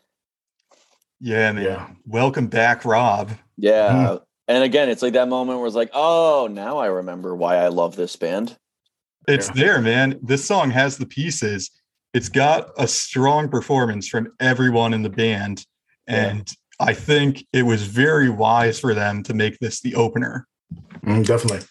Yeah, 1.18 1.50
man. 1.52 1.64
Yeah. 1.64 1.88
Welcome 2.06 2.46
back, 2.46 2.84
Rob. 2.84 3.30
yeah. 3.56 3.88
Mm-hmm. 3.92 4.16
And 4.48 4.62
again, 4.64 4.88
it's 4.90 5.02
like 5.02 5.14
that 5.14 5.28
moment 5.28 5.58
where 5.58 5.66
it's 5.66 5.74
like, 5.74 5.90
oh, 5.92 6.48
now 6.50 6.78
I 6.78 6.86
remember 6.86 7.34
why 7.34 7.56
I 7.56 7.68
love 7.68 7.96
this 7.96 8.14
band. 8.16 8.56
It's 9.26 9.48
Yeah. 9.48 9.54
there, 9.64 9.80
man. 9.80 10.20
This 10.22 10.44
song 10.44 10.70
has 10.70 10.98
the 10.98 11.06
pieces. 11.06 11.70
It's 12.12 12.28
got 12.28 12.70
a 12.76 12.86
strong 12.86 13.48
performance 13.48 14.06
from 14.08 14.28
everyone 14.38 14.92
in 14.94 15.02
the 15.02 15.10
band. 15.10 15.64
Yeah. 16.06 16.26
And 16.28 16.48
I 16.82 16.94
think 16.94 17.46
it 17.52 17.62
was 17.62 17.84
very 17.84 18.28
wise 18.28 18.80
for 18.80 18.92
them 18.92 19.22
to 19.24 19.34
make 19.34 19.58
this 19.58 19.80
the 19.80 19.94
opener. 19.94 20.46
Mm, 21.04 21.24
definitely. 21.24 21.66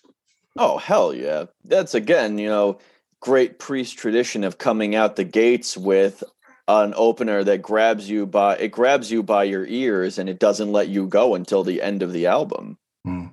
Oh 0.57 0.77
hell 0.77 1.13
yeah! 1.13 1.45
That's 1.65 1.93
again, 1.93 2.37
you 2.37 2.49
know, 2.49 2.79
great 3.19 3.59
priest 3.59 3.97
tradition 3.97 4.43
of 4.43 4.57
coming 4.57 4.95
out 4.95 5.15
the 5.15 5.23
gates 5.23 5.77
with 5.77 6.23
an 6.67 6.93
opener 6.95 7.43
that 7.43 7.61
grabs 7.61 8.09
you 8.09 8.25
by 8.25 8.55
it 8.57 8.69
grabs 8.69 9.11
you 9.11 9.21
by 9.21 9.43
your 9.43 9.65
ears 9.67 10.17
and 10.17 10.29
it 10.29 10.39
doesn't 10.39 10.71
let 10.71 10.87
you 10.87 11.07
go 11.07 11.35
until 11.35 11.63
the 11.63 11.81
end 11.81 12.01
of 12.01 12.13
the 12.13 12.27
album. 12.27 12.77
Mm. 13.05 13.31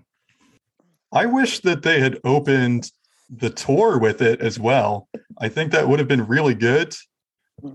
I 1.13 1.27
wish 1.27 1.61
that 1.61 1.83
they 1.83 2.01
had 2.01 2.19
opened 2.25 2.91
the 3.31 3.51
tour 3.51 3.99
with 3.99 4.23
it 4.23 4.41
as 4.41 4.59
well. 4.59 5.09
I 5.39 5.49
think 5.49 5.73
that 5.73 5.89
would 5.89 5.99
have 5.99 6.09
been 6.09 6.27
really 6.27 6.55
good. 6.55 6.95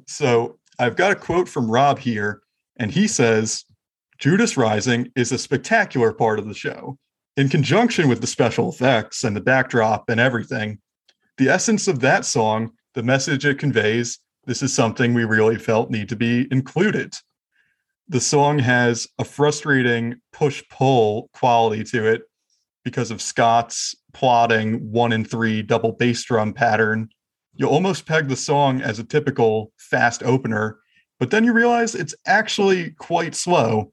So 0.08 0.58
I've 0.80 0.95
got 0.95 1.12
a 1.12 1.16
quote 1.16 1.47
from 1.47 1.70
Rob 1.70 1.99
here, 1.99 2.41
and 2.78 2.91
he 2.91 3.08
says 3.08 3.66
Judas 4.24 4.55
Rising 4.55 5.11
is 5.17 5.34
a 5.34 5.38
spectacular 5.38 6.13
part 6.13 6.39
of 6.39 6.47
the 6.47 6.53
show. 6.53 6.97
In 7.36 7.49
conjunction 7.49 8.07
with 8.07 8.21
the 8.21 8.26
special 8.26 8.69
effects 8.69 9.26
and 9.26 9.36
the 9.36 9.41
backdrop 9.41 10.09
and 10.09 10.17
everything, 10.17 10.80
the 11.38 11.49
essence 11.49 11.89
of 11.89 11.99
that 11.99 12.24
song, 12.24 12.71
the 12.93 13.03
message 13.03 13.45
it 13.45 13.59
conveys, 13.59 14.19
this 14.45 14.63
is 14.63 14.74
something 14.74 15.13
we 15.13 15.26
really 15.26 15.57
felt 15.57 15.91
need 15.91 16.07
to 16.07 16.15
be 16.15 16.47
included. 16.51 17.13
The 18.07 18.21
song 18.21 18.59
has 18.59 19.09
a 19.19 19.26
frustrating 19.26 20.15
push 20.32 20.63
pull 20.69 21.30
quality 21.34 21.84
to 21.84 22.07
it 22.09 22.21
because 22.86 23.11
of 23.11 23.21
Scott's 23.21 23.93
plotting 24.13 24.89
one 24.89 25.11
and 25.11 25.30
three 25.30 25.61
double 25.61 25.91
bass 25.91 26.24
drum 26.24 26.53
pattern, 26.53 27.09
you 27.55 27.67
almost 27.67 28.05
peg 28.05 28.30
the 28.30 28.38
song 28.38 28.82
as 28.82 28.99
a 28.99 29.03
typical 29.03 29.74
fast 29.76 30.24
opener, 30.24 30.80
but 31.19 31.30
then 31.30 31.43
you 31.43 31.51
realize 31.51 31.93
it's 31.93 32.15
actually 32.26 32.91
quite 32.91 33.36
slow. 33.36 33.91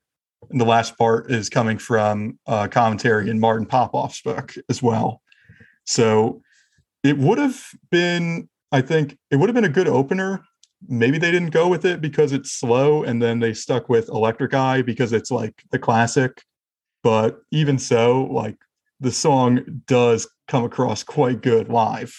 And 0.49 0.61
the 0.61 0.65
last 0.65 0.97
part 0.97 1.31
is 1.31 1.49
coming 1.49 1.79
from 1.79 2.39
uh, 2.47 2.69
commentary 2.69 3.29
in 3.29 3.39
Martin 3.39 3.67
Popoff's 3.67 4.23
book 4.23 4.55
as 4.69 4.83
well. 4.83 5.21
So 5.85 6.43
it 7.05 7.19
would 7.19 7.39
have 7.39 7.63
been, 7.91 8.49
I 8.73 8.81
think, 8.81 9.19
it 9.31 9.37
would 9.37 9.49
have 9.49 9.55
been 9.55 9.65
a 9.65 9.69
good 9.69 9.89
opener. 9.89 10.43
Maybe 10.89 11.19
they 11.19 11.31
didn't 11.31 11.51
go 11.51 11.69
with 11.69 11.85
it 11.85 12.01
because 12.01 12.33
it's 12.33 12.53
slow, 12.53 13.03
and 13.03 13.21
then 13.21 13.41
they 13.41 13.53
stuck 13.53 13.89
with 13.89 14.09
Electric 14.09 14.55
Eye 14.55 14.83
because 14.83 15.13
it's 15.13 15.31
like 15.31 15.63
the 15.71 15.79
classic. 15.79 16.43
But 17.03 17.41
even 17.51 17.79
so, 17.79 18.25
like 18.25 18.57
the 18.99 19.13
song 19.13 19.83
does 19.87 20.29
come 20.49 20.65
across 20.65 21.03
quite 21.03 21.43
good 21.43 21.69
live. 21.69 22.15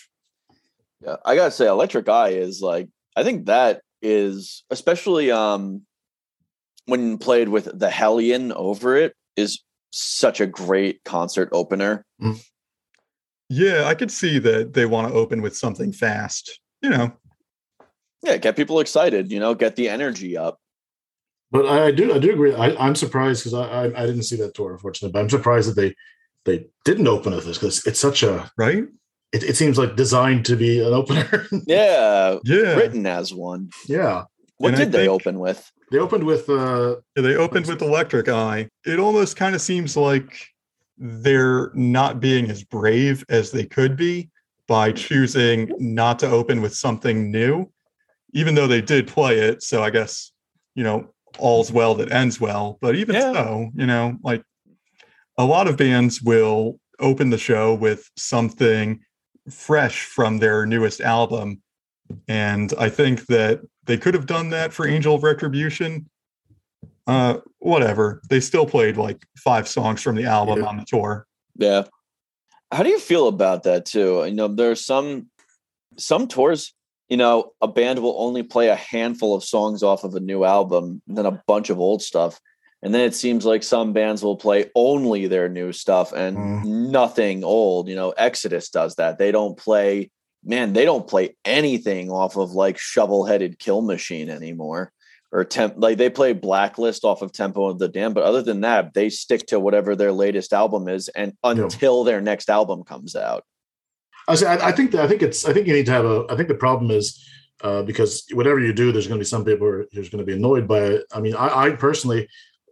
Yeah, 1.03 1.17
I 1.25 1.35
gotta 1.35 1.51
say, 1.51 1.67
Electric 1.67 2.07
Eye 2.07 2.29
is 2.29 2.61
like 2.61 2.89
I 3.15 3.23
think 3.23 3.47
that 3.47 3.81
is 4.01 4.63
especially 4.69 5.31
um 5.31 5.83
when 6.85 7.17
played 7.17 7.49
with 7.49 7.69
the 7.77 7.89
Hellion 7.89 8.51
over 8.53 8.95
it 8.97 9.13
is 9.35 9.61
such 9.91 10.39
a 10.41 10.47
great 10.47 11.03
concert 11.03 11.49
opener. 11.51 12.05
Mm. 12.21 12.43
Yeah, 13.49 13.83
I 13.85 13.95
could 13.95 14.11
see 14.11 14.39
that 14.39 14.73
they 14.73 14.85
want 14.85 15.07
to 15.09 15.13
open 15.13 15.41
with 15.41 15.57
something 15.57 15.91
fast. 15.91 16.59
You 16.81 16.89
know, 16.89 17.11
Yeah, 18.23 18.37
get 18.37 18.55
people 18.55 18.79
excited, 18.79 19.31
you 19.31 19.39
know, 19.39 19.53
get 19.53 19.75
the 19.75 19.89
energy 19.89 20.37
up. 20.37 20.57
But 21.51 21.65
I, 21.65 21.87
I 21.87 21.91
do 21.91 22.13
I 22.13 22.17
do 22.19 22.31
agree. 22.31 22.55
I, 22.55 22.73
I'm 22.75 22.95
surprised 22.95 23.43
because 23.43 23.53
I, 23.53 23.65
I 23.65 23.83
I 24.03 24.05
didn't 24.05 24.23
see 24.23 24.37
that 24.37 24.53
tour 24.55 24.71
unfortunately, 24.71 25.11
but 25.11 25.19
I'm 25.19 25.29
surprised 25.29 25.69
that 25.69 25.75
they 25.75 25.95
they 26.45 26.65
didn't 26.85 27.07
open 27.07 27.35
with 27.35 27.45
this 27.45 27.57
because 27.57 27.85
it's 27.85 27.99
such 27.99 28.23
a 28.23 28.49
right? 28.57 28.85
it, 29.33 29.43
it 29.43 29.55
seems 29.55 29.77
like 29.77 29.95
designed 29.95 30.45
to 30.45 30.55
be 30.57 30.79
an 30.85 30.93
opener. 30.93 31.45
Yeah, 31.67 32.37
Yeah. 32.45 32.75
written 32.75 33.05
as 33.05 33.33
one. 33.33 33.69
yeah. 33.87 34.23
What 34.61 34.73
And 34.73 34.75
I 34.75 34.85
did 34.85 34.91
they 34.91 35.07
open 35.07 35.39
with? 35.39 35.71
They 35.89 35.97
opened 35.97 36.23
with 36.23 36.47
uh 36.47 36.97
They 37.15 37.35
opened 37.35 37.65
with 37.65 37.81
Electric 37.81 38.29
Eye. 38.29 38.69
It 38.85 38.99
almost 38.99 39.35
kind 39.35 39.55
of 39.55 39.61
seems 39.61 39.97
like 39.97 40.47
they're 40.99 41.71
not 41.73 42.19
being 42.19 42.47
as 42.51 42.63
brave 42.63 43.25
as 43.27 43.49
they 43.49 43.65
could 43.65 43.97
be 43.97 44.29
by 44.67 44.91
choosing 44.91 45.71
not 45.79 46.19
to 46.19 46.27
open 46.27 46.61
with 46.61 46.75
something 46.75 47.31
new, 47.31 47.71
even 48.33 48.53
though 48.53 48.67
they 48.67 48.81
did 48.81 49.07
play 49.07 49.39
it. 49.39 49.63
So 49.63 49.81
I 49.81 49.89
guess, 49.89 50.31
you 50.75 50.83
know, 50.83 51.11
all's 51.39 51.71
well 51.71 51.95
that 51.95 52.11
ends 52.11 52.39
well. 52.39 52.77
But 52.81 52.95
even 52.95 53.15
Yeah. 53.15 53.33
so, 53.33 53.71
you 53.73 53.87
know, 53.87 54.15
like 54.23 54.43
a 55.39 55.43
lot 55.45 55.67
of 55.67 55.75
bands 55.75 56.21
will 56.21 56.79
open 56.99 57.31
the 57.31 57.39
show 57.39 57.73
with 57.73 58.07
something 58.15 58.99
fresh 59.49 60.03
from 60.03 60.37
their 60.37 60.67
newest 60.67 61.01
album. 61.01 61.63
And 62.27 62.73
I 62.77 62.89
think 62.89 63.25
that 63.27 63.61
they 63.85 63.97
could 63.97 64.13
have 64.13 64.25
done 64.25 64.49
that 64.49 64.73
for 64.73 64.87
Angel 64.87 65.15
of 65.15 65.23
Retribution. 65.23 66.09
Uh, 67.07 67.39
whatever. 67.59 68.21
They 68.29 68.39
still 68.39 68.65
played 68.65 68.95
like 68.97 69.25
five 69.37 69.67
songs 69.67 70.01
from 70.01 70.15
the 70.15 70.25
album 70.25 70.59
Yeah. 70.59 70.65
on 70.67 70.77
the 70.77 70.85
tour. 70.85 71.25
Yeah. 71.57 71.83
How 72.71 72.83
do 72.83 72.89
you 72.89 72.99
feel 72.99 73.27
about 73.27 73.63
that 73.63 73.85
too? 73.85 74.23
You 74.25 74.33
know, 74.33 74.47
there's 74.47 74.85
some 74.85 75.29
some 75.97 76.27
tours, 76.27 76.73
you 77.09 77.17
know, 77.17 77.51
a 77.61 77.67
band 77.67 77.99
will 77.99 78.15
only 78.17 78.43
play 78.43 78.69
a 78.69 78.75
handful 78.75 79.35
of 79.35 79.43
songs 79.43 79.83
off 79.83 80.05
of 80.05 80.15
a 80.15 80.19
new 80.21 80.45
album 80.45 81.01
and 81.07 81.17
then 81.17 81.25
a 81.25 81.43
bunch 81.47 81.69
of 81.69 81.79
old 81.79 82.01
stuff. 82.01 82.39
And 82.81 82.93
then 82.95 83.01
it 83.01 83.13
seems 83.13 83.45
like 83.45 83.61
some 83.61 83.91
bands 83.93 84.23
will 84.23 84.37
play 84.37 84.71
only 84.73 85.27
their 85.27 85.49
new 85.49 85.73
stuff 85.73 86.13
and 86.13 86.37
Mm. 86.37 86.89
nothing 86.91 87.43
old. 87.43 87.89
You 87.89 87.95
know, 87.95 88.11
Exodus 88.11 88.69
does 88.69 88.95
that. 88.95 89.17
They 89.17 89.31
don't 89.31 89.57
play, 89.57 90.09
man, 90.43 90.73
they 90.73 90.85
don't 90.85 91.07
play 91.07 91.35
anything 91.45 92.09
off 92.09 92.37
of 92.37 92.51
like 92.51 92.77
shovel 92.77 93.25
headed 93.25 93.59
kill 93.59 93.81
machine 93.81 94.29
anymore. 94.29 94.91
Or 95.33 95.45
temp 95.45 95.75
like 95.77 95.97
they 95.97 96.09
play 96.09 96.33
blacklist 96.33 97.05
off 97.05 97.21
of 97.21 97.31
Tempo 97.31 97.67
of 97.67 97.79
the 97.79 97.87
Damned, 97.87 98.15
but 98.15 98.25
other 98.25 98.41
than 98.41 98.61
that, 98.61 98.93
they 98.93 99.09
stick 99.09 99.47
to 99.47 99.61
whatever 99.61 99.95
their 99.95 100.11
latest 100.11 100.51
album 100.51 100.89
is 100.89 101.07
and 101.07 101.31
until 101.41 102.03
their 102.03 102.19
next 102.19 102.49
album 102.49 102.83
comes 102.83 103.15
out. 103.15 103.45
I 104.27 104.35
say 104.35 104.47
I, 104.47 104.67
I 104.67 104.71
think 104.73 104.91
that 104.91 105.05
I 105.05 105.07
think 105.07 105.21
it's 105.21 105.45
I 105.45 105.53
think 105.53 105.67
you 105.67 105.73
need 105.73 105.85
to 105.85 105.91
have 105.93 106.03
a 106.03 106.25
I 106.29 106.35
think 106.35 106.49
the 106.49 106.55
problem 106.55 106.91
is 106.91 107.25
uh, 107.63 107.81
because 107.83 108.25
whatever 108.33 108.59
you 108.59 108.73
do, 108.73 108.91
there's 108.91 109.07
going 109.07 109.19
to 109.19 109.23
be 109.23 109.27
some 109.27 109.45
people 109.45 109.85
who's 109.93 110.09
going 110.09 110.19
to 110.19 110.25
be 110.25 110.33
annoyed 110.33 110.67
by 110.67 110.79
it. 110.79 111.05
I 111.13 111.21
mean, 111.21 111.35
I, 111.35 111.65
I 111.65 111.69
personally, 111.71 112.27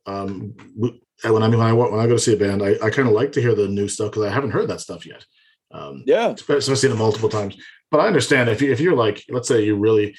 um, 0.05 0.53
when 0.75 1.43
I 1.43 1.47
mean 1.47 1.59
when 1.59 1.67
I 1.67 1.73
when 1.73 1.99
I 1.99 2.07
go 2.07 2.13
to 2.13 2.19
see 2.19 2.33
a 2.33 2.37
band, 2.37 2.63
I, 2.63 2.75
I 2.83 2.89
kind 2.89 3.07
of 3.07 3.13
like 3.13 3.31
to 3.33 3.41
hear 3.41 3.55
the 3.55 3.67
new 3.67 3.87
stuff 3.87 4.11
because 4.11 4.25
I 4.25 4.33
haven't 4.33 4.51
heard 4.51 4.67
that 4.69 4.81
stuff 4.81 5.05
yet. 5.05 5.25
Um, 5.71 6.03
Yeah. 6.05 6.29
especially 6.29 6.75
seen 6.75 6.91
it 6.91 6.95
multiple 6.95 7.29
times. 7.29 7.55
But 7.91 7.99
I 8.01 8.07
understand 8.07 8.49
if 8.49 8.61
you 8.61 8.71
if 8.71 8.79
you're 8.79 8.95
like, 8.95 9.23
let's 9.29 9.47
say 9.47 9.63
you 9.63 9.75
really, 9.75 10.15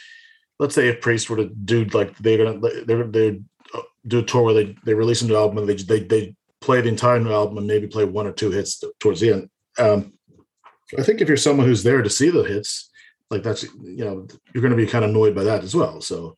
let's 0.58 0.74
say 0.74 0.88
if 0.88 1.00
Priest 1.00 1.30
were 1.30 1.36
to 1.36 1.46
do 1.46 1.84
like 1.86 2.16
they're 2.18 2.38
gonna 2.38 2.84
they're 2.84 3.06
they 3.06 3.40
do 4.06 4.20
a 4.20 4.22
tour 4.22 4.42
where 4.42 4.54
they 4.54 4.76
they 4.84 4.94
release 4.94 5.22
a 5.22 5.26
new 5.26 5.36
album 5.36 5.58
and 5.58 5.68
they 5.68 5.74
they 5.74 6.00
they 6.00 6.34
play 6.60 6.80
the 6.80 6.88
entire 6.88 7.20
new 7.20 7.32
album 7.32 7.58
and 7.58 7.66
maybe 7.66 7.86
play 7.86 8.04
one 8.04 8.26
or 8.26 8.32
two 8.32 8.50
hits 8.50 8.82
towards 8.98 9.20
the 9.20 9.32
end. 9.32 9.50
Um, 9.78 10.12
I 10.98 11.02
think 11.02 11.20
if 11.20 11.28
you're 11.28 11.36
someone 11.36 11.66
who's 11.66 11.82
there 11.84 12.02
to 12.02 12.10
see 12.10 12.30
the 12.30 12.42
hits, 12.42 12.90
like 13.30 13.42
that's 13.42 13.62
you 13.62 14.04
know 14.04 14.26
you're 14.52 14.62
going 14.62 14.76
to 14.76 14.84
be 14.84 14.86
kind 14.86 15.04
of 15.04 15.10
annoyed 15.10 15.34
by 15.34 15.44
that 15.44 15.62
as 15.62 15.74
well. 15.74 16.00
So 16.00 16.36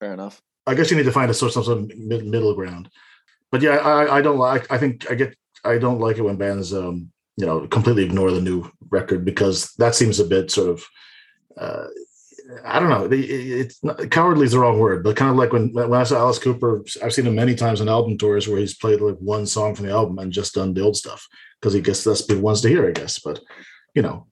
Fair 0.00 0.12
enough. 0.12 0.42
I 0.66 0.74
guess 0.74 0.90
you 0.90 0.96
need 0.96 1.04
to 1.04 1.12
find 1.12 1.30
a 1.30 1.34
sort 1.34 1.56
of 1.56 1.64
some 1.64 1.88
mid, 1.96 2.26
middle 2.26 2.54
ground. 2.54 2.90
But 3.50 3.62
yeah, 3.62 3.76
I, 3.76 4.18
I 4.18 4.22
don't 4.22 4.38
like. 4.38 4.70
I 4.70 4.78
think 4.78 5.10
I 5.10 5.14
get. 5.14 5.34
I 5.64 5.78
don't 5.78 6.00
like 6.00 6.18
it 6.18 6.22
when 6.22 6.36
bands, 6.36 6.74
um, 6.74 7.10
you 7.36 7.46
know, 7.46 7.66
completely 7.66 8.04
ignore 8.04 8.30
the 8.30 8.40
new 8.40 8.70
record 8.90 9.24
because 9.24 9.72
that 9.78 9.94
seems 9.94 10.20
a 10.20 10.24
bit 10.24 10.50
sort 10.50 10.70
of. 10.70 10.84
Uh, 11.56 11.86
I 12.64 12.78
don't 12.78 12.90
know. 12.90 13.06
It- 13.06 13.30
It's 13.30 13.82
not, 13.82 14.10
cowardly 14.10 14.44
is 14.44 14.52
the 14.52 14.58
wrong 14.58 14.78
word, 14.78 15.02
but 15.02 15.16
kind 15.16 15.30
of 15.30 15.36
like 15.36 15.52
when 15.52 15.72
when 15.72 15.94
I 15.94 16.04
saw 16.04 16.18
Alice 16.18 16.38
Cooper, 16.38 16.84
I've 17.02 17.12
seen 17.12 17.26
him 17.26 17.34
many 17.34 17.54
times 17.54 17.80
on 17.80 17.88
album 17.88 18.18
tours 18.18 18.46
where 18.46 18.58
he's 18.58 18.76
played 18.76 19.00
like 19.00 19.16
one 19.18 19.46
song 19.46 19.74
from 19.74 19.86
the 19.86 19.92
album 19.92 20.18
and 20.18 20.30
just 20.32 20.54
done 20.54 20.74
the 20.74 20.82
old 20.82 20.96
stuff 20.96 21.26
because 21.60 21.72
he 21.72 21.80
guess 21.80 22.04
that's 22.04 22.26
he 22.26 22.34
wants 22.36 22.60
to 22.62 22.68
hear. 22.68 22.86
I 22.86 22.92
guess, 22.92 23.18
but 23.18 23.40
you 23.94 24.02
know, 24.02 24.26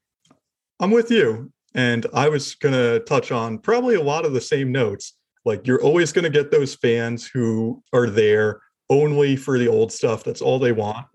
I'm 0.78 0.90
with 0.90 1.10
you. 1.10 1.52
And 1.74 2.06
I 2.12 2.28
was 2.28 2.44
to 2.74 3.00
touch 3.00 3.32
on 3.32 3.58
probably 3.58 3.94
a 3.94 4.02
lot 4.02 4.26
of 4.26 4.34
the 4.34 4.40
same 4.42 4.72
notes. 4.72 5.14
Like, 5.46 5.66
you're 5.66 5.82
always 5.82 6.12
to 6.24 6.30
get 6.30 6.50
those 6.50 6.74
fans 6.74 7.26
who 7.26 7.82
are 7.94 8.10
there 8.10 8.60
only 8.90 9.36
for 9.36 9.58
the 9.58 9.68
old 9.68 9.90
stuff. 9.90 10.22
That's 10.22 10.42
all 10.42 10.58
they 10.58 10.72
want. 10.72 11.06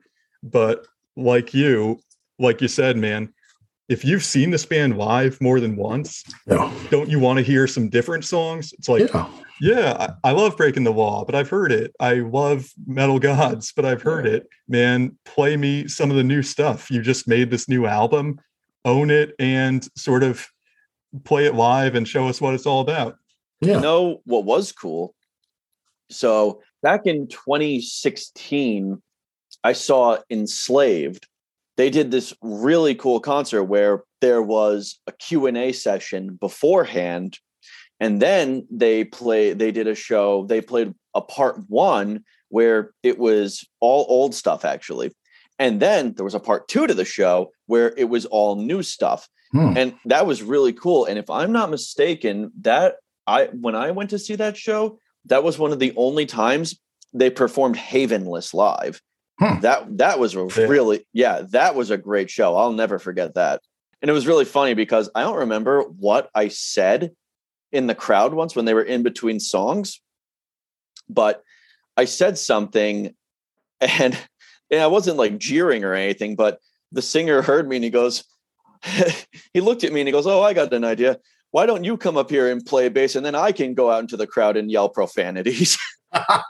But 0.41 0.88
like 1.18 1.53
you, 1.53 1.99
like 2.39 2.61
you 2.61 2.68
said, 2.68 2.95
man, 2.95 3.34
if 3.89 4.03
you've 4.05 4.24
seen 4.24 4.51
this 4.51 4.65
band 4.65 4.97
live 4.97 5.39
more 5.41 5.59
than 5.59 5.76
once, 5.76 6.24
no, 6.45 6.72
don't 6.89 7.09
you 7.09 7.20
want 7.20 7.38
to 7.38 7.43
hear 7.43 7.68
some 7.68 7.89
different 7.89 8.26
songs? 8.26 8.74
It's 8.74 8.89
like, 8.89 9.11
yeah, 9.11 9.30
yeah, 9.59 10.15
I, 10.24 10.30
I 10.30 10.32
love 10.32 10.57
Breaking 10.57 10.84
the 10.84 10.91
Law, 10.91 11.26
but 11.26 11.36
I've 11.36 11.49
heard 11.49 11.72
it. 11.72 11.93
I 11.99 12.15
love 12.15 12.70
Metal 12.86 13.20
Gods, 13.20 13.72
but 13.76 13.86
I've 13.86 14.01
heard 14.01 14.26
it. 14.26 14.47
Man, 14.68 15.18
play 15.26 15.57
me 15.57 15.88
some 15.88 16.11
of 16.11 16.18
the 16.18 16.24
new 16.24 16.41
stuff. 16.43 16.91
You 16.91 17.01
just 17.01 17.28
made 17.28 17.49
this 17.49 17.70
new 17.70 17.86
album, 17.86 18.39
own 18.86 19.09
it 19.09 19.34
and 19.39 19.88
sort 19.97 20.24
of 20.24 20.47
play 21.24 21.45
it 21.45 21.55
live 21.55 21.95
and 21.95 22.07
show 22.07 22.28
us 22.28 22.41
what 22.41 22.53
it's 22.53 22.65
all 22.65 22.82
about. 22.82 23.18
yeah. 23.61 23.76
You 23.76 23.82
know 23.82 24.22
what 24.26 24.45
was 24.45 24.72
cool? 24.72 25.15
So 26.09 26.61
back 26.84 27.05
in 27.05 27.28
2016, 27.28 29.01
I 29.63 29.73
saw 29.73 30.17
Enslaved. 30.29 31.27
They 31.75 31.89
did 31.89 32.11
this 32.11 32.33
really 32.41 32.95
cool 32.95 33.19
concert 33.19 33.63
where 33.65 34.03
there 34.21 34.41
was 34.41 34.99
a 35.07 35.11
Q&A 35.11 35.71
session 35.73 36.35
beforehand 36.35 37.39
and 37.99 38.21
then 38.21 38.67
they 38.69 39.03
play 39.03 39.53
they 39.53 39.71
did 39.71 39.87
a 39.87 39.95
show 39.95 40.45
they 40.45 40.61
played 40.61 40.93
a 41.13 41.21
part 41.21 41.57
1 41.67 42.23
where 42.49 42.91
it 43.03 43.17
was 43.17 43.67
all 43.79 44.05
old 44.07 44.35
stuff 44.35 44.63
actually 44.65 45.11
and 45.59 45.79
then 45.79 46.13
there 46.13 46.23
was 46.23 46.35
a 46.35 46.39
part 46.39 46.67
2 46.67 46.87
to 46.87 46.93
the 46.93 47.05
show 47.05 47.51
where 47.65 47.93
it 47.97 48.05
was 48.05 48.25
all 48.25 48.55
new 48.55 48.83
stuff 48.83 49.27
Hmm. 49.51 49.77
and 49.77 49.95
that 50.05 50.27
was 50.27 50.43
really 50.43 50.73
cool 50.73 51.05
and 51.05 51.17
if 51.17 51.29
i'm 51.29 51.53
not 51.53 51.69
mistaken 51.69 52.51
that 52.61 52.95
i 53.27 53.45
when 53.45 53.75
i 53.75 53.91
went 53.91 54.09
to 54.09 54.19
see 54.19 54.35
that 54.35 54.57
show 54.57 54.99
that 55.25 55.41
was 55.41 55.57
one 55.57 55.71
of 55.71 55.79
the 55.79 55.93
only 55.95 56.25
times 56.25 56.77
they 57.13 57.29
performed 57.29 57.77
havenless 57.77 58.53
live 58.53 59.01
Hmm. 59.39 59.59
that 59.61 59.97
that 59.97 60.19
was 60.19 60.35
a 60.35 60.47
Yeah. 60.57 60.65
really 60.67 61.05
yeah 61.13 61.41
that 61.51 61.75
was 61.75 61.91
a 61.91 61.97
great 61.97 62.29
show 62.29 62.55
i'll 62.55 62.71
never 62.71 62.97
forget 62.97 63.35
that 63.35 63.61
and 64.01 64.09
it 64.09 64.13
was 64.13 64.25
really 64.25 64.45
funny 64.45 64.73
because 64.73 65.09
i 65.13 65.21
don't 65.21 65.38
remember 65.38 65.83
what 65.83 66.29
i 66.33 66.47
said 66.47 67.11
in 67.71 67.85
the 67.88 67.93
crowd 67.95 68.33
once 68.33 68.55
when 68.55 68.65
they 68.65 68.73
were 68.73 68.81
in 68.83 69.03
between 69.03 69.39
songs 69.39 70.01
but 71.07 71.43
i 71.97 72.05
said 72.05 72.38
something 72.38 73.13
and, 73.81 74.17
and 74.71 74.81
i 74.81 74.88
wasn't 74.88 75.17
like 75.17 75.38
jeering 75.38 75.83
or 75.83 75.93
anything 75.93 76.35
but 76.35 76.59
the 76.91 77.01
singer 77.01 77.41
heard 77.43 77.67
me 77.69 77.75
and 77.75 77.83
he 77.85 77.91
goes 77.91 78.23
he 79.53 79.59
looked 79.61 79.83
at 79.83 79.91
me 79.91 80.01
and 80.01 80.07
he 80.07 80.11
goes, 80.11 80.27
"Oh, 80.27 80.43
I 80.43 80.53
got 80.53 80.71
an 80.71 80.83
idea. 80.83 81.17
Why 81.49 81.65
don't 81.65 81.83
you 81.83 81.97
come 81.97 82.15
up 82.15 82.29
here 82.29 82.51
and 82.51 82.63
play 82.63 82.89
bass, 82.89 83.15
and 83.15 83.25
then 83.25 83.33
I 83.33 83.51
can 83.51 83.73
go 83.73 83.89
out 83.89 84.01
into 84.01 84.15
the 84.17 84.27
crowd 84.27 84.55
and 84.55 84.69
yell 84.69 84.88
profanities." 84.88 85.77
yeah, 86.13 86.41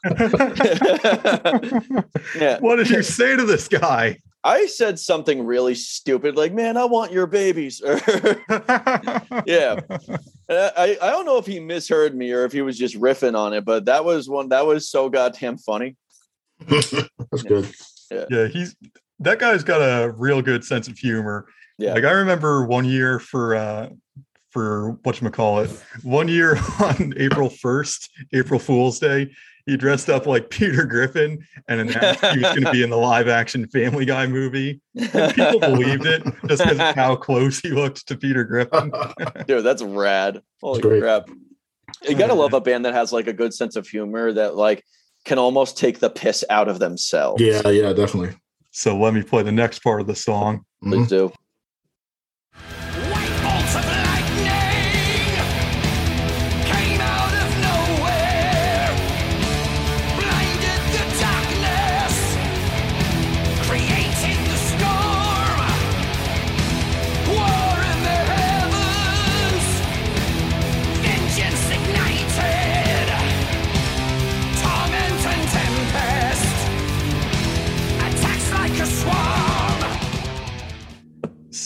What 2.59 2.75
did 2.77 2.89
you 2.89 3.03
say 3.03 3.35
to 3.35 3.45
this 3.45 3.67
guy? 3.67 4.19
I 4.43 4.67
said 4.67 4.99
something 4.99 5.45
really 5.45 5.75
stupid, 5.75 6.37
like, 6.37 6.53
"Man, 6.53 6.77
I 6.77 6.85
want 6.85 7.11
your 7.11 7.27
babies." 7.27 7.81
yeah, 9.45 9.79
I 10.49 10.97
I 11.01 11.09
don't 11.11 11.25
know 11.25 11.37
if 11.37 11.45
he 11.45 11.59
misheard 11.59 12.15
me 12.15 12.31
or 12.31 12.45
if 12.45 12.53
he 12.53 12.61
was 12.61 12.77
just 12.77 12.95
riffing 12.95 13.37
on 13.37 13.53
it, 13.53 13.65
but 13.65 13.85
that 13.85 14.05
was 14.05 14.29
one 14.29 14.49
that 14.49 14.65
was 14.65 14.89
so 14.89 15.09
goddamn 15.09 15.57
funny. 15.57 15.97
That's 16.67 17.43
good. 17.43 17.69
yeah, 18.29 18.47
he's 18.47 18.75
that 19.19 19.39
guy's 19.39 19.63
got 19.63 19.81
a 19.81 20.11
real 20.11 20.41
good 20.41 20.63
sense 20.63 20.87
of 20.87 20.97
humor. 20.97 21.47
Yeah. 21.77 21.93
Like 21.93 22.05
I 22.05 22.11
remember 22.11 22.65
one 22.65 22.85
year 22.85 23.19
for 23.19 23.55
uh 23.55 23.89
for 24.57 24.97
what 25.03 25.21
you 25.21 25.29
call 25.29 25.59
it, 25.59 25.69
one 26.01 26.27
year 26.27 26.57
on 26.79 27.13
April 27.17 27.47
1st, 27.47 28.09
April 28.33 28.59
Fool's 28.59 28.97
Day, 28.97 29.29
he 29.67 29.77
dressed 29.77 30.09
up 30.09 30.25
like 30.25 30.49
Peter 30.49 30.83
Griffin 30.85 31.45
and 31.67 31.81
announced 31.81 32.25
he 32.25 32.39
was 32.39 32.49
going 32.55 32.63
to 32.63 32.71
be 32.71 32.81
in 32.81 32.89
the 32.89 32.97
live 32.97 33.27
action 33.27 33.67
Family 33.67 34.03
Guy 34.05 34.25
movie. 34.25 34.81
And 35.13 35.35
people 35.35 35.59
believed 35.59 36.07
it 36.07 36.23
just 36.47 36.63
because 36.63 36.79
of 36.79 36.95
how 36.95 37.15
close 37.15 37.59
he 37.59 37.69
looked 37.69 38.07
to 38.07 38.17
Peter 38.17 38.43
Griffin. 38.45 38.91
Dude, 39.47 39.63
that's 39.63 39.83
rad. 39.83 40.41
Holy 40.59 40.81
great. 40.81 41.01
crap. 41.01 41.29
You 42.01 42.15
gotta 42.15 42.33
love 42.33 42.53
a 42.53 42.61
band 42.61 42.85
that 42.85 42.95
has 42.95 43.13
like 43.13 43.27
a 43.27 43.33
good 43.33 43.53
sense 43.53 43.75
of 43.75 43.87
humor 43.87 44.33
that 44.33 44.55
like 44.55 44.83
can 45.25 45.37
almost 45.37 45.77
take 45.77 45.99
the 45.99 46.09
piss 46.09 46.43
out 46.49 46.67
of 46.67 46.79
themselves. 46.79 47.41
yeah, 47.43 47.67
yeah, 47.69 47.93
definitely. 47.93 48.35
So 48.71 48.97
let 48.97 49.13
me 49.13 49.21
play 49.21 49.43
the 49.43 49.51
next 49.51 49.83
part 49.83 50.01
of 50.01 50.07
the 50.07 50.15
song. 50.15 50.61
Please 50.81 51.05
Mhm. 51.05 51.09
do. 51.09 51.33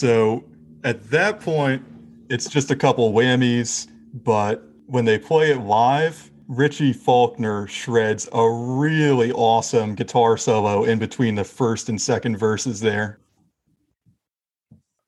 So 0.01 0.43
at 0.83 1.11
that 1.11 1.41
point, 1.41 1.85
it's 2.27 2.49
just 2.49 2.71
a 2.71 2.75
couple 2.75 3.13
whammies, 3.13 3.87
but 4.15 4.63
when 4.87 5.05
they 5.05 5.19
play 5.19 5.51
it 5.51 5.59
live, 5.59 6.31
Richie 6.47 6.91
Faulkner 6.91 7.67
shreds 7.67 8.27
a 8.33 8.49
really 8.49 9.31
awesome 9.31 9.93
guitar 9.93 10.37
solo 10.37 10.85
in 10.85 10.97
between 10.97 11.35
the 11.35 11.43
first 11.43 11.87
and 11.87 12.01
second 12.01 12.37
verses 12.37 12.79
there. 12.79 13.19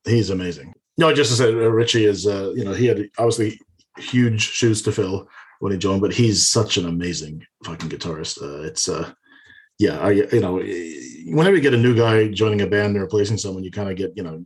He's 0.06 0.30
amazing. 0.30 0.76
No, 1.00 1.12
just 1.12 1.32
to 1.32 1.38
say, 1.38 1.46
uh, 1.46 1.70
Richie 1.70 2.06
is, 2.06 2.28
uh, 2.28 2.54
you 2.56 2.64
know, 2.64 2.74
he 2.74 2.86
had 2.86 3.10
obviously 3.18 3.60
huge 3.98 4.44
shoes 4.44 4.84
to 4.84 4.92
fill 4.92 5.28
when 5.60 5.72
he 5.72 5.80
joined, 5.80 6.02
but 6.02 6.14
he's 6.14 6.48
such 6.48 6.78
an 6.78 6.86
amazing 6.86 7.44
fucking 7.66 7.90
guitarist. 7.90 8.44
Uh, 8.44 8.62
it's, 8.62 8.88
uh, 8.88 9.12
yeah, 9.80 9.98
I, 9.98 10.12
you 10.12 10.40
know, 10.40 10.62
whenever 11.26 11.56
you 11.56 11.62
get 11.62 11.74
a 11.74 11.78
new 11.78 11.96
guy 11.96 12.28
joining 12.30 12.62
a 12.62 12.68
band 12.68 12.96
and 12.96 13.02
replacing 13.02 13.38
someone, 13.38 13.64
you 13.64 13.72
kind 13.72 13.90
of 13.90 13.96
get, 13.96 14.12
you 14.16 14.24
know, 14.24 14.44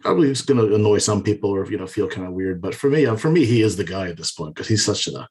probably 0.00 0.30
it's 0.30 0.42
going 0.42 0.58
to 0.60 0.74
annoy 0.74 0.98
some 0.98 1.22
people 1.22 1.50
or 1.50 1.68
you 1.70 1.78
know 1.78 1.86
feel 1.86 2.08
kind 2.08 2.26
of 2.26 2.32
weird. 2.32 2.60
But 2.60 2.74
for 2.74 2.88
me, 2.90 3.06
uh, 3.06 3.16
for 3.16 3.30
me, 3.30 3.44
he 3.44 3.62
is 3.62 3.76
the 3.76 3.84
guy 3.84 4.08
at 4.08 4.16
this 4.16 4.32
point 4.32 4.54
because 4.54 4.68
he's 4.68 4.84
such 4.84 5.06
a 5.08 5.28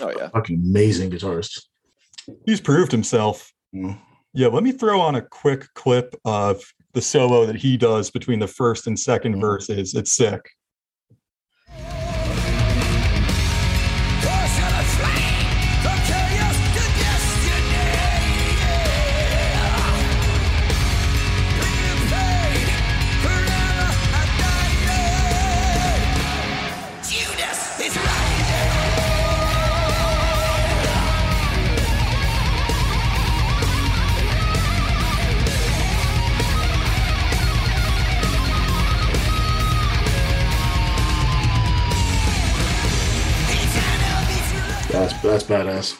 Oh 0.00 0.12
yeah. 0.16 0.28
fucking 0.30 0.56
amazing 0.56 1.10
guitarist. 1.10 1.64
He's 2.46 2.60
proved 2.60 2.90
himself. 2.92 3.52
Mm. 3.74 3.98
Yeah, 4.32 4.48
let 4.48 4.62
me 4.64 4.72
throw 4.72 5.00
on 5.00 5.14
a 5.14 5.22
quick 5.22 5.66
clip 5.74 6.14
of 6.24 6.62
the 6.92 7.00
solo 7.02 7.46
that 7.46 7.56
he 7.56 7.76
does 7.76 8.10
between 8.10 8.38
the 8.38 8.46
first 8.48 8.86
and 8.86 8.96
2nd 8.98 9.36
Mhm. 9.36 9.40
verses. 9.40 9.94
It's 9.94 10.12
sick. 10.12 10.40
That's 45.34 45.46
that's 45.46 45.64
badass. 45.66 45.98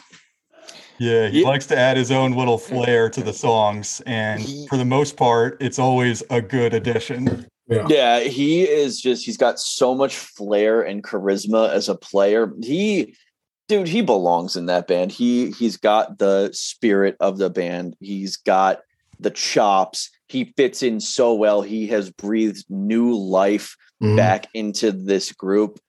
Yeah, 0.97 1.27
he 1.27 1.41
Yeah. 1.41 1.47
likes 1.47 1.65
to 1.67 1.77
add 1.77 1.97
his 1.97 2.09
own 2.09 2.31
little 2.31 2.57
flair 2.57 3.09
to 3.09 3.21
the 3.21 3.33
songs. 3.33 4.01
And 4.05 4.41
He- 4.41 4.65
for 4.67 4.77
the 4.77 4.85
most 4.85 5.17
part, 5.17 5.57
it's 5.61 5.77
always 5.77 6.23
a 6.29 6.41
good 6.41 6.73
addition. 6.73 7.45
Yeah. 7.67 7.85
Yeah, 7.89 8.19
he 8.21 8.61
is 8.63 9.01
just 9.01 9.25
he's 9.25 9.35
got 9.37 9.59
so 9.59 9.93
much 9.95 10.15
flair 10.15 10.81
and 10.83 11.03
charisma 11.03 11.69
as 11.69 11.89
a 11.89 11.95
player. 11.95 12.53
He 12.61 13.15
dude, 13.67 13.87
he 13.87 14.01
belongs 14.01 14.55
in 14.55 14.67
that 14.67 14.87
band. 14.87 15.11
He 15.11 15.51
he's 15.51 15.75
got 15.75 16.17
the 16.19 16.51
spirit 16.53 17.17
of 17.19 17.39
the 17.39 17.49
band. 17.49 17.95
He's 17.99 18.37
got 18.37 18.81
the 19.19 19.31
chops. 19.31 20.11
He 20.29 20.53
fits 20.55 20.81
in 20.83 20.99
so 20.99 21.33
well. 21.33 21.61
He 21.61 21.87
has 21.87 22.09
breathed 22.11 22.65
new 22.69 23.13
life 23.17 23.75
Mhm. 24.01 24.15
back 24.15 24.47
into 24.53 24.91
this 24.91 25.31
group. 25.31 25.79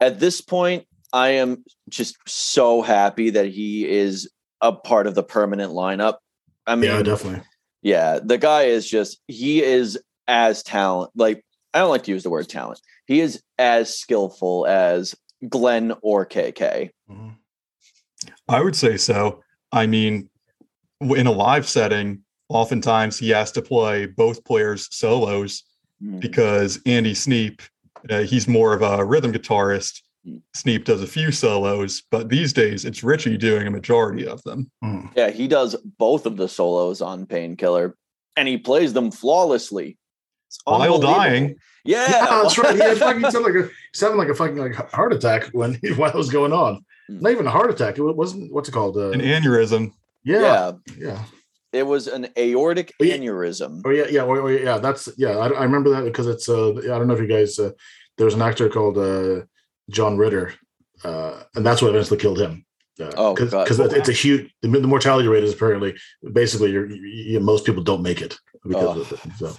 At 0.00 0.18
this 0.20 0.40
point, 0.40 0.86
I 1.12 1.28
am 1.30 1.64
just 1.88 2.16
so 2.26 2.82
happy 2.82 3.30
that 3.30 3.46
he 3.46 3.88
is 3.88 4.30
a 4.60 4.72
part 4.72 5.06
of 5.06 5.14
the 5.14 5.22
permanent 5.22 5.72
lineup. 5.72 6.16
I 6.66 6.74
mean, 6.74 6.90
yeah, 6.90 7.02
definitely. 7.02 7.42
yeah, 7.82 8.18
the 8.22 8.38
guy 8.38 8.64
is 8.64 8.88
just 8.88 9.20
he 9.28 9.62
is 9.62 9.98
as 10.26 10.62
talent. 10.62 11.10
Like 11.14 11.44
I 11.72 11.78
don't 11.78 11.90
like 11.90 12.02
to 12.04 12.10
use 12.10 12.22
the 12.22 12.30
word 12.30 12.48
talent. 12.48 12.80
He 13.06 13.20
is 13.20 13.42
as 13.58 13.96
skillful 13.96 14.66
as 14.66 15.14
Glenn 15.48 15.94
or 16.02 16.26
KK. 16.26 16.90
Mhm. 17.10 17.36
I 18.48 18.60
would 18.60 18.76
say 18.76 18.96
so. 18.96 19.42
I 19.72 19.86
mean, 19.86 20.28
in 21.00 21.26
a 21.26 21.32
live 21.32 21.68
setting, 21.68 22.22
oftentimes 22.48 23.18
he 23.18 23.30
has 23.30 23.52
to 23.52 23.62
play 23.62 24.06
both 24.06 24.44
players' 24.44 24.88
solos 24.90 25.62
because 26.20 26.80
Andy 26.86 27.14
Sneap, 27.14 27.60
uh, 28.10 28.20
he's 28.20 28.46
more 28.48 28.72
of 28.72 28.82
a 28.82 29.04
rhythm 29.04 29.32
guitarist. 29.32 30.02
Mm. 30.26 30.42
Sneap 30.54 30.84
does 30.84 31.02
a 31.02 31.06
few 31.06 31.30
solos, 31.32 32.02
but 32.10 32.28
these 32.28 32.52
days 32.52 32.84
it's 32.84 33.02
Richie 33.04 33.36
doing 33.36 33.66
a 33.66 33.70
majority 33.70 34.26
of 34.26 34.42
them. 34.42 34.70
Mhm. 34.84 35.10
Yeah, 35.16 35.30
he 35.30 35.46
does 35.48 35.76
both 35.98 36.26
of 36.26 36.36
the 36.36 36.48
solos 36.48 37.00
on 37.00 37.26
Painkiller, 37.26 37.96
and 38.36 38.48
he 38.48 38.58
plays 38.58 38.92
them 38.92 39.10
flawlessly. 39.10 39.96
While 40.64 40.98
dying. 40.98 41.56
Yeah, 41.84 42.06
Yeah, 42.10 42.42
that's 42.42 42.58
right. 42.58 42.74
He 42.74 42.80
had 42.80 42.96
fucking 42.98 43.22
sounded 43.30 43.40
like 43.54 43.64
a 43.64 43.70
he's 43.92 44.00
having 44.00 44.16
like 44.18 44.28
a 44.28 44.34
fucking 44.34 44.56
like 44.56 44.74
heart 44.92 45.12
attack 45.12 45.48
when 45.52 45.74
while 45.96 46.10
it 46.10 46.16
was 46.16 46.30
going 46.30 46.52
on. 46.52 46.84
Mm. 47.10 47.20
Not 47.22 47.32
even 47.32 47.46
a 47.46 47.50
heart 47.50 47.70
attack. 47.70 47.98
It 47.98 48.02
wasn't 48.02 48.52
what's 48.52 48.68
it 48.68 48.72
called? 48.72 48.96
Uh, 48.96 49.10
An 49.10 49.20
aneurysm. 49.20 49.92
yeah, 50.24 50.40
yeah. 50.40 50.72
yeah. 50.98 51.24
It 51.70 51.82
was 51.86 52.06
an 52.08 52.28
aortic 52.38 52.92
Oh, 53.00 53.04
yeah. 53.04 53.16
aneurysm. 53.18 53.82
Oh 53.84 53.90
yeah, 53.90 54.06
yeah, 54.10 54.22
oh, 54.22 54.36
oh, 54.36 54.46
yeah. 54.48 54.78
That's 54.78 55.08
yeah. 55.18 55.36
I, 55.36 55.48
I 55.48 55.62
remember 55.64 55.90
that 55.90 56.04
because 56.04 56.26
it's. 56.26 56.48
Uh, 56.48 56.70
I 56.72 56.96
don't 56.98 57.06
know 57.06 57.14
if 57.14 57.20
you 57.20 57.26
guys. 57.26 57.58
Uh, 57.58 57.70
there 58.16 58.24
was 58.24 58.34
an 58.34 58.42
actor 58.42 58.68
called 58.70 58.96
uh, 58.98 59.42
John 59.90 60.16
Ritter, 60.16 60.54
uh, 61.04 61.42
and 61.54 61.64
that's 61.64 61.80
what 61.82 61.90
eventually 61.90 62.18
killed 62.20 62.40
him. 62.40 62.64
Uh, 63.00 63.10
Oh, 63.16 63.34
God. 63.34 63.64
because 63.64 63.78
it's 63.78 64.08
a 64.08 64.12
huge. 64.12 64.52
The, 64.62 64.68
the 64.68 64.88
mortality 64.88 65.28
rate 65.28 65.44
is 65.44 65.52
apparently 65.54 65.96
basically 66.32 66.72
you're, 66.72 66.90
you, 66.90 67.00
you, 67.06 67.40
most 67.40 67.64
people 67.64 67.82
don't 67.82 68.02
make 68.02 68.20
it 68.20 68.36
because 68.66 68.96
Oh. 68.96 69.00
of 69.00 69.12
it. 69.12 69.20
So, 69.38 69.56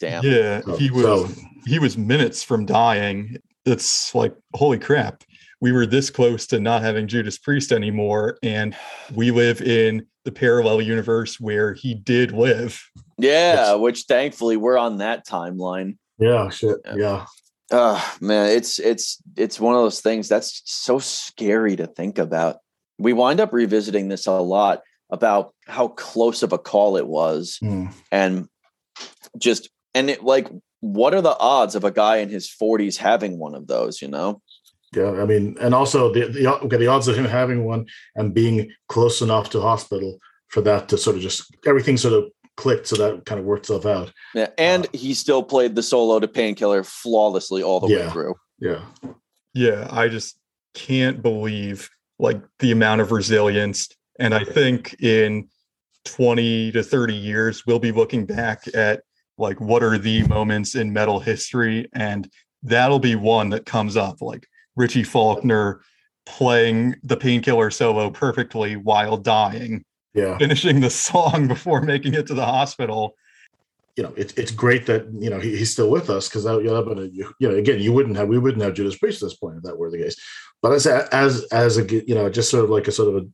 Damn. 0.00 0.24
Yeah, 0.24 0.60
so- 0.62 0.76
he 0.76 0.90
was 0.90 1.02
so, 1.04 1.28
he 1.66 1.78
was 1.78 1.96
minutes 1.96 2.42
from 2.42 2.66
dying. 2.66 3.36
It's 3.64 4.14
like 4.14 4.34
holy 4.54 4.78
crap. 4.78 5.22
We 5.60 5.70
were 5.72 5.86
this 5.86 6.10
close 6.10 6.46
to 6.48 6.58
not 6.60 6.82
having 6.82 7.06
Judas 7.06 7.38
Priest 7.38 7.70
anymore, 7.72 8.36
and 8.42 8.74
we 9.14 9.30
live 9.30 9.62
in 9.62 10.04
the 10.24 10.32
parallel 10.32 10.82
universe 10.82 11.38
where 11.40 11.72
he 11.72 11.94
did 11.94 12.32
live. 12.32 12.82
Yeah, 13.16 13.52
It's- 13.52 13.78
which 13.78 14.02
thankfully 14.08 14.56
we're 14.56 14.76
on 14.76 14.98
that 14.98 15.26
timeline. 15.26 15.96
yeah, 16.18 16.48
shit. 16.50 16.76
Yeah. 16.84 16.94
Yeah. 16.96 17.24
Oh 17.70 18.14
man, 18.20 18.50
it's 18.50 18.78
it's 18.78 19.18
it's 19.36 19.60
one 19.60 19.74
of 19.74 19.82
those 19.82 20.00
things 20.00 20.28
that's 20.28 20.62
so 20.64 20.98
scary 20.98 21.76
to 21.76 21.86
think 21.86 22.18
about. 22.18 22.58
We 22.98 23.12
wind 23.12 23.40
up 23.40 23.52
revisiting 23.52 24.08
this 24.08 24.26
a 24.26 24.32
lot 24.32 24.82
about 25.10 25.54
how 25.66 25.88
close 25.88 26.42
of 26.42 26.52
a 26.52 26.58
call 26.58 26.96
it 26.96 27.06
was 27.06 27.58
Mm. 27.62 27.92
and 28.10 28.48
just 29.38 29.68
and 29.94 30.10
it 30.10 30.22
like 30.24 30.48
what 30.80 31.14
are 31.14 31.20
the 31.22 31.36
odds 31.38 31.74
of 31.74 31.84
a 31.84 31.90
guy 31.90 32.16
in 32.16 32.28
his 32.28 32.48
40s 32.50 32.96
having 32.96 33.38
one 33.38 33.54
of 33.54 33.68
those, 33.68 34.02
you 34.02 34.08
know? 34.08 34.42
Yeah, 34.94 35.12
I 35.12 35.24
mean, 35.24 35.56
and 35.60 35.74
also 35.74 36.12
the 36.12 36.28
the 36.28 36.46
okay, 36.64 36.76
the 36.76 36.88
odds 36.88 37.08
of 37.08 37.16
him 37.16 37.24
having 37.24 37.64
one 37.64 37.86
and 38.16 38.34
being 38.34 38.70
close 38.88 39.22
enough 39.22 39.48
to 39.50 39.60
hospital 39.60 40.18
for 40.48 40.60
that 40.62 40.88
to 40.88 40.98
sort 40.98 41.16
of 41.16 41.22
just 41.22 41.44
everything 41.66 41.96
sort 41.96 42.12
of 42.14 42.24
clicked, 42.56 42.88
so 42.88 42.96
that 42.96 43.24
kind 43.24 43.38
of 43.38 43.46
worked 43.46 43.64
itself 43.64 43.86
out. 43.86 44.12
Yeah, 44.34 44.48
and 44.58 44.86
uh, 44.86 44.88
he 44.92 45.14
still 45.14 45.42
played 45.42 45.74
the 45.74 45.82
solo 45.82 46.20
to 46.20 46.28
Painkiller 46.28 46.84
flawlessly 46.84 47.62
all 47.62 47.80
the 47.80 47.88
way 47.88 48.08
through. 48.10 48.34
Yeah, 48.58 48.84
Yeah, 49.54 49.88
I 49.90 50.08
just 50.08 50.38
can't 50.74 51.22
believe 51.22 51.88
like 52.18 52.40
the 52.60 52.72
amount 52.72 53.00
of 53.00 53.12
resilience. 53.12 53.88
And 54.18 54.34
I 54.34 54.44
think 54.44 54.94
in 55.00 55.48
20 56.04 56.72
to 56.72 56.82
30 56.82 57.14
years, 57.14 57.66
we'll 57.66 57.78
be 57.78 57.92
looking 57.92 58.26
back 58.26 58.64
at 58.74 59.02
like 59.38 59.60
what 59.60 59.82
are 59.82 59.98
the 59.98 60.26
moments 60.28 60.74
in 60.74 60.92
metal 60.92 61.18
history. 61.18 61.88
And 61.94 62.30
that'll 62.62 62.98
be 62.98 63.16
one 63.16 63.50
that 63.50 63.66
comes 63.66 63.96
up 63.96 64.20
like 64.22 64.46
Richie 64.76 65.04
Faulkner 65.04 65.80
playing 66.24 66.94
the 67.02 67.16
painkiller 67.16 67.70
solo 67.70 68.10
perfectly 68.10 68.76
while 68.76 69.16
dying, 69.16 69.84
yeah. 70.14 70.38
finishing 70.38 70.80
the 70.80 70.90
song 70.90 71.48
before 71.54 71.80
making 71.80 72.14
it 72.14 72.26
to 72.26 72.34
the 72.34 72.44
hospital. 72.44 73.16
you 73.96 74.02
know, 74.02 74.12
it's 74.16 74.32
it's 74.34 74.50
great 74.50 74.86
that 74.86 75.06
you 75.12 75.28
know 75.28 75.38
he, 75.38 75.56
he's 75.56 75.72
still 75.72 75.90
with 75.90 76.10
us 76.10 76.28
because 76.28 76.44
that, 76.44 76.58
you 76.58 76.70
know, 76.70 76.82
but 76.82 77.12
you, 77.12 77.32
you 77.38 77.48
know, 77.48 77.54
again, 77.54 77.80
you 77.80 77.92
wouldn't 77.92 78.16
have 78.16 78.28
we 78.28 78.38
wouldn't 78.38 78.62
have 78.62 78.74
Judas 78.74 78.96
Priest 78.96 79.22
at 79.22 79.26
this 79.26 79.36
point 79.36 79.58
if 79.58 79.62
that 79.64 79.78
were 79.78 79.90
the 79.90 79.98
case. 79.98 80.16
But 80.62 80.72
as 80.72 80.86
as 80.86 81.44
as 81.52 81.78
a 81.78 81.84
you 81.84 82.14
know, 82.14 82.30
just 82.30 82.50
sort 82.50 82.64
of 82.64 82.70
like 82.70 82.88
a 82.88 82.92
sort 82.92 83.14
of 83.14 83.22
a 83.22 83.26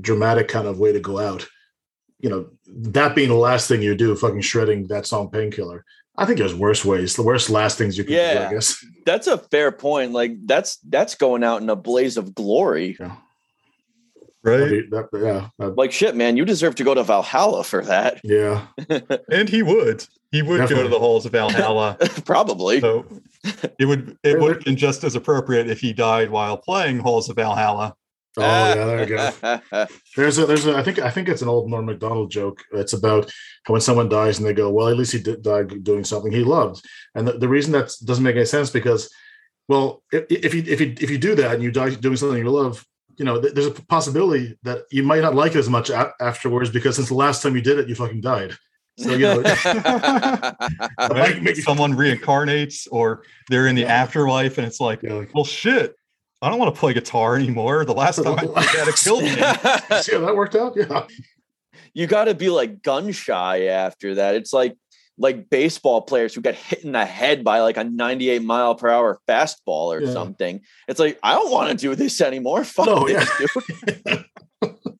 dramatic 0.00 0.48
kind 0.48 0.66
of 0.66 0.78
way 0.78 0.92
to 0.92 1.00
go 1.00 1.18
out. 1.18 1.46
You 2.20 2.30
know, 2.30 2.50
that 2.66 3.16
being 3.16 3.30
the 3.30 3.34
last 3.34 3.66
thing 3.66 3.82
you 3.82 3.96
do, 3.96 4.14
fucking 4.14 4.42
shredding 4.42 4.86
that 4.86 5.06
song 5.06 5.28
"Painkiller." 5.28 5.84
I 6.16 6.26
think 6.26 6.38
there's 6.38 6.54
worse 6.54 6.84
ways, 6.84 7.16
the 7.16 7.22
worst 7.22 7.48
last 7.48 7.78
things 7.78 7.96
you 7.96 8.04
can 8.04 8.12
do. 8.12 8.40
I 8.48 8.52
guess. 8.52 8.84
That's 9.06 9.26
a 9.26 9.38
fair 9.38 9.72
point. 9.72 10.12
Like 10.12 10.46
that's 10.46 10.76
that's 10.88 11.14
going 11.14 11.42
out 11.42 11.62
in 11.62 11.70
a 11.70 11.76
blaze 11.76 12.16
of 12.16 12.34
glory. 12.34 12.96
Yeah. 13.00 13.16
Right. 14.44 14.90
That- 14.90 15.08
yeah. 15.14 15.48
that- 15.58 15.76
Like 15.76 15.92
shit, 15.92 16.16
man, 16.16 16.36
you 16.36 16.44
deserve 16.44 16.74
to 16.76 16.84
go 16.84 16.94
to 16.94 17.02
Valhalla 17.02 17.62
for 17.64 17.84
that. 17.84 18.20
yeah. 18.24 18.66
And 19.30 19.48
he 19.48 19.62
would. 19.62 20.06
He 20.30 20.42
would 20.42 20.68
go 20.68 20.82
to 20.82 20.88
the 20.88 20.98
halls 20.98 21.26
of 21.26 21.32
Valhalla. 21.32 21.96
Probably. 22.24 22.80
So 22.80 23.04
it 23.78 23.84
would 23.84 24.16
it 24.22 24.40
would 24.40 24.56
have 24.56 24.64
been 24.64 24.76
just 24.76 25.04
as 25.04 25.14
appropriate 25.14 25.68
if 25.68 25.80
he 25.80 25.92
died 25.92 26.30
while 26.30 26.56
playing 26.56 26.98
Halls 27.00 27.28
of 27.28 27.36
Valhalla. 27.36 27.94
Oh 28.38 28.40
yeah, 28.40 28.74
there 28.86 29.00
you 29.00 29.16
go. 29.16 29.86
There's 30.16 30.38
a 30.38 30.46
there's 30.46 30.64
a 30.66 30.74
I 30.74 30.82
think 30.82 30.98
I 30.98 31.10
think 31.10 31.28
it's 31.28 31.42
an 31.42 31.48
old 31.48 31.68
Norm 31.70 31.84
Macdonald 31.84 32.30
joke. 32.30 32.62
It's 32.72 32.94
about 32.94 33.30
when 33.66 33.82
someone 33.82 34.08
dies 34.08 34.38
and 34.38 34.46
they 34.46 34.54
go, 34.54 34.70
well, 34.70 34.88
at 34.88 34.96
least 34.96 35.12
he 35.12 35.18
did 35.20 35.42
die 35.42 35.64
doing 35.64 36.02
something 36.02 36.32
he 36.32 36.42
loved. 36.42 36.82
And 37.14 37.28
the, 37.28 37.32
the 37.32 37.48
reason 37.48 37.72
that 37.72 37.92
doesn't 38.02 38.24
make 38.24 38.36
any 38.36 38.46
sense 38.46 38.70
because, 38.70 39.10
well, 39.68 40.02
if, 40.12 40.24
if 40.30 40.54
you 40.54 40.62
if 40.66 40.80
you 40.80 40.94
if 40.98 41.10
you 41.10 41.18
do 41.18 41.34
that 41.34 41.52
and 41.54 41.62
you 41.62 41.70
die 41.70 41.90
doing 41.90 42.16
something 42.16 42.38
you 42.38 42.48
love, 42.48 42.86
you 43.22 43.26
know, 43.26 43.40
th- 43.40 43.54
there's 43.54 43.68
a 43.68 43.70
possibility 43.86 44.58
that 44.64 44.78
you 44.90 45.04
might 45.04 45.22
not 45.22 45.36
like 45.36 45.52
it 45.54 45.58
as 45.58 45.68
much 45.70 45.90
a- 45.90 46.12
afterwards 46.20 46.70
because 46.70 46.96
since 46.96 47.06
the 47.06 47.14
last 47.14 47.40
time 47.40 47.54
you 47.54 47.62
did 47.62 47.78
it, 47.78 47.88
you 47.88 47.94
fucking 47.94 48.20
died. 48.20 48.56
So 48.98 49.12
you 49.12 49.18
know, 49.20 49.42
Right? 50.98 51.40
might 51.40 51.56
Someone 51.58 51.92
reincarnates 51.92 52.88
or 52.90 53.22
they're 53.48 53.68
in 53.68 53.76
the 53.76 53.82
Yeah. 53.82 53.94
afterlife 54.02 54.58
and 54.58 54.66
it's 54.66 54.80
like, 54.80 55.04
you 55.04 55.08
know, 55.08 55.20
like, 55.20 55.32
well 55.34 55.44
shit, 55.44 55.94
I 56.42 56.50
don't 56.50 56.58
want 56.58 56.74
to 56.74 56.78
play 56.80 56.92
guitar 56.94 57.36
anymore. 57.36 57.84
The 57.84 57.94
last 57.94 58.16
time 58.24 58.36
I 58.38 58.42
did 58.42 58.54
that 58.56 58.88
it 58.88 58.96
killed 58.96 59.22
me. 59.22 59.30
see 60.02 60.12
how 60.16 60.26
that 60.26 60.34
worked 60.34 60.56
out? 60.56 60.74
Yeah. 60.76 61.06
you 61.94 62.08
got 62.08 62.24
to 62.24 62.34
be 62.34 62.50
like 62.50 62.82
gun 62.82 63.12
shy 63.12 63.66
after 63.66 64.16
that. 64.16 64.34
It's 64.34 64.52
like 64.52 64.76
like 65.18 65.50
baseball 65.50 66.02
players 66.02 66.34
who 66.34 66.40
get 66.40 66.54
hit 66.54 66.84
in 66.84 66.92
the 66.92 67.04
head 67.04 67.44
by 67.44 67.60
like 67.60 67.76
a 67.76 67.84
98 67.84 68.42
mile 68.42 68.74
per 68.74 68.88
hour 68.88 69.20
fastball 69.28 69.94
or 69.94 70.00
Yeah. 70.02 70.12
something. 70.12 70.60
It's 70.88 70.98
like 70.98 71.18
I 71.22 71.34
don't 71.34 71.50
want 71.52 71.70
to 71.70 71.76
do 71.76 71.94
this 71.94 72.20
anymore. 72.20 72.64
Fuck 72.76 72.86
No, 72.86 73.06
this, 73.06 73.28
yeah. 73.40 73.46
dude. 74.12 74.24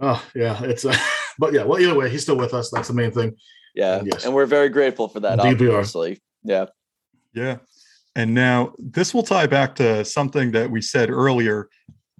Oh 0.00 0.24
yeah, 0.34 0.62
it's 0.62 0.84
uh, 0.84 0.96
but 1.38 1.52
yeah. 1.52 1.62
Well, 1.64 1.80
either 1.80 1.94
way, 1.94 2.08
he's 2.08 2.22
still 2.22 2.36
with 2.36 2.54
us. 2.54 2.70
That's 2.70 2.88
the 2.88 2.94
main 2.94 3.10
thing. 3.10 3.36
Yeah, 3.74 4.02
Yes. 4.04 4.24
and 4.24 4.34
we're 4.34 4.46
very 4.46 4.68
grateful 4.68 5.08
for 5.08 5.20
that. 5.20 5.44
Indeed. 5.44 5.68
Obviously, 5.68 6.22
yeah. 6.42 6.66
Yeah. 7.34 7.58
And 8.16 8.34
now 8.34 8.72
this 8.78 9.14
will 9.14 9.22
tie 9.22 9.46
back 9.46 9.74
to 9.76 10.04
something 10.04 10.50
that 10.52 10.70
we 10.70 10.80
said 10.82 11.10
earlier 11.10 11.68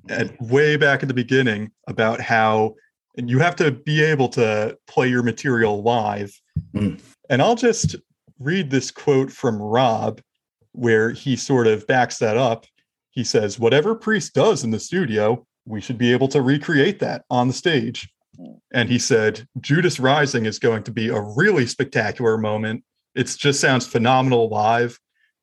at 0.08 0.40
way 0.40 0.76
back 0.76 1.02
at 1.02 1.08
the 1.08 1.14
beginning 1.14 1.72
about 1.88 2.20
how 2.20 2.74
and 3.20 3.28
you 3.28 3.38
have 3.38 3.54
to 3.54 3.70
be 3.70 4.02
able 4.02 4.30
to 4.30 4.78
play 4.86 5.06
your 5.06 5.22
material 5.22 5.82
live. 5.82 6.32
Mm. 6.74 6.98
And 7.28 7.42
I'll 7.42 7.54
just 7.54 7.94
read 8.38 8.70
this 8.70 8.90
quote 8.90 9.30
from 9.30 9.60
Rob 9.60 10.22
where 10.72 11.10
he 11.10 11.36
sort 11.36 11.66
of 11.66 11.86
backs 11.86 12.16
that 12.16 12.38
up. 12.38 12.64
He 13.10 13.22
says, 13.22 13.58
Whatever 13.58 13.94
Priest 13.94 14.32
does 14.32 14.64
in 14.64 14.70
the 14.70 14.80
studio, 14.80 15.46
we 15.66 15.82
should 15.82 15.98
be 15.98 16.14
able 16.14 16.28
to 16.28 16.40
recreate 16.40 16.98
that 17.00 17.26
on 17.28 17.46
the 17.46 17.52
stage. 17.52 18.08
And 18.72 18.88
he 18.88 18.98
said, 18.98 19.46
Judas 19.60 20.00
Rising 20.00 20.46
is 20.46 20.58
going 20.58 20.82
to 20.84 20.90
be 20.90 21.10
a 21.10 21.20
really 21.20 21.66
spectacular 21.66 22.38
moment. 22.38 22.84
It 23.14 23.26
just 23.38 23.60
sounds 23.60 23.86
phenomenal 23.86 24.48
live. 24.48 24.98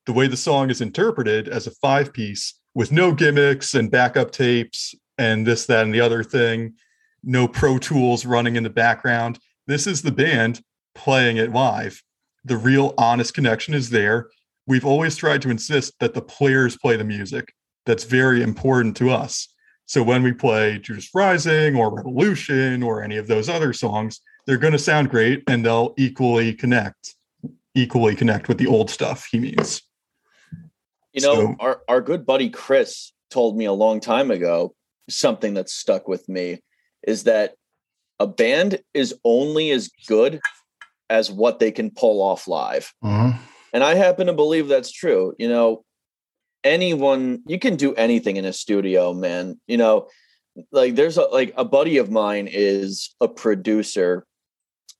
The 0.06 0.12
way 0.12 0.26
the 0.26 0.36
song 0.36 0.70
is 0.70 0.80
interpreted 0.80 1.46
as 1.46 1.68
a 1.68 1.76
five 1.80 2.12
piece 2.12 2.58
with 2.74 2.90
no 2.90 3.12
gimmicks 3.12 3.76
and 3.76 3.88
backup 3.88 4.32
tapes 4.32 4.96
and 5.16 5.46
this, 5.46 5.66
that, 5.66 5.84
and 5.84 5.94
the 5.94 6.00
other 6.00 6.24
thing, 6.24 6.74
no 7.22 7.48
Pro 7.48 7.78
Tools 7.78 8.24
running 8.24 8.56
in 8.56 8.62
the 8.62 8.70
background. 8.70 9.38
This 9.66 9.86
is 9.86 10.02
the 10.02 10.12
band 10.12 10.62
playing 10.94 11.36
it 11.36 11.52
live. 11.52 12.02
The 12.44 12.56
real 12.56 12.94
honest 12.98 13.34
connection 13.34 13.74
is 13.74 13.90
there. 13.90 14.28
We've 14.66 14.84
always 14.84 15.16
tried 15.16 15.42
to 15.42 15.50
insist 15.50 15.94
that 16.00 16.14
the 16.14 16.22
players 16.22 16.76
play 16.76 16.96
the 16.96 17.04
music. 17.04 17.52
That's 17.86 18.04
very 18.04 18.42
important 18.42 18.96
to 18.98 19.10
us. 19.10 19.48
So 19.86 20.02
when 20.02 20.22
we 20.22 20.32
play 20.32 20.78
Judas 20.78 21.08
Rising 21.14 21.74
or 21.74 21.94
Revolution 21.94 22.82
or 22.82 23.02
any 23.02 23.16
of 23.16 23.26
those 23.26 23.48
other 23.48 23.72
songs, 23.72 24.20
they're 24.46 24.58
going 24.58 24.74
to 24.74 24.78
sound 24.78 25.08
great 25.08 25.42
and 25.48 25.64
they'll 25.64 25.94
equally 25.96 26.52
connect, 26.52 27.14
equally 27.74 28.14
connect 28.14 28.48
with 28.48 28.58
the 28.58 28.66
old 28.66 28.90
stuff. 28.90 29.26
He 29.30 29.38
means. 29.38 29.82
You 31.14 31.22
know, 31.22 31.34
So- 31.34 31.56
our 31.60 31.82
our 31.88 32.00
good 32.02 32.26
buddy 32.26 32.50
Chris 32.50 33.12
told 33.30 33.56
me 33.56 33.64
a 33.64 33.72
long 33.72 34.00
time 34.00 34.30
ago 34.30 34.74
something 35.08 35.54
that 35.54 35.70
stuck 35.70 36.06
with 36.06 36.28
me 36.28 36.60
is 37.06 37.24
that 37.24 37.54
a 38.18 38.26
band 38.26 38.80
is 38.94 39.14
only 39.24 39.70
as 39.70 39.88
good 40.06 40.40
as 41.10 41.30
what 41.30 41.58
they 41.58 41.70
can 41.70 41.90
pull 41.90 42.20
off 42.20 42.48
live. 42.48 42.92
Mhm. 43.02 43.38
And 43.72 43.84
I 43.84 43.94
happen 43.94 44.26
to 44.26 44.32
believe 44.32 44.68
that's 44.68 44.90
true. 44.90 45.34
You 45.38 45.48
know, 45.48 45.84
anyone 46.64 47.42
you 47.46 47.58
can 47.58 47.76
do 47.76 47.94
anything 47.94 48.36
in 48.36 48.44
a 48.44 48.52
studio, 48.52 49.12
man. 49.14 49.60
You 49.66 49.76
know, 49.76 50.08
like 50.72 50.94
there's 50.94 51.16
a 51.16 51.22
like 51.22 51.52
a 51.56 51.64
buddy 51.64 51.98
of 51.98 52.10
mine 52.10 52.48
is 52.50 53.14
a 53.20 53.28
producer 53.28 54.26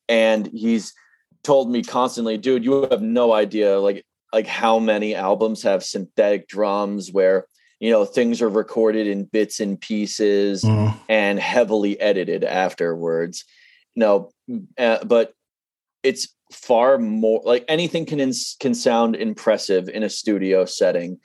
and 0.08 0.46
he's 0.52 0.94
told 1.42 1.70
me 1.70 1.82
constantly, 1.82 2.38
dude, 2.38 2.64
you 2.64 2.86
have 2.90 3.02
no 3.02 3.32
idea 3.32 3.78
like 3.78 4.04
like 4.32 4.46
how 4.46 4.78
many 4.78 5.14
albums 5.14 5.62
have 5.62 5.82
synthetic 5.82 6.48
drums 6.48 7.10
where 7.12 7.46
you 7.80 7.90
know 7.90 8.04
things 8.04 8.42
are 8.42 8.48
recorded 8.48 9.06
in 9.06 9.24
bits 9.24 9.60
and 9.60 9.80
pieces 9.80 10.64
Mhm. 10.64 10.94
and 11.08 11.38
heavily 11.38 11.98
edited 12.00 12.44
afterwards. 12.44 13.44
No, 13.96 14.30
uh, 14.78 15.04
but 15.04 15.32
it's 16.02 16.28
far 16.52 16.98
more 16.98 17.42
like 17.44 17.64
anything 17.68 18.06
can 18.06 18.20
ins- 18.20 18.56
can 18.60 18.74
sound 18.74 19.16
impressive 19.16 19.88
in 19.88 20.02
a 20.02 20.08
studio 20.10 20.64
setting, 20.64 21.18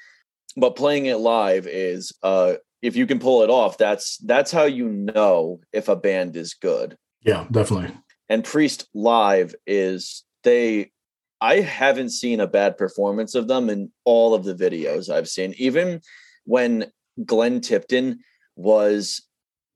but 0.58 0.76
playing 0.76 1.06
it 1.06 1.18
live 1.18 1.68
is 1.68 2.12
uh 2.24 2.56
if 2.82 2.98
you 2.98 3.08
can 3.08 3.18
pull 3.20 3.44
it 3.44 3.50
off, 3.50 3.78
that's 3.78 4.18
that's 4.18 4.52
how 4.52 4.64
you 4.66 4.90
know 4.90 5.62
if 5.72 5.88
a 5.88 5.96
band 5.96 6.36
is 6.36 6.54
good. 6.54 6.98
Yeah, 7.24 7.48
definitely. 7.50 7.96
And 8.28 8.44
Priest 8.44 8.88
live 8.94 9.56
is 9.66 10.24
they 10.44 10.92
I 11.40 11.62
haven't 11.62 12.10
seen 12.10 12.40
a 12.40 12.48
bad 12.48 12.78
performance 12.78 13.36
of 13.36 13.48
them 13.48 13.70
in 13.70 13.92
all 14.06 14.34
of 14.34 14.44
the 14.44 14.56
videos 14.56 15.10
I've 15.10 15.30
seen. 15.30 15.54
Even 15.58 16.02
when 16.46 16.92
Glenn 17.26 17.62
Tipton 17.62 18.20
was 18.56 19.22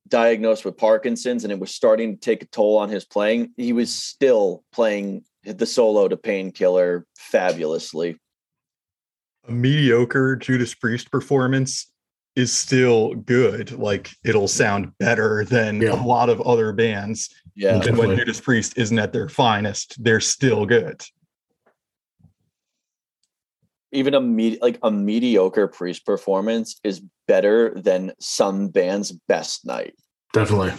diagnosed 0.07 0.63
with 0.65 0.77
Parkinson's 0.77 1.43
and 1.43 1.51
it 1.51 1.59
was 1.59 1.73
starting 1.73 2.15
to 2.15 2.19
take 2.19 2.41
a 2.43 2.47
toll 2.47 2.77
on 2.77 2.89
his 2.89 3.05
playing, 3.05 3.51
he 3.57 3.73
was 3.73 3.93
still 3.93 4.63
playing 4.71 5.23
the 5.43 5.65
solo 5.65 6.07
to 6.07 6.17
painkiller 6.17 7.05
fabulously. 7.17 8.17
A 9.47 9.51
mediocre 9.51 10.35
Judas 10.35 10.73
Priest 10.73 11.09
performance 11.11 11.91
is 12.35 12.51
still 12.53 13.15
good. 13.15 13.71
Like 13.71 14.11
it'll 14.23 14.47
sound 14.47 14.91
better 14.99 15.45
than 15.45 15.81
Yeah. 15.81 15.93
a 15.93 16.01
lot 16.05 16.29
of 16.29 16.41
other 16.41 16.71
bands. 16.73 17.29
Yeah. 17.55 17.81
and 17.81 17.97
when 17.97 18.15
Judas 18.15 18.39
Priest 18.39 18.77
isn't 18.77 18.99
at 18.99 19.11
their 19.13 19.27
finest, 19.29 20.01
they're 20.03 20.19
still 20.19 20.65
good. 20.65 21.01
Even 23.91 24.13
a 24.13 24.21
me- 24.21 24.59
like 24.61 24.79
a 24.83 24.91
mediocre 24.91 25.67
priest 25.67 26.05
performance 26.05 26.79
is 26.83 27.01
better 27.27 27.73
than 27.75 28.11
some 28.19 28.67
band's 28.67 29.11
best 29.27 29.65
night. 29.65 29.95
Definitely. 30.33 30.73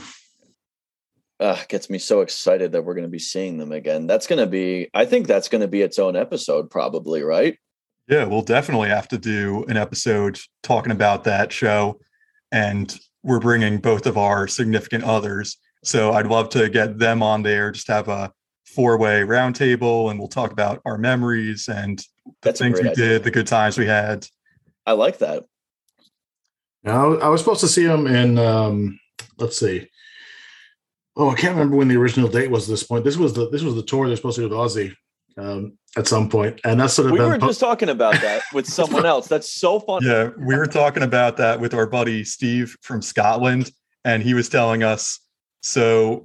uh, 1.40 1.56
gets 1.68 1.88
me 1.88 1.98
so 1.98 2.20
excited 2.20 2.72
that 2.72 2.84
we're 2.84 2.94
going 2.94 3.06
to 3.06 3.11
be 3.11 3.18
seeing 3.18 3.59
them 3.59 3.72
again. 3.72 4.06
That's 4.06 4.26
going 4.26 4.40
to 4.40 4.46
be, 4.46 4.90
I 4.92 5.04
think 5.04 5.26
that's 5.26 5.48
going 5.48 5.61
to 5.61 5.68
be 5.68 5.82
its 5.82 5.98
own 5.98 6.16
episode, 6.16 6.68
probably, 6.70 7.22
right? 7.22 7.56
Yeah, 8.09 8.24
we'll 8.24 8.42
definitely 8.42 8.88
have 8.88 9.09
to 9.09 9.18
do 9.18 9.64
an 9.68 9.76
episode 9.76 10.38
talking 10.62 10.92
about 10.92 11.24
that 11.24 11.52
show. 11.52 12.00
And 12.50 12.98
we're 13.22 13.40
bringing 13.40 13.78
both 13.78 14.06
of 14.06 14.16
our 14.18 14.48
significant 14.48 15.04
others. 15.04 15.59
So 15.84 16.12
I'd 16.12 16.26
love 16.26 16.48
to 16.50 16.68
get 16.68 16.98
them 16.98 17.22
on 17.22 17.42
there, 17.42 17.70
just 17.70 17.88
have 17.88 18.09
a 18.09 18.32
four 18.66 18.98
way 18.98 19.20
roundtable, 19.20 20.11
and 20.11 20.18
we'll 20.18 20.28
talk 20.28 20.52
about 20.52 20.80
our 20.84 20.98
memories 20.98 21.68
and 21.68 22.02
That's 22.43 22.61
a 22.61 22.64
things 22.64 22.81
we 22.81 22.89
idea. 22.89 23.05
did, 23.05 23.24
the 23.24 23.31
good 23.31 23.47
times 23.47 23.79
we 23.79 23.87
had. 23.87 24.26
I 24.87 24.93
like 24.93 25.18
that. 25.18 25.45
Now, 26.83 27.16
I 27.16 27.29
was 27.29 27.41
supposed 27.41 27.61
to 27.61 27.68
see 27.68 27.85
him 27.85 28.07
in, 28.07 28.39
um, 28.39 28.99
let's 29.39 29.59
see. 29.59 29.89
Oh, 31.16 31.31
I 31.31 31.35
can't 31.35 31.55
remember 31.55 31.76
when 31.76 31.89
the 31.89 31.97
original 31.97 32.29
date 32.29 32.51
was. 32.51 32.68
At 32.68 32.72
this 32.72 32.85
point, 32.85 33.05
this 33.05 33.16
was 33.16 33.33
the 33.33 33.51
this 33.51 33.62
was 33.62 33.74
the 33.74 33.83
tour 33.83 34.07
they're 34.07 34.16
supposed 34.16 34.37
to 34.37 34.49
do 34.49 34.49
with 34.49 34.57
Ozzy 34.57 34.95
um, 35.37 35.76
at 35.97 36.07
some 36.07 36.29
point, 36.29 36.61
and 36.64 36.79
that's 36.79 36.95
sort 36.95 37.07
of 37.07 37.12
We 37.12 37.18
been 37.18 37.29
were 37.29 37.39
po- 37.39 37.49
just 37.49 37.59
talking 37.59 37.89
about 37.89 38.12
that 38.22 38.43
with 38.53 38.68
someone 38.68 39.05
else. 39.05 39.26
That's 39.26 39.53
so 39.53 39.81
fun. 39.81 40.05
Yeah, 40.05 40.31
we 40.39 40.55
were 40.57 40.66
talking 40.66 41.03
about 41.03 41.37
that 41.39 41.59
with 41.59 41.74
our 41.74 41.87
buddy 41.87 42.22
Steve 42.22 42.76
from 42.83 43.03
Scotland, 43.03 43.72
and 44.05 44.22
he 44.22 44.33
was 44.33 44.49
telling 44.49 44.85
us. 44.85 45.18
So 45.61 46.24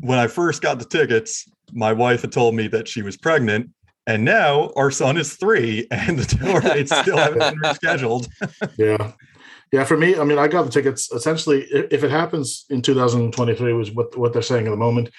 when 0.00 0.20
I 0.20 0.28
first 0.28 0.62
got 0.62 0.78
the 0.78 0.84
tickets, 0.84 1.48
my 1.72 1.92
wife 1.92 2.22
had 2.22 2.30
told 2.30 2.54
me 2.54 2.68
that 2.68 2.86
she 2.86 3.02
was 3.02 3.16
pregnant, 3.16 3.70
and 4.08 4.24
now 4.24 4.72
our 4.74 4.90
son 4.90 5.18
is 5.18 5.34
three, 5.34 5.86
and 5.90 6.18
the 6.18 6.24
tour 6.24 6.60
dates 6.60 6.96
still 6.96 7.18
haven't 7.18 7.40
been 7.40 7.60
rescheduled. 7.60 8.28
yeah, 8.78 9.12
yeah. 9.70 9.84
For 9.84 9.98
me, 9.98 10.16
I 10.16 10.24
mean, 10.24 10.38
I 10.38 10.48
got 10.48 10.64
the 10.64 10.70
tickets. 10.70 11.12
Essentially, 11.12 11.64
if 11.64 12.02
it 12.02 12.10
happens 12.10 12.64
in 12.70 12.80
2023, 12.80 13.72
was 13.74 13.90
what 13.92 14.16
what 14.16 14.32
they're 14.32 14.42
saying 14.42 14.66
at 14.66 14.70
the 14.70 14.76
moment. 14.76 15.10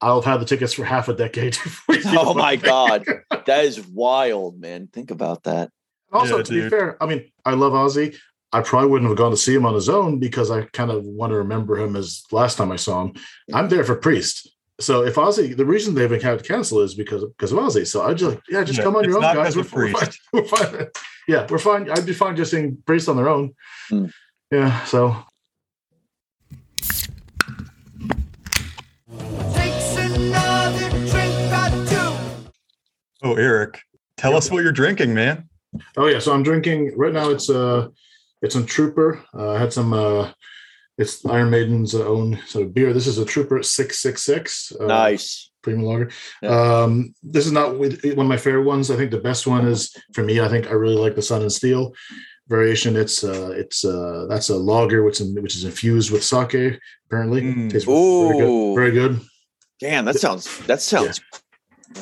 I'll 0.00 0.22
have 0.22 0.32
had 0.32 0.40
the 0.40 0.44
tickets 0.44 0.72
for 0.74 0.84
half 0.84 1.08
a 1.08 1.14
decade. 1.14 1.58
Oh 2.10 2.32
my 2.32 2.54
god, 2.54 3.04
that 3.46 3.64
is 3.64 3.84
wild, 3.86 4.60
man. 4.60 4.86
Think 4.86 5.10
about 5.10 5.42
that. 5.42 5.70
Also, 6.12 6.36
Yeah, 6.36 6.42
to 6.44 6.52
be 6.52 6.68
fair, 6.68 7.02
I 7.02 7.06
mean, 7.06 7.30
I 7.44 7.54
love 7.54 7.72
Ozzy. 7.72 8.16
I 8.52 8.60
probably 8.60 8.88
wouldn't 8.88 9.10
have 9.10 9.18
gone 9.18 9.32
to 9.32 9.36
see 9.36 9.54
him 9.54 9.66
on 9.66 9.74
his 9.74 9.88
own 9.88 10.20
because 10.20 10.50
I 10.50 10.62
kind 10.62 10.90
of 10.90 11.04
want 11.04 11.32
to 11.32 11.36
remember 11.36 11.76
him 11.76 11.96
as 11.96 12.22
last 12.30 12.56
time 12.56 12.70
I 12.70 12.76
saw 12.76 13.02
him. 13.02 13.14
I'm 13.52 13.68
there 13.68 13.84
for 13.84 13.96
Priest. 13.96 14.48
So 14.80 15.04
if 15.04 15.16
Ozzy, 15.16 15.56
the 15.56 15.66
reason 15.66 15.94
they've 15.94 16.08
been 16.08 16.20
had 16.20 16.38
to 16.38 16.44
cancel 16.44 16.80
is 16.80 16.94
because 16.94 17.24
of, 17.24 17.36
because 17.36 17.50
of 17.50 17.58
Ozzy. 17.58 17.84
So 17.86 18.02
I 18.02 18.14
just 18.14 18.34
like, 18.36 18.42
yeah, 18.48 18.62
just 18.62 18.78
Yeah, 18.78 18.84
come 18.84 18.94
on 18.96 19.04
your 19.04 19.16
own, 19.16 19.22
guys. 19.22 19.56
We're, 19.56 19.64
we're 19.72 19.92
fine. 19.92 20.08
We're 20.32 20.44
fine. 20.44 20.86
Yeah, 21.26 21.46
we're 21.50 21.58
fine. 21.58 21.90
I'd 21.90 22.06
be 22.06 22.12
fine 22.14 22.36
just 22.36 22.52
seeing 22.52 22.78
Priest 22.86 23.08
on 23.08 23.16
their 23.16 23.28
own. 23.28 23.54
Hmm. 23.90 24.06
Yeah. 24.50 24.84
So 24.84 25.16
Takes 29.52 29.96
another 29.96 30.90
drink 30.90 31.52
or 31.52 31.86
two. 31.86 32.50
Oh, 33.22 33.34
Eric, 33.34 33.80
tell 34.16 34.36
us 34.36 34.50
what 34.50 34.62
you're 34.62 34.72
drinking, 34.72 35.12
man. 35.12 35.48
Oh 35.96 36.06
yeah, 36.06 36.18
so 36.18 36.32
I'm 36.32 36.42
drinking 36.42 36.92
right 36.96 37.12
now. 37.12 37.30
It's 37.30 37.50
uh, 37.50 37.88
it's 38.42 38.54
a 38.54 38.64
Trooper. 38.64 39.22
Uh, 39.34 39.52
I 39.52 39.58
had 39.58 39.72
some. 39.72 39.92
uh 39.92 40.30
It's 40.98 41.24
Iron 41.26 41.50
Maiden's 41.50 41.94
own 41.94 42.38
sort 42.46 42.66
of 42.66 42.74
beer. 42.74 42.92
This 42.92 43.06
is 43.06 43.18
a 43.18 43.24
Trooper 43.24 43.62
six 43.62 43.98
six 44.00 44.22
six. 44.24 44.72
uh, 44.80 44.86
Nice. 44.86 45.50
Premium 45.62 45.86
lager. 45.86 46.10
Yeah. 46.42 46.50
Um, 46.82 47.14
this 47.22 47.46
is 47.46 47.52
not 47.52 47.76
one 47.78 47.92
of 47.92 48.26
my 48.26 48.36
favorite 48.36 48.64
ones. 48.64 48.90
I 48.90 48.96
think 48.96 49.10
the 49.10 49.18
best 49.20 49.46
one 49.46 49.66
is 49.66 49.94
for 50.14 50.22
me. 50.24 50.40
I 50.40 50.48
think 50.48 50.66
I 50.68 50.72
really 50.72 50.96
like 50.96 51.14
the 51.14 51.22
Sun 51.22 51.42
and 51.42 51.52
Steel 51.52 51.92
variation. 52.48 52.96
It's 52.96 53.22
uh, 53.24 53.50
it's 53.56 53.84
uh, 53.84 54.26
that's 54.28 54.48
a 54.50 54.56
lager 54.56 55.02
which 55.02 55.20
is 55.20 55.32
which 55.34 55.54
is 55.56 55.64
infused 55.64 56.10
with 56.10 56.24
sake. 56.24 56.78
Apparently, 57.06 57.42
Mm. 57.42 57.70
tastes 57.70 57.86
very 57.86 58.38
good. 58.38 58.74
Very 58.74 58.90
good. 58.92 59.20
Damn, 59.80 60.04
that 60.06 60.16
sounds 60.18 60.58
that 60.66 60.80
sounds 60.80 61.20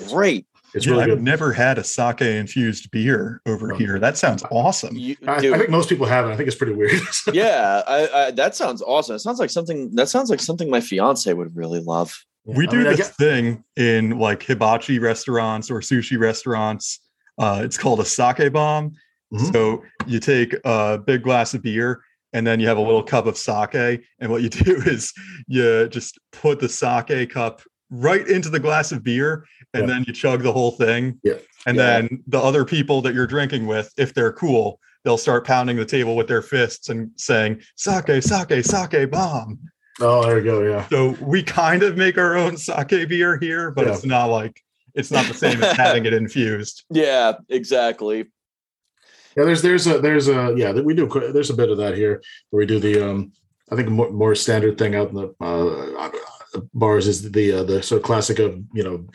great. 0.08 0.46
It's 0.76 0.86
Yeah, 0.86 0.92
really 0.92 1.02
I've 1.04 1.08
good. 1.10 1.22
never 1.22 1.52
had 1.52 1.78
a 1.78 1.84
sake 1.84 2.20
infused 2.20 2.90
beer 2.90 3.40
over 3.46 3.72
Oh. 3.72 3.76
here. 3.76 3.98
That 3.98 4.16
sounds 4.16 4.44
awesome. 4.50 4.96
You, 4.96 5.16
I, 5.26 5.36
I 5.36 5.40
think 5.40 5.70
most 5.70 5.88
people 5.88 6.06
have 6.06 6.26
it. 6.28 6.32
I 6.32 6.36
think 6.36 6.46
it's 6.46 6.56
pretty 6.56 6.74
weird. 6.74 7.00
yeah, 7.32 7.82
I, 7.86 8.08
I, 8.26 8.30
that 8.32 8.54
sounds 8.54 8.82
awesome. 8.82 9.16
It 9.16 9.20
sounds 9.20 9.38
like 9.38 9.50
something 9.50 9.90
that 9.94 10.08
sounds 10.08 10.30
like 10.30 10.40
something 10.40 10.70
my 10.70 10.80
fiance 10.80 11.32
would 11.32 11.56
really 11.56 11.80
love. 11.80 12.14
we 12.44 12.66
I 12.66 12.70
do 12.70 12.76
mean, 12.78 12.86
this 12.86 12.96
get- 12.98 13.14
thing 13.16 13.64
in 13.76 14.18
like 14.18 14.42
hibachi 14.44 14.98
restaurants 14.98 15.70
or 15.70 15.80
sushi 15.80 16.18
restaurants. 16.18 17.00
Uh, 17.38 17.60
it's 17.64 17.76
called 17.78 18.00
a 18.00 18.04
sake 18.04 18.52
bomb. 18.52 18.92
Mhm. 19.34 19.52
So 19.52 19.82
you 20.06 20.20
take 20.20 20.54
a 20.64 20.98
big 20.98 21.22
glass 21.22 21.52
of 21.54 21.62
beer 21.62 22.00
and 22.32 22.46
then 22.46 22.60
you 22.60 22.68
have 22.68 22.78
a 22.78 22.80
little 22.82 23.02
cup 23.02 23.26
of 23.26 23.36
sake. 23.36 24.04
And 24.20 24.30
what 24.30 24.42
you 24.42 24.48
do 24.64 24.76
is 24.86 25.12
you 25.48 25.88
just 25.88 26.18
put 26.32 26.60
the 26.60 26.68
sake 26.68 27.30
cup 27.30 27.62
right 27.90 28.26
into 28.28 28.48
the 28.50 28.58
glass 28.60 28.92
of 28.92 29.02
beer 29.02 29.44
and 29.74 29.82
Yeah. 29.82 29.94
then 29.94 30.04
you 30.06 30.12
chug 30.12 30.42
the 30.42 30.52
whole 30.52 30.72
thing. 30.72 31.18
Yeah. 31.22 31.34
And 31.66 31.76
Yeah. 31.76 32.00
then 32.00 32.22
the 32.26 32.38
other 32.38 32.64
people 32.64 33.02
that 33.02 33.14
you're 33.14 33.26
drinking 33.26 33.66
with, 33.66 33.92
if 33.96 34.14
they're 34.14 34.32
cool, 34.32 34.80
they'll 35.04 35.18
start 35.18 35.46
pounding 35.46 35.76
the 35.76 35.84
table 35.84 36.16
with 36.16 36.26
their 36.28 36.42
fists 36.42 36.88
and 36.88 37.10
saying, 37.16 37.62
sake, 37.76 38.22
sake, 38.22 38.64
sake 38.64 39.10
bomb. 39.10 39.58
Oh, 40.00 40.24
there 40.26 40.36
we 40.36 40.42
go. 40.42 40.62
Yeah. 40.62 40.86
So 40.88 41.10
we 41.20 41.42
kind 41.42 41.82
of 41.82 41.96
make 41.96 42.18
our 42.18 42.36
own 42.36 42.56
sake 42.56 42.88
beer 43.08 43.38
here, 43.38 43.70
but 43.70 43.86
Yeah. 43.86 43.94
it's 43.94 44.04
not 44.04 44.26
like 44.26 44.60
it's 44.94 45.10
not 45.10 45.26
the 45.26 45.34
same 45.34 45.62
as 45.62 45.76
having 45.76 46.06
it 46.06 46.14
infused. 46.14 46.84
Yeah, 46.90 47.34
exactly. 47.48 48.26
Yeah, 49.36 49.44
there's 49.44 49.60
there's 49.62 49.86
a 49.86 49.98
there's 50.00 50.28
a 50.28 50.54
yeah 50.56 50.72
that 50.72 50.84
we 50.84 50.94
do 50.94 51.06
qu- 51.06 51.30
there's 51.32 51.50
a 51.50 51.54
bit 51.54 51.70
of 51.70 51.76
that 51.78 51.94
here 51.94 52.22
where 52.50 52.60
we 52.60 52.66
do 52.66 52.78
the 52.80 53.06
um 53.06 53.32
I 53.70 53.76
think 53.76 53.88
more, 53.90 54.10
more 54.10 54.34
standard 54.34 54.78
thing 54.78 54.94
out 54.94 55.10
in 55.10 55.14
the 55.16 55.34
uh, 55.40 56.10
bars 56.74 57.06
is 57.08 57.30
the 57.30 57.52
uh, 57.52 57.62
the 57.64 57.82
sort 57.82 58.00
of 58.00 58.04
classic 58.04 58.38
of 58.38 58.62
you 58.74 58.82
know 58.82 59.06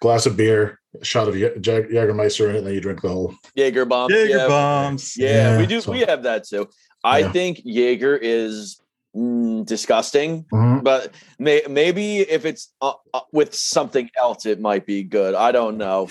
glass 0.00 0.26
of 0.26 0.36
beer, 0.36 0.78
shot 1.02 1.28
of 1.28 1.34
Jag- 1.36 1.62
Jag- 1.62 1.88
Jagermeister 1.88 2.48
in 2.48 2.56
it, 2.56 2.58
and 2.58 2.66
then 2.66 2.74
you 2.74 2.80
drink 2.80 3.00
the 3.02 3.08
whole. 3.08 3.34
Jaeger 3.54 3.84
bomb. 3.84 4.10
Jaeger 4.10 4.36
yeah, 4.36 4.48
bombs. 4.48 5.16
Yeah, 5.16 5.28
Yeah, 5.52 5.58
we 5.58 5.66
do. 5.66 5.80
so- 5.80 5.92
we 5.92 6.00
have 6.00 6.22
that 6.24 6.44
too. 6.44 6.68
I 7.04 7.20
Yeah. 7.20 7.32
think 7.32 7.60
Jaeger 7.64 8.16
is 8.16 8.80
mm, 9.16 9.64
disgusting, 9.64 10.44
but 10.50 11.14
may, 11.38 11.62
maybe 11.68 12.18
if 12.20 12.44
it's 12.44 12.72
uh, 12.82 12.92
uh, 13.14 13.20
with 13.32 13.54
something 13.54 14.10
else, 14.18 14.44
it 14.44 14.60
might 14.60 14.84
be 14.84 15.02
good. 15.02 15.34
I 15.34 15.52
don't 15.52 15.78
know. 15.78 16.08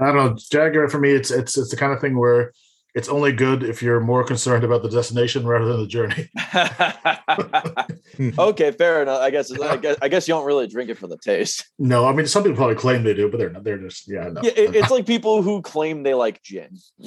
I 0.00 0.06
don't 0.06 0.16
know. 0.16 0.36
Jagger 0.50 0.88
for 0.88 0.98
me, 0.98 1.12
it's 1.12 1.30
it's 1.30 1.56
it's 1.56 1.70
the 1.70 1.76
kind 1.76 1.92
of 1.92 2.00
thing 2.00 2.18
where 2.18 2.52
it's 2.96 3.10
only 3.10 3.30
good 3.30 3.62
if 3.62 3.82
you're 3.82 4.00
more 4.00 4.24
concerned 4.24 4.64
about 4.64 4.82
the 4.82 4.88
destination 4.88 5.46
rather 5.46 5.66
than 5.66 5.80
the 5.80 5.86
journey. 5.86 6.30
Hmm. 8.16 8.30
okay, 8.38 8.70
fair 8.70 9.02
enough. 9.02 9.20
I 9.20 9.30
guess, 9.30 9.52
I 9.52 9.76
guess 9.76 9.96
I 10.00 10.08
guess 10.08 10.26
you 10.26 10.32
don't 10.32 10.46
really 10.46 10.66
drink 10.66 10.88
it 10.88 10.96
for 10.96 11.06
the 11.06 11.18
taste. 11.18 11.66
No, 11.78 12.06
I 12.06 12.12
mean 12.12 12.26
some 12.26 12.42
people 12.42 12.56
probably 12.56 12.76
claim 12.76 13.02
they 13.02 13.12
do, 13.12 13.28
but 13.28 13.36
they're 13.36 13.50
not. 13.50 13.64
They're 13.64 13.76
just 13.76 14.08
yeah. 14.08 14.28
No. 14.28 14.40
Yeah, 14.42 14.52
it, 14.56 14.74
it's 14.74 14.90
like 14.90 15.04
people 15.04 15.42
who 15.42 15.60
claim 15.60 16.02
they 16.02 16.14
like 16.14 16.42
gin. 16.42 16.78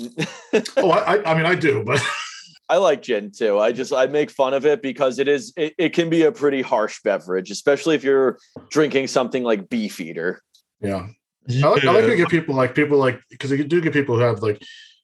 oh, 0.78 0.92
I, 0.92 1.16
I 1.16 1.32
I 1.32 1.36
mean 1.36 1.46
I 1.46 1.56
do, 1.56 1.84
but 1.84 2.00
I 2.70 2.78
like 2.78 3.02
gin 3.02 3.32
too. 3.32 3.58
I 3.58 3.72
just 3.72 3.92
I 3.92 4.06
make 4.06 4.30
fun 4.30 4.54
of 4.54 4.68
it 4.68 4.84
because 4.84 5.18
it 5.18 5.28
is 5.28 5.52
it, 5.58 5.74
it 5.80 5.94
can 5.94 6.10
be 6.10 6.24
a 6.24 6.32
pretty 6.32 6.62
harsh 6.62 7.02
beverage, 7.04 7.50
especially 7.50 7.96
if 7.96 8.04
you're 8.04 8.38
drinking 8.70 9.08
something 9.08 9.44
like 9.44 9.70
Beefeater. 9.70 10.44
yeah. 10.82 11.08
I 11.50 11.68
like, 11.68 11.86
I 11.86 11.92
like 11.92 12.06
to 12.06 12.16
get 12.16 12.30
people 12.30 12.54
like 12.54 12.76
people 12.76 13.00
like 13.00 13.20
because 13.32 13.50
you 13.50 13.64
do 13.64 13.82
get 13.82 13.94
people 13.94 14.16
who 14.16 14.22
have 14.22 14.44
like 14.44 14.62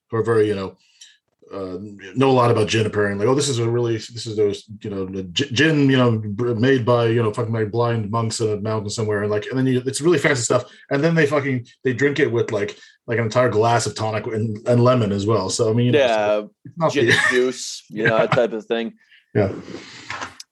who 0.10 0.18
are 0.18 0.24
very 0.24 0.48
you 0.48 0.56
know 0.56 0.78
uh, 1.54 1.78
know 2.16 2.32
a 2.32 2.34
lot 2.34 2.50
about 2.52 2.68
gin 2.68 2.86
apparently. 2.88 3.26
Like, 3.26 3.32
oh, 3.32 3.36
this 3.36 3.50
is 3.50 3.60
a 3.60 3.70
really 3.70 3.94
this 3.98 4.26
is 4.26 4.36
those 4.36 4.64
you 4.82 4.90
know 4.90 5.06
the 5.06 5.24
gin 5.24 5.90
you 5.90 5.98
know 5.98 6.12
made 6.56 6.86
by 6.86 7.08
you 7.08 7.22
know 7.22 7.32
fucking 7.32 7.54
like 7.54 7.72
blind 7.72 8.10
monks 8.10 8.40
in 8.40 8.50
a 8.52 8.58
mountain 8.58 8.90
somewhere 8.90 9.22
and 9.22 9.32
like 9.32 9.46
and 9.48 9.58
then 9.58 9.68
you, 9.68 9.82
it's 9.86 10.02
really 10.02 10.18
fancy 10.18 10.42
stuff 10.42 10.66
and 10.90 11.04
then 11.04 11.14
they 11.16 11.26
fucking 11.28 11.66
they 11.84 11.94
drink 11.94 12.20
it 12.20 12.32
with 12.32 12.52
like 12.52 12.78
like 13.08 13.20
an 13.20 13.26
entire 13.26 13.50
glass 13.50 13.86
of 13.86 13.94
tonic 13.96 14.26
and, 14.26 14.68
and 14.68 14.84
lemon 14.84 15.12
as 15.12 15.28
well. 15.28 15.50
So 15.52 15.70
I 15.70 15.74
mean, 15.74 15.92
know, 15.92 16.00
Yeah, 16.00 16.42
it's 16.66 16.78
not 16.78 16.92
gin 16.94 17.06
the, 17.08 17.18
juice, 17.30 17.84
you 17.90 18.08
know, 18.08 18.18
that 18.18 18.32
type 18.32 18.54
of 18.54 18.66
thing. 18.66 18.94
yeah. 19.36 19.54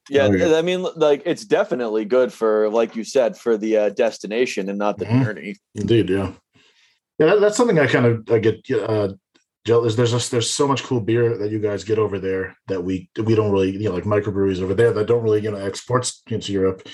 Yeah. 0.09 0.27
I 0.57 0.61
mean, 0.61 0.85
like 0.95 1.23
it's 1.25 1.45
definitely 1.45 2.03
good 2.05 2.31
for, 2.33 2.69
like 2.69 2.95
you 2.95 3.03
said, 3.05 3.37
for 3.37 3.57
the 3.57 3.77
uh, 3.77 3.89
destination 3.89 4.69
and 4.69 4.77
not 4.77 4.97
the 4.97 5.05
Mhm. 5.05 5.23
journey. 5.23 5.55
Indeed, 5.75 6.09
yeah, 6.09 6.33
yeah. 7.17 7.25
That, 7.27 7.39
that's 7.41 7.57
something 7.57 7.79
I 7.79 7.87
kind 7.87 8.05
of 8.05 8.29
I 8.29 8.39
get 8.39 8.69
uh, 8.69 9.13
jealous. 9.65 9.95
There's 9.95 10.11
just 10.11 10.31
there's 10.31 10.49
so 10.49 10.67
much 10.67 10.83
cool 10.83 11.01
beer 11.01 11.37
that 11.37 11.51
you 11.51 11.59
guys 11.59 11.83
get 11.83 11.99
over 11.99 12.19
there 12.19 12.55
that 12.67 12.83
we 12.83 13.09
we 13.17 13.35
don't 13.35 13.51
really 13.51 13.71
you 13.71 13.89
know 13.89 13.95
like 13.95 14.03
microbreweries 14.03 14.61
over 14.61 14.73
there 14.73 14.91
that 14.93 15.07
don't 15.07 15.23
really 15.23 15.41
you 15.41 15.51
know 15.51 15.57
export 15.57 16.11
into 16.27 16.51
Europe. 16.51 16.87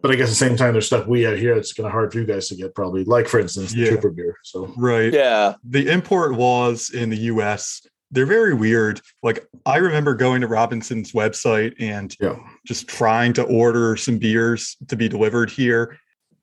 But 0.00 0.12
I 0.12 0.14
guess 0.14 0.28
at 0.28 0.30
the 0.30 0.34
same 0.36 0.56
time, 0.56 0.74
there's 0.74 0.86
stuff 0.86 1.08
we 1.08 1.22
have 1.22 1.38
here. 1.38 1.56
It's 1.56 1.72
kind 1.72 1.86
of 1.86 1.92
hard 1.92 2.12
for 2.12 2.20
you 2.20 2.24
guys 2.24 2.48
to 2.48 2.54
get, 2.54 2.72
probably. 2.74 3.04
Like 3.04 3.26
for 3.26 3.40
instance, 3.40 3.72
the 3.72 3.80
Yeah. 3.80 3.90
Trooper 3.90 4.10
beer. 4.10 4.36
So 4.44 4.72
Right. 4.76 5.12
Yeah, 5.12 5.54
The 5.68 5.90
import 5.90 6.32
laws 6.34 6.90
in 6.90 7.10
the 7.10 7.16
US, 7.32 7.84
they're 8.12 8.26
very 8.26 8.54
weird. 8.54 9.00
Like 9.22 9.46
I 9.66 9.78
remember 9.78 10.14
going 10.14 10.40
to 10.42 10.46
Robinson's 10.46 11.12
website 11.12 11.74
and 11.80 12.14
yeah, 12.20 12.36
just 12.64 12.86
trying 12.86 13.32
to 13.34 13.42
order 13.42 13.96
some 13.96 14.18
beers 14.18 14.76
to 14.86 14.96
be 14.96 15.08
delivered 15.08 15.50
here. 15.50 15.98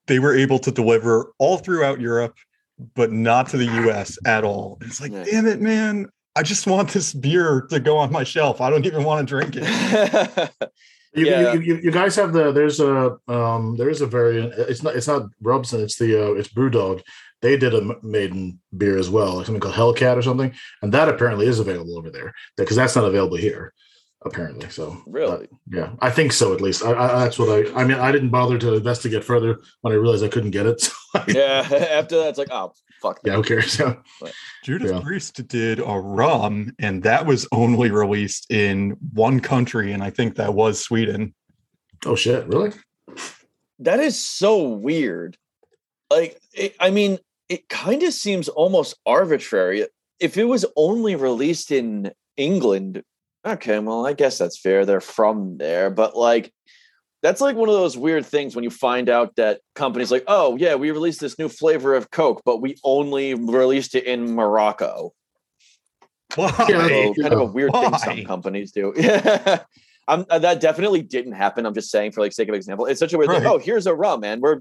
They 0.07 0.19
were 0.19 0.35
able 0.35 0.59
to 0.59 0.71
deliver 0.71 1.31
all 1.39 1.57
throughout 1.57 1.99
Europe, 1.99 2.35
but 2.95 3.11
not 3.11 3.49
to 3.49 3.57
the 3.57 3.65
US 3.89 4.17
at 4.25 4.43
all. 4.43 4.77
It's 4.81 5.01
like, 5.01 5.11
Yeah. 5.11 5.23
damn 5.23 5.47
it, 5.47 5.61
man. 5.61 6.07
I 6.35 6.43
just 6.43 6.67
want 6.67 6.89
this 6.89 7.13
beer 7.13 7.65
to 7.69 7.79
go 7.79 7.97
on 7.97 8.11
my 8.11 8.23
shelf. 8.25 8.59
I 8.59 8.69
don't 8.69 8.85
even 8.85 9.03
want 9.05 9.25
to 9.27 9.29
drink 9.33 9.55
it. 9.55 10.51
you, 11.15 11.25
Yeah. 11.27 11.53
you, 11.53 11.61
you, 11.61 11.75
you 11.77 11.91
guys 11.91 12.15
have 12.17 12.33
the 12.33 12.51
there's 12.51 12.79
a 12.81 13.17
um 13.29 13.77
there 13.77 13.89
is 13.89 14.01
a 14.01 14.05
variant. 14.07 14.53
It's 14.57 14.83
not 14.83 14.95
it's 14.95 15.07
not 15.07 15.23
Robson. 15.41 15.81
It's 15.81 15.97
the 15.97 16.27
uh, 16.29 16.31
it's 16.33 16.49
BrewDog. 16.49 17.01
They 17.41 17.57
did 17.57 17.73
a 17.73 17.95
maiden 18.03 18.59
beer 18.75 18.97
as 18.97 19.09
well, 19.09 19.35
like 19.35 19.45
something 19.45 19.61
called 19.61 19.75
Hellcat 19.75 20.17
or 20.17 20.21
something, 20.21 20.53
and 20.81 20.91
that 20.93 21.07
apparently 21.09 21.45
is 21.47 21.59
available 21.59 21.97
over 21.97 22.09
there 22.09 22.33
because 22.57 22.75
that's 22.75 22.95
not 22.95 23.05
available 23.05 23.37
here. 23.37 23.73
Apparently. 24.25 24.69
So 24.69 25.01
Really? 25.05 25.47
yeah, 25.71 25.91
I 25.99 26.09
think 26.09 26.33
so. 26.33 26.53
At 26.53 26.61
least 26.61 26.83
I, 26.83 26.91
I, 26.91 27.07
that's 27.23 27.37
what 27.39 27.49
I. 27.49 27.71
I 27.79 27.85
mean, 27.85 27.97
I 27.97 28.11
didn't 28.11 28.29
bother 28.29 28.57
to 28.57 28.73
investigate 28.75 29.23
further 29.23 29.59
when 29.81 29.93
I 29.93 29.95
realized 29.97 30.23
I 30.23 30.27
couldn't 30.29 30.51
get 30.51 30.65
it. 30.65 30.81
So 31.15 31.19
I- 31.21 31.25
yeah. 31.27 31.59
After 31.99 32.17
that, 32.17 32.29
it's 32.29 32.37
like, 32.37 32.49
oh 32.51 32.73
fuck. 33.01 33.21
yeah, 33.23 33.35
who 33.35 33.43
cares? 33.43 33.79
Yeah. 33.79 33.95
Judas 34.65 34.91
Yeah. 34.91 34.99
Priest 35.01 35.47
did 35.47 35.79
a 35.79 35.83
rum, 35.99 36.73
and 36.79 37.03
that 37.03 37.25
was 37.25 37.47
only 37.53 37.89
released 37.91 38.51
in 38.51 38.97
one 39.13 39.39
country, 39.39 39.93
and 39.93 40.03
I 40.03 40.09
think 40.09 40.35
that 40.35 40.53
was 40.53 40.79
Sweden. 40.83 41.33
Oh 42.05 42.15
shit! 42.15 42.45
Really? 42.47 42.71
That 43.79 43.99
is 43.99 44.21
so 44.23 44.67
weird. 44.69 45.37
Like, 46.09 46.39
it, 46.53 46.75
I 46.79 46.89
mean, 46.91 47.19
it 47.49 47.67
kind 47.69 48.03
of 48.03 48.13
seems 48.13 48.47
almost 48.49 48.95
arbitrary. 49.05 49.85
If 50.19 50.37
it 50.37 50.45
was 50.45 50.65
only 50.75 51.15
released 51.15 51.71
in 51.71 52.11
England, 52.37 53.03
okay, 53.45 53.79
well, 53.79 54.05
I 54.05 54.13
guess 54.13 54.37
that's 54.37 54.59
fair. 54.59 54.85
They're 54.85 55.01
from 55.01 55.57
there, 55.57 55.89
but 55.89 56.15
like, 56.15 56.53
that's 57.21 57.41
like 57.41 57.55
one 57.55 57.69
of 57.69 57.75
those 57.75 57.97
weird 57.97 58.25
things 58.25 58.55
when 58.55 58.63
you 58.63 58.69
find 58.69 59.09
out 59.09 59.35
that 59.35 59.61
companies 59.73 60.11
like, 60.11 60.23
oh 60.27 60.55
yeah, 60.57 60.75
we 60.75 60.91
released 60.91 61.19
this 61.19 61.39
new 61.39 61.49
flavor 61.49 61.95
of 61.95 62.11
Coke, 62.11 62.41
but 62.45 62.61
we 62.61 62.77
only 62.83 63.33
released 63.33 63.95
it 63.95 64.05
in 64.05 64.35
Morocco. 64.35 65.13
Why? 66.35 66.51
So 66.51 67.13
kind 67.13 67.33
of 67.33 67.39
a 67.39 67.45
weird 67.45 67.71
thing 67.71 67.97
some 67.97 68.23
companies 68.25 68.71
do. 68.71 68.93
Yeah. 68.97 69.63
I'm, 70.07 70.23
uh, 70.29 70.37
that 70.37 70.59
definitely 70.59 71.01
didn't 71.01 71.31
happen. 71.31 71.65
I'm 71.65 71.73
just 71.73 71.89
saying 71.89 72.11
for 72.11 72.21
like 72.21 72.31
sake 72.31 72.47
of 72.47 72.53
example. 72.53 72.85
It's 72.85 72.99
such 72.99 73.13
a 73.13 73.17
weird 73.17 73.31
thing. 73.31 73.43
Oh, 73.43 73.57
here's 73.57 73.87
a 73.87 73.95
rum, 73.95 74.19
man. 74.19 74.39
we're 74.39 74.59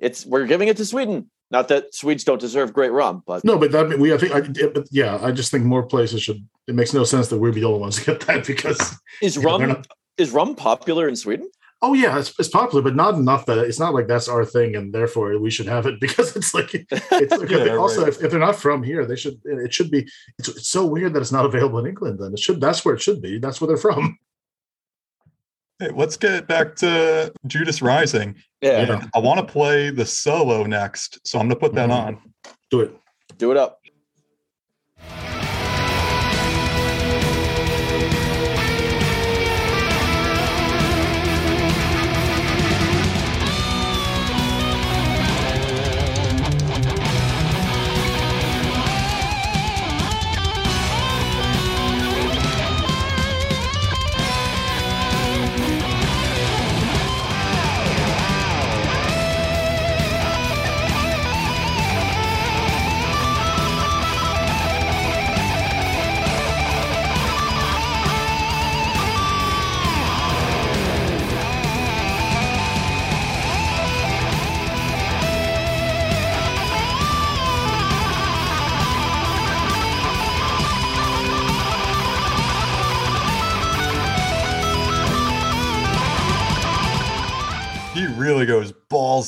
it's 0.00 0.26
we're 0.26 0.46
giving 0.46 0.66
it 0.66 0.76
to 0.78 0.84
Sweden. 0.84 1.30
Not 1.52 1.68
that 1.68 1.94
Swedes 1.94 2.24
don't 2.24 2.40
deserve 2.40 2.72
great 2.72 2.90
rum, 2.90 3.22
but 3.26 3.44
No, 3.44 3.58
but 3.58 3.70
that 3.72 3.98
we. 3.98 4.12
I 4.12 4.18
think. 4.18 4.32
I, 4.32 4.40
but 4.68 4.88
yeah, 4.90 5.18
I 5.22 5.30
just 5.30 5.50
think 5.50 5.64
more 5.64 5.82
places 5.84 6.22
should. 6.22 6.48
It 6.68 6.74
makes 6.74 6.92
no 6.94 7.04
sense 7.04 7.28
that 7.28 7.38
we'd 7.38 7.54
be 7.54 7.60
the 7.60 7.66
only 7.66 7.80
ones 7.80 7.96
to 7.96 8.04
get 8.04 8.20
that 8.26 8.46
because. 8.52 8.78
is 9.20 9.36
Yeah, 9.36 9.42
they're 9.42 9.50
rum 9.58 9.68
not- 9.68 9.86
is 10.18 10.30
rum 10.30 10.54
popular 10.54 11.08
in 11.08 11.16
Sweden? 11.16 11.48
Oh 11.84 11.94
yeah, 11.94 12.16
it's, 12.16 12.32
it's 12.38 12.48
popular, 12.48 12.80
but 12.80 12.94
not 12.94 13.14
enough 13.14 13.44
that 13.46 13.58
it's 13.58 13.80
not 13.80 13.92
like 13.92 14.06
that's 14.06 14.28
our 14.28 14.44
thing, 14.44 14.76
and 14.76 14.94
therefore 14.94 15.36
we 15.40 15.50
should 15.50 15.66
have 15.66 15.84
it 15.86 15.98
because 16.00 16.36
it's 16.36 16.54
like 16.54 16.72
it's 16.74 16.90
like, 17.32 17.50
Yeah, 17.50 17.74
also 17.76 18.00
right. 18.02 18.08
if, 18.08 18.22
if 18.22 18.30
they're 18.30 18.38
not 18.38 18.54
from 18.54 18.84
here, 18.84 19.04
they 19.04 19.16
should. 19.16 19.40
It 19.44 19.74
should 19.74 19.90
be. 19.90 20.06
It's, 20.38 20.48
it's 20.48 20.68
so 20.68 20.86
weird 20.86 21.12
that 21.14 21.20
it's 21.22 21.32
not 21.32 21.44
available 21.44 21.80
in 21.80 21.86
England. 21.86 22.20
Then 22.20 22.32
it 22.34 22.38
should. 22.38 22.60
That's 22.60 22.84
where 22.84 22.94
it 22.94 23.02
should 23.02 23.20
be. 23.20 23.38
That's 23.38 23.60
where 23.60 23.66
they're 23.66 23.76
from. 23.76 24.16
Hey, 25.80 25.88
let's 25.92 26.16
get 26.16 26.46
back 26.46 26.76
to 26.76 27.32
Judas 27.48 27.82
Rising. 27.82 28.36
Yeah, 28.60 28.86
Yeah. 28.86 29.04
I 29.14 29.18
want 29.18 29.40
to 29.40 29.52
play 29.52 29.90
the 29.90 30.06
solo 30.06 30.62
next, 30.62 31.18
so 31.26 31.40
I'm 31.40 31.48
going 31.48 31.58
to 31.58 31.66
put 31.66 31.74
that 31.74 31.88
Mhm. 31.90 32.06
on. 32.06 32.32
Do 32.70 32.80
it. 32.82 32.96
do 33.38 33.50
it 33.50 33.56
up. 33.56 33.80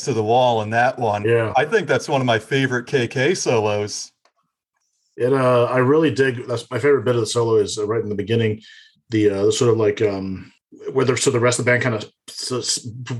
To 0.04 0.12
the 0.12 0.22
wall 0.22 0.62
in 0.62 0.70
that 0.70 0.98
one. 0.98 1.24
Yeah. 1.24 1.52
I 1.56 1.64
think 1.64 1.88
that's 1.88 2.08
one 2.08 2.20
of 2.20 2.26
my 2.26 2.38
favorite 2.38 2.86
KK 2.86 3.36
solos. 3.36 4.12
It. 5.16 5.32
Uh, 5.32 5.64
I 5.64 5.78
really 5.78 6.10
dig. 6.10 6.46
That's 6.46 6.68
my 6.70 6.78
favorite 6.78 7.04
bit 7.04 7.14
of 7.14 7.20
the 7.20 7.26
solo 7.26 7.56
is 7.56 7.78
uh, 7.78 7.86
right 7.86 8.02
in 8.02 8.08
the 8.08 8.14
beginning. 8.14 8.62
The 9.10 9.30
uh, 9.30 9.50
sort 9.50 9.70
of 9.70 9.76
like 9.76 10.02
um, 10.02 10.52
where 10.92 11.04
the 11.04 11.16
so 11.16 11.30
the 11.30 11.38
rest 11.38 11.58
of 11.60 11.64
the 11.64 11.70
band 11.70 11.82
kind 11.84 11.94
of 11.94 12.10
so, 12.28 12.60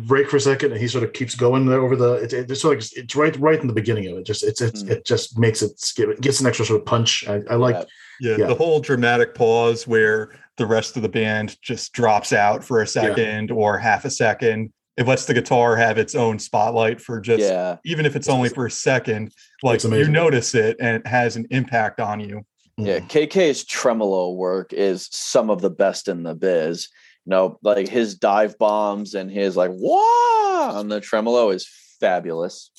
break 0.07 0.28
for 0.28 0.37
a 0.39 0.41
second, 0.41 0.72
and 0.72 0.80
he 0.80 0.89
sort 0.89 1.05
of 1.05 1.12
keeps 1.12 1.37
going 1.37 1.66
there 1.66 1.80
over 1.80 1.95
the. 1.95 2.14
It, 2.14 2.32
it, 2.32 2.51
it's 2.51 2.62
sort 2.62 2.76
of 2.76 2.82
like 2.82 2.97
it's 2.97 3.14
right 3.14 3.37
right 3.37 3.61
in 3.61 3.68
the 3.68 3.72
beginning 3.74 4.09
of 4.09 4.18
it. 4.18 4.26
Just 4.26 4.43
it's, 4.43 4.61
it's 4.61 4.82
Mm. 4.82 4.91
it 4.91 5.05
just 5.05 5.39
makes 5.39 5.62
it 5.62 5.78
skip. 5.78 6.09
It 6.09 6.20
gets 6.20 6.41
an 6.41 6.47
extra 6.47 6.66
sort 6.66 6.80
of 6.80 6.87
punch. 6.87 7.28
I, 7.28 7.43
I 7.49 7.55
like. 7.55 7.76
Yeah. 7.76 7.85
Yeah, 8.20 8.37
Yeah. 8.39 8.47
the 8.47 8.55
whole 8.55 8.80
dramatic 8.80 9.35
pause 9.35 9.87
where 9.87 10.30
the 10.57 10.66
rest 10.66 10.97
of 10.97 11.03
the 11.03 11.09
band 11.09 11.61
just 11.62 11.93
drops 11.93 12.32
out 12.32 12.62
for 12.64 12.80
a 12.82 12.87
second 12.87 13.51
or 13.51 13.76
half 13.78 14.05
a 14.05 14.11
second. 14.11 14.72
It 14.97 15.07
lets 15.09 15.24
the 15.26 15.34
guitar 15.34 15.74
have 15.76 15.99
its 15.99 16.14
own 16.14 16.38
spotlight 16.38 17.01
for 17.01 17.20
just 17.20 17.40
yeah, 17.42 17.78
even 17.84 18.07
if 18.07 18.14
it's 18.14 18.28
only 18.28 18.49
for 18.49 18.66
a 18.66 18.70
second. 18.70 19.32
Like 19.62 19.82
you 19.82 20.09
notice 20.09 20.55
it 20.55 20.76
and 20.80 20.97
it 20.97 21.07
has 21.07 21.34
an 21.36 21.47
impact 21.51 21.99
on 22.01 22.20
you. 22.20 22.42
yeah. 22.76 23.01
Mm. 23.01 23.09
KK's 23.11 23.64
tremolo 23.64 24.32
work 24.32 24.72
is 24.72 25.09
some 25.11 25.51
of 25.51 25.61
the 25.61 25.70
best 25.70 26.07
in 26.09 26.22
the 26.22 26.34
biz. 26.34 26.88
You 27.26 27.30
know, 27.30 27.59
like 27.62 27.88
his 27.88 28.14
dive 28.16 28.57
bombs 28.59 29.14
and 29.14 29.30
his 29.30 29.57
like 29.57 29.70
wah 29.74 30.78
on 30.78 30.88
the 30.88 31.01
tremolo 31.01 31.51
is 31.51 31.68
fabulous. 31.99 32.70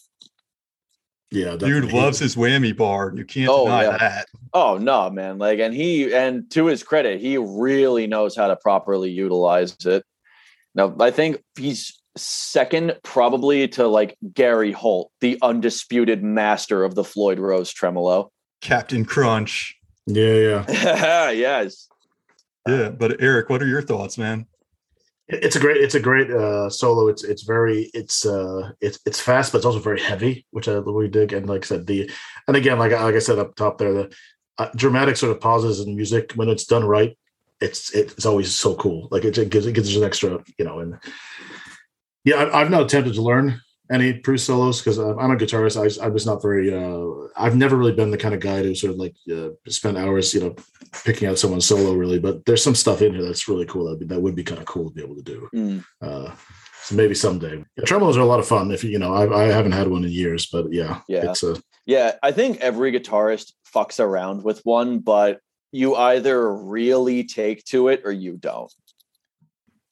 Yeah, 1.31 1.57
Dude 1.57 1.91
loves 1.91 2.19
his 2.19 2.35
whammy 2.35 2.75
bar. 2.77 3.11
You 3.13 3.25
can't 3.25 3.49
Oh, 3.49 3.65
deny 3.65 3.83
yeah. 3.83 3.97
that. 3.97 4.27
Oh 4.53 4.77
no, 4.77 5.09
man! 5.09 5.37
Like, 5.37 5.59
and 5.59 5.73
he 5.73 6.13
and 6.13 6.49
to 6.51 6.67
his 6.67 6.81
credit, 6.83 7.19
he 7.19 7.37
really 7.37 8.07
knows 8.07 8.37
how 8.37 8.47
to 8.47 8.55
properly 8.55 9.09
utilize 9.09 9.75
it. 9.85 10.05
Now, 10.75 10.95
I 10.99 11.11
think 11.11 11.41
he's 11.57 11.99
second, 12.17 12.95
probably 13.03 13.67
to 13.69 13.87
like 13.87 14.17
Gary 14.33 14.71
Holt, 14.71 15.11
the 15.21 15.37
undisputed 15.41 16.23
master 16.23 16.83
of 16.83 16.95
the 16.95 17.03
Floyd 17.03 17.39
Rose 17.39 17.71
tremolo. 17.71 18.31
Captain 18.61 19.05
Crunch. 19.05 19.75
Yeah, 20.07 20.65
yeah. 20.67 21.29
yes, 21.31 21.87
Yeah, 22.67 22.89
but 22.89 23.21
Eric, 23.21 23.49
what 23.49 23.61
are 23.61 23.67
your 23.67 23.81
thoughts, 23.81 24.17
man? 24.17 24.45
It's 25.27 25.55
a 25.55 25.59
great. 25.59 25.77
It's 25.77 25.95
a 25.95 25.99
great 25.99 26.29
uh, 26.29 26.69
solo. 26.69 27.07
It's 27.07 27.23
it's 27.23 27.41
very. 27.43 27.89
It's 27.93 28.25
uh. 28.25 28.71
It's 28.79 28.99
it's 29.07 29.19
fast, 29.19 29.51
but 29.51 29.59
it's 29.59 29.65
also 29.65 29.79
very 29.79 29.99
heavy, 29.99 30.45
which 30.51 30.67
I 30.67 30.73
really 30.73 31.07
dig. 31.07 31.33
And 31.33 31.47
like 31.47 31.65
I 31.65 31.67
said, 31.67 31.87
the 31.87 32.11
and 32.47 32.55
again, 32.55 32.77
like 32.77 32.91
like 32.91 33.15
I 33.15 33.19
said 33.19 33.39
up 33.39 33.55
top 33.55 33.79
there, 33.79 33.93
the 33.93 34.15
uh, 34.59 34.69
dramatic 34.75 35.17
sort 35.17 35.31
of 35.31 35.41
pauses 35.41 35.79
in 35.79 35.95
music 35.95 36.33
when 36.33 36.49
it's 36.49 36.65
done 36.65 36.85
right. 36.85 37.17
It's 37.59 37.91
it's 37.95 38.25
always 38.25 38.53
so 38.53 38.75
cool. 38.75 39.07
Like 39.09 39.25
it, 39.25 39.37
it 39.37 39.49
gives 39.49 39.65
it 39.65 39.73
gives 39.73 39.89
us 39.89 39.95
an 39.95 40.03
extra, 40.03 40.43
you 40.59 40.65
know. 40.65 40.79
And 40.79 40.99
yeah, 42.25 42.35
I, 42.35 42.61
I've 42.61 42.69
not 42.71 42.83
attempted 42.83 43.13
to 43.15 43.21
learn 43.21 43.61
any 43.91 44.13
Bruce 44.13 44.43
solos 44.43 44.79
because 44.81 44.97
I'm 44.97 45.31
a 45.31 45.35
guitarist. 45.35 45.77
I, 46.01 46.05
I 46.05 46.09
was 46.09 46.25
not 46.25 46.41
very. 46.41 46.73
uh 46.73 47.05
I've 47.37 47.55
never 47.55 47.75
really 47.75 47.91
been 47.91 48.11
the 48.11 48.17
kind 48.17 48.33
of 48.33 48.39
guy 48.39 48.61
to 48.63 48.73
sort 48.75 48.93
of 48.93 48.97
like 48.97 49.13
uh, 49.31 49.49
spend 49.67 49.97
hours, 49.97 50.33
you 50.33 50.39
know, 50.41 50.55
picking 51.03 51.27
out 51.27 51.37
someone's 51.37 51.65
solo 51.65 51.93
really. 51.93 52.17
But 52.19 52.45
there's 52.45 52.63
some 52.63 52.75
stuff 52.75 53.01
in 53.01 53.13
here 53.13 53.23
that's 53.23 53.47
really 53.47 53.65
cool. 53.65 53.85
That 53.89 54.07
that 54.09 54.21
would 54.21 54.35
be 54.35 54.43
kind 54.43 54.59
of 54.59 54.65
cool 54.65 54.89
to 54.89 54.95
be 54.95 55.03
able 55.03 55.15
to 55.15 55.21
do. 55.21 55.49
Mm. 55.53 55.85
Uh, 56.01 56.31
so 56.81 56.95
maybe 56.95 57.13
someday. 57.15 57.63
Yeah, 57.77 57.83
tremolos 57.83 58.15
are 58.15 58.21
a 58.21 58.25
lot 58.25 58.39
of 58.39 58.47
fun. 58.47 58.71
If 58.71 58.83
you 58.83 58.91
you 58.91 58.99
know, 58.99 59.13
I, 59.13 59.43
I 59.43 59.43
haven't 59.47 59.73
had 59.73 59.87
one 59.87 60.03
in 60.05 60.11
years, 60.11 60.47
but 60.47 60.71
yeah, 60.71 61.01
Yeah. 61.07 61.29
it's 61.31 61.43
a 61.43 61.57
yeah. 61.85 62.13
I 62.23 62.31
think 62.31 62.59
every 62.61 62.91
guitarist 62.91 63.51
fucks 63.73 63.99
around 63.99 64.43
with 64.43 64.61
one, 64.63 64.99
but 64.99 65.39
you 65.71 65.95
either 65.95 66.55
really 66.55 67.25
take 67.25 67.63
to 67.65 67.89
it 67.89 68.01
or 68.05 68.11
you 68.11 68.37
don't. 68.37 68.71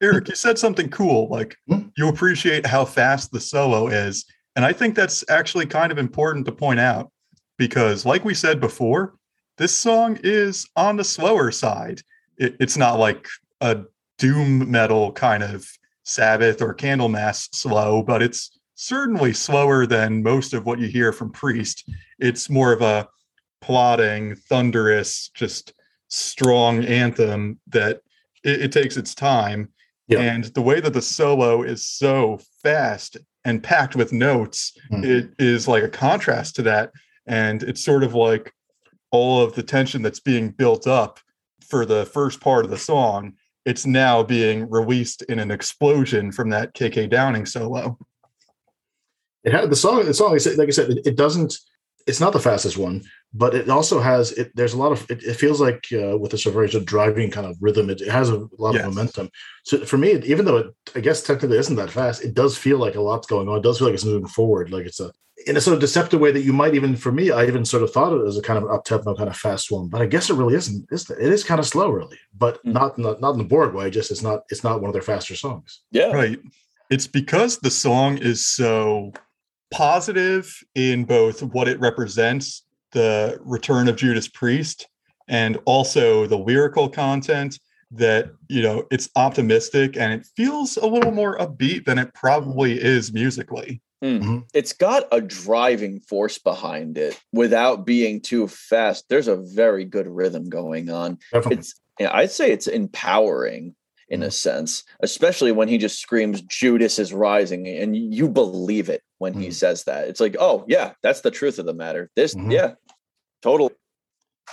Eric, 0.04 0.28
you 0.28 0.36
said 0.36 0.60
something 0.60 0.90
cool. 0.90 1.30
Like 1.30 1.56
Hmm? 1.68 1.88
you 1.98 2.10
appreciate 2.10 2.66
how 2.66 2.86
fast 2.86 3.32
the 3.32 3.40
solo 3.40 3.88
is. 3.88 4.26
And 4.56 4.66
I 4.66 4.74
think 4.74 4.96
that's 4.96 5.24
actually 5.30 5.66
kind 5.66 5.92
of 5.92 5.98
important 5.98 6.46
to 6.46 6.52
point 6.52 6.80
out 6.80 7.12
because, 7.58 8.06
like 8.06 8.26
we 8.26 8.34
said 8.34 8.60
before, 8.60 9.16
this 9.58 9.74
song 9.74 10.20
is 10.24 10.68
on 10.76 10.98
the 10.98 11.04
slower 11.04 11.52
side. 11.52 12.02
It, 12.38 12.56
it's 12.60 12.78
not 12.78 13.00
like 13.00 13.28
a 13.62 13.84
doom 14.18 14.70
metal 14.70 15.12
kind 15.12 15.42
of 15.42 15.66
Sabbath 16.04 16.62
or 16.62 16.76
Candlemass 16.76 17.54
slow, 17.56 18.04
but 18.04 18.22
it's 18.22 18.60
certainly 18.76 19.34
slower 19.34 19.86
than 19.86 20.22
most 20.22 20.54
of 20.54 20.66
what 20.66 20.80
you 20.80 20.88
hear 20.88 21.14
from 21.14 21.32
Priest. 21.32 21.90
It's 22.20 22.50
more 22.50 22.74
of 22.74 22.82
a 22.82 23.08
plodding, 23.62 24.36
thunderous, 24.36 25.30
just 25.34 25.74
strong 26.10 26.84
anthem 26.84 27.60
that 27.68 28.02
it, 28.44 28.64
it 28.64 28.72
takes 28.72 28.98
its 28.98 29.16
time. 29.16 29.70
And 30.10 30.46
the 30.46 30.62
way 30.62 30.80
that 30.80 30.94
the 30.94 31.02
solo 31.02 31.64
is 31.64 31.86
so 31.86 32.40
fast 32.62 33.18
and 33.46 33.64
packed 33.64 33.96
with 33.96 34.12
notes, 34.14 34.74
Mhm. 34.92 35.06
it 35.06 35.30
is 35.40 35.68
like 35.68 35.84
a 35.84 35.90
contrast 35.90 36.56
to 36.58 36.62
that. 36.64 36.92
And 37.26 37.64
it's 37.64 37.84
sort 37.84 38.04
of 38.04 38.14
like 38.14 38.54
all 39.12 39.42
of 39.42 39.54
the 39.56 39.64
tension 39.64 40.02
that's 40.02 40.20
being 40.20 40.50
built 40.50 40.88
up 40.88 41.20
for 41.68 41.86
the 41.86 42.06
first 42.06 42.40
part 42.42 42.66
of 42.66 42.72
the 42.72 42.78
song 42.78 43.34
it's 43.66 43.86
now 43.86 44.22
being 44.22 44.70
released 44.70 45.22
in 45.24 45.40
an 45.40 45.50
explosion 45.50 46.34
from 46.34 46.50
that 46.50 46.74
KK 46.74 47.08
Downing 47.10 47.46
solo. 47.46 47.98
It 49.44 49.54
had 49.54 49.70
the 49.70 49.76
song. 49.76 50.06
The 50.06 50.14
song, 50.14 50.32
like 50.32 50.36
I 50.36 50.40
said, 50.40 50.58
like 50.58 50.68
I 50.68 50.72
said 50.72 50.90
it, 50.92 51.06
it 51.06 51.16
doesn't. 51.16 51.58
It's 52.06 52.20
not 52.20 52.34
the 52.34 52.40
fastest 52.40 52.78
one, 52.78 53.04
but 53.34 53.56
it 53.56 53.70
also 53.70 54.00
has. 54.00 54.32
It, 54.34 54.52
there's 54.56 54.74
a 54.74 54.78
lot 54.78 54.92
of. 54.92 55.10
It, 55.10 55.24
it 55.24 55.36
feels 55.36 55.62
like 55.62 55.86
uh, 55.94 56.18
with 56.18 56.32
this 56.32 56.44
very 56.44 56.70
sort 56.70 56.82
of 56.82 56.86
driving 56.86 57.32
kind 57.32 57.48
of 57.48 57.56
rhythm. 57.62 57.90
It, 57.90 58.02
it 58.02 58.10
has 58.10 58.30
a 58.30 58.46
lot 58.58 58.74
Yes. 58.76 58.86
of 58.86 58.94
momentum. 58.94 59.30
So 59.64 59.86
for 59.86 59.98
me, 59.98 60.12
even 60.26 60.44
though 60.46 60.58
it, 60.58 60.68
I 60.96 61.00
guess 61.00 61.22
technically 61.24 61.58
isn't 61.58 61.76
that 61.78 61.90
fast, 61.92 62.24
it 62.24 62.34
does 62.34 62.58
feel 62.58 62.78
like 62.78 62.96
a 62.96 63.02
lot's 63.02 63.28
going 63.28 63.48
on. 63.48 63.58
It 63.58 63.64
does 63.64 63.78
feel 63.78 63.88
like 63.88 63.94
it's 63.96 64.06
moving 64.06 64.28
forward. 64.28 64.70
Like 64.72 64.86
it's 64.86 65.00
a 65.00 65.12
in 65.48 65.58
a 65.58 65.62
sort 65.62 65.74
of 65.74 65.82
deceptive 65.82 66.20
way 66.22 66.32
that 66.32 66.42
you 66.44 66.54
might 66.54 66.74
even, 66.76 66.96
for 66.96 67.12
me, 67.12 67.32
I 67.32 67.46
even 67.46 67.66
sort 67.66 67.84
of 67.84 67.92
thought 67.92 68.14
it 68.14 68.26
as 68.26 68.38
a 68.38 68.42
kind 68.42 68.64
of 68.64 68.70
up 68.70 68.86
tempo, 68.86 69.14
kind 69.16 69.28
of 69.30 69.36
fast 69.36 69.72
one. 69.72 69.88
But 69.90 70.02
I 70.02 70.06
guess 70.06 70.30
it 70.30 70.36
really 70.36 70.56
isn't. 70.56 70.86
Is 70.92 71.10
it? 71.10 71.18
it 71.20 71.32
is 71.34 71.44
kind 71.44 71.60
of 71.60 71.66
slow, 71.66 71.90
really, 71.90 72.18
but 72.38 72.64
Mhm. 72.66 72.74
not 72.74 72.98
not 72.98 73.22
not 73.22 73.32
in 73.32 73.38
the 73.40 73.44
Borg 73.46 73.74
way. 73.74 73.90
Just 73.90 74.12
it's 74.12 74.22
not. 74.22 74.42
It's 74.50 74.64
not 74.64 74.82
one 74.82 74.90
of 74.90 74.94
their 74.94 75.02
faster 75.02 75.36
songs. 75.36 75.82
Yeah. 75.92 76.12
Right. 76.12 76.40
It's 76.90 77.08
because 77.08 77.58
the 77.60 77.72
song 77.72 78.18
is 78.20 78.46
so 78.46 79.14
positive 79.74 80.64
in 80.76 81.04
both 81.04 81.42
what 81.42 81.68
it 81.68 81.80
represents, 81.80 82.64
the 82.92 83.40
return 83.42 83.88
of 83.88 83.96
Judas 83.96 84.28
Priest, 84.28 84.88
and 85.28 85.58
also 85.66 86.28
the 86.28 86.38
lyrical 86.38 86.88
content 86.88 87.60
that, 87.90 88.30
you 88.48 88.62
know, 88.62 88.86
it's 88.92 89.10
optimistic 89.16 89.98
and 89.98 90.14
it 90.14 90.28
feels 90.38 90.78
a 90.78 90.86
little 90.86 91.12
more 91.12 91.38
upbeat 91.40 91.86
than 91.86 91.98
it 91.98 92.14
probably 92.14 92.80
is 92.80 93.12
musically. 93.12 93.82
Hmm. 94.02 94.08
Mm-hmm. 94.08 94.38
It's 94.54 94.74
got 94.74 95.06
a 95.12 95.22
driving 95.22 96.02
force 96.02 96.38
behind 96.38 96.98
it 96.98 97.20
without 97.32 97.86
being 97.86 98.22
too 98.22 98.48
fast. 98.48 99.06
There's 99.10 99.28
a 99.28 99.38
very 99.38 99.86
good 99.86 100.08
rhythm 100.08 100.50
going 100.50 100.92
on. 100.92 101.18
Definitely. 101.32 101.58
It's 101.60 101.80
yeah, 102.00 102.12
I'd 102.14 102.32
say 102.32 102.52
it's 102.52 102.68
empowering 102.68 103.76
in 104.14 104.22
a 104.24 104.30
sense, 104.32 104.84
especially 105.02 105.52
when 105.52 105.68
he 105.68 105.78
just 105.80 106.00
screams 106.00 106.42
Judas 106.44 107.00
is 107.00 107.12
rising 107.12 107.68
and 107.68 107.96
you 107.98 108.30
believe 108.30 108.88
it 108.88 109.02
when 109.18 109.34
he 109.34 109.48
Mhm. 109.48 109.54
says 109.54 109.84
that. 109.86 110.08
It's 110.08 110.20
like, 110.20 110.36
"Oh, 110.40 110.64
yeah, 110.68 110.94
that's 111.02 111.22
the 111.22 111.32
truth 111.32 111.58
of 111.58 111.66
the 111.66 111.74
matter." 111.74 112.12
This 112.16 112.36
Mhm. 112.36 112.52
yeah. 112.52 112.74
Total 113.42 113.72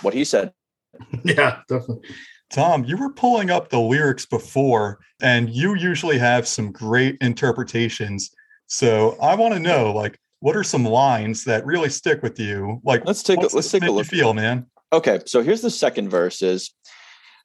what 0.01 0.15
he 0.15 0.23
said. 0.25 0.51
yeah, 1.23 1.59
definitely. 1.69 2.09
Tom, 2.49 2.83
you 2.85 2.97
were 2.97 3.13
pulling 3.13 3.49
up 3.51 3.69
the 3.69 3.79
lyrics 3.79 4.25
before, 4.25 4.99
and 5.21 5.49
you 5.49 5.75
usually 5.75 6.17
have 6.17 6.47
some 6.47 6.71
great 6.71 7.17
interpretations. 7.21 8.31
So 8.67 9.15
I 9.21 9.35
want 9.35 9.53
to 9.53 9.59
know, 9.59 9.93
like, 9.93 10.17
what 10.39 10.55
are 10.57 10.63
some 10.63 10.83
lines 10.85 11.43
that 11.45 11.65
really 11.65 11.89
stick 11.89 12.23
with 12.23 12.39
you? 12.39 12.81
Like, 12.83 13.05
Let's 13.05 13.21
take 13.23 13.37
a- 13.39 13.55
let's 13.55 13.69
take 13.71 13.83
a 13.83 13.91
look. 13.91 14.07
Feel, 14.07 14.33
man. 14.33 14.65
Okay, 14.91 15.19
so 15.25 15.41
here's 15.43 15.61
the 15.61 15.69
second 15.69 16.09
verses, 16.09 16.73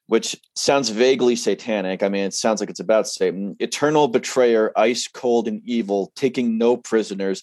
which 0.06 0.36
sounds 0.54 0.88
vaguely 0.88 1.36
satanic. 1.36 2.02
I 2.02 2.08
mean, 2.08 2.24
it 2.24 2.34
sounds 2.34 2.60
like 2.60 2.70
it's 2.70 2.80
about 2.80 3.08
Satan. 3.08 3.56
Eternal 3.58 4.08
betrayer, 4.08 4.72
ice 4.76 5.08
cold 5.08 5.48
and 5.48 5.60
evil, 5.64 6.12
taking 6.14 6.58
no 6.58 6.76
prisoners. 6.76 7.42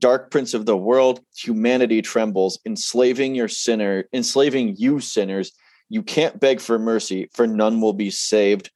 Dark 0.00 0.30
prince 0.30 0.54
of 0.54 0.66
the 0.66 0.76
world, 0.76 1.20
humanity 1.36 2.02
trembles, 2.02 2.58
enslaving 2.64 3.34
your 3.34 3.48
sinner, 3.48 4.04
enslaving 4.12 4.74
you 4.76 4.98
sinners. 4.98 5.52
You 5.88 6.02
can't 6.02 6.40
beg 6.40 6.60
for 6.60 6.78
mercy, 6.78 7.28
for 7.34 7.46
none 7.46 7.80
will 7.80 7.92
be 7.92 8.10
saved. 8.10 8.70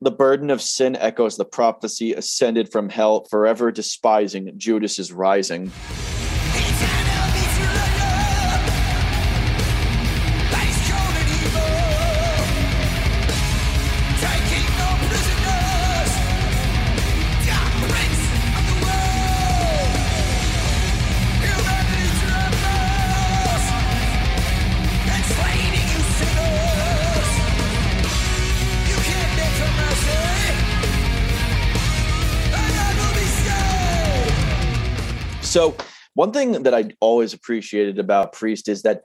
The 0.00 0.10
burden 0.10 0.50
of 0.50 0.62
sin 0.62 0.96
echoes 0.96 1.36
the 1.36 1.44
prophecy 1.44 2.12
ascended 2.12 2.70
from 2.70 2.88
hell, 2.88 3.24
forever 3.24 3.72
despising 3.72 4.52
Judas 4.56 4.98
is 4.98 5.12
rising. 5.12 5.72
So 35.54 35.72
one 36.14 36.32
thing 36.32 36.64
that 36.64 36.74
I 36.74 36.90
always 36.98 37.32
appreciated 37.32 38.00
about 38.00 38.32
Priest 38.32 38.68
is 38.68 38.82
that 38.82 39.02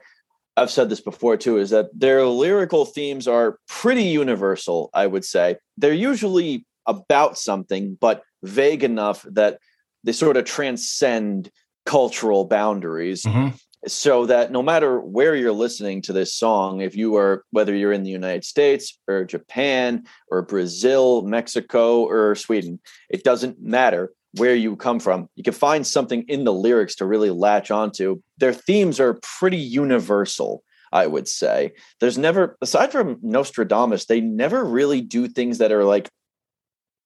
I've 0.56 0.68
said 0.68 0.88
this 0.88 1.00
before 1.00 1.36
too, 1.36 1.58
is 1.58 1.70
that 1.70 1.96
their 1.96 2.26
lyrical 2.26 2.84
themes 2.84 3.28
are 3.28 3.60
pretty 3.68 4.02
universal, 4.02 4.90
I 4.92 5.06
would 5.06 5.24
say. 5.24 5.58
They're 5.78 5.92
usually 5.92 6.66
about 6.86 7.38
something, 7.38 7.96
but 8.00 8.24
vague 8.42 8.82
enough 8.82 9.24
that 9.30 9.60
they 10.02 10.10
sort 10.10 10.36
of 10.36 10.44
transcend 10.44 11.52
cultural 11.86 12.46
boundaries 12.46 13.22
Mhm. 13.22 13.54
so 13.86 14.26
that 14.26 14.50
no 14.50 14.60
matter 14.60 14.98
where 14.98 15.36
you're 15.36 15.52
listening 15.52 16.02
to 16.02 16.12
this 16.12 16.34
song, 16.34 16.80
if 16.80 16.96
you 16.96 17.14
are 17.14 17.44
whether 17.52 17.76
you're 17.76 17.92
in 17.92 18.02
the 18.02 18.10
United 18.10 18.44
States 18.44 18.98
or 19.06 19.24
Japan 19.24 20.02
or 20.32 20.42
Brazil, 20.42 21.22
Mexico 21.22 22.02
or 22.02 22.34
Sweden, 22.34 22.80
it 23.08 23.22
doesn't 23.22 23.62
matter 23.62 24.12
where 24.34 24.54
you 24.54 24.76
come 24.76 25.00
from. 25.00 25.28
You 25.36 25.42
can 25.42 25.52
find 25.52 25.86
something 25.86 26.24
in 26.28 26.44
the 26.44 26.52
lyrics 26.52 26.94
to 26.96 27.04
really 27.04 27.30
latch 27.30 27.70
onto. 27.70 28.20
Their 28.38 28.52
themes 28.52 29.00
are 29.00 29.18
pretty 29.38 29.56
universal, 29.56 30.62
I 30.92 31.06
would 31.06 31.28
say. 31.28 31.72
There's 32.00 32.18
never 32.18 32.56
aside 32.60 32.92
from 32.92 33.18
Nostradamus, 33.22 34.06
they 34.06 34.20
never 34.20 34.64
really 34.64 35.00
do 35.00 35.26
things 35.26 35.58
that 35.58 35.72
are 35.72 35.84
like 35.84 36.08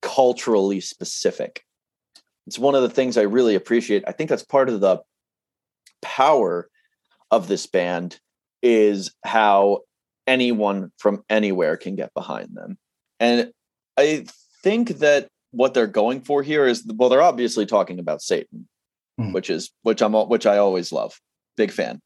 culturally 0.03 0.81
specific. 0.81 1.65
It's 2.47 2.59
one 2.59 2.75
of 2.75 2.83
the 2.83 2.91
things 2.91 3.17
I 3.17 3.23
really 3.23 3.55
appreciate. 3.55 4.05
I 4.07 4.13
think 4.13 4.29
that's 4.29 4.45
part 4.45 4.69
of 4.69 4.81
the 4.81 5.01
power 6.03 6.69
of 7.31 7.49
this 7.49 7.67
band 7.67 8.21
is 8.63 9.15
how 9.25 9.81
anyone 10.27 10.93
from 10.99 11.23
anywhere 11.31 11.77
can 11.77 11.97
get 11.97 12.13
behind 12.15 12.51
them. 12.55 12.79
And 13.19 13.51
I 13.97 14.27
think 14.63 14.99
that 14.99 15.29
what 15.55 15.75
they're 15.75 15.87
going 15.87 16.21
for 16.21 16.43
here 16.43 16.67
is 16.67 16.85
well, 16.97 17.09
they're 17.09 17.23
obviously 17.23 17.67
talking 17.67 17.99
about 17.99 18.23
Satan, 18.23 18.69
Hmm. 19.19 19.33
which 19.33 19.49
is 19.51 19.71
which 19.83 20.03
I'm 20.03 20.13
which 20.13 20.47
I 20.47 20.59
always 20.59 20.93
love. 20.93 21.19
Big 21.57 21.71
fan. 21.71 22.01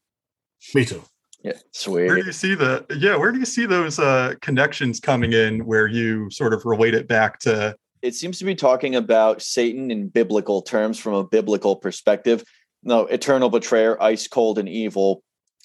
Me 0.75 0.85
too. 0.85 1.03
Yeah, 1.43 1.53
sweet. 1.71 2.07
Where 2.07 2.17
do 2.17 2.25
you 2.25 2.31
see 2.33 2.53
the 2.53 2.85
yeah? 2.97 3.15
Where 3.15 3.31
do 3.31 3.39
you 3.39 3.45
see 3.45 3.65
those 3.65 3.97
uh, 3.97 4.33
connections 4.41 4.99
coming 4.99 5.33
in? 5.33 5.65
Where 5.65 5.87
you 5.87 6.29
sort 6.29 6.53
of 6.53 6.65
relate 6.65 6.93
it 6.93 7.07
back 7.07 7.39
to 7.39 7.75
It 8.01 8.13
seems 8.13 8.39
to 8.39 8.45
be 8.45 8.55
talking 8.55 8.95
about 8.95 9.41
Satan 9.41 9.89
in 9.89 10.09
biblical 10.09 10.61
terms 10.61 10.99
from 10.99 11.13
a 11.13 11.23
biblical 11.23 11.75
perspective. 11.77 12.43
No, 12.83 13.05
eternal 13.07 13.49
betrayer, 13.49 14.01
ice 14.01 14.27
cold 14.27 14.59
and 14.59 14.69
evil, 14.69 15.23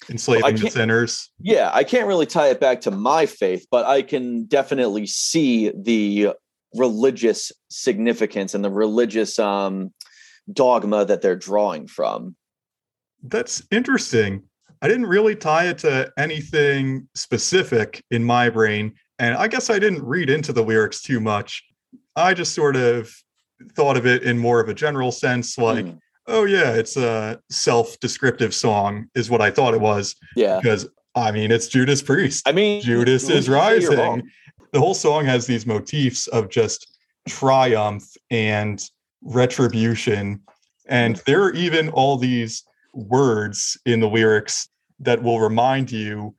enslaving 0.09 0.55
the 0.55 0.69
sinners? 0.69 1.29
yeah, 1.41 1.69
I 1.73 1.83
can't 1.83 2.07
really 2.07 2.25
tie 2.25 2.49
it 2.49 2.59
back 2.59 2.81
to 2.81 2.91
my 2.91 3.25
faith, 3.25 3.67
but 3.69 3.85
I 3.85 4.01
can 4.01 4.45
definitely 4.45 5.05
see 5.05 5.71
the 5.75 6.33
religious 6.77 7.51
significance 7.69 8.53
and 8.53 8.63
the 8.63 8.69
religious 8.71 9.39
um, 9.39 9.93
dogma 10.51 11.05
that 11.05 11.21
they're 11.21 11.35
drawing 11.35 11.87
from. 11.87 12.35
That's 13.23 13.63
interesting. 13.71 14.43
I 14.81 14.87
didn't 14.87 15.07
really 15.07 15.35
tie 15.35 15.67
it 15.67 15.79
to 15.79 16.11
anything 16.17 17.07
specific 17.15 18.03
in 18.11 18.23
my 18.23 18.49
brain. 18.49 18.93
And 19.19 19.35
I 19.35 19.47
guess 19.47 19.69
I 19.69 19.79
didn't 19.79 20.03
read 20.03 20.29
into 20.29 20.53
the 20.53 20.61
lyrics 20.63 21.01
too 21.01 21.19
much. 21.19 21.63
I 22.15 22.33
just 22.33 22.53
sort 22.53 22.75
of 22.75 23.11
thought 23.75 23.97
of 23.97 24.05
it 24.05 24.23
in 24.23 24.37
more 24.37 24.59
of 24.59 24.69
a 24.69 24.73
general 24.73 25.11
sense 25.11 25.57
like, 25.57 25.85
Mm, 25.85 25.99
oh, 26.27 26.43
yeah, 26.45 26.73
it's 26.73 26.97
a 26.97 27.39
self 27.49 27.99
descriptive 27.99 28.53
song, 28.53 29.07
is 29.15 29.29
what 29.29 29.41
I 29.41 29.49
thought 29.49 29.73
it 29.73 29.81
was. 29.81 30.15
yeah, 30.35 30.59
Because, 30.61 30.87
I 31.15 31.31
mean, 31.31 31.51
it's 31.51 31.67
Judas 31.67 32.01
Priest. 32.01 32.47
I 32.47 32.51
mean, 32.51 32.81
Judas 32.81 33.29
is 33.29 33.45
to 33.45 33.51
you're 33.51 33.59
wrong? 33.59 34.19
rising. 34.19 34.31
The 34.75 34.81
whole 34.81 34.93
song 34.93 35.23
has 35.23 35.47
these 35.47 35.65
motifs 35.65 36.27
of 36.27 36.49
just 36.49 36.97
triumph 37.29 38.03
and 38.29 38.83
retribution. 39.21 40.41
And 40.89 41.15
there 41.25 41.41
are 41.43 41.53
even 41.53 41.87
all 41.91 42.17
these 42.17 42.61
words 42.93 43.77
in 43.85 44.01
the 44.01 44.09
lyrics 44.09 44.67
that 44.99 45.23
will 45.23 45.39
remind 45.39 45.93
you 45.93 46.35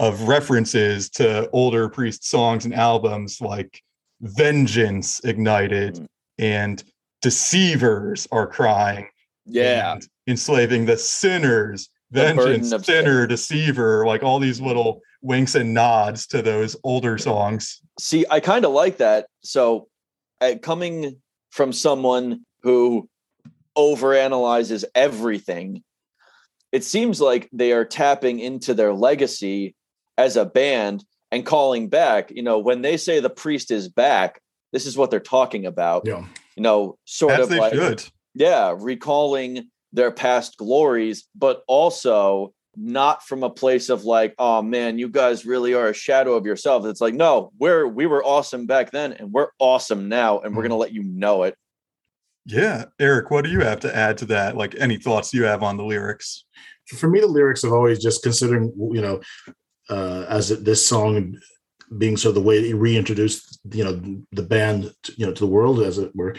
of 0.00 0.22
references 0.26 1.08
to 1.10 1.48
older 1.52 1.88
priest 1.88 2.24
songs 2.28 2.64
and 2.64 2.74
albums 2.74 3.40
like 3.40 3.80
vengeance 4.20 5.20
ignited 5.22 5.94
Mm. 5.94 6.06
and 6.40 6.84
deceivers 7.22 8.26
are 8.32 8.48
crying 8.48 9.06
Yeah, 9.44 9.92
and 9.92 10.08
enslaving 10.26 10.86
the 10.86 10.96
sinners 10.98 11.88
The 12.10 12.34
vengeance 12.34 12.84
sinner 12.84 13.28
deceiver 13.28 14.04
like 14.04 14.24
all 14.24 14.40
these 14.40 14.60
little 14.60 15.02
winks 15.26 15.54
and 15.54 15.74
nods 15.74 16.26
to 16.28 16.40
those 16.40 16.76
older 16.84 17.18
songs 17.18 17.80
see, 17.98 18.26
I 18.30 18.40
kind 18.40 18.64
of 18.64 18.72
like 18.72 18.98
that. 18.98 19.26
So, 19.42 19.88
uh, 20.40 20.54
coming 20.62 21.20
from 21.50 21.72
someone 21.72 22.44
who 22.62 23.08
overanalyzes 23.76 24.84
everything, 24.94 25.82
it 26.72 26.84
seems 26.84 27.20
like 27.20 27.48
they 27.52 27.72
are 27.72 27.84
tapping 27.84 28.38
into 28.38 28.74
their 28.74 28.92
legacy 28.92 29.74
as 30.18 30.36
a 30.36 30.44
band 30.44 31.04
and 31.30 31.46
calling 31.46 31.88
back. 31.88 32.30
You 32.30 32.42
know, 32.42 32.58
when 32.58 32.82
they 32.82 32.96
say 32.96 33.20
the 33.20 33.30
priest 33.30 33.70
is 33.70 33.88
back, 33.88 34.40
this 34.72 34.86
is 34.86 34.96
what 34.96 35.10
they're 35.10 35.20
talking 35.20 35.66
about. 35.66 36.02
Yeah. 36.04 36.24
You 36.56 36.62
know, 36.62 36.98
sort 37.04 37.34
As 37.34 37.50
of 37.50 37.56
like 37.56 37.74
should. 37.74 38.04
yeah, 38.34 38.74
recalling 38.76 39.70
their 39.92 40.10
past 40.10 40.56
glories, 40.56 41.26
but 41.34 41.62
also 41.68 42.52
not 42.76 43.26
from 43.26 43.42
a 43.42 43.50
place 43.50 43.88
of 43.88 44.04
like, 44.04 44.34
oh 44.38 44.62
man, 44.62 44.98
you 44.98 45.08
guys 45.08 45.46
really 45.46 45.74
are 45.74 45.88
a 45.88 45.94
shadow 45.94 46.34
of 46.34 46.46
yourself. 46.46 46.84
It's 46.86 47.00
like, 47.00 47.14
no, 47.14 47.52
we're 47.58 47.86
we 47.86 48.06
were 48.06 48.24
awesome 48.24 48.66
back 48.66 48.90
then, 48.90 49.12
and 49.12 49.32
we're 49.32 49.48
awesome 49.58 50.08
now, 50.08 50.40
and 50.40 50.56
we're 50.56 50.62
gonna 50.62 50.76
let 50.76 50.92
you 50.92 51.02
know 51.02 51.44
it. 51.44 51.56
Yeah. 52.44 52.84
Eric, 53.00 53.30
what 53.30 53.44
do 53.44 53.50
you 53.50 53.60
have 53.60 53.80
to 53.80 53.94
add 53.94 54.18
to 54.18 54.26
that? 54.26 54.56
Like 54.56 54.76
any 54.78 54.98
thoughts 54.98 55.34
you 55.34 55.44
have 55.44 55.62
on 55.62 55.76
the 55.76 55.84
lyrics? 55.84 56.44
for 56.94 57.08
me, 57.08 57.20
the 57.20 57.26
lyrics 57.26 57.62
have 57.62 57.72
always 57.72 58.02
just 58.02 58.22
considering, 58.22 58.72
you 58.92 59.00
know, 59.00 59.20
uh, 59.90 60.24
as 60.28 60.48
this 60.62 60.86
song 60.86 61.36
being 61.98 62.16
sort 62.16 62.30
of 62.30 62.42
the 62.42 62.48
way 62.48 62.60
that 62.60 62.68
it 62.68 62.74
reintroduced, 62.74 63.60
you 63.72 63.84
know, 63.84 64.22
the 64.32 64.42
band, 64.42 64.92
to, 65.02 65.12
you 65.16 65.26
know, 65.26 65.32
to 65.32 65.40
the 65.40 65.50
world, 65.50 65.80
as 65.80 65.98
it 65.98 66.14
were. 66.14 66.34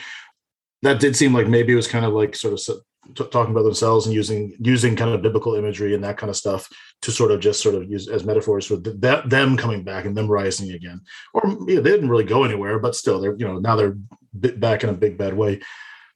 That 0.84 1.00
did 1.00 1.16
seem 1.16 1.34
like 1.34 1.48
maybe 1.48 1.74
it 1.74 1.78
was 1.78 1.88
kind 1.88 2.06
of 2.06 2.14
like 2.14 2.36
sort 2.36 2.54
of 2.54 2.60
so- 2.60 2.82
t- 3.16 3.28
talking 3.32 3.52
about 3.52 3.64
themselves 3.64 4.06
and 4.06 4.16
using 4.16 4.56
using 4.60 4.96
kind 4.96 5.12
of 5.12 5.22
biblical 5.22 5.56
imagery 5.56 5.94
and 5.94 6.04
that 6.04 6.18
kind 6.18 6.30
of 6.30 6.36
stuff 6.36 6.70
to 7.02 7.12
sort 7.12 7.32
of 7.32 7.40
just 7.40 7.62
sort 7.62 7.76
of 7.76 7.90
use 7.90 8.08
as 8.08 8.24
metaphors 8.24 8.66
for 8.66 8.78
th- 8.78 9.24
them 9.26 9.58
coming 9.58 9.84
back 9.84 10.06
and 10.06 10.16
them 10.16 10.28
rising 10.28 10.72
again. 10.72 11.02
Or 11.34 11.56
they 11.66 11.76
didn't 11.76 12.10
really 12.10 12.24
go 12.24 12.44
anywhere, 12.44 12.80
but 12.80 12.96
still, 12.96 13.20
they're 13.20 13.36
you 13.36 13.48
know 13.48 13.60
now 13.60 13.76
they're 13.76 13.98
back 14.34 14.84
in 14.84 14.90
a 14.90 14.94
big 14.94 15.18
bad 15.18 15.34
way. 15.34 15.62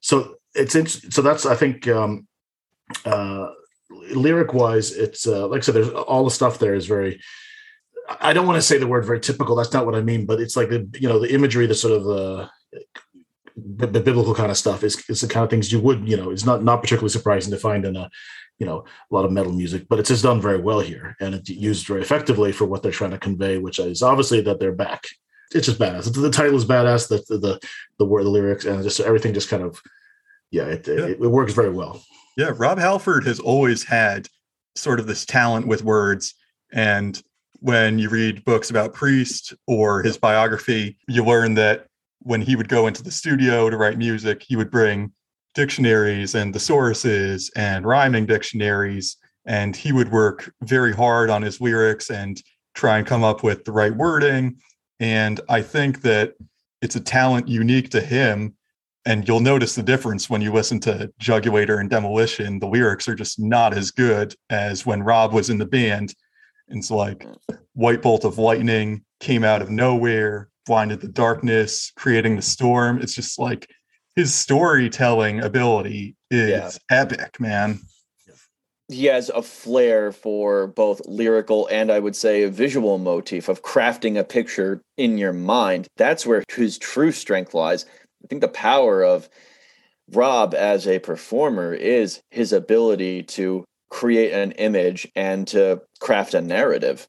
So 0.00 0.36
it's 0.54 1.14
so 1.14 1.22
that's 1.22 1.46
I 1.46 1.54
think 1.54 1.88
um, 1.88 2.26
uh, 3.04 3.48
lyric 4.14 4.52
wise, 4.52 4.92
it's 4.92 5.26
uh, 5.26 5.46
like 5.48 5.58
I 5.58 5.60
said, 5.62 5.74
there's 5.74 5.90
all 5.90 6.24
the 6.24 6.30
stuff 6.30 6.58
there 6.58 6.74
is 6.74 6.86
very. 6.86 7.20
I 8.20 8.32
don't 8.32 8.46
want 8.46 8.56
to 8.56 8.62
say 8.62 8.78
the 8.78 8.86
word 8.86 9.04
very 9.04 9.20
typical. 9.20 9.54
That's 9.54 9.72
not 9.72 9.86
what 9.86 9.94
I 9.94 10.02
mean, 10.02 10.26
but 10.26 10.40
it's 10.40 10.56
like 10.56 10.68
the 10.68 10.88
you 10.98 11.08
know 11.08 11.18
the 11.18 11.32
imagery, 11.32 11.66
the 11.66 11.74
sort 11.74 12.00
of 12.00 12.08
uh, 12.08 12.48
the, 13.56 13.86
the 13.86 14.00
biblical 14.00 14.34
kind 14.34 14.50
of 14.50 14.56
stuff 14.56 14.82
is, 14.82 15.02
is 15.08 15.20
the 15.20 15.28
kind 15.28 15.44
of 15.44 15.50
things 15.50 15.72
you 15.72 15.80
would 15.80 16.08
you 16.08 16.16
know 16.16 16.30
it's 16.30 16.44
not 16.44 16.62
not 16.62 16.80
particularly 16.80 17.10
surprising 17.10 17.50
to 17.50 17.58
find 17.58 17.84
in 17.84 17.96
a 17.96 18.10
you 18.58 18.66
know 18.66 18.84
a 19.10 19.14
lot 19.14 19.24
of 19.24 19.32
metal 19.32 19.52
music, 19.52 19.86
but 19.88 19.98
it's 19.98 20.08
just 20.08 20.22
done 20.22 20.40
very 20.40 20.60
well 20.60 20.80
here 20.80 21.16
and 21.20 21.34
it's 21.34 21.50
used 21.50 21.86
very 21.86 22.00
effectively 22.00 22.52
for 22.52 22.64
what 22.64 22.82
they're 22.82 22.92
trying 22.92 23.10
to 23.10 23.18
convey, 23.18 23.58
which 23.58 23.78
is 23.78 24.02
obviously 24.02 24.40
that 24.40 24.60
they're 24.60 24.72
back. 24.72 25.04
It's 25.54 25.66
just 25.66 25.78
badass. 25.78 26.14
The 26.14 26.30
title 26.30 26.56
is 26.56 26.64
badass. 26.64 27.08
The 27.08 27.24
the 27.28 27.38
the, 27.38 27.60
the 27.98 28.04
word, 28.04 28.24
the 28.24 28.30
lyrics, 28.30 28.64
and 28.64 28.82
just 28.82 29.00
everything 29.00 29.34
just 29.34 29.48
kind 29.48 29.62
of 29.62 29.82
yeah, 30.52 30.64
it, 30.64 30.86
Yeah. 30.86 31.06
It, 31.06 31.10
it 31.20 31.28
works 31.28 31.54
very 31.54 31.70
well. 31.70 32.02
Yeah, 32.36 32.52
Rob 32.54 32.78
Halford 32.78 33.24
has 33.26 33.40
always 33.40 33.82
had 33.82 34.28
sort 34.76 35.00
of 35.00 35.06
this 35.06 35.26
talent 35.26 35.66
with 35.66 35.82
words. 35.82 36.34
And 36.72 37.20
when 37.60 37.98
you 37.98 38.08
read 38.08 38.44
books 38.44 38.70
about 38.70 38.94
Priest 38.94 39.54
or 39.66 40.02
his 40.02 40.16
biography, 40.16 40.98
you 41.08 41.24
learn 41.24 41.54
that 41.54 41.86
when 42.24 42.40
he 42.40 42.56
would 42.56 42.68
go 42.68 42.86
into 42.86 43.02
the 43.02 43.10
studio 43.10 43.70
to 43.70 43.76
write 43.76 43.98
music, 43.98 44.42
he 44.42 44.56
would 44.56 44.70
bring 44.70 45.12
dictionaries 45.54 46.34
and 46.34 46.54
thesauruses 46.54 47.50
and 47.56 47.84
rhyming 47.84 48.26
dictionaries. 48.26 49.16
And 49.44 49.74
he 49.74 49.92
would 49.92 50.12
work 50.12 50.52
very 50.62 50.92
hard 50.92 51.30
on 51.30 51.42
his 51.42 51.60
lyrics 51.60 52.10
and 52.10 52.40
try 52.74 52.98
and 52.98 53.06
come 53.06 53.24
up 53.24 53.42
with 53.42 53.64
the 53.64 53.72
right 53.72 53.94
wording. 53.94 54.56
And 55.00 55.40
I 55.48 55.62
think 55.62 56.02
that 56.02 56.34
it's 56.80 56.96
a 56.96 57.00
talent 57.00 57.48
unique 57.48 57.90
to 57.90 58.00
him 58.00 58.54
and 59.04 59.26
you'll 59.26 59.40
notice 59.40 59.74
the 59.74 59.82
difference 59.82 60.30
when 60.30 60.40
you 60.40 60.52
listen 60.52 60.78
to 60.80 61.12
Jugulator 61.20 61.80
and 61.80 61.90
Demolition. 61.90 62.60
The 62.60 62.68
lyrics 62.68 63.08
are 63.08 63.16
just 63.16 63.40
not 63.40 63.74
as 63.74 63.90
good 63.90 64.34
as 64.48 64.86
when 64.86 65.02
Rob 65.02 65.32
was 65.32 65.50
in 65.50 65.58
the 65.58 65.66
band. 65.66 66.14
And 66.68 66.78
it's 66.78 66.90
like 66.90 67.26
White 67.74 68.00
Bolt 68.00 68.24
of 68.24 68.38
Lightning 68.38 69.04
came 69.18 69.42
out 69.42 69.60
of 69.60 69.70
nowhere, 69.70 70.48
blinded 70.66 71.00
the 71.00 71.08
darkness, 71.08 71.92
creating 71.96 72.36
the 72.36 72.42
storm. 72.42 73.00
It's 73.00 73.14
just 73.14 73.38
like 73.38 73.68
his 74.16 74.34
storytelling 74.34 75.40
ability 75.40 76.16
is 76.30 76.50
Yeah. 76.50 76.70
epic, 76.90 77.40
man. 77.40 77.80
he 78.88 79.06
has 79.06 79.30
a 79.30 79.40
flair 79.40 80.12
for 80.12 80.66
both 80.66 81.00
lyrical 81.06 81.66
and 81.68 81.90
I 81.90 81.98
would 81.98 82.14
say 82.14 82.42
a 82.42 82.50
visual 82.50 82.98
motif 82.98 83.48
of 83.48 83.62
crafting 83.62 84.18
a 84.18 84.24
picture 84.24 84.82
in 84.98 85.16
your 85.16 85.32
mind. 85.32 85.86
That's 85.96 86.26
where 86.26 86.44
his 86.54 86.76
true 86.76 87.10
strength 87.12 87.54
lies. 87.54 87.86
I 88.22 88.26
think 88.28 88.42
the 88.42 88.48
power 88.48 89.02
of 89.02 89.30
Rob 90.10 90.52
as 90.54 90.86
a 90.86 90.98
performer 90.98 91.72
is 91.72 92.20
his 92.30 92.52
ability 92.52 93.22
to 93.22 93.64
create 93.88 94.32
an 94.32 94.52
image 94.52 95.08
and 95.16 95.46
to 95.48 95.80
craft 96.00 96.34
a 96.34 96.42
narrative. 96.42 97.06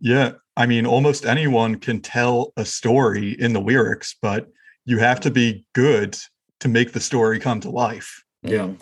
Yeah. 0.00 0.32
I 0.56 0.66
mean, 0.66 0.86
almost 0.86 1.24
anyone 1.24 1.76
can 1.76 2.00
tell 2.00 2.52
a 2.56 2.64
story 2.64 3.32
in 3.32 3.52
the 3.52 3.60
lyrics, 3.60 4.16
but 4.20 4.48
you 4.84 4.98
have 4.98 5.20
to 5.20 5.30
be 5.30 5.64
good 5.74 6.16
to 6.60 6.68
make 6.68 6.92
the 6.92 7.00
story 7.00 7.38
come 7.38 7.60
to 7.60 7.70
life. 7.70 8.22
Yeah. 8.42 8.68
Mm. 8.68 8.76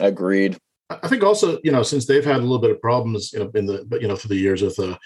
Agreed. 0.00 0.58
I 0.90 1.08
think 1.08 1.22
also, 1.22 1.58
you 1.62 1.70
know, 1.70 1.82
since 1.82 2.06
they've 2.06 2.24
had 2.24 2.36
a 2.36 2.40
little 2.40 2.58
bit 2.58 2.70
of 2.70 2.80
problems, 2.80 3.32
you 3.32 3.40
know, 3.40 3.50
in 3.54 3.66
the, 3.66 3.84
but 3.86 4.00
you 4.00 4.08
know, 4.08 4.16
through 4.16 4.30
the 4.30 4.40
years 4.40 4.62
with 4.62 4.78
uh, 4.78 4.96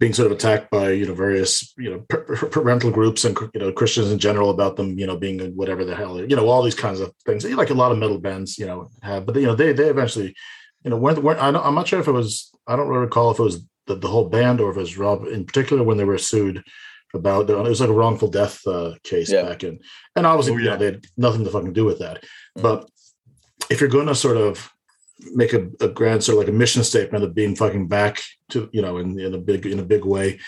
being 0.00 0.12
sort 0.12 0.26
of 0.26 0.36
attacked 0.36 0.70
by, 0.70 0.90
you 0.90 1.06
know, 1.06 1.14
various, 1.14 1.72
you 1.78 1.90
know, 1.90 2.00
par- 2.08 2.24
par- 2.24 2.48
parental 2.50 2.90
groups 2.90 3.24
and 3.24 3.36
you 3.54 3.60
know 3.60 3.72
Christians 3.72 4.10
in 4.10 4.18
general 4.18 4.50
about 4.50 4.76
them, 4.76 4.98
you 4.98 5.06
know, 5.06 5.16
being 5.16 5.40
whatever 5.56 5.84
the 5.84 5.94
hell, 5.94 6.20
you 6.20 6.36
know, 6.36 6.48
all 6.48 6.62
these 6.62 6.74
kinds 6.74 7.00
of 7.00 7.12
things, 7.24 7.44
like 7.44 7.70
a 7.70 7.74
lot 7.74 7.90
of 7.90 7.98
metal 7.98 8.18
bands, 8.18 8.58
you 8.58 8.66
know, 8.66 8.90
have. 9.02 9.24
But 9.24 9.36
you 9.36 9.46
know, 9.46 9.54
they 9.54 9.72
they 9.72 9.88
eventually, 9.88 10.34
you 10.84 10.90
know, 10.90 10.96
when, 10.96 11.22
when 11.22 11.38
I 11.38 11.50
don't, 11.50 11.64
I'm 11.64 11.74
not 11.74 11.88
sure 11.88 12.00
if 12.00 12.08
it 12.08 12.12
was, 12.12 12.50
I 12.66 12.76
don't 12.76 12.88
really 12.88 13.00
recall 13.00 13.30
if 13.30 13.38
it 13.38 13.42
was 13.42 13.64
the, 13.88 13.96
the 13.96 14.08
whole 14.08 14.28
band 14.28 14.60
or 14.60 14.70
if 14.70 14.76
it 14.76 14.80
was 14.80 14.96
Rob 14.98 15.26
in 15.26 15.44
particular 15.44 15.82
when 15.82 15.96
they 15.96 16.04
were 16.04 16.18
sued 16.18 16.62
about 17.14 17.48
it 17.50 17.56
was 17.56 17.80
like 17.80 17.90
a 17.90 17.92
wrongful 17.92 18.28
death 18.28 18.64
uh, 18.66 18.94
case 19.02 19.30
Yeah. 19.32 19.42
back 19.48 19.64
in, 19.64 19.80
and 20.14 20.26
obviously, 20.26 20.52
Oh, 20.54 20.58
you 20.58 20.64
know, 20.66 20.70
yeah. 20.72 20.76
they 20.76 20.84
had 20.86 21.06
nothing 21.16 21.42
to 21.44 21.50
fucking 21.50 21.72
do 21.72 21.84
with 21.86 21.98
that. 22.00 22.22
Mhm. 22.56 22.62
But 22.62 22.88
if 23.70 23.80
you're 23.80 23.88
going 23.96 24.06
to 24.06 24.14
sort 24.14 24.36
of 24.36 24.70
make 25.34 25.52
a, 25.52 25.68
a 25.80 25.88
grand 25.88 26.22
sort 26.22 26.34
of 26.36 26.40
like 26.44 26.54
a 26.54 26.56
mission 26.56 26.84
statement 26.84 27.24
of 27.24 27.34
being 27.34 27.56
fucking 27.56 27.88
back 27.88 28.22
to 28.50 28.68
you 28.72 28.82
know 28.82 28.98
in, 28.98 29.18
in 29.18 29.34
a 29.34 29.38
big 29.38 29.66
in 29.66 29.80
a 29.80 29.90
big 29.94 30.04
way 30.04 30.38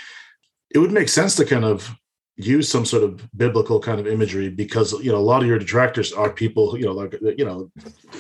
it 0.73 0.79
would 0.79 0.93
make 0.93 1.09
sense 1.09 1.35
to 1.35 1.45
kind 1.45 1.65
of 1.65 1.91
use 2.37 2.69
some 2.69 2.85
sort 2.87 3.03
of 3.03 3.29
biblical 3.37 3.81
kind 3.81 3.99
of 4.01 4.07
imagery 4.07 4.49
because 4.49 4.93
you 5.05 5.11
know 5.11 5.19
a 5.19 5.29
lot 5.31 5.43
of 5.43 5.49
your 5.49 5.59
detractors 5.59 6.13
are 6.13 6.31
people 6.33 6.79
you 6.79 6.85
know 6.87 6.93
like 6.93 7.13
you 7.37 7.45
know 7.45 7.69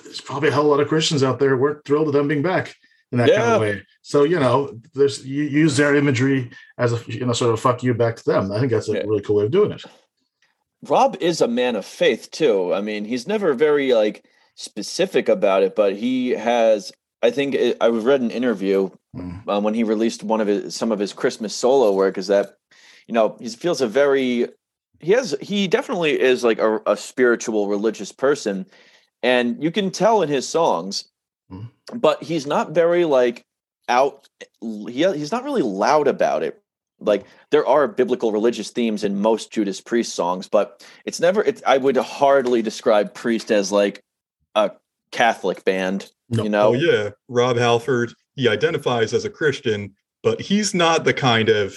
there's 0.02 0.20
probably 0.20 0.48
a 0.48 0.52
hell 0.52 0.62
of 0.62 0.66
a 0.66 0.70
lot 0.70 0.80
of 0.80 0.88
christians 0.88 1.22
out 1.22 1.38
there 1.38 1.56
weren't 1.56 1.84
thrilled 1.84 2.06
with 2.06 2.14
them 2.16 2.26
being 2.28 2.42
back 2.42 2.74
in 3.12 3.18
that 3.18 3.28
kind 3.34 3.54
of 3.54 3.60
way 3.60 3.82
so 4.02 4.22
you 4.24 4.38
know 4.38 4.78
there's 4.94 5.26
you 5.26 5.42
use 5.44 5.76
their 5.76 5.94
imagery 5.94 6.50
as 6.78 6.92
a 6.92 7.00
you 7.06 7.24
know 7.26 7.32
sort 7.32 7.52
of 7.52 7.60
fuck 7.60 7.82
you 7.82 7.92
back 7.94 8.16
to 8.16 8.24
them 8.24 8.52
i 8.52 8.58
think 8.60 8.70
that's 8.70 8.88
a 8.88 8.92
Yeah. 8.92 9.02
really 9.02 9.22
cool 9.22 9.36
way 9.36 9.44
of 9.44 9.50
doing 9.50 9.72
it 9.72 9.82
Rob 10.82 11.16
is 11.20 11.40
a 11.42 11.48
man 11.48 11.76
of 11.76 11.84
faith 11.84 12.30
too. 12.30 12.72
I 12.72 12.80
mean, 12.80 13.04
he's 13.04 13.26
never 13.26 13.52
very 13.52 13.92
like 13.92 14.24
specific 14.54 15.28
about 15.28 15.62
it, 15.62 15.76
but 15.76 15.94
he 15.94 16.30
has. 16.30 16.90
I 17.22 17.30
think 17.30 17.54
it, 17.54 17.76
I 17.82 17.88
read 17.88 18.22
an 18.22 18.30
interview 18.30 18.88
Mm. 19.14 19.46
um, 19.48 19.64
when 19.64 19.74
he 19.74 19.82
released 19.84 20.22
one 20.22 20.40
of 20.40 20.46
his 20.46 20.74
some 20.74 20.90
of 20.92 20.98
his 20.98 21.12
Christmas 21.12 21.54
solo 21.54 21.92
work. 21.92 22.16
Is 22.16 22.28
that 22.28 22.54
you 23.06 23.12
know 23.12 23.36
he 23.40 23.48
feels 23.50 23.82
a 23.82 23.86
very 23.88 24.48
he 25.00 25.12
has 25.12 25.34
he 25.42 25.68
definitely 25.68 26.18
is 26.18 26.42
like 26.44 26.58
a, 26.58 26.80
a 26.86 26.96
spiritual 26.96 27.66
religious 27.68 28.10
person, 28.12 28.64
and 29.22 29.62
you 29.62 29.70
can 29.70 29.90
tell 29.90 30.22
in 30.22 30.30
his 30.30 30.48
songs, 30.48 31.09
But 31.94 32.22
he's 32.22 32.46
not 32.46 32.70
very 32.70 33.04
like 33.04 33.44
out. 33.88 34.28
He, 34.60 35.04
he's 35.12 35.32
not 35.32 35.44
really 35.44 35.62
loud 35.62 36.08
about 36.08 36.42
it. 36.42 36.62
Like 37.00 37.24
there 37.50 37.66
are 37.66 37.88
biblical 37.88 38.30
religious 38.30 38.70
themes 38.70 39.04
in 39.04 39.20
most 39.20 39.50
Judas 39.50 39.80
Priest 39.80 40.14
songs, 40.14 40.48
but 40.48 40.86
it's 41.04 41.20
never. 41.20 41.42
It's 41.42 41.62
I 41.66 41.78
would 41.78 41.96
hardly 41.96 42.62
describe 42.62 43.14
Priest 43.14 43.50
as 43.50 43.72
like 43.72 44.02
a 44.54 44.72
Catholic 45.10 45.64
band. 45.64 46.10
No. 46.28 46.44
You 46.44 46.48
know, 46.48 46.68
Oh 46.68 46.72
yeah, 46.74 47.10
Rob 47.28 47.56
Halford. 47.56 48.12
He 48.36 48.48
identifies 48.48 49.12
as 49.12 49.24
a 49.24 49.30
Christian, 49.30 49.94
but 50.22 50.40
he's 50.40 50.74
not 50.74 51.04
the 51.04 51.12
kind 51.12 51.48
of 51.48 51.76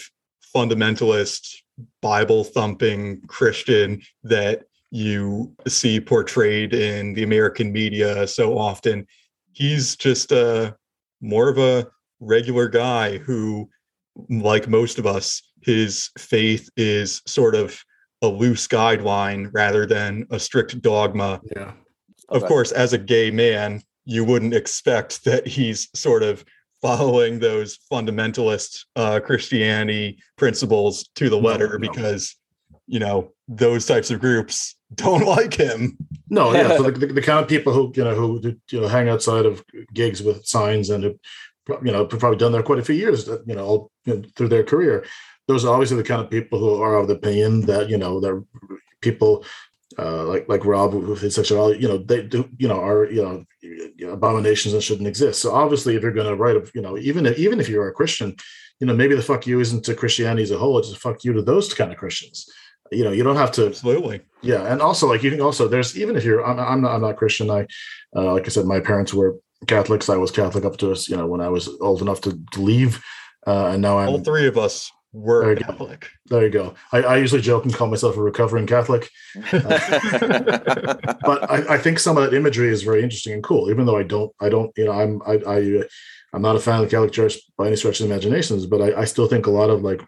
fundamentalist, 0.56 1.56
Bible 2.02 2.44
thumping 2.44 3.22
Christian 3.28 4.02
that 4.24 4.66
you 4.92 5.52
see 5.68 6.00
portrayed 6.00 6.74
in 6.74 7.14
the 7.16 7.24
American 7.24 7.72
media 7.72 8.28
so 8.28 8.58
often. 8.58 9.08
He's 9.54 9.96
just 9.96 10.32
a 10.32 10.76
more 11.22 11.50
of 11.50 11.58
a 11.58 11.88
regular 12.20 12.68
guy 12.68 13.18
who, 13.20 13.70
like 14.30 14.68
most 14.68 15.00
of 15.00 15.06
us, 15.06 15.42
his 15.62 16.10
faith 16.18 16.70
is 16.76 17.22
sort 17.26 17.56
of 17.56 17.80
a 18.22 18.28
loose 18.28 18.68
guideline 18.68 19.50
rather 19.54 19.86
than 19.86 20.26
a 20.32 20.40
strict 20.40 20.82
dogma 20.82 21.42
yeah 21.56 21.74
of 22.30 22.42
Okay. 22.42 22.48
course, 22.48 22.72
as 22.72 22.94
a 22.94 22.98
gay 22.98 23.30
man, 23.32 23.82
you 24.06 24.24
wouldn't 24.24 24.54
expect 24.54 25.24
that 25.26 25.46
he's 25.46 25.90
sort 25.94 26.24
of 26.24 26.44
following 26.82 27.40
those 27.40 27.78
fundamentalist 27.92 28.86
uh, 28.96 29.20
Christianity 29.20 30.18
principles 30.38 31.08
to 31.16 31.30
the 31.30 31.40
No, 31.40 31.48
letter 31.48 31.78
no. 31.78 31.80
because, 31.80 32.36
you 32.88 33.00
know, 33.00 33.34
those 33.48 33.86
types 33.86 34.10
of 34.10 34.20
groups 34.20 34.76
don't 34.96 35.26
like 35.26 35.54
him. 35.54 35.98
No, 36.30 36.54
yeah. 36.54 36.78
So 36.78 36.84
the, 36.84 36.92
the, 36.92 37.08
the 37.08 37.22
kind 37.22 37.40
of 37.40 37.48
people 37.48 37.74
who 37.74 37.92
you 37.96 38.04
know 38.04 38.16
who 38.16 38.42
you 38.70 38.82
know 38.82 38.88
hang 38.88 39.10
outside 39.10 39.46
of 39.46 39.64
gigs 39.94 40.22
with 40.24 40.46
signs 40.46 40.90
and 40.90 41.04
who 41.04 41.20
you 41.68 41.92
know, 41.92 42.06
probably 42.06 42.38
done 42.38 42.52
there 42.52 42.64
quite 42.64 42.80
a 42.80 42.84
few 42.84 42.96
years, 42.96 43.28
uh, 43.30 43.40
you 43.46 43.56
know, 43.56 43.66
all, 43.66 43.92
you 44.06 44.16
know, 44.16 44.24
through 44.36 44.50
their 44.50 44.64
career. 44.64 45.06
Those 45.48 45.66
are 45.66 45.74
obviously 45.74 45.98
the 45.98 46.04
kind 46.04 46.22
of 46.22 46.30
people 46.30 46.60
who 46.60 46.82
are 46.82 46.96
of 46.96 47.08
the 47.08 47.16
opinion 47.16 47.62
that 47.62 47.90
you 47.90 47.98
know 47.98 48.20
that 48.22 48.46
people 49.02 49.46
uh, 50.00 50.24
like 50.26 50.48
like 50.48 50.66
Rob 50.66 50.94
with 50.94 51.22
his 51.22 51.36
sexuality, 51.36 51.82
you 51.82 51.88
know, 51.88 51.98
they 51.98 52.24
do, 52.24 52.50
you 52.58 52.68
know, 52.68 52.80
are 52.80 53.06
you 53.06 53.22
know, 53.22 53.46
you 53.62 54.08
know, 54.08 54.14
abominations 54.14 54.74
that 54.74 54.82
shouldn't 54.82 55.08
exist. 55.08 55.42
So 55.42 55.54
obviously, 55.54 55.96
if 55.96 56.02
you're 56.02 56.14
going 56.14 56.28
to 56.28 56.36
write, 56.36 56.56
a, 56.56 56.70
you 56.74 56.82
know, 56.82 56.98
even 56.98 57.26
if 57.26 57.38
even 57.38 57.60
if 57.60 57.68
you're 57.68 57.88
a 57.88 57.94
Christian, 57.94 58.36
you 58.80 58.88
know, 58.88 58.96
maybe 58.96 59.16
the 59.16 59.22
fuck 59.22 59.46
you 59.46 59.60
isn't 59.60 59.84
to 59.86 59.96
Christianity 59.96 60.44
as 60.44 60.52
a 60.52 60.58
whole; 60.58 60.78
it's 60.80 60.92
a 60.92 60.96
fuck 60.96 61.24
you 61.24 61.34
to 61.34 61.42
those 61.42 61.74
kind 61.74 61.92
of 61.92 61.98
Christians. 61.98 62.50
You 62.94 63.04
know, 63.06 63.12
you 63.12 63.24
don't 63.24 63.36
have 63.44 63.52
to 63.54 63.68
Absolutely. 63.68 64.22
yeah 64.42 64.64
and 64.72 64.82
also 64.82 65.08
like 65.08 65.24
you 65.24 65.32
can 65.32 65.42
also 65.42 65.68
there's 65.68 65.98
even 65.98 66.16
if 66.18 66.24
you're 66.26 66.44
i'm, 66.46 66.60
I'm 66.60 66.82
not 66.82 66.92
i'm 66.96 67.02
not 67.02 67.16
christian 67.18 67.50
i 67.50 67.62
uh, 68.16 68.32
like 68.34 68.46
i 68.46 68.50
said 68.50 68.66
my 68.66 68.80
parents 68.80 69.14
were 69.14 69.32
catholics 69.68 70.10
i 70.10 70.18
was 70.18 70.32
catholic 70.32 70.66
up 70.66 70.78
to 70.78 70.92
us 70.92 71.08
you 71.10 71.16
know 71.18 71.28
when 71.32 71.42
i 71.42 71.50
was 71.50 71.70
old 71.82 72.02
enough 72.02 72.20
to, 72.22 72.32
to 72.54 72.60
leave 72.62 73.02
uh, 73.48 73.68
and 73.72 73.82
now 73.82 73.98
i'm 74.00 74.10
all 74.10 74.20
three 74.20 74.48
of 74.48 74.58
us 74.58 74.92
There 75.14 75.22
were 75.22 75.56
go. 75.56 75.62
Catholic. 75.66 76.02
there 76.32 76.44
you 76.44 76.50
go 76.50 76.74
I, 76.92 76.98
I 77.14 77.16
usually 77.18 77.42
joke 77.42 77.64
and 77.66 77.74
call 77.74 77.88
myself 77.88 78.18
a 78.18 78.22
recovering 78.22 78.68
catholic 78.68 79.10
but 79.52 81.50
I, 81.50 81.76
I 81.76 81.78
think 81.78 82.00
some 82.00 82.18
of 82.18 82.24
that 82.24 82.36
imagery 82.36 82.70
is 82.70 82.84
very 82.84 83.02
interesting 83.04 83.34
and 83.34 83.44
cool 83.44 83.70
even 83.70 83.86
though 83.86 83.98
i 83.98 84.04
don't 84.04 84.32
i 84.42 84.50
don't 84.50 84.72
you 84.78 84.86
know 84.86 84.92
i'm 84.92 85.22
i, 85.26 85.34
I 85.56 85.58
uh, 85.80 85.84
i'm 86.34 86.42
not 86.42 86.56
a 86.56 86.60
fan 86.60 86.80
of 86.82 86.86
the 86.86 86.92
catholic 86.96 87.12
church 87.12 87.36
by 87.58 87.68
any 87.68 87.76
stretch 87.76 88.00
of 88.00 88.08
the 88.08 88.14
imaginations 88.14 88.66
but 88.66 88.82
i, 88.82 89.02
I 89.02 89.06
still 89.06 89.28
think 89.28 89.46
a 89.46 89.52
lot 89.52 89.70
of 89.70 89.82
like 89.82 90.02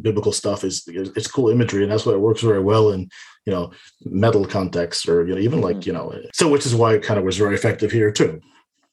biblical 0.00 0.32
stuff 0.32 0.64
is 0.64 0.84
it's 0.88 1.26
cool 1.26 1.50
imagery 1.50 1.82
and 1.82 1.92
that's 1.92 2.06
why 2.06 2.12
it 2.12 2.20
works 2.20 2.42
very 2.42 2.60
well 2.60 2.90
in 2.90 3.08
you 3.46 3.52
know 3.52 3.70
metal 4.04 4.44
context 4.44 5.08
or 5.08 5.26
you 5.26 5.34
know 5.34 5.40
even 5.40 5.60
like 5.60 5.86
you 5.86 5.92
know 5.92 6.12
so 6.32 6.48
which 6.48 6.66
is 6.66 6.74
why 6.74 6.94
it 6.94 7.02
kind 7.02 7.18
of 7.18 7.24
was 7.24 7.36
very 7.36 7.54
effective 7.54 7.90
here 7.90 8.10
too 8.10 8.40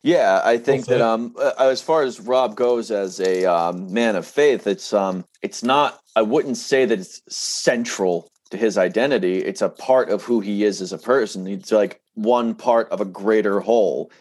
Yeah, 0.03 0.41
I 0.43 0.57
think 0.57 0.87
Well 0.87 0.97
that 0.97 1.05
um 1.05 1.35
as 1.59 1.81
far 1.81 2.03
as 2.03 2.19
Rob 2.19 2.55
goes 2.55 2.89
as 2.89 3.19
a 3.19 3.45
um, 3.45 3.93
man 3.93 4.15
of 4.15 4.25
faith, 4.25 4.65
it's 4.65 4.93
um 4.93 5.25
it's 5.41 5.63
not 5.63 5.99
I 6.15 6.23
wouldn't 6.23 6.57
say 6.57 6.85
that 6.85 6.99
it's 6.99 7.21
central 7.29 8.31
to 8.49 8.57
his 8.57 8.77
identity. 8.77 9.39
It's 9.39 9.61
a 9.61 9.69
part 9.69 10.09
of 10.09 10.23
who 10.23 10.39
he 10.39 10.63
is 10.63 10.81
as 10.81 10.93
a 10.93 10.97
person. 10.97 11.47
It's 11.47 11.71
like 11.71 12.01
one 12.15 12.53
part 12.53 12.89
of 12.89 13.01
a 13.01 13.05
greater 13.05 13.59
whole. 13.59 14.11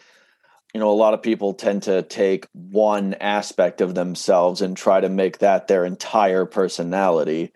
You 0.73 0.79
know, 0.79 0.89
a 0.91 0.93
lot 0.93 1.13
of 1.13 1.21
people 1.21 1.53
tend 1.53 1.83
to 1.83 2.01
take 2.01 2.47
one 2.53 3.13
aspect 3.15 3.81
of 3.81 3.93
themselves 3.93 4.61
and 4.61 4.75
try 4.77 5.01
to 5.01 5.09
make 5.09 5.39
that 5.39 5.67
their 5.67 5.83
entire 5.85 6.45
personality. 6.45 7.51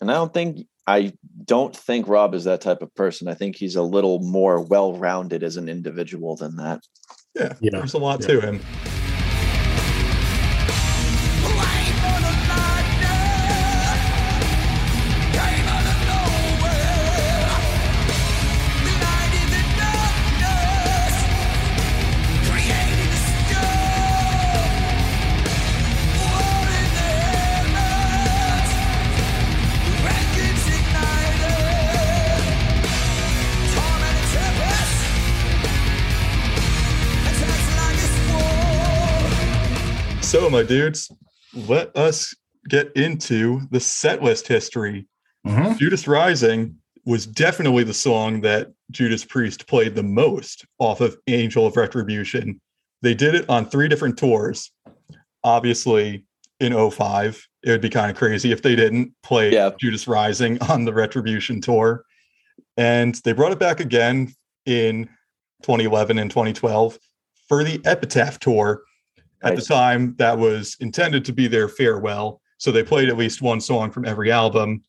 And 0.00 0.10
I 0.10 0.14
don't 0.14 0.32
think 0.32 0.66
I 0.88 1.12
don't 1.44 1.74
think 1.76 2.06
Rob 2.06 2.32
is 2.32 2.44
that 2.44 2.60
type 2.60 2.80
of 2.80 2.94
person. 2.94 3.26
I 3.26 3.34
think 3.34 3.56
he's 3.56 3.74
a 3.74 3.82
little 3.82 4.20
more 4.20 4.60
well-rounded 4.62 5.42
as 5.42 5.56
an 5.56 5.68
individual 5.68 6.36
than 6.36 6.56
that. 6.56 6.80
Yeah, 7.34 7.54
Yeah. 7.60 7.70
there's 7.72 7.94
a 7.94 7.98
lot 7.98 8.20
Yeah. 8.20 8.26
to 8.28 8.40
him. 8.40 8.60
My 40.56 40.62
dudes, 40.62 41.12
let 41.52 41.94
us 41.94 42.34
get 42.66 42.90
into 42.96 43.60
the 43.70 43.78
set 43.78 44.22
list 44.22 44.48
history. 44.48 45.06
Mhm. 45.46 45.78
Judas 45.78 46.08
Rising 46.08 46.76
was 47.04 47.26
definitely 47.26 47.84
the 47.84 47.92
song 47.94 48.40
that 48.40 48.72
Judas 48.90 49.22
Priest 49.22 49.66
played 49.66 49.94
the 49.94 50.02
most 50.02 50.64
off 50.78 51.02
of 51.02 51.16
Angel 51.26 51.66
of 51.66 51.76
Retribution. 51.76 52.58
They 53.02 53.12
did 53.14 53.34
it 53.34 53.44
on 53.50 53.68
three 53.68 53.86
different 53.86 54.16
tours. 54.18 54.72
Obviously, 55.44 56.24
in 56.58 56.72
05, 56.72 57.46
it 57.62 57.70
would 57.70 57.82
be 57.82 57.90
kind 57.90 58.10
of 58.10 58.16
crazy 58.16 58.50
if 58.50 58.62
they 58.62 58.74
didn't 58.74 59.12
play 59.22 59.52
Yeah. 59.52 59.70
Judas 59.78 60.08
Rising 60.08 60.56
on 60.70 60.86
the 60.86 60.94
Retribution 60.94 61.60
tour. 61.60 62.02
And 62.78 63.14
they 63.24 63.32
brought 63.32 63.52
it 63.52 63.58
back 63.58 63.78
again 63.80 64.32
in 64.64 65.04
2011 65.62 66.18
and 66.18 66.30
2012 66.30 66.98
for 67.46 67.62
the 67.62 67.78
Epitaph 67.84 68.38
tour. 68.38 68.82
At 69.42 69.54
Nice. 69.54 69.66
the 69.68 69.74
time, 69.74 70.14
that 70.18 70.38
was 70.38 70.76
intended 70.80 71.24
to 71.26 71.32
be 71.32 71.46
their 71.46 71.68
farewell. 71.68 72.40
So 72.58 72.72
they 72.72 72.82
played 72.82 73.08
at 73.08 73.16
least 73.18 73.42
one 73.42 73.60
song 73.60 73.90
from 73.90 74.04
every 74.06 74.30
album 74.32 74.82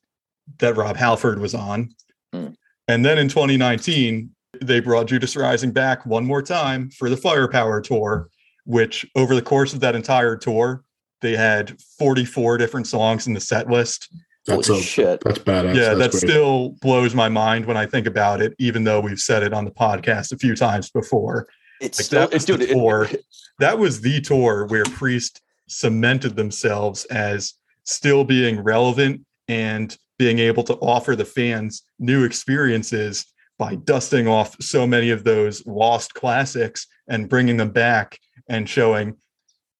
that 0.59 0.77
Rob 0.77 0.95
Halford 0.95 1.39
was 1.39 1.53
on. 1.53 1.93
Hmm. 2.33 2.47
And 2.87 3.05
then 3.05 3.17
in 3.17 3.27
2019, 3.27 4.29
they 4.61 4.79
brought 4.79 5.07
Judas 5.07 5.35
Rising 5.35 5.71
back 5.71 6.05
one 6.05 6.25
more 6.25 6.41
time 6.41 6.89
for 6.91 7.09
the 7.09 7.17
Firepower 7.17 7.81
tour, 7.81 8.29
which 8.65 9.05
over 9.15 9.35
the 9.35 9.41
course 9.41 9.73
of 9.73 9.81
that 9.81 9.95
entire 9.95 10.37
tour, 10.37 10.83
they 11.21 11.35
had 11.35 11.79
44 11.99 12.57
different 12.57 12.87
songs 12.87 13.27
in 13.27 13.33
the 13.33 13.41
set 13.41 13.69
list. 13.69 14.07
that's 14.45 14.67
Holy 14.69 14.79
a, 14.79 14.83
shit. 14.83 15.21
that's 15.25 15.39
badass 15.39 15.75
yeah, 15.75 15.93
that 15.93 16.11
great. 16.11 16.21
still 16.21 16.69
blows 16.81 17.13
my 17.13 17.27
mind 17.27 17.65
when 17.65 17.75
I 17.75 17.85
think 17.85 18.07
about 18.07 18.41
it, 18.41 18.53
even 18.59 18.85
though 18.85 19.01
we've 19.01 19.19
said 19.19 19.43
it 19.43 19.51
on 19.53 19.65
the 19.65 19.71
podcast 19.71 20.31
a 20.31 20.37
few 20.37 20.55
times 20.55 20.89
before. 20.89 21.47
It's 21.81 21.99
Like 21.99 22.05
still, 22.05 22.19
that 22.21 22.33
was 22.33 22.45
dude, 22.45 22.61
the 22.61 22.69
it- 22.69 22.73
tour. 22.73 23.09
That 23.59 23.77
was 23.79 24.01
the 24.01 24.21
tour 24.21 24.65
where 24.67 24.83
Priest 24.85 25.41
cemented 25.67 26.35
themselves 26.35 27.05
as 27.05 27.53
still 27.83 28.23
being 28.23 28.59
relevant 28.61 29.21
and 29.47 29.95
being 30.17 30.39
able 30.39 30.63
to 30.63 30.73
offer 30.75 31.15
the 31.15 31.25
fans 31.25 31.83
new 31.99 32.23
experiences 32.23 33.25
by 33.57 33.75
dusting 33.75 34.27
off 34.27 34.55
so 34.61 34.85
many 34.85 35.09
of 35.09 35.23
those 35.23 35.65
lost 35.65 36.13
classics 36.13 36.85
and 37.07 37.29
bringing 37.29 37.57
them 37.57 37.71
back 37.71 38.19
and 38.49 38.69
showing 38.69 39.15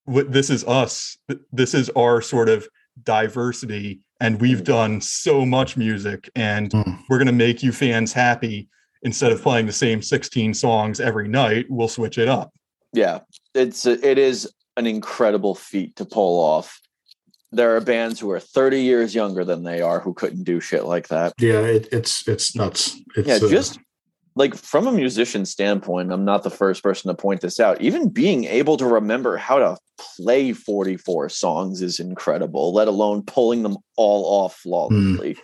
what 0.05 0.31
this 0.31 0.49
is 0.49 0.63
us. 0.65 1.17
This 1.51 1.73
is 1.73 1.89
our 1.91 2.21
sort 2.21 2.49
of 2.49 2.67
diversity. 3.03 3.99
And 4.19 4.41
we've 4.41 4.63
done 4.63 4.99
so 5.01 5.45
much 5.45 5.77
music 5.77 6.27
and 6.35 6.71
Mm. 6.71 7.03
we're 7.09 7.17
going 7.19 7.27
to 7.27 7.33
make 7.33 7.61
you 7.61 7.71
fans 7.71 8.13
happy. 8.13 8.67
Instead 9.03 9.31
of 9.31 9.41
playing 9.43 9.67
the 9.67 9.71
same 9.71 10.01
16 10.01 10.55
songs 10.55 10.99
every 10.99 11.27
night, 11.27 11.67
we'll 11.69 11.87
switch 11.87 12.17
it 12.17 12.27
up. 12.27 12.51
yeah, 12.93 13.19
it's 13.53 13.85
a, 13.85 13.93
it 14.05 14.17
is 14.17 14.51
an 14.75 14.85
incredible 14.85 15.55
feat 15.55 15.95
to 15.97 16.05
pull 16.05 16.39
off. 16.39 16.79
There 17.51 17.75
are 17.75 17.81
bands 17.81 18.19
who 18.19 18.29
are 18.31 18.39
30 18.39 18.81
years 18.81 19.15
younger 19.15 19.43
than 19.45 19.63
they 19.63 19.81
are 19.81 19.99
who 19.99 20.13
couldn't 20.13 20.43
do 20.43 20.59
shit 20.59 20.85
like 20.85 21.07
that. 21.07 21.33
yeah 21.39 21.61
it, 21.61 21.87
it's 21.91 22.27
it's 22.27 22.55
nuts 22.55 22.99
it's 23.15 23.27
yeah, 23.27 23.35
uh, 23.35 23.49
just 23.49 23.79
like 24.37 24.55
from 24.55 24.85
a 24.85 24.91
musician 24.91 25.45
standpoint, 25.45 26.11
I'm 26.13 26.23
not 26.23 26.43
the 26.43 26.51
first 26.51 26.83
person 26.83 27.09
to 27.09 27.15
point 27.15 27.41
this 27.41 27.59
out. 27.59 27.81
Even 27.81 28.07
being 28.07 28.45
able 28.45 28.77
to 28.77 28.85
remember 28.85 29.35
how 29.35 29.57
to 29.57 29.77
play 30.15 30.53
44 30.53 31.29
songs 31.29 31.81
is 31.81 31.99
incredible, 31.99 32.71
let 32.71 32.87
alone 32.87 33.23
pulling 33.23 33.63
them 33.63 33.77
all 33.95 34.43
off 34.43 34.57
flawlessly. 34.57 35.37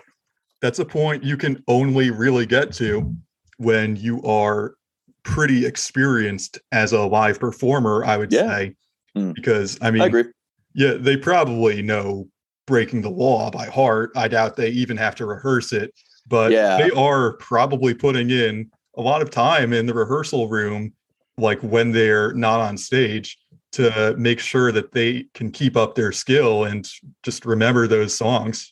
That's 0.61 0.77
a 0.77 0.85
point 0.85 1.23
you 1.23 1.38
can 1.38 1.63
only 1.67 2.11
really 2.11 2.45
get 2.45 2.71
to 2.73 3.15
when 3.57 3.95
you 3.95 4.21
are 4.23 4.75
pretty 5.24 5.66
experienced 5.66 6.60
as 6.72 6.94
a 6.94 7.02
live 7.02 7.40
performer, 7.40 8.04
I 8.06 8.18
would 8.18 8.32
Yeah. 8.32 8.48
say. 8.48 8.76
Mm. 9.18 9.34
Because 9.36 9.78
I 9.82 9.91
mean, 9.91 10.02
I 10.02 10.06
agree. 10.08 10.26
yeah, 10.74 10.94
they 10.94 11.18
probably 11.18 11.82
know 11.82 12.28
breaking 12.66 13.02
the 13.02 13.10
law 13.10 13.52
by 13.52 13.66
heart. 13.66 14.12
I 14.16 14.28
doubt 14.28 14.56
they 14.56 14.70
even 14.70 14.98
have 14.98 15.16
to 15.16 15.26
rehearse 15.26 15.74
it, 15.74 15.94
but 16.28 16.52
Yeah. 16.52 16.78
they 16.78 16.91
are 16.91 17.34
probably 17.34 17.94
putting 17.94 18.30
in 18.30 18.72
a 18.98 19.02
lot 19.02 19.22
of 19.22 19.30
time 19.30 19.74
in 19.74 19.86
the 19.86 19.94
rehearsal 19.94 20.48
room, 20.50 20.94
like 21.38 21.60
when 21.62 21.91
they're 21.91 22.34
not 22.34 22.60
on 22.60 22.78
stage, 22.78 23.38
to 23.74 24.16
make 24.18 24.40
sure 24.40 24.72
that 24.72 24.91
they 24.91 25.26
can 25.34 25.50
keep 25.52 25.76
up 25.76 25.95
their 25.95 26.12
skill 26.12 26.64
and 26.66 26.88
just 27.24 27.45
remember 27.45 27.88
those 27.88 28.16
songs. 28.16 28.72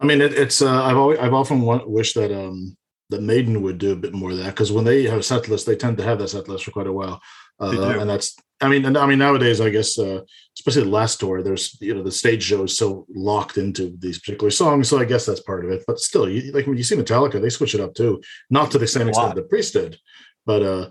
I 0.00 0.06
mean, 0.06 0.20
it, 0.20 0.32
it's. 0.34 0.60
Uh, 0.62 0.82
I've 0.82 0.96
always, 0.96 1.18
I've 1.18 1.34
often 1.34 1.60
want, 1.62 1.88
wished 1.88 2.14
that 2.16 2.30
um 2.32 2.76
that 3.10 3.22
Maiden 3.22 3.62
would 3.62 3.78
do 3.78 3.92
a 3.92 3.96
bit 3.96 4.12
more 4.12 4.30
of 4.30 4.38
that 4.38 4.50
because 4.50 4.72
when 4.72 4.84
they 4.84 5.04
have 5.04 5.20
a 5.20 5.22
set 5.22 5.48
list, 5.48 5.66
they 5.66 5.76
tend 5.76 5.96
to 5.98 6.04
have 6.04 6.18
that 6.18 6.28
set 6.28 6.48
list 6.48 6.64
for 6.64 6.72
quite 6.72 6.86
a 6.86 6.92
while, 6.92 7.20
uh, 7.60 7.98
and 7.98 8.08
that's. 8.08 8.36
I 8.58 8.68
mean, 8.68 8.86
and 8.86 8.96
I 8.96 9.06
mean 9.06 9.18
nowadays, 9.18 9.60
I 9.60 9.68
guess, 9.68 9.98
uh, 9.98 10.22
especially 10.58 10.84
the 10.84 10.88
last 10.88 11.20
tour, 11.20 11.42
there's 11.42 11.76
you 11.80 11.94
know 11.94 12.02
the 12.02 12.10
stage 12.10 12.42
show 12.42 12.64
is 12.64 12.76
so 12.76 13.06
locked 13.14 13.58
into 13.58 13.94
these 13.98 14.18
particular 14.18 14.50
songs, 14.50 14.88
so 14.88 14.98
I 14.98 15.04
guess 15.04 15.26
that's 15.26 15.40
part 15.40 15.64
of 15.64 15.70
it. 15.70 15.84
But 15.86 16.00
still, 16.00 16.28
you, 16.28 16.52
like 16.52 16.66
when 16.66 16.78
you 16.78 16.82
see 16.82 16.96
Metallica, 16.96 17.40
they 17.40 17.50
switch 17.50 17.74
it 17.74 17.82
up 17.82 17.94
too, 17.94 18.22
not 18.48 18.70
to 18.70 18.78
the 18.78 18.86
same 18.86 19.08
extent 19.08 19.34
that 19.34 19.50
Priest 19.50 19.74
did, 19.74 19.98
but 20.46 20.62
uh, 20.62 20.88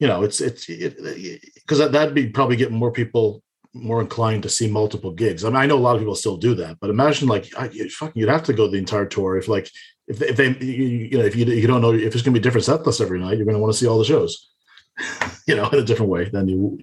you 0.00 0.08
know, 0.08 0.24
it's 0.24 0.40
it's 0.40 0.66
because 0.66 1.78
that, 1.78 1.92
that'd 1.92 2.14
be 2.14 2.28
probably 2.28 2.56
getting 2.56 2.76
more 2.76 2.90
people 2.90 3.42
more 3.72 4.00
inclined 4.00 4.42
to 4.42 4.48
see 4.48 4.68
multiple 4.68 5.12
gigs. 5.12 5.44
I 5.44 5.48
mean, 5.48 5.56
I 5.56 5.66
know 5.66 5.76
a 5.76 5.78
lot 5.78 5.94
of 5.94 6.00
people 6.00 6.16
still 6.16 6.36
do 6.36 6.54
that, 6.56 6.78
but 6.80 6.90
imagine 6.90 7.28
like 7.28 7.46
I, 7.56 7.68
you, 7.68 7.88
fucking, 7.88 8.18
you'd 8.18 8.28
have 8.28 8.42
to 8.44 8.52
go 8.52 8.66
the 8.66 8.78
entire 8.78 9.06
tour 9.06 9.36
if 9.36 9.46
like 9.46 9.70
if 10.10 10.20
if 10.20 10.36
they 10.36 10.48
you, 10.64 10.86
you 11.12 11.18
know 11.18 11.24
if 11.24 11.36
you 11.36 11.46
you 11.46 11.66
don't 11.68 11.80
know 11.80 11.92
if 11.92 12.14
it's 12.14 12.22
going 12.22 12.34
to 12.34 12.40
be 12.40 12.42
different 12.42 12.64
set 12.64 12.84
lists 12.84 13.00
every 13.00 13.20
night, 13.20 13.36
you're 13.36 13.46
going 13.46 13.54
to 13.54 13.60
want 13.60 13.72
to 13.72 13.78
see 13.78 13.86
all 13.86 13.98
the 13.98 14.04
shows, 14.04 14.50
you 15.46 15.54
know, 15.54 15.68
in 15.68 15.78
a 15.78 15.84
different 15.84 16.10
way 16.10 16.28
than 16.28 16.48
you 16.48 16.78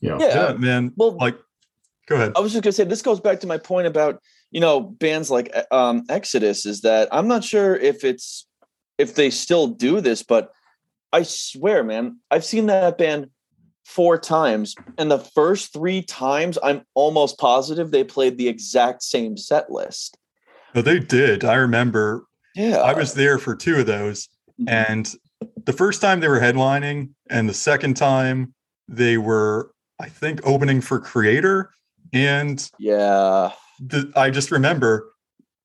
Yeah. 0.00 0.16
Yeah. 0.18 0.34
Yeah, 0.34 0.52
man. 0.54 0.92
Well, 0.96 1.14
Like, 1.16 1.36
go 2.08 2.16
ahead. 2.16 2.32
I 2.34 2.40
was 2.40 2.52
just 2.52 2.64
gonna 2.64 2.72
say 2.72 2.84
this 2.84 3.02
goes 3.02 3.20
back 3.20 3.40
to 3.40 3.46
my 3.46 3.58
point 3.58 3.86
about 3.86 4.22
you 4.50 4.60
know 4.60 4.80
bands 4.80 5.30
like 5.30 5.54
um, 5.70 6.04
Exodus 6.08 6.64
is 6.64 6.80
that 6.80 7.08
I'm 7.12 7.28
not 7.28 7.44
sure 7.44 7.76
if 7.76 8.04
it's 8.04 8.46
if 8.96 9.14
they 9.14 9.28
still 9.28 9.66
do 9.66 10.00
this, 10.00 10.22
but 10.22 10.50
I 11.12 11.24
swear, 11.24 11.84
man, 11.84 12.20
I've 12.30 12.44
seen 12.44 12.66
that 12.66 12.96
band 12.96 13.28
four 13.84 14.16
times, 14.16 14.74
and 14.96 15.10
the 15.10 15.18
first 15.18 15.74
three 15.74 16.00
times 16.00 16.56
I'm 16.62 16.82
almost 16.94 17.38
positive 17.38 17.90
they 17.90 18.04
played 18.04 18.38
the 18.38 18.48
exact 18.48 19.02
same 19.02 19.36
set 19.36 19.70
list. 19.70 20.16
No, 20.74 20.80
they 20.80 21.00
did. 21.00 21.44
I 21.44 21.56
remember 21.56 22.24
Yeah, 22.54 22.78
I 22.78 22.92
was 22.94 23.14
there 23.14 23.38
for 23.38 23.54
two 23.54 23.76
of 23.80 23.86
those. 23.86 24.28
Mhm. 24.60 24.68
And 24.68 25.14
the 25.64 25.72
first 25.72 26.00
time 26.00 26.20
they 26.20 26.28
were 26.28 26.40
headlining, 26.40 27.10
and 27.30 27.48
the 27.48 27.54
second 27.54 27.94
time 27.96 28.54
they 28.88 29.16
were, 29.18 29.72
I 29.98 30.08
think, 30.08 30.40
opening 30.44 30.80
for 30.80 31.00
Kreator. 31.00 31.68
And 32.12 32.68
yeah, 32.78 33.52
the, 33.80 34.12
I 34.14 34.30
just 34.30 34.50
remember 34.50 35.12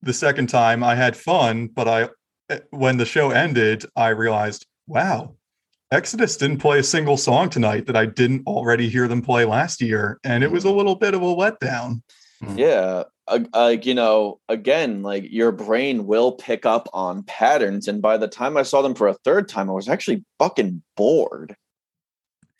the 0.01 0.13
second 0.13 0.47
time 0.47 0.83
I 0.83 0.95
had 0.95 1.17
fun, 1.17 1.67
but 1.67 1.87
I, 1.87 2.09
eh, 2.49 2.59
when 2.69 2.97
the 2.97 3.05
show 3.05 3.31
ended, 3.31 3.85
I 3.95 4.09
realized, 4.09 4.65
wow, 4.87 5.35
Exodus 5.91 6.37
didn't 6.37 6.59
play 6.59 6.79
a 6.79 6.83
single 6.83 7.17
song 7.17 7.49
tonight 7.49 7.85
that 7.87 7.95
I 7.97 8.05
didn't 8.05 8.45
already 8.47 8.89
hear 8.89 9.07
them 9.07 9.21
play 9.21 9.45
last 9.45 9.81
year. 9.81 10.19
And 10.23 10.43
it 10.43 10.51
was 10.51 10.63
a 10.63 10.71
little 10.71 10.95
bit 10.95 11.13
of 11.13 11.21
a 11.21 11.25
letdown. 11.25 12.01
yeah. 12.55 13.03
Like 13.53 13.85
you 13.85 13.93
know, 13.93 14.39
again, 14.47 15.03
like 15.03 15.25
your 15.29 15.51
brain 15.51 16.05
will 16.05 16.31
pick 16.33 16.65
up 16.65 16.87
on 16.93 17.23
patterns, 17.23 17.87
and 17.87 18.01
by 18.01 18.17
the 18.17 18.27
time 18.27 18.57
I 18.57 18.63
saw 18.63 18.81
them 18.81 18.95
for 18.95 19.07
a 19.07 19.13
third 19.13 19.49
time, 19.49 19.69
I 19.69 19.73
was 19.73 19.89
actually 19.89 20.23
fucking 20.39 20.81
bored. 20.95 21.55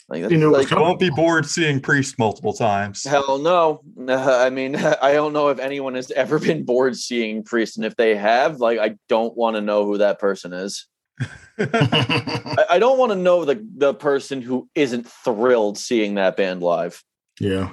Like, 0.10 0.30
You 0.30 0.38
knew 0.38 0.54
it 0.54 0.58
was 0.58 0.72
like. 0.72 0.80
Won't 0.80 1.00
be 1.00 1.10
bored 1.10 1.46
seeing 1.46 1.82
Priest 1.82 2.18
multiple 2.18 2.54
times. 2.54 3.04
Hell 3.04 3.40
no. 3.40 3.82
I 4.10 4.50
mean, 4.50 4.76
I 5.02 5.14
don't 5.14 5.34
know 5.34 5.50
if 5.50 5.60
anyone 5.60 5.96
has 5.96 6.12
ever 6.12 6.40
been 6.40 6.64
bored 6.64 6.96
seeing 6.96 7.44
Priest. 7.44 7.78
And 7.78 7.86
if 7.86 7.96
they 7.98 8.16
have, 8.16 8.60
like, 8.60 8.80
I 8.80 8.96
don't 9.10 9.36
want 9.36 9.58
to 9.58 9.62
know 9.62 9.86
who 9.86 9.98
that 9.98 10.20
person 10.20 10.54
is. 10.54 10.88
I, 11.60 12.66
I 12.72 12.80
don't 12.80 12.98
want 12.98 13.12
to 13.12 13.18
know 13.18 13.44
the, 13.44 13.66
the 13.76 13.94
person 13.94 14.42
who 14.42 14.70
isn't 14.76 15.08
thrilled 15.08 15.78
seeing 15.78 16.16
that 16.16 16.38
band 16.38 16.62
live. 16.62 17.04
yeah. 17.40 17.70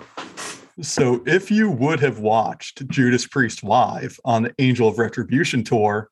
So, 0.81 1.23
if 1.25 1.51
you 1.51 1.71
would 1.71 2.01
have 2.01 2.19
watched 2.19 2.89
Judas 2.89 3.27
Priest 3.27 3.63
live 3.63 4.19
on 4.25 4.43
the 4.43 4.55
Angel 4.59 4.89
of 4.89 4.99
Retribution 4.99 5.63
tour, 5.63 6.11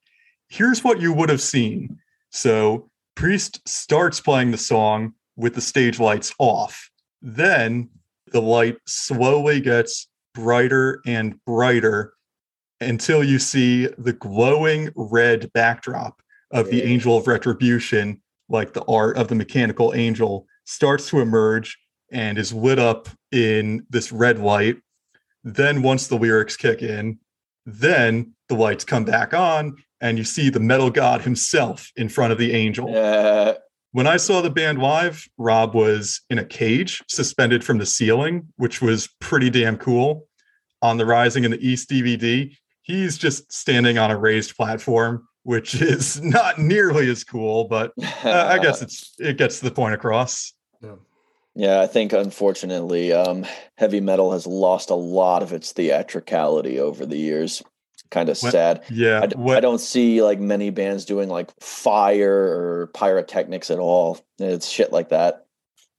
here's 0.49 0.85
what 0.85 1.01
you 1.01 1.13
would 1.13 1.31
have 1.31 1.41
seen. 1.41 1.99
So, 2.31 2.89
Priest 3.17 3.61
starts 3.69 4.21
playing 4.21 4.53
the 4.53 4.59
song 4.59 5.15
with 5.37 5.55
the 5.55 5.61
stage 5.61 5.99
lights 5.99 6.33
off. 6.39 6.91
Then 7.21 7.89
the 8.29 8.41
light 8.41 8.77
slowly 8.87 9.61
gets 9.61 10.09
brighter 10.33 11.01
and 11.07 11.43
brighter 11.45 12.15
until 12.81 13.23
you 13.23 13.39
see 13.39 13.89
the 13.99 14.13
glowing 14.13 14.91
red 14.95 15.53
backdrop 15.53 16.23
of 16.53 16.71
the 16.71 16.83
Angel 16.83 17.17
of 17.17 17.27
Retribution, 17.27 18.21
like 18.49 18.75
the 18.75 18.85
art 18.85 19.17
of 19.17 19.29
the 19.29 19.35
mechanical 19.35 19.93
angel, 19.95 20.47
starts 20.65 21.09
to 21.09 21.21
emerge 21.21 21.79
and 22.13 22.39
is 22.39 22.53
lit 22.53 22.79
up 22.79 23.09
in 23.33 23.87
this 23.91 24.13
red 24.13 24.39
light. 24.39 24.77
Then, 25.43 25.83
once 25.83 26.07
the 26.07 26.17
lyrics 26.17 26.57
kick 26.57 26.83
in, 26.83 27.19
then 27.67 28.35
the 28.49 28.55
lights 28.55 28.85
come 28.85 29.05
back 29.05 29.35
on, 29.35 29.77
and 30.01 30.19
you 30.19 30.25
see 30.25 30.51
the 30.51 30.61
metal 30.61 30.91
god 30.91 31.23
himself 31.23 31.91
in 31.97 32.09
front 32.09 32.33
of 32.33 32.39
the 32.39 32.53
angel. 32.53 32.95
Uh, 32.95 33.55
When 33.93 34.07
I 34.07 34.17
saw 34.17 34.41
the 34.41 34.51
band 34.51 34.79
live, 34.79 35.27
Rob 35.39 35.75
was 35.75 36.21
in 36.31 36.39
a 36.39 36.45
cage 36.45 37.03
suspended 37.09 37.63
from 37.65 37.79
the 37.79 37.87
ceiling, 37.87 38.49
which 38.57 38.81
was 38.81 39.09
pretty 39.21 39.51
damn 39.51 39.77
cool. 39.77 40.27
On 40.81 40.97
the 40.97 41.07
Rising 41.07 41.45
in 41.45 41.51
the 41.51 41.67
East 41.67 41.91
DVD, 41.91 42.57
he's 42.83 43.19
just 43.19 43.53
standing 43.53 43.99
on 43.99 44.11
a 44.11 44.19
raised 44.19 44.57
platform, 44.57 45.29
which 45.43 45.75
is 45.83 46.23
not 46.23 46.59
nearly 46.59 47.09
as 47.11 47.23
cool, 47.23 47.65
but 47.65 47.93
uh, 48.25 48.47
I 48.51 48.59
guess 48.59 48.81
it's 48.87 49.15
it 49.19 49.37
gets 49.39 49.61
the 49.61 49.71
point 49.71 49.95
across. 49.95 50.53
Yeah, 51.55 51.81
I 51.81 51.87
think 51.87 52.13
unfortunately, 52.13 53.13
um, 53.13 53.45
heavy 53.77 54.01
metal 54.01 54.33
has 54.33 54.47
lost 54.47 54.91
a 54.91 54.95
lot 54.95 55.43
of 55.43 55.53
its 55.53 55.73
theatricality 55.73 56.81
over 56.81 57.05
the 57.05 57.19
years. 57.19 57.63
Kind 58.11 58.29
of 58.29 58.39
What- 58.41 58.53
sad. 58.53 58.83
Yeah, 58.91 59.21
I, 59.23 59.27
d- 59.27 59.37
what- 59.37 59.57
I 59.57 59.61
don't 59.61 59.81
see 59.81 60.23
like 60.23 60.39
many 60.41 60.71
bands 60.71 61.05
doing 61.05 61.29
like 61.29 61.51
fire 61.61 62.33
or 62.33 62.91
pyrotechnics 62.95 63.71
at 63.71 63.79
all. 63.79 64.19
It's 64.39 64.69
shit 64.69 64.93
like 64.93 65.11
that. 65.11 65.45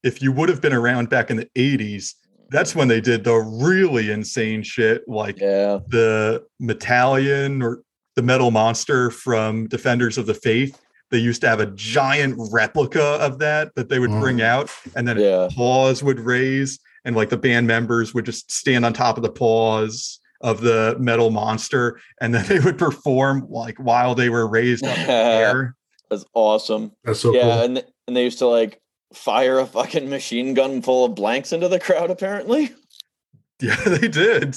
if 0.02 0.20
you 0.20 0.30
would 0.30 0.50
have 0.50 0.60
been 0.60 0.74
around 0.74 1.08
back 1.08 1.30
in 1.30 1.38
the 1.38 1.48
80s, 1.56 2.12
that's 2.50 2.74
when 2.74 2.88
they 2.88 3.00
did 3.00 3.24
the 3.24 3.32
really 3.36 4.10
insane 4.10 4.62
shit 4.62 5.02
like 5.08 5.40
Yeah. 5.40 5.78
the 5.88 6.44
Metallian 6.60 7.62
or 7.62 7.82
the 8.14 8.20
Metal 8.22 8.50
Monster 8.50 9.10
from 9.10 9.66
Defenders 9.66 10.18
of 10.18 10.26
the 10.26 10.34
Faith. 10.34 10.78
They 11.14 11.20
used 11.20 11.40
to 11.42 11.48
have 11.48 11.60
a 11.60 11.66
giant 11.66 12.34
replica 12.50 13.00
of 13.20 13.38
that 13.38 13.72
that 13.76 13.88
they 13.88 14.00
would 14.00 14.10
bring 14.10 14.42
out, 14.42 14.68
and 14.96 15.06
then 15.06 15.16
Yeah. 15.20 15.46
paws 15.54 16.02
would 16.02 16.18
raise, 16.18 16.80
and 17.04 17.14
like 17.14 17.28
the 17.28 17.36
band 17.36 17.68
members 17.68 18.12
would 18.14 18.26
just 18.26 18.50
stand 18.50 18.84
on 18.84 18.92
top 18.92 19.16
of 19.16 19.22
the 19.22 19.30
paws 19.30 20.18
of 20.40 20.60
the 20.60 20.96
Metal 20.98 21.30
Monster, 21.30 22.00
and 22.20 22.34
then 22.34 22.44
they 22.48 22.58
would 22.58 22.78
perform 22.78 23.46
like 23.48 23.78
while 23.78 24.16
they 24.16 24.28
were 24.28 24.48
raised 24.48 24.84
up 24.84 24.98
in 24.98 25.06
the 25.06 25.12
air. 25.12 25.76
That's 26.10 26.24
awesome. 26.34 26.90
That's 27.04 27.20
so 27.20 27.32
yeah, 27.32 27.42
cool. 27.42 27.52
and 27.62 27.84
and 28.08 28.16
they 28.16 28.24
used 28.24 28.38
to 28.40 28.48
like 28.48 28.80
fire 29.12 29.60
a 29.60 29.66
fucking 29.66 30.10
machine 30.10 30.52
gun 30.54 30.82
full 30.82 31.04
of 31.04 31.14
blanks 31.14 31.52
into 31.52 31.68
the 31.68 31.78
crowd. 31.78 32.10
Apparently, 32.10 32.74
Yeah, 33.62 33.76
they 33.84 34.08
did. 34.08 34.56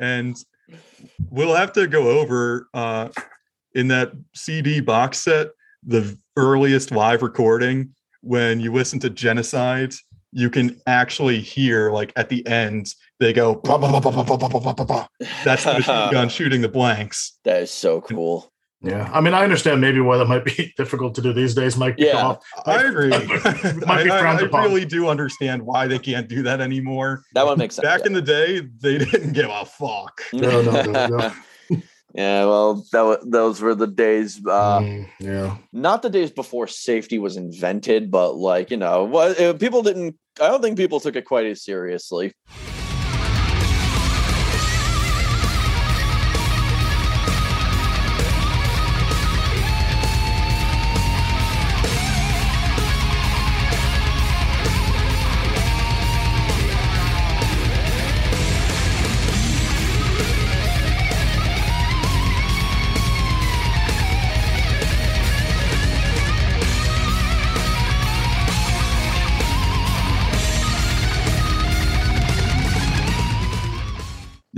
And 0.00 0.36
we'll 1.30 1.54
have 1.54 1.72
to 1.74 1.86
go 1.86 2.18
over 2.18 2.66
uh, 2.74 3.10
in 3.76 3.86
that 3.88 4.10
CD 4.34 4.80
box 4.80 5.20
set 5.20 5.50
the 5.82 6.18
earliest 6.36 6.90
live 6.90 7.22
recording 7.22 7.94
when 8.22 8.60
you 8.60 8.72
listen 8.72 8.98
to 9.00 9.10
Genocide. 9.10 9.94
You 10.34 10.48
can 10.48 10.80
actually 10.86 11.40
hear, 11.40 11.90
like 11.90 12.12
at 12.16 12.30
the 12.30 12.46
end, 12.46 12.94
they 13.20 13.32
go, 13.34 13.56
"Bah, 13.56 13.76
bah, 13.76 13.90
bah, 13.92 14.00
bah, 14.00 14.10
bah, 14.10 14.24
bah, 14.24 14.48
bah, 14.48 14.60
bah, 14.60 14.74
bah, 14.74 14.84
bah." 14.84 15.06
that's 15.44 15.64
the 15.64 15.74
machine 15.74 16.10
gun 16.10 16.28
shooting 16.30 16.62
the 16.62 16.68
blanks. 16.68 17.38
that 17.44 17.62
is 17.62 17.70
so 17.70 18.00
cool. 18.00 18.52
Yeah. 18.82 19.08
I 19.12 19.20
mean, 19.20 19.32
I 19.32 19.44
understand 19.44 19.80
maybe 19.80 20.00
why 20.00 20.16
that 20.18 20.26
might 20.26 20.44
be 20.44 20.72
difficult 20.76 21.14
to 21.14 21.22
do 21.22 21.32
these 21.32 21.54
days, 21.54 21.76
Mike. 21.76 21.94
Yeah. 21.98 22.34
I 22.66 22.82
agree. 22.82 23.10
Might 23.10 23.22
I, 23.86 24.02
be 24.02 24.10
I- 24.10 24.20
frowned 24.20 24.54
I 24.54 24.64
really 24.64 24.84
do 24.84 25.08
understand 25.08 25.62
why 25.62 25.86
they 25.86 25.98
can't 25.98 26.28
do 26.28 26.42
that 26.42 26.60
anymore. 26.60 27.22
That 27.34 27.46
one 27.46 27.58
makes 27.58 27.76
sense. 27.76 27.86
Back 27.86 28.00
yeah. 28.00 28.06
in 28.06 28.12
the 28.14 28.22
day, 28.22 28.60
they 28.80 28.98
didn't 28.98 29.34
give 29.34 29.50
a 29.50 29.64
fuck. 29.64 30.22
No, 30.32 30.62
no, 30.62 30.82
no, 30.82 31.06
no. 31.06 31.32
Yeah, 32.14 32.44
well, 32.44 32.84
that 32.92 33.20
those 33.24 33.60
were 33.60 33.74
the 33.74 33.86
days. 33.86 34.40
Uh, 34.44 34.80
Mm, 34.80 35.08
yeah. 35.18 35.56
Not 35.72 36.02
the 36.02 36.10
days 36.10 36.30
before 36.30 36.66
safety 36.66 37.18
was 37.18 37.36
invented, 37.36 38.10
but 38.10 38.34
like 38.36 38.70
you 38.70 38.76
know, 38.76 39.04
what 39.04 39.38
uh, 39.40 39.54
people 39.54 39.82
didn't. 39.82 40.16
I 40.40 40.48
don't 40.48 40.62
think 40.62 40.76
people 40.76 41.00
took 41.00 41.16
it 41.16 41.24
quite 41.24 41.46
as 41.46 41.62
seriously. 41.64 42.32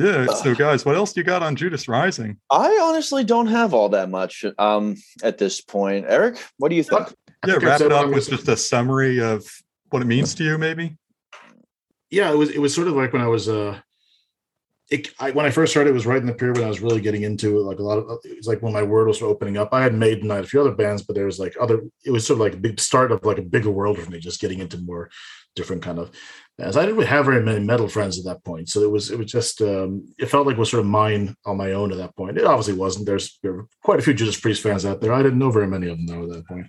Yeah. 0.04 0.26
So, 0.26 0.54
guys, 0.54 0.84
what 0.84 0.96
else 0.96 1.16
you 1.16 1.22
got 1.22 1.42
on 1.42 1.56
Judas 1.56 1.88
Rising? 1.88 2.36
I 2.50 2.78
honestly 2.82 3.24
don't 3.24 3.46
have 3.46 3.72
all 3.74 3.88
that 3.90 4.10
much 4.10 4.44
um, 4.58 4.96
at 5.22 5.38
this 5.38 5.60
point. 5.60 6.06
Eric, 6.08 6.36
what 6.58 6.68
do 6.68 6.76
you 6.76 6.82
think? 6.82 7.00
I 7.02 7.46
Yeah, 7.46 7.52
think 7.54 7.62
wrap 7.64 7.80
it 7.80 7.92
up 7.92 8.06
with 8.06 8.14
was- 8.14 8.28
just 8.28 8.48
a 8.48 8.56
summary 8.56 9.20
of 9.20 9.44
what 9.90 10.02
it 10.02 10.06
means 10.06 10.34
to 10.36 10.44
you, 10.44 10.58
maybe. 10.58 10.96
yeah 12.10 12.30
it 12.30 12.36
was 12.36 12.50
it 12.50 12.58
was 12.60 12.74
sort 12.74 12.86
of 12.88 12.94
like 12.94 13.12
when 13.12 13.22
i 13.22 13.26
was 13.26 13.48
uh 13.48 13.78
it, 14.90 15.08
I, 15.18 15.30
when 15.30 15.46
i 15.46 15.50
first 15.50 15.72
started 15.72 15.90
it 15.90 15.94
was 15.94 16.06
right 16.06 16.20
in 16.20 16.26
the 16.26 16.34
period 16.34 16.56
when 16.58 16.66
i 16.66 16.68
was 16.68 16.80
really 16.80 17.00
getting 17.00 17.22
into 17.22 17.58
it 17.58 17.62
like 17.62 17.78
a 17.78 17.82
lot 17.82 17.98
of 17.98 18.18
it 18.24 18.36
was 18.36 18.46
like 18.46 18.60
when 18.62 18.72
my 18.72 18.82
word 18.82 19.06
was 19.08 19.22
opening 19.22 19.56
up 19.56 19.70
i 19.72 19.82
had 19.82 19.94
made 19.94 20.22
night 20.24 20.44
a 20.44 20.46
few 20.46 20.60
other 20.60 20.74
bands 20.74 21.02
but 21.02 21.14
there 21.16 21.26
was 21.26 21.38
like 21.38 21.54
other 21.60 21.80
it 22.04 22.10
was 22.10 22.26
sort 22.26 22.36
of 22.36 22.40
like 22.40 22.54
a 22.54 22.56
big 22.68 22.78
start 22.80 23.10
of 23.12 23.24
like 23.24 23.38
a 23.38 23.42
bigger 23.42 23.70
world 23.70 23.98
for 23.98 24.10
me 24.10 24.18
just 24.20 24.40
getting 24.40 24.58
into 24.60 24.78
more 24.78 25.10
different 25.56 25.82
kind 25.82 25.98
of 25.98 26.10
bands 26.58 26.76
i 26.76 26.82
didn't 26.82 26.96
really 26.96 27.08
have 27.08 27.24
very 27.24 27.42
many 27.42 27.60
metal 27.60 27.88
friends 27.88 28.18
at 28.18 28.24
that 28.24 28.44
point 28.44 28.68
so 28.68 28.80
it 28.82 28.90
was 28.90 29.10
it 29.10 29.18
was 29.18 29.30
just 29.30 29.60
um 29.62 30.06
it 30.18 30.26
felt 30.26 30.46
like 30.46 30.56
it 30.56 30.60
was 30.60 30.70
sort 30.70 30.80
of 30.80 30.86
mine 30.86 31.34
on 31.44 31.56
my 31.56 31.72
own 31.72 31.92
at 31.92 31.98
that 31.98 32.16
point. 32.16 32.38
It 32.38 32.44
obviously 32.44 32.74
wasn't. 32.74 33.06
There's 33.06 33.38
there 33.42 33.52
were 33.52 33.66
quite 33.82 33.98
a 33.98 34.02
few 34.02 34.14
judas 34.14 34.38
priest 34.38 34.62
fans 34.62 34.84
out 34.84 35.00
there. 35.00 35.12
I 35.12 35.22
didn't 35.22 35.38
know 35.38 35.50
very 35.50 35.66
many 35.66 35.88
of 35.88 35.96
them 35.96 36.06
though 36.06 36.24
at 36.24 36.30
that 36.30 36.46
point. 36.46 36.66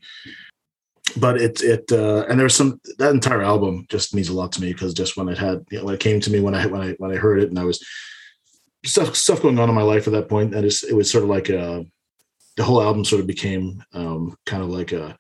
But 1.18 1.40
it 1.42 1.62
it 1.62 1.92
uh, 1.92 2.26
and 2.30 2.40
there's 2.40 2.56
some 2.56 2.80
that 2.98 3.12
entire 3.12 3.42
album 3.42 3.86
just 3.90 4.14
means 4.14 4.30
a 4.30 4.34
lot 4.34 4.52
to 4.54 4.62
me 4.62 4.74
because 4.74 4.94
just 4.94 5.16
when 5.18 5.30
it 5.30 5.38
had 5.38 5.66
you 5.72 5.80
know, 5.80 5.86
when 5.86 5.96
it 5.96 6.02
came 6.02 6.20
to 6.22 6.32
me 6.32 6.40
when 6.40 6.56
I 6.56 6.66
when 6.66 6.82
I 6.82 6.92
when 6.98 7.12
I 7.12 7.16
heard 7.16 7.40
it 7.40 7.50
and 7.50 7.60
I 7.60 7.64
was 7.64 7.86
stuff 8.86 9.16
stuff 9.16 9.42
going 9.42 9.60
on 9.60 9.70
in 9.70 9.76
my 9.76 9.82
life 9.82 10.08
at 10.08 10.14
that 10.14 10.30
point 10.30 10.54
and 10.54 10.66
it 10.66 10.94
was 10.94 11.10
sort 11.10 11.24
of 11.24 11.30
like 11.30 11.50
a 11.50 11.86
the 12.58 12.64
whole 12.64 12.82
album 12.82 13.04
sort 13.04 13.20
of 13.22 13.28
became 13.28 13.84
um, 13.94 14.38
kind 14.46 14.64
of 14.64 14.70
like 14.70 14.92
a 14.92 15.18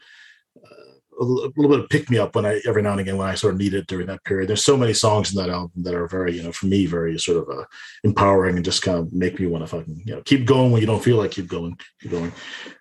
a 1.19 1.23
little 1.23 1.69
bit 1.69 1.79
of 1.79 1.89
pick 1.89 2.09
me 2.09 2.17
up 2.17 2.35
when 2.35 2.45
I 2.45 2.61
every 2.67 2.81
now 2.81 2.91
and 2.91 2.99
again 2.99 3.17
when 3.17 3.27
I 3.27 3.35
sort 3.35 3.53
of 3.53 3.59
need 3.59 3.73
it 3.73 3.87
during 3.87 4.07
that 4.07 4.23
period. 4.23 4.49
There's 4.49 4.63
so 4.63 4.77
many 4.77 4.93
songs 4.93 5.33
in 5.33 5.41
that 5.41 5.49
album 5.49 5.83
that 5.83 5.93
are 5.93 6.07
very, 6.07 6.35
you 6.35 6.43
know, 6.43 6.51
for 6.51 6.65
me, 6.67 6.85
very 6.85 7.17
sort 7.19 7.37
of 7.37 7.57
uh, 7.57 7.65
empowering 8.03 8.55
and 8.55 8.65
just 8.65 8.81
kind 8.81 8.97
of 8.97 9.11
make 9.13 9.39
me 9.39 9.47
want 9.47 9.63
to 9.63 9.67
fucking, 9.67 10.03
you 10.05 10.15
know, 10.15 10.21
keep 10.23 10.45
going 10.45 10.71
when 10.71 10.81
you 10.81 10.87
don't 10.87 11.03
feel 11.03 11.17
like 11.17 11.31
keep 11.31 11.47
going, 11.47 11.77
keep 12.01 12.11
going. 12.11 12.31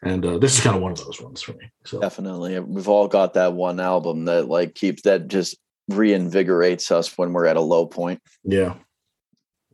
And 0.02 0.24
uh, 0.24 0.38
this 0.38 0.56
is 0.56 0.60
kind 0.62 0.76
of 0.76 0.82
one 0.82 0.92
of 0.92 0.98
those 0.98 1.20
ones 1.20 1.42
for 1.42 1.52
me. 1.52 1.70
So 1.84 2.00
Definitely. 2.00 2.58
We've 2.60 2.88
all 2.88 3.08
got 3.08 3.34
that 3.34 3.52
one 3.54 3.80
album 3.80 4.24
that 4.26 4.48
like 4.48 4.74
keeps 4.74 5.02
that 5.02 5.28
just 5.28 5.56
reinvigorates 5.90 6.90
us 6.90 7.16
when 7.18 7.32
we're 7.32 7.46
at 7.46 7.56
a 7.56 7.60
low 7.60 7.86
point. 7.86 8.20
yeah, 8.42 8.74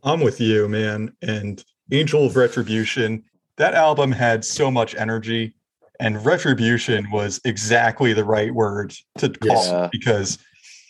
I'm 0.02 0.20
with 0.20 0.40
you, 0.40 0.68
man. 0.68 1.14
And 1.22 1.62
Angel 1.92 2.26
of 2.26 2.36
Retribution, 2.36 3.24
that 3.56 3.74
album 3.74 4.12
had 4.12 4.44
so 4.44 4.70
much 4.70 4.94
energy, 4.94 5.54
and 6.00 6.24
retribution 6.24 7.10
was 7.10 7.40
exactly 7.44 8.12
the 8.12 8.24
right 8.24 8.52
word 8.52 8.94
to 9.18 9.28
call 9.30 9.56
Yes. 9.56 9.68
it 9.86 9.90
because 9.92 10.38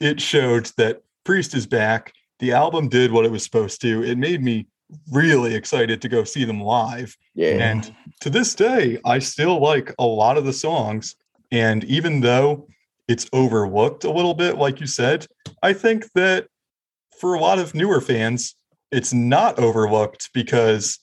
it 0.00 0.20
showed 0.20 0.66
that 0.76 1.02
Priest 1.24 1.54
is 1.54 1.66
back. 1.66 2.12
The 2.38 2.52
album 2.52 2.88
did 2.88 3.12
what 3.12 3.24
it 3.26 3.30
was 3.30 3.44
supposed 3.44 3.80
to. 3.82 4.02
It 4.02 4.16
made 4.16 4.42
me 4.42 4.66
really 5.12 5.54
excited 5.54 6.00
to 6.02 6.08
go 6.08 6.24
see 6.24 6.44
them 6.44 6.60
live. 6.60 7.16
Yeah. 7.34 7.70
And 7.70 7.94
to 8.20 8.30
this 8.30 8.54
day, 8.54 8.98
I 9.04 9.18
still 9.18 9.60
like 9.60 9.94
a 9.98 10.06
lot 10.06 10.38
of 10.38 10.44
the 10.44 10.52
songs. 10.52 11.16
And 11.52 11.84
even 11.84 12.20
though 12.20 12.66
it's 13.08 13.28
overlooked 13.32 14.04
a 14.04 14.10
little 14.10 14.34
bit, 14.34 14.56
like 14.56 14.80
you 14.80 14.86
said, 14.86 15.26
I 15.62 15.72
think 15.74 16.10
that 16.14 16.46
for 17.20 17.34
a 17.34 17.40
lot 17.40 17.58
of 17.58 17.74
newer 17.74 18.00
fans, 18.00 18.54
it's 18.90 19.12
not 19.12 19.58
overlooked 19.58 20.30
because 20.32 20.98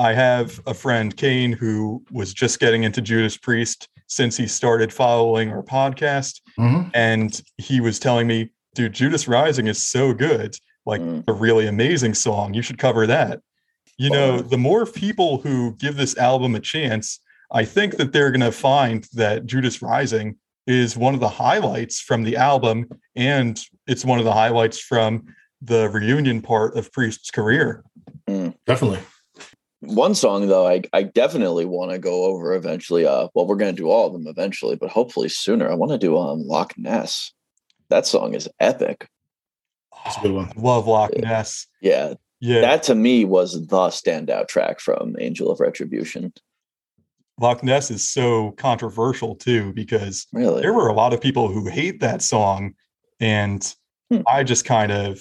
I 0.00 0.14
have 0.14 0.58
a 0.66 0.72
friend, 0.72 1.14
Kane, 1.14 1.52
who 1.52 2.02
was 2.10 2.32
just 2.32 2.58
getting 2.58 2.84
into 2.84 3.02
Judas 3.02 3.36
Priest 3.36 3.86
since 4.06 4.34
he 4.34 4.46
started 4.46 4.90
following 4.94 5.50
our 5.50 5.62
podcast. 5.62 6.40
Mhm. 6.58 6.90
And 6.94 7.38
he 7.58 7.80
was 7.82 7.98
telling 7.98 8.26
me, 8.26 8.48
dude, 8.74 8.94
Judas 8.94 9.28
Rising 9.28 9.66
is 9.66 9.84
so 9.84 10.14
good. 10.14 10.56
Like 10.86 11.02
Mm. 11.02 11.24
a 11.28 11.34
really 11.34 11.66
amazing 11.66 12.14
song. 12.14 12.54
You 12.54 12.62
should 12.62 12.78
cover 12.78 13.06
that. 13.06 13.40
You 13.98 14.08
know, 14.08 14.40
the 14.40 14.56
more 14.56 14.86
people 14.86 15.42
who 15.42 15.76
give 15.76 15.96
this 15.96 16.16
album 16.16 16.54
a 16.54 16.60
chance, 16.60 17.20
I 17.52 17.66
think 17.66 17.98
that 17.98 18.12
they're 18.12 18.30
going 18.30 18.40
to 18.40 18.52
find 18.52 19.06
that 19.12 19.44
Judas 19.44 19.82
Rising 19.82 20.36
is 20.66 20.96
one 20.96 21.12
of 21.12 21.20
the 21.20 21.28
highlights 21.28 22.00
from 22.00 22.22
the 22.24 22.38
album, 22.38 22.88
and 23.14 23.60
it's 23.86 24.04
one 24.06 24.18
of 24.18 24.24
the 24.24 24.32
highlights 24.32 24.78
from 24.80 25.26
the 25.60 25.90
reunion 25.90 26.40
part 26.40 26.74
of 26.78 26.90
Priest's 26.90 27.30
career. 27.30 27.84
definitely. 28.66 29.00
One 29.80 30.14
song 30.14 30.48
though, 30.48 30.66
I 30.66 30.82
I 30.92 31.02
definitely 31.04 31.64
want 31.64 31.90
to 31.90 31.98
go 31.98 32.24
over 32.24 32.54
eventually. 32.54 33.06
Uh 33.06 33.28
well 33.34 33.46
we're 33.46 33.56
gonna 33.56 33.72
do 33.72 33.88
all 33.90 34.06
of 34.06 34.12
them 34.12 34.26
eventually, 34.26 34.76
but 34.76 34.90
hopefully 34.90 35.28
sooner. 35.28 35.70
I 35.70 35.74
want 35.74 35.92
to 35.92 35.98
do 35.98 36.16
um 36.18 36.46
Loch 36.46 36.74
Ness. 36.76 37.32
That 37.88 38.06
song 38.06 38.34
is 38.34 38.48
epic. 38.60 39.08
That's 40.04 40.16
a 40.18 40.20
good 40.20 40.32
one. 40.32 40.52
Love 40.56 40.86
Loch 40.86 41.16
Ness. 41.16 41.66
Yeah. 41.80 42.14
Yeah, 42.42 42.62
That 42.62 42.82
to 42.84 42.94
me 42.94 43.26
was 43.26 43.52
the 43.52 43.76
standout 43.88 44.48
track 44.48 44.80
from 44.80 45.14
Angel 45.18 45.50
of 45.50 45.60
Retribution. 45.60 46.32
Loch 47.38 47.62
Ness 47.62 47.90
is 47.90 48.06
so 48.10 48.52
controversial 48.52 49.34
too 49.34 49.74
because 49.74 50.26
Really? 50.32 50.62
there 50.62 50.72
were 50.72 50.88
a 50.88 50.94
lot 50.94 51.12
of 51.12 51.20
people 51.20 51.48
who 51.48 51.68
hate 51.68 52.00
that 52.00 52.22
song 52.22 52.74
and 53.20 53.74
Hmm. 54.10 54.22
i 54.26 54.42
just 54.42 54.64
kind 54.64 54.90
of 54.90 55.20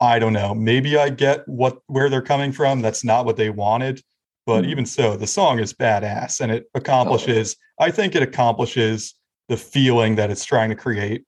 i 0.00 0.18
don't 0.18 0.32
know 0.32 0.54
maybe 0.54 0.96
i 0.96 1.08
get 1.10 1.46
what 1.48 1.78
where 1.86 2.08
they're 2.08 2.22
coming 2.22 2.52
from 2.52 2.80
that's 2.80 3.04
not 3.04 3.24
what 3.24 3.36
they 3.36 3.50
wanted 3.50 4.02
but 4.46 4.64
Hmm. 4.64 4.70
even 4.70 4.86
so 4.86 5.16
the 5.16 5.26
song 5.26 5.58
is 5.58 5.72
badass 5.72 6.40
and 6.40 6.50
it 6.52 6.64
accomplishes 6.74 7.56
i 7.78 7.90
think 7.90 8.14
it 8.14 8.22
accomplishes 8.22 9.14
the 9.48 9.56
feeling 9.56 10.16
that 10.16 10.30
it's 10.30 10.44
trying 10.44 10.70
to 10.70 10.76
create 10.76 11.24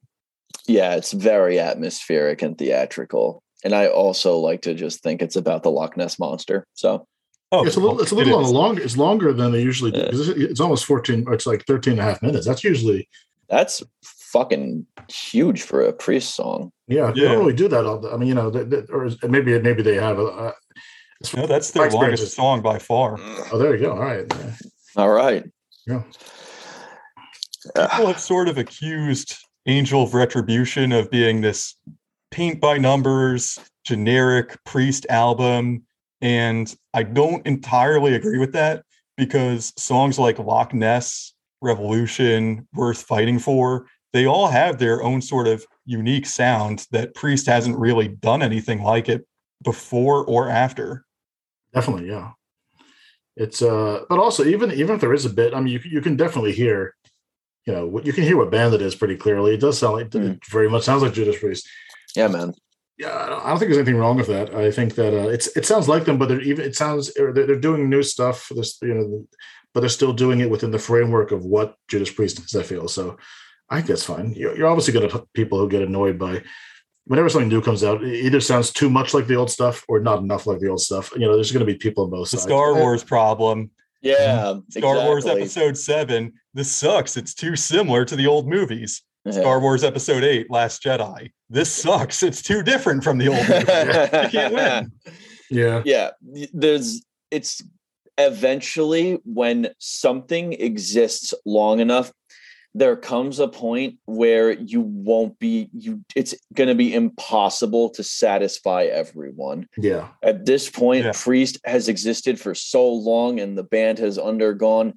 Yeah, 0.69 0.95
it's 0.95 1.13
very 1.13 1.59
atmospheric 1.59 2.41
and 2.43 2.57
theatrical. 2.57 3.43
And 3.65 3.75
I 3.75 3.89
also 3.89 4.39
like 4.39 4.63
to 4.63 4.75
just 4.75 5.03
think 5.03 5.21
it's 5.23 5.35
about 5.35 5.63
the 5.65 5.71
Loch 5.71 5.97
Ness 5.97 6.19
monster. 6.21 6.65
So 6.75 7.05
oh 7.51 7.65
it's 7.67 7.77
a 7.77 7.81
little, 7.81 8.01
it's 8.01 8.13
a 8.13 8.15
it 8.15 8.19
little 8.19 8.37
on 8.37 8.45
the 8.45 8.51
longer, 8.53 8.81
it's 8.83 8.97
longer 8.97 9.33
than 9.33 9.51
they 9.51 9.63
usually 9.63 9.91
do. 9.91 9.99
Yeah. 10.01 10.11
'cause 10.11 10.29
It's, 10.29 10.39
it's 10.53 10.61
almost 10.61 10.85
14, 10.85 11.25
or 11.27 11.33
it's 11.35 11.47
like 11.47 11.65
13 11.67 11.93
and 11.95 12.01
a 12.01 12.05
half 12.05 12.23
minutes. 12.23 12.47
That's 12.47 12.63
usually, 12.63 13.09
that's 13.49 13.83
fucking 14.05 14.87
huge 15.09 15.63
for 15.63 15.81
a 15.83 15.93
priest 15.93 16.35
song. 16.37 16.71
Yeah, 16.93 17.11
they 17.11 17.21
don't 17.23 17.39
really 17.39 17.55
do 17.55 17.69
that. 17.69 17.85
All 17.87 17.99
the, 17.99 18.11
I 18.11 18.17
mean, 18.17 18.29
you 18.29 18.35
know, 18.35 18.51
they, 18.51 18.65
they- 18.65 18.85
or 18.93 19.09
maybe, 19.29 19.59
maybe 19.61 19.83
they 19.83 19.97
have, 19.97 20.19
uh, 20.19 20.53
no 21.37 21.47
that's 21.47 21.75
My 21.75 21.89
their 21.89 22.01
longest 22.01 22.35
song 22.35 22.63
by 22.63 22.79
far 22.81 23.17
oh, 23.53 23.59
there 23.59 23.77
you 23.77 23.83
go. 23.83 23.93
All 23.93 23.99
right. 24.01 24.33
All 24.97 25.11
right. 25.11 25.45
Yeah. 25.87 26.03
people 27.65 28.07
have 28.07 28.19
sort 28.19 28.49
of 28.49 28.59
accused 28.59 29.37
Angel 29.67 30.03
of 30.03 30.15
Retribution 30.15 30.91
of 30.93 31.11
being 31.11 31.41
this 31.41 31.77
paint 32.31 32.61
by 32.61 32.79
numbers, 32.79 33.59
generic 33.85 34.59
priest 34.65 35.07
album. 35.09 35.85
And 36.21 36.75
I 36.95 37.05
don't 37.05 37.47
entirely 37.47 38.15
agree 38.15 38.39
with 38.39 38.53
that 38.53 38.85
because 39.17 39.73
songs 39.77 40.19
like 40.19 40.39
Loch 40.39 40.75
Ness, 40.75 41.35
Revolution, 41.61 42.67
Worth 42.75 43.03
Fighting 43.03 43.39
For, 43.39 43.87
they 44.13 44.27
all 44.27 44.49
have 44.49 44.79
their 44.79 45.03
own 45.03 45.21
sort 45.23 45.47
of 45.49 45.65
unique 45.87 46.27
sound 46.27 46.87
that 46.91 47.15
Priest 47.15 47.47
hasn't 47.47 47.79
really 47.79 48.09
done 48.09 48.43
anything 48.43 48.83
like 48.83 49.09
it 49.09 49.27
before 49.63 50.25
or 50.27 50.49
after. 50.51 51.05
Definitely, 51.75 52.09
yeah. 52.09 52.33
It's 53.37 53.63
uh, 53.63 54.01
but 54.09 54.19
also 54.19 54.45
even 54.45 54.71
even 54.73 54.97
if 54.97 55.01
there 55.01 55.15
is 55.15 55.25
a 55.25 55.31
bit, 55.31 55.55
I 55.55 55.61
mean, 55.61 55.73
you 55.73 55.81
can- 55.81 55.91
you 55.91 56.01
can 56.03 56.17
definitely 56.17 56.53
hear, 56.53 56.95
you 57.67 57.73
know, 57.73 57.87
what 57.87 58.05
you 58.05 58.13
can 58.13 58.25
hear 58.25 58.37
what 58.37 58.51
band 58.51 58.75
it 58.75 58.83
is 58.83 58.95
pretty 58.95 59.17
clearly. 59.17 59.55
It 59.55 59.61
does 59.61 59.79
sound 59.79 59.97
like 59.97 60.11
Mm. 60.11 60.35
it 60.37 60.41
very 60.51 60.69
much 60.69 60.83
sounds 60.85 61.03
like 61.03 61.15
Judas 61.15 61.39
Priest. 61.39 61.67
Yeah, 62.15 62.29
man. 62.29 62.53
Yeah, 62.99 63.17
I 63.17 63.49
don't, 63.49 63.59
think 63.59 63.71
there's 63.71 63.79
anything 63.79 63.97
wrong 63.97 64.17
with 64.19 64.27
that. 64.27 64.55
I 64.55 64.71
think 64.71 64.95
that 64.97 65.15
uh, 65.19 65.29
it's 65.29 65.47
it 65.57 65.65
sounds 65.65 65.89
like 65.89 66.05
them, 66.05 66.19
but 66.19 66.29
they're 66.29 66.43
even 66.43 66.67
it 66.67 66.77
sounds 66.77 67.13
they're, 67.15 67.33
they're 67.33 67.59
doing 67.59 67.89
new 67.89 68.03
stuff. 68.03 68.43
for 68.43 68.55
This 68.55 68.77
you 68.83 68.95
know, 68.95 69.27
but 69.73 69.81
they're 69.81 69.89
still 69.89 70.13
doing 70.13 70.41
it 70.41 70.51
within 70.51 70.71
the 70.71 70.79
framework 70.79 71.33
of 71.33 71.43
what 71.45 71.77
Judas 71.89 72.13
Priest 72.13 72.39
is. 72.45 72.55
I 72.55 72.63
feel 72.63 72.87
so. 72.87 73.17
I 73.73 73.77
think 73.77 73.87
that's 73.89 74.05
fine. 74.05 74.35
You're, 74.35 74.57
you're 74.57 74.69
obviously 74.69 74.93
going 74.93 75.09
to 75.09 75.13
have 75.17 75.33
people 75.33 75.59
who 75.59 75.69
get 75.69 75.83
annoyed 75.83 76.19
by 76.19 76.43
whenever 77.07 77.29
something 77.29 77.49
new 77.49 77.63
comes 77.63 77.83
out. 77.83 78.05
It 78.05 78.25
either 78.25 78.41
sounds 78.41 78.71
too 78.71 78.91
much 78.91 79.15
like 79.15 79.27
the 79.27 79.35
old 79.35 79.51
stuff 79.51 79.85
or 79.89 79.99
not 79.99 80.19
enough 80.19 80.47
like 80.47 80.61
the 80.61 80.69
old 80.69 80.81
stuff. 80.81 81.11
You 81.15 81.21
know, 81.21 81.35
there's 81.35 81.53
going 81.53 81.65
to 81.65 81.73
be 81.73 81.79
people 81.79 82.05
on 82.05 82.11
both 82.11 82.31
The 82.31 82.37
sides. 82.37 82.45
Star 82.45 82.73
uh, 82.73 82.79
Wars 82.79 83.03
problem. 83.03 83.71
Yeah. 84.03 84.59
Star 84.69 84.97
Wars. 84.97 85.25
Episode 85.27 85.79
7. 85.79 86.33
This 86.53 86.71
sucks. 86.71 87.17
It's 87.17 87.35
too 87.35 87.57
similar 87.57 88.05
to 88.05 88.15
the 88.15 88.27
old 88.27 88.47
movies. 88.47 89.03
Yeah. 89.25 89.33
Star 89.33 89.59
Wars 89.61 89.85
Episode 89.85 90.23
8, 90.23 90.51
Last 90.51 90.83
Jedi. 90.83 91.31
This 91.49 91.73
sucks. 91.83 92.23
It's 92.23 92.43
too 92.43 92.63
different 92.63 93.03
from 93.03 93.17
the 93.17 93.29
old 93.29 93.49
movie. 93.49 94.27
you 94.27 94.31
can't 94.31 94.55
win. 94.55 94.93
Yeah, 95.51 95.83
yeah 95.85 96.13
there's 96.55 97.05
it's 97.31 97.63
eventually 98.17 99.21
when 99.25 99.69
something 99.79 100.55
exists 100.55 101.35
long 101.45 101.81
enough 101.81 102.11
there 102.75 102.97
comes 102.97 103.39
a 103.39 103.49
point 103.49 103.99
where 104.07 104.51
you 104.51 104.81
won't 104.81 105.39
be 105.39 105.69
you 105.73 106.03
it's 106.17 106.35
going 106.55 106.69
to 106.69 106.75
be 106.75 106.95
impossible 106.95 107.91
to 107.91 108.03
satisfy 108.03 108.85
everyone 108.85 109.69
yeah. 109.77 110.09
at 110.23 110.47
this 110.47 110.71
point 110.71 111.05
Yeah. 111.05 111.13
priest 111.15 111.59
has 111.65 111.89
existed 111.89 112.41
for 112.41 112.55
so 112.55 112.89
long 112.91 113.41
and 113.41 113.57
the 113.57 113.63
band 113.63 113.99
has 113.99 114.19
undergone 114.19 114.95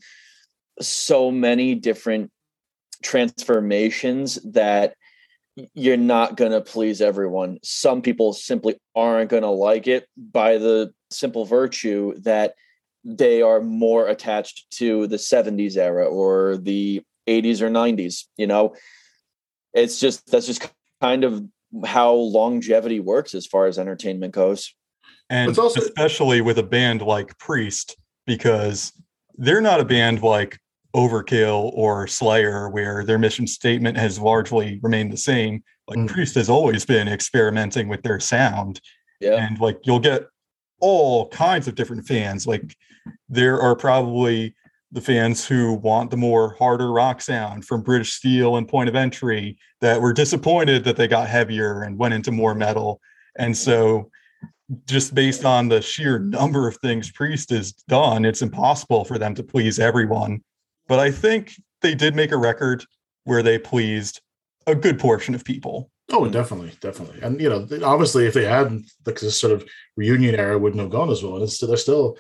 so 0.81 1.31
many 1.31 1.75
different 1.75 2.31
transformations 3.03 4.35
that 4.51 4.95
you're 5.73 5.97
not 5.97 6.35
going 6.37 6.51
to 6.51 6.61
please 6.61 7.01
everyone 7.01 7.59
some 7.63 8.01
people 8.01 8.33
simply 8.33 8.75
aren't 8.95 9.29
going 9.29 9.43
to 9.43 9.49
like 9.49 9.87
it 9.87 10.07
by 10.17 10.57
the 10.57 10.93
simple 11.11 11.45
virtue 11.45 12.13
that 12.19 12.55
they 13.03 13.41
are 13.41 13.61
more 13.61 14.07
attached 14.07 14.65
to 14.71 15.07
the 15.07 15.17
70s 15.17 15.77
era 15.77 16.05
or 16.05 16.57
the 16.57 17.03
80s 17.27 17.61
or 17.61 17.69
90s 17.69 18.25
you 18.37 18.47
know 18.47 18.75
it's 19.73 19.99
just 19.99 20.25
that's 20.31 20.45
just 20.45 20.69
kind 21.01 21.23
of 21.23 21.43
how 21.85 22.13
longevity 22.13 22.99
works 22.99 23.33
as 23.35 23.45
far 23.45 23.65
as 23.67 23.77
entertainment 23.79 24.33
goes 24.33 24.73
And 25.29 25.49
It's 25.49 25.59
also- 25.59 25.81
especially 25.81 26.41
with 26.41 26.57
a 26.59 26.63
band 26.63 27.01
like 27.01 27.37
Priest, 27.39 27.97
because 28.27 28.93
they're 29.37 29.59
not 29.61 29.79
a 29.79 29.85
band 29.85 30.21
like 30.21 30.59
Overkill 30.95 31.71
or 31.73 32.07
Slayer, 32.07 32.69
where 32.69 33.03
their 33.03 33.17
mission 33.19 33.47
statement 33.47 33.97
has 33.97 34.17
largely 34.19 34.79
remained 34.81 35.11
the 35.11 35.17
same. 35.17 35.63
Like 35.87 35.97
Mm. 35.99 36.07
Priest 36.07 36.35
has 36.35 36.47
always 36.49 36.85
been 36.85 37.07
experimenting 37.07 37.87
with 37.89 38.01
their 38.03 38.19
sound. 38.19 38.79
yeah 39.19 39.45
and 39.47 39.59
like 39.59 39.79
you'll 39.83 39.99
get 40.11 40.21
all 40.81 41.27
kinds 41.29 41.67
of 41.67 41.73
different 41.75 42.05
fans 42.05 42.45
like 42.45 42.75
there 43.29 43.59
are 43.61 43.75
probably 43.75 44.53
the 44.95 45.01
fans 45.01 45.45
who 45.45 45.73
want 45.73 46.09
the 46.09 46.15
more 46.15 46.55
harder 46.57 46.89
rock 46.89 47.21
sound 47.21 47.65
from 47.65 47.81
British 47.81 48.13
Steel 48.13 48.55
and 48.55 48.65
Point 48.65 48.87
of 48.87 48.95
Entry 48.95 49.57
that 49.81 50.01
were 50.01 50.13
disappointed 50.13 50.85
that 50.85 50.95
they 50.95 51.05
got 51.05 51.27
heavier 51.27 51.83
and 51.83 51.99
went 51.99 52.13
into 52.13 52.31
more 52.31 52.55
metal. 52.55 53.01
And 53.37 53.55
so, 53.55 54.09
just 54.87 55.13
based 55.13 55.43
on 55.43 55.67
the 55.67 55.81
sheer 55.81 56.17
number 56.17 56.65
of 56.65 56.77
things 56.77 57.11
Priest 57.11 57.49
has 57.49 57.73
done, 57.73 58.23
it's 58.23 58.41
impossible 58.41 59.03
for 59.03 59.19
them 59.19 59.35
to 59.35 59.43
please 59.43 59.79
everyone. 59.79 60.41
But 60.87 60.99
I 60.99 61.11
think 61.11 61.51
they 61.81 61.93
did 61.93 62.15
make 62.15 62.31
a 62.31 62.37
record 62.37 62.85
where 63.25 63.43
they 63.43 63.59
pleased 63.59 64.21
a 64.65 64.73
good 64.73 64.97
portion 64.97 65.35
of 65.35 65.43
people. 65.43 65.91
Oh, 66.09 66.27
definitely, 66.29 66.71
definitely. 66.79 67.21
And 67.21 67.41
you 67.41 67.49
know, 67.49 67.67
obviously, 67.83 68.27
if 68.27 68.33
they 68.33 68.45
hadn't, 68.45 68.89
like 69.05 69.19
this 69.19 69.39
sort 69.39 69.51
of 69.51 69.67
reunion 69.97 70.35
era 70.35 70.57
wouldn't 70.57 70.81
have 70.81 70.89
gone 70.89 71.09
as 71.09 71.21
well. 71.21 71.35
And 71.35 71.43
it's 71.43 71.59
they're 71.59 71.75
still, 71.75 72.17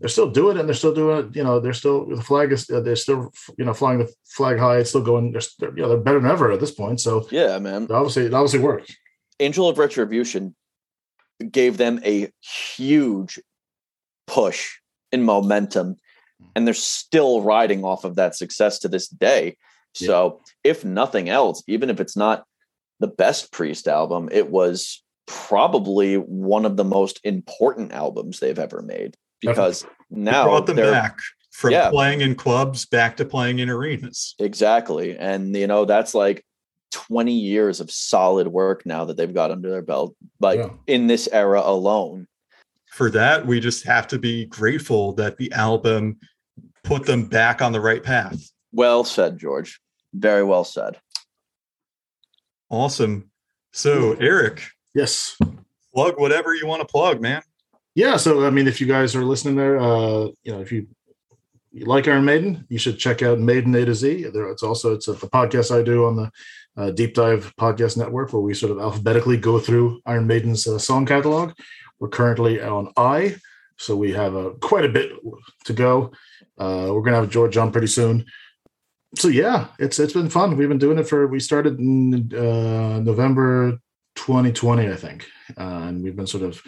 they're 0.00 0.08
still 0.08 0.30
doing 0.30 0.56
it, 0.56 0.60
and 0.60 0.68
they're 0.68 0.74
still 0.74 0.94
doing 0.94 1.18
it. 1.26 1.36
You 1.36 1.44
know, 1.44 1.60
they're 1.60 1.72
still 1.72 2.06
the 2.06 2.22
flag 2.22 2.52
is, 2.52 2.68
uh, 2.70 2.80
they're 2.80 2.96
still, 2.96 3.32
you 3.58 3.64
know, 3.64 3.74
flying 3.74 3.98
the 3.98 4.12
flag 4.24 4.58
high. 4.58 4.78
It's 4.78 4.90
still 4.90 5.02
going. 5.02 5.32
They're, 5.32 5.42
they're, 5.58 5.76
you 5.76 5.82
know, 5.82 5.88
they're 5.90 5.98
better 5.98 6.20
than 6.20 6.30
ever 6.30 6.50
at 6.50 6.60
this 6.60 6.70
point. 6.70 7.00
So 7.00 7.26
Yeah, 7.30 7.58
man. 7.58 7.86
obviously, 7.90 8.26
it 8.26 8.34
obviously 8.34 8.60
worked. 8.60 8.96
Angel 9.40 9.68
of 9.68 9.78
Retribution 9.78 10.54
gave 11.50 11.76
them 11.76 12.00
a 12.04 12.30
huge 12.76 13.38
push 14.26 14.76
in 15.12 15.22
momentum, 15.24 15.96
and 16.54 16.66
they're 16.66 16.74
still 16.74 17.42
riding 17.42 17.84
off 17.84 18.04
of 18.04 18.16
that 18.16 18.34
success 18.34 18.78
to 18.80 18.88
this 18.88 19.08
day. 19.08 19.56
Yeah. 20.00 20.06
So, 20.06 20.40
if 20.62 20.84
nothing 20.84 21.28
else, 21.28 21.62
even 21.68 21.90
if 21.90 22.00
it's 22.00 22.16
not 22.16 22.44
the 23.00 23.06
best 23.08 23.52
Priest 23.52 23.86
album, 23.86 24.28
it 24.32 24.50
was 24.50 25.02
probably 25.26 26.16
one 26.16 26.64
of 26.64 26.76
the 26.76 26.84
most 26.84 27.20
important 27.24 27.92
albums 27.92 28.40
they've 28.40 28.58
ever 28.58 28.82
made 28.82 29.16
because 29.40 29.82
It 29.82 29.88
now 30.10 30.44
brought 30.44 30.66
them 30.66 30.76
they're 30.76 30.90
back 30.90 31.18
from 31.50 31.72
Yeah. 31.72 31.90
playing 31.90 32.20
in 32.20 32.34
clubs 32.34 32.84
back 32.86 33.16
to 33.18 33.24
playing 33.24 33.58
in 33.60 33.70
arenas. 33.70 34.34
Exactly. 34.38 35.16
And 35.16 35.54
you 35.56 35.66
know, 35.66 35.84
that's 35.84 36.14
like 36.14 36.44
20 36.92 37.32
years 37.32 37.80
of 37.80 37.90
solid 37.90 38.48
work 38.48 38.84
now 38.86 39.04
that 39.04 39.16
they've 39.16 39.34
got 39.34 39.50
under 39.50 39.70
their 39.70 39.82
belt, 39.82 40.14
like 40.40 40.58
Yeah. 40.58 40.70
in 40.86 41.06
this 41.06 41.28
era 41.32 41.60
alone. 41.64 42.26
For 42.92 43.10
that, 43.10 43.44
we 43.46 43.58
just 43.58 43.84
have 43.84 44.06
to 44.08 44.18
be 44.18 44.46
grateful 44.46 45.12
that 45.14 45.36
the 45.36 45.50
album 45.52 46.18
put 46.84 47.06
them 47.06 47.26
back 47.26 47.60
on 47.60 47.72
the 47.72 47.80
right 47.80 48.02
path. 48.02 48.38
Well 48.72 49.02
said, 49.04 49.38
George. 49.38 49.80
Very 50.12 50.44
well 50.44 50.62
said. 50.64 51.00
Awesome. 52.70 53.30
So, 53.72 54.12
Eric, 54.14 54.62
Yes. 54.94 55.36
plug 55.92 56.18
whatever 56.18 56.54
you 56.54 56.66
want 56.66 56.80
to 56.80 56.86
plug, 56.86 57.20
man. 57.20 57.42
Yeah. 57.94 58.16
So 58.16 58.46
I 58.46 58.50
mean, 58.50 58.66
if 58.66 58.80
you 58.80 58.86
guys 58.86 59.14
are 59.14 59.24
listening 59.24 59.56
there, 59.56 59.78
uh, 59.78 60.28
you 60.42 60.52
know, 60.52 60.60
if 60.60 60.72
you 60.72 60.88
you 61.72 61.86
like 61.86 62.06
Iron 62.06 62.24
Maiden, 62.24 62.64
you 62.68 62.78
should 62.78 62.98
check 62.98 63.22
out 63.22 63.40
Maiden 63.40 63.74
A 63.74 63.84
to 63.84 63.94
Z. 63.94 64.30
There, 64.32 64.48
it's 64.50 64.62
also 64.62 64.94
it's 64.94 65.08
a, 65.08 65.12
the 65.12 65.26
podcast 65.26 65.76
I 65.76 65.82
do 65.82 66.06
on 66.06 66.16
the 66.16 66.30
uh, 66.76 66.90
Deep 66.90 67.14
Dive 67.14 67.52
Podcast 67.58 67.96
Network, 67.96 68.32
where 68.32 68.42
we 68.42 68.54
sort 68.54 68.72
of 68.72 68.78
alphabetically 68.78 69.36
go 69.36 69.58
through 69.58 70.00
Iron 70.06 70.26
Maiden's 70.26 70.66
uh, 70.66 70.78
song 70.78 71.04
catalog. 71.04 71.52
We're 71.98 72.08
currently 72.08 72.60
on 72.60 72.92
I, 72.96 73.36
so 73.76 73.96
we 73.96 74.12
have 74.12 74.36
uh, 74.36 74.50
quite 74.60 74.84
a 74.84 74.88
bit 74.88 75.12
to 75.64 75.72
go. 75.72 76.12
Uh, 76.58 76.90
we're 76.90 77.02
gonna 77.02 77.16
have 77.16 77.30
George 77.30 77.56
on 77.56 77.72
pretty 77.72 77.88
soon. 77.88 78.24
So 79.16 79.28
yeah, 79.28 79.68
it's 79.78 79.98
it's 79.98 80.12
been 80.12 80.30
fun. 80.30 80.56
We've 80.56 80.68
been 80.68 80.78
doing 80.78 80.98
it 80.98 81.08
for 81.08 81.26
we 81.26 81.40
started 81.40 81.78
in 81.78 82.32
uh, 82.34 83.00
November 83.00 83.78
2020, 84.16 84.88
I 84.88 84.96
think, 84.96 85.26
uh, 85.56 85.60
and 85.60 86.02
we've 86.02 86.16
been 86.16 86.26
sort 86.26 86.44
of 86.44 86.62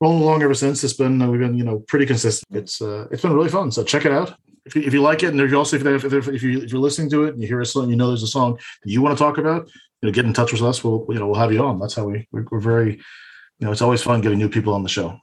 rolling 0.00 0.22
along 0.22 0.42
ever 0.42 0.54
since. 0.54 0.82
It's 0.84 0.94
been 0.94 1.20
uh, 1.20 1.28
we've 1.28 1.40
been 1.40 1.54
you 1.54 1.64
know 1.64 1.80
pretty 1.80 2.06
consistent. 2.06 2.56
It's 2.56 2.80
uh, 2.80 3.06
it's 3.10 3.22
been 3.22 3.32
really 3.32 3.48
fun. 3.48 3.70
So 3.70 3.84
check 3.84 4.04
it 4.04 4.12
out 4.12 4.36
if 4.64 4.76
you, 4.76 4.82
if 4.82 4.92
you 4.92 5.02
like 5.02 5.22
it, 5.22 5.28
and 5.28 5.40
if 5.40 5.50
you 5.50 5.56
also 5.56 5.76
if, 5.76 5.86
if, 5.86 6.12
if, 6.12 6.28
if 6.28 6.42
you 6.42 6.60
if 6.60 6.72
you're 6.72 6.80
listening 6.80 7.10
to 7.10 7.24
it 7.24 7.34
and 7.34 7.42
you 7.42 7.48
hear 7.48 7.60
a 7.60 7.66
song, 7.66 7.90
you 7.90 7.96
know 7.96 8.08
there's 8.08 8.22
a 8.22 8.28
song 8.28 8.58
that 8.82 8.90
you 8.90 9.02
want 9.02 9.16
to 9.16 9.22
talk 9.22 9.38
about, 9.38 9.68
you 10.00 10.08
know, 10.08 10.12
get 10.12 10.24
in 10.24 10.32
touch 10.32 10.52
with 10.52 10.62
us. 10.62 10.84
We'll 10.84 11.06
you 11.08 11.18
know 11.18 11.26
we'll 11.26 11.40
have 11.40 11.52
you 11.52 11.64
on. 11.64 11.78
That's 11.78 11.94
how 11.94 12.04
we 12.04 12.28
we're, 12.32 12.46
we're 12.50 12.60
very 12.60 12.92
you 12.92 13.66
know 13.66 13.72
it's 13.72 13.82
always 13.82 14.02
fun 14.02 14.20
getting 14.20 14.38
new 14.38 14.48
people 14.48 14.74
on 14.74 14.82
the 14.82 14.88
show. 14.88 15.18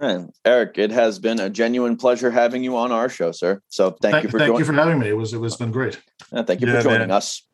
All 0.00 0.16
right. 0.16 0.26
Eric, 0.44 0.78
it 0.78 0.92
has 0.92 1.18
been 1.18 1.40
a 1.40 1.50
genuine 1.50 1.96
pleasure 1.96 2.30
having 2.30 2.62
you 2.62 2.76
on 2.76 2.92
our 2.92 3.08
show, 3.08 3.32
sir. 3.32 3.60
So 3.68 3.96
thank, 4.00 4.22
you 4.22 4.28
for 4.28 4.38
thank 4.38 4.48
joining. 4.48 4.60
you 4.60 4.64
for 4.64 4.72
having 4.72 4.98
me. 5.00 5.08
It 5.08 5.16
was 5.16 5.32
it 5.32 5.38
was 5.38 5.56
been 5.56 5.72
great. 5.72 6.00
Uh, 6.32 6.42
thank 6.42 6.60
you 6.60 6.68
Yeah, 6.68 6.76
for 6.76 6.82
joining 6.84 7.08
man. 7.08 7.10
us. 7.12 7.44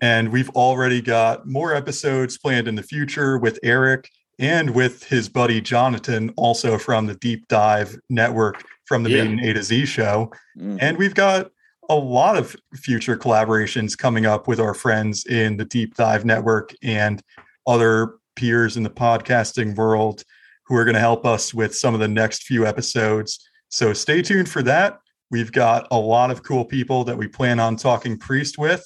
And 0.00 0.30
we've 0.30 0.50
already 0.50 1.00
got 1.00 1.46
more 1.46 1.74
episodes 1.74 2.36
planned 2.38 2.68
in 2.68 2.74
the 2.74 2.82
future 2.82 3.38
with 3.38 3.58
Eric 3.62 4.10
and 4.38 4.70
with 4.74 5.04
his 5.04 5.28
buddy 5.28 5.60
Jonathan, 5.60 6.32
also 6.36 6.78
from 6.78 7.06
the 7.06 7.14
Deep 7.14 7.46
Dive 7.48 7.96
Network 8.08 8.64
from 8.86 9.02
the 9.02 9.10
Yeah. 9.10 9.24
Maiden 9.24 9.40
A 9.40 9.52
to 9.54 9.62
Z 9.62 9.86
show. 9.86 10.32
Mhm. 10.58 10.78
And 10.80 10.98
we've 10.98 11.14
got 11.14 11.50
a 11.88 11.94
lot 11.94 12.36
of 12.36 12.56
future 12.74 13.16
collaborations 13.16 13.96
coming 13.96 14.26
up 14.26 14.46
with 14.48 14.60
our 14.60 14.74
friends 14.74 15.26
in 15.26 15.56
the 15.56 15.64
Deep 15.64 15.94
Dive 15.96 16.24
Network 16.24 16.72
and 16.82 17.22
other 17.66 18.14
peers 18.36 18.76
in 18.76 18.82
the 18.82 18.90
podcasting 18.90 19.74
world 19.76 20.24
who 20.66 20.76
are 20.76 20.84
going 20.84 20.94
to 20.94 21.00
help 21.00 21.26
us 21.26 21.52
with 21.52 21.76
some 21.76 21.92
of 21.92 22.00
the 22.00 22.08
next 22.08 22.44
few 22.44 22.66
episodes. 22.66 23.38
So 23.68 23.92
stay 23.92 24.22
tuned 24.22 24.48
for 24.48 24.62
that. 24.62 24.98
We've 25.30 25.52
got 25.52 25.86
a 25.90 25.98
lot 25.98 26.30
of 26.30 26.42
cool 26.42 26.64
people 26.64 27.04
that 27.04 27.16
we 27.16 27.26
plan 27.28 27.58
on 27.60 27.76
talking 27.76 28.18
priest 28.18 28.58
with. 28.58 28.84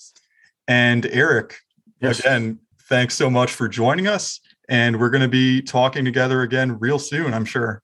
And 0.69 1.07
Eric, 1.07 1.59
Yes. 2.01 2.21
again, 2.21 2.59
thanks 2.89 3.15
so 3.15 3.31
much 3.31 3.53
for 3.53 3.69
joining 3.69 4.07
us. 4.07 4.41
And 4.69 4.99
we're 4.99 5.11
going 5.11 5.23
to 5.23 5.29
be 5.29 5.63
talking 5.63 6.05
together 6.05 6.43
again 6.43 6.79
real 6.79 6.99
soon, 6.99 7.33
I'm 7.33 7.45
sure. 7.45 7.83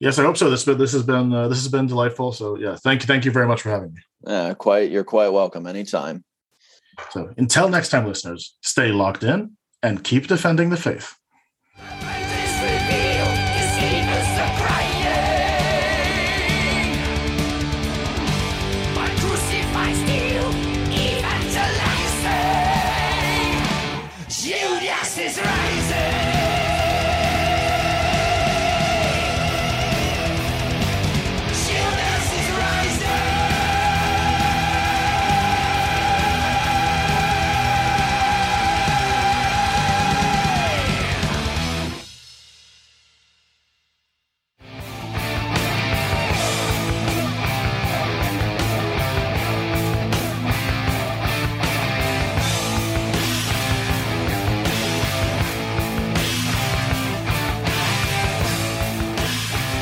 Yes, 0.00 0.18
I 0.18 0.22
hope 0.22 0.36
so. 0.36 0.50
This 0.50 0.64
been 0.64 0.78
this 0.78 0.92
has 0.92 1.02
been 1.02 1.32
uh, 1.32 1.48
this 1.48 1.58
has 1.58 1.68
been 1.68 1.86
delightful. 1.86 2.32
So 2.32 2.56
yeah, 2.56 2.76
thank 2.76 3.02
you, 3.02 3.06
thank 3.06 3.24
you 3.24 3.30
very 3.30 3.46
much 3.46 3.62
for 3.62 3.70
having 3.70 3.94
me. 3.94 4.00
Uh, 4.26 4.54
quite, 4.54 4.90
you're 4.90 5.04
quite 5.04 5.28
welcome 5.28 5.66
anytime. 5.66 6.24
So 7.10 7.32
until 7.36 7.68
next 7.68 7.88
time, 7.88 8.06
listeners, 8.06 8.56
stay 8.62 8.88
locked 8.88 9.24
in 9.24 9.56
and 9.82 10.04
keep 10.04 10.26
defending 10.26 10.70
the 10.70 10.76
faith. 10.76 11.16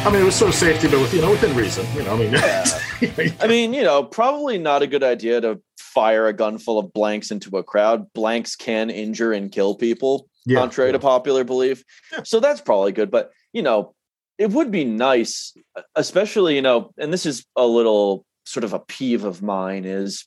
I 0.05 0.11
mean, 0.11 0.23
it 0.23 0.25
was 0.25 0.35
sort 0.35 0.49
of 0.49 0.57
safety, 0.57 0.89
but 0.89 0.99
with 0.99 1.15
you 1.15 1.21
know 1.21 1.31
within 1.31 1.55
reason. 1.55 1.87
You 1.95 2.03
know, 2.03 2.15
I 2.15 2.19
mean, 2.19 2.35
I 3.41 3.47
mean, 3.47 3.73
you 3.73 3.85
know, 3.85 4.03
probably 4.03 4.59
not 4.59 4.83
a 4.83 4.89
good 4.89 5.05
idea 5.05 5.41
to 5.41 5.63
fire 5.79 6.27
a 6.27 6.33
gun 6.33 6.59
full 6.59 6.81
of 6.81 6.93
blanks 6.93 7.31
into 7.31 7.57
a 7.57 7.63
crowd. 7.63 8.13
Blanks 8.13 8.57
can 8.57 8.91
injure 8.91 9.33
and 9.33 9.53
kill 9.53 9.77
people, 9.77 10.29
yeah, 10.45 10.59
contrary 10.59 10.89
yeah. 10.89 10.95
to 10.95 10.99
popular 10.99 11.45
belief. 11.45 11.85
Yeah. 12.11 12.23
So 12.25 12.41
that's 12.41 12.61
probably 12.61 12.91
good. 12.91 13.13
But, 13.13 13.31
you 13.53 13.63
know, 13.63 13.95
it 14.39 14.51
would 14.51 14.73
be 14.73 14.85
nice, 14.85 15.55
especially, 15.95 16.57
you 16.57 16.63
know, 16.63 16.93
and 16.99 17.13
this 17.13 17.25
is 17.25 17.47
a 17.55 17.65
little 17.65 18.27
sort 18.45 18.65
of 18.65 18.73
a 18.73 18.81
peeve 18.81 19.23
of 19.23 19.41
mine 19.41 19.85
is 19.85 20.27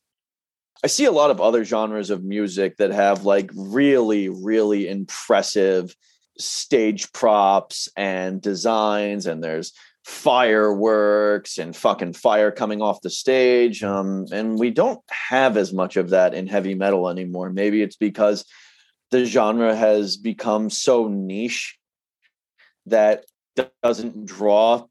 I 0.85 0.87
see 0.87 1.03
a 1.03 1.11
lot 1.11 1.31
of 1.31 1.41
other 1.41 1.65
genres 1.65 2.11
of 2.11 2.23
music 2.23 2.77
that 2.77 2.91
have 2.91 3.25
like 3.25 3.49
really, 3.53 4.29
really 4.29 4.87
impressive 4.87 5.93
stage 6.37 7.11
props 7.13 7.89
and 7.95 8.41
designs, 8.41 9.25
and 9.25 9.43
there's 9.43 9.73
fireworks 10.05 11.57
and 11.57 11.75
fucking 11.75 12.13
fire 12.13 12.51
coming 12.51 12.81
off 12.81 13.01
the 13.01 13.09
stage. 13.09 13.83
Um, 13.83 14.25
and 14.31 14.59
we 14.59 14.69
don't 14.69 15.01
have 15.09 15.57
as 15.57 15.73
much 15.73 15.97
of 15.97 16.11
that 16.11 16.33
in 16.35 16.47
heavy 16.47 16.75
metal 16.75 17.09
anymore. 17.09 17.49
Maybe 17.49 17.81
it's 17.81 17.95
because 17.95 18.45
the 19.11 19.25
genre 19.25 19.75
has 19.75 20.17
become 20.17 20.69
so 20.69 21.07
niche 21.07 21.77
that 22.85 23.25
doesn't 23.81 24.25
draw 24.25 24.85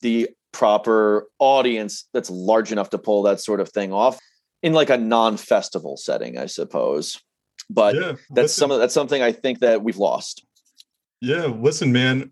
the 0.00 0.30
proper 0.52 1.28
audience 1.38 2.08
that's 2.12 2.30
large 2.30 2.72
enough 2.72 2.90
to 2.90 2.98
pull 2.98 3.22
that 3.22 3.40
sort 3.40 3.60
of 3.60 3.68
thing 3.68 3.92
off 3.92 4.18
in 4.62 4.72
like 4.72 4.90
a 4.90 4.96
non-festival 4.96 5.96
setting, 5.96 6.38
I 6.38 6.46
suppose. 6.46 7.20
But 7.68 7.94
yeah, 7.94 8.12
that's 8.30 8.52
some 8.52 8.70
of 8.70 8.78
that's 8.78 8.94
something 8.94 9.22
I 9.22 9.32
think 9.32 9.60
that 9.60 9.82
we've 9.82 9.96
lost. 9.96 10.44
Yeah, 11.20 11.46
listen, 11.46 11.92
man, 11.92 12.30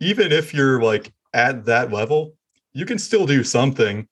even 0.00 0.32
if 0.32 0.52
you're 0.52 0.80
like 0.82 1.12
at 1.34 1.64
that 1.66 1.92
level, 1.92 2.34
you 2.72 2.84
can 2.86 2.98
still 2.98 3.26
do 3.26 3.42
something. 3.42 4.06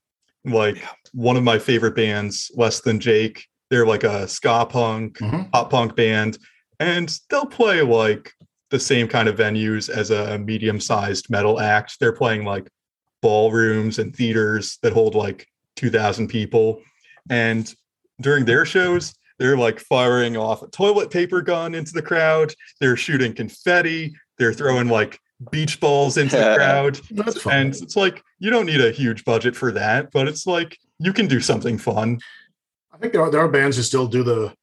Like 0.45 0.83
one 1.13 1.37
of 1.37 1.43
my 1.43 1.59
favorite 1.59 1.95
bands, 1.97 2.51
Less 2.55 2.81
Than 2.81 3.01
Jake. 3.01 3.47
They're 3.71 3.87
like 3.87 4.05
a 4.05 4.29
ska 4.29 4.67
punk, 4.67 5.19
Mhm. 5.19 5.51
pop 5.51 5.71
punk 5.71 5.97
band, 5.97 6.39
and 6.81 7.19
they'll 7.31 7.47
play 7.47 7.83
like 7.83 8.33
the 8.71 8.79
same 8.79 9.09
kind 9.09 9.29
of 9.29 9.37
venues 9.37 9.89
as 9.89 10.11
a 10.11 10.39
medium 10.39 10.81
sized 10.81 11.31
metal 11.31 11.61
act. 11.61 11.99
They're 12.01 12.13
playing 12.13 12.45
like 12.45 12.69
ballrooms 13.23 13.99
and 13.99 14.15
theaters 14.15 14.79
that 14.83 14.93
hold 14.93 15.15
like 15.15 15.47
2,000 15.77 16.29
people. 16.29 16.83
And 17.31 17.73
during 18.21 18.45
their 18.45 18.65
shows, 18.67 19.15
they're 19.39 19.57
like 19.57 19.81
firing 19.81 20.37
off 20.37 20.63
a 20.63 20.69
toilet 20.69 21.11
paper 21.11 21.43
gun 21.43 21.75
into 21.75 21.93
the 21.93 22.03
crowd. 22.03 22.55
They're 22.81 22.97
shooting 22.97 23.35
confetti. 23.35 24.15
They're 24.39 24.53
throwing 24.55 24.89
like 24.89 25.19
beach 25.51 25.81
balls 25.81 26.17
into 26.17 26.37
the 26.37 26.55
crowd. 26.55 27.01
That's 27.11 27.43
fun. 27.43 27.53
And 27.55 27.75
it's 27.75 27.97
like, 27.97 28.23
you 28.39 28.51
don't 28.51 28.67
need 28.67 28.81
a 28.81 28.91
huge 28.91 29.25
budget 29.25 29.57
for 29.57 29.73
that, 29.73 30.11
but 30.13 30.29
it's 30.29 30.47
like, 30.47 30.79
you 30.99 31.13
can 31.13 31.27
do 31.27 31.41
something 31.41 31.79
fun. 31.79 32.21
I 32.93 32.99
think 32.99 33.13
there 33.13 33.23
are 33.23 33.31
there 33.31 33.41
are 33.41 33.49
bands 33.49 33.77
who 33.77 33.83
still 33.83 34.07
do 34.07 34.23
the 34.23 34.55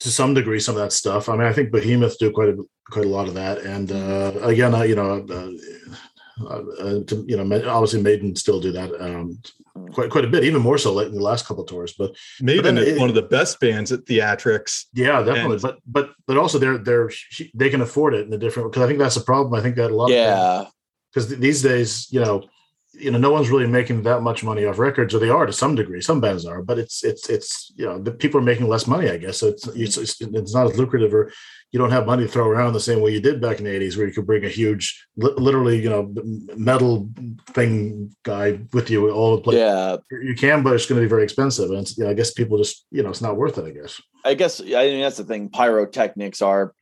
to 0.00 0.08
some 0.08 0.32
degree 0.32 0.60
some 0.60 0.76
of 0.76 0.80
that 0.80 0.92
stuff. 0.92 1.28
I 1.28 1.32
mean, 1.32 1.46
I 1.46 1.52
think 1.52 1.70
Behemoth 1.70 2.18
do 2.18 2.30
quite 2.30 2.48
a 2.48 2.56
quite 2.90 3.04
a 3.04 3.08
lot 3.08 3.28
of 3.28 3.34
that. 3.34 3.58
And 3.58 3.92
uh, 3.92 4.32
again, 4.42 4.74
uh, 4.74 4.82
you 4.82 4.94
know, 4.94 5.26
uh, 5.28 5.50
uh, 6.42 6.62
uh, 6.80 7.04
to, 7.04 7.24
you 7.26 7.36
know, 7.36 7.68
obviously 7.70 8.02
Maiden 8.02 8.34
still 8.36 8.60
do 8.60 8.72
that 8.72 8.90
um, 9.00 9.38
quite 9.92 10.10
quite 10.10 10.24
a 10.24 10.28
bit, 10.28 10.44
even 10.44 10.62
more 10.62 10.78
so 10.78 10.92
late 10.92 11.08
in 11.08 11.14
the 11.14 11.22
last 11.22 11.46
couple 11.46 11.62
of 11.64 11.68
tours. 11.68 11.94
But 11.98 12.14
Maiden 12.40 12.74
then 12.74 12.78
is 12.78 12.96
it- 12.96 13.00
one 13.00 13.08
of 13.08 13.14
the 13.14 13.22
best 13.22 13.60
bands 13.60 13.92
at 13.92 14.04
theatrics. 14.04 14.84
yeah, 14.94 15.22
definitely. 15.22 15.54
And- 15.54 15.62
but 15.62 15.78
but 15.86 16.10
but 16.26 16.36
also 16.36 16.58
they're 16.58 16.78
they're 16.78 17.10
they 17.54 17.70
can 17.70 17.80
afford 17.80 18.14
it 18.14 18.26
in 18.26 18.32
a 18.32 18.38
different 18.38 18.70
because 18.70 18.82
I 18.84 18.86
think 18.86 18.98
that's 18.98 19.14
the 19.16 19.20
problem. 19.22 19.54
I 19.54 19.62
think 19.62 19.76
that 19.76 19.90
a 19.90 19.94
lot 19.96 20.10
Yeah. 20.10 20.66
because 21.12 21.28
these 21.28 21.62
days, 21.62 22.06
you 22.10 22.20
know, 22.20 22.44
you 22.98 23.10
know, 23.10 23.18
no 23.18 23.30
one's 23.30 23.50
really 23.50 23.66
making 23.66 24.02
that 24.02 24.22
much 24.22 24.42
money 24.42 24.64
off 24.64 24.78
records, 24.78 25.14
or 25.14 25.18
they 25.18 25.28
are 25.28 25.46
to 25.46 25.52
some 25.52 25.74
degree. 25.74 26.00
Some 26.00 26.20
bands 26.20 26.44
are, 26.44 26.62
but 26.62 26.78
it's 26.78 27.04
it's 27.04 27.28
it's 27.28 27.72
you 27.76 27.86
know, 27.86 27.98
the 27.98 28.10
people 28.10 28.40
are 28.40 28.44
making 28.44 28.68
less 28.68 28.86
money, 28.86 29.10
I 29.10 29.16
guess. 29.16 29.38
So 29.38 29.48
it's 29.48 29.66
mm-hmm. 29.66 29.82
it's, 29.82 29.96
it's, 29.96 30.20
it's 30.20 30.54
not 30.54 30.70
as 30.70 30.78
lucrative, 30.78 31.14
or 31.14 31.32
you 31.70 31.78
don't 31.78 31.90
have 31.90 32.06
money 32.06 32.24
to 32.24 32.28
throw 32.28 32.48
around 32.48 32.72
the 32.72 32.80
same 32.80 33.00
way 33.00 33.12
you 33.12 33.20
did 33.20 33.40
back 33.40 33.58
in 33.58 33.64
the 33.64 33.70
'80s, 33.70 33.96
where 33.96 34.06
you 34.06 34.12
could 34.12 34.26
bring 34.26 34.44
a 34.44 34.48
huge, 34.48 35.06
literally, 35.16 35.80
you 35.80 35.88
know, 35.88 36.12
metal 36.56 37.08
thing 37.50 38.14
guy 38.24 38.60
with 38.72 38.90
you 38.90 39.10
all 39.10 39.36
the 39.36 39.42
place. 39.42 39.58
Yeah. 39.58 39.96
You 40.10 40.34
can, 40.34 40.62
but 40.62 40.74
it's 40.74 40.86
going 40.86 41.00
to 41.00 41.04
be 41.04 41.10
very 41.10 41.24
expensive, 41.24 41.70
and 41.70 41.80
it's, 41.80 41.96
you 41.96 42.04
know, 42.04 42.10
I 42.10 42.14
guess 42.14 42.32
people 42.32 42.58
just, 42.58 42.86
you 42.90 43.02
know, 43.02 43.10
it's 43.10 43.22
not 43.22 43.36
worth 43.36 43.58
it. 43.58 43.64
I 43.64 43.70
guess. 43.70 44.00
I 44.24 44.34
guess 44.34 44.60
I 44.60 44.64
mean 44.64 45.02
that's 45.02 45.18
the 45.18 45.24
thing. 45.24 45.50
Pyrotechnics 45.50 46.42
are 46.42 46.74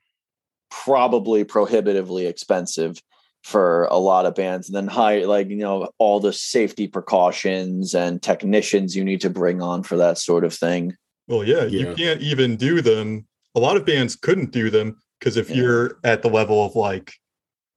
probably 0.70 1.44
prohibitively 1.44 2.26
expensive 2.26 3.00
for 3.46 3.84
a 3.92 3.96
lot 3.96 4.26
of 4.26 4.34
bands. 4.34 4.68
And 4.68 4.74
then 4.74 4.88
high 4.88 5.20
like 5.20 5.48
you 5.48 5.56
know, 5.56 5.88
all 5.98 6.18
the 6.18 6.32
safety 6.32 6.88
precautions 6.88 7.94
and 7.94 8.20
technicians 8.20 8.96
you 8.96 9.04
need 9.04 9.20
to 9.20 9.30
bring 9.30 9.62
on 9.62 9.84
for 9.84 9.96
that 9.98 10.18
sort 10.18 10.44
of 10.44 10.52
thing. 10.52 10.96
Well, 11.28 11.44
yeah, 11.44 11.62
Yeah. 11.64 11.90
you 11.90 11.94
can't 11.94 12.20
even 12.20 12.56
do 12.56 12.80
them. 12.80 13.24
A 13.54 13.60
lot 13.60 13.76
of 13.76 13.86
bands 13.86 14.16
couldn't 14.16 14.50
do 14.50 14.68
them 14.68 14.96
because 15.20 15.36
if 15.36 15.48
Yeah. 15.48 15.56
you're 15.56 15.98
at 16.02 16.22
the 16.22 16.28
level 16.28 16.66
of 16.66 16.74
like 16.74 17.12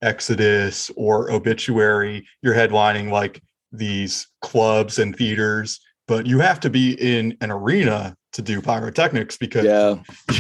Exodus 0.01 0.89
or 0.95 1.29
Obituary, 1.31 2.27
you're 2.41 2.55
headlining 2.55 3.11
like 3.11 3.39
these 3.71 4.27
clubs 4.41 4.97
and 4.97 5.15
theaters, 5.15 5.79
but 6.07 6.25
you 6.25 6.39
have 6.39 6.59
to 6.61 6.71
be 6.71 6.93
in 6.93 7.37
an 7.41 7.51
arena 7.51 8.15
to 8.33 8.41
do 8.43 8.61
pyrotechnics 8.61 9.37
because 9.37 9.65
Yeah. 9.65 9.95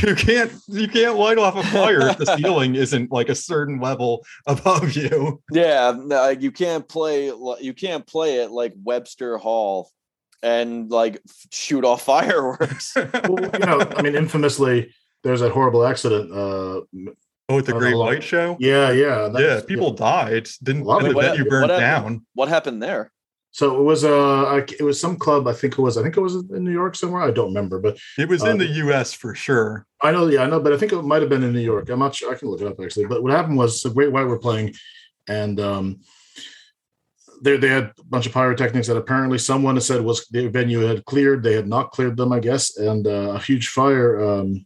you 0.07 0.15
can't 0.15 0.51
you 0.67 0.87
can't 0.87 1.17
light 1.17 1.37
off 1.37 1.55
a 1.57 1.63
fire 1.69 2.07
if 2.09 2.17
the 2.17 2.25
ceiling 2.37 2.75
isn't 2.75 3.11
like 3.11 3.29
a 3.29 3.35
certain 3.35 3.79
level 3.79 4.23
above 4.45 4.95
you. 4.95 5.41
Yeah, 5.51 5.93
no, 5.97 6.29
you 6.29 6.51
can't 6.51 6.87
play 6.87 7.25
you 7.59 7.73
can't 7.73 8.05
play 8.05 8.35
it 8.43 8.51
like 8.51 8.73
Webster 8.83 9.37
Hall 9.37 9.89
and 10.43 10.89
like 10.91 11.19
shoot 11.51 11.83
off 11.83 12.01
fireworks. 12.05 12.95
Well, 13.27 13.49
you 13.53 13.65
know, 13.65 13.79
I 13.97 14.01
mean, 14.01 14.15
infamously, 14.15 14.93
there's 15.23 15.39
that 15.41 15.51
horrible 15.51 15.85
accident. 15.85 16.31
Uh, 16.31 16.81
Oh, 17.51 17.55
with 17.55 17.65
the 17.65 17.73
Great. 17.73 17.95
White 17.95 18.21
Show. 18.23 18.57
yeah, 18.59 18.91
yeah, 18.91 19.27
Yeah, 19.35 19.55
was- 19.55 19.63
people 19.63 19.89
died. 19.93 20.47
Didn't 20.61 20.83
A 20.83 20.85
lot 20.85 21.01
of 21.01 21.07
and 21.07 21.15
the 21.17 21.19
venue 21.19 21.45
burned 21.49 21.69
what 21.71 21.79
down. 21.79 22.23
what 22.35 22.47
happened 22.47 22.79
there? 22.83 23.11
So 23.51 23.79
it 23.79 23.83
was 23.83 24.03
uh 24.03 24.61
it 24.79 24.83
was 24.83 24.99
some 24.99 25.17
club 25.17 25.47
I 25.47 25.53
think 25.53 25.73
it 25.77 25.81
was 25.81 25.97
I 25.97 26.03
think 26.03 26.15
it 26.17 26.21
was 26.21 26.35
in 26.35 26.63
New 26.63 26.71
York 26.71 26.95
somewhere 26.95 27.23
I 27.23 27.31
don't 27.31 27.47
remember 27.53 27.79
but 27.79 27.97
It 28.17 28.29
was 28.29 28.43
Uh, 28.43 28.49
in 28.51 28.57
the 28.59 28.67
U.S. 28.85 29.11
for 29.13 29.33
sure. 29.33 29.85
I 30.03 30.11
know 30.11 30.27
yeah 30.27 30.43
I 30.43 30.47
know 30.47 30.59
but 30.59 30.71
I 30.73 30.77
think 30.77 30.91
it 30.93 31.01
might 31.01 31.21
have 31.23 31.29
been 31.29 31.43
in 31.43 31.53
New 31.53 31.59
York 31.73 31.89
I'm 31.89 31.99
not 31.99 32.13
sure 32.15 32.31
I 32.33 32.37
can 32.37 32.47
look 32.49 32.61
it 32.61 32.67
up 32.67 32.79
actually 32.79 33.07
but 33.07 33.23
what 33.23 33.31
happened 33.33 33.57
was 33.57 33.81
the 33.81 33.89
Great 33.89 34.11
White 34.11 34.27
were 34.27 34.39
playing 34.39 34.75
and 35.27 35.59
um 35.59 35.85
they 37.41 37.57
they 37.57 37.69
had 37.69 37.85
a 37.97 38.03
bunch 38.05 38.25
of 38.27 38.33
pyrotechnics 38.33 38.87
that 38.87 38.97
apparently 38.97 39.37
someone 39.37 39.75
had 39.75 39.83
said 39.83 40.01
was 40.01 40.27
the 40.27 40.47
venue 40.47 40.81
had 40.81 41.05
cleared 41.05 41.41
they 41.41 41.53
had 41.53 41.67
not 41.67 41.91
cleared 41.91 42.17
them 42.17 42.31
I 42.31 42.39
guess 42.39 42.77
and 42.77 43.07
uh, 43.07 43.31
a 43.35 43.39
huge 43.39 43.69
fire 43.69 44.21
um 44.23 44.65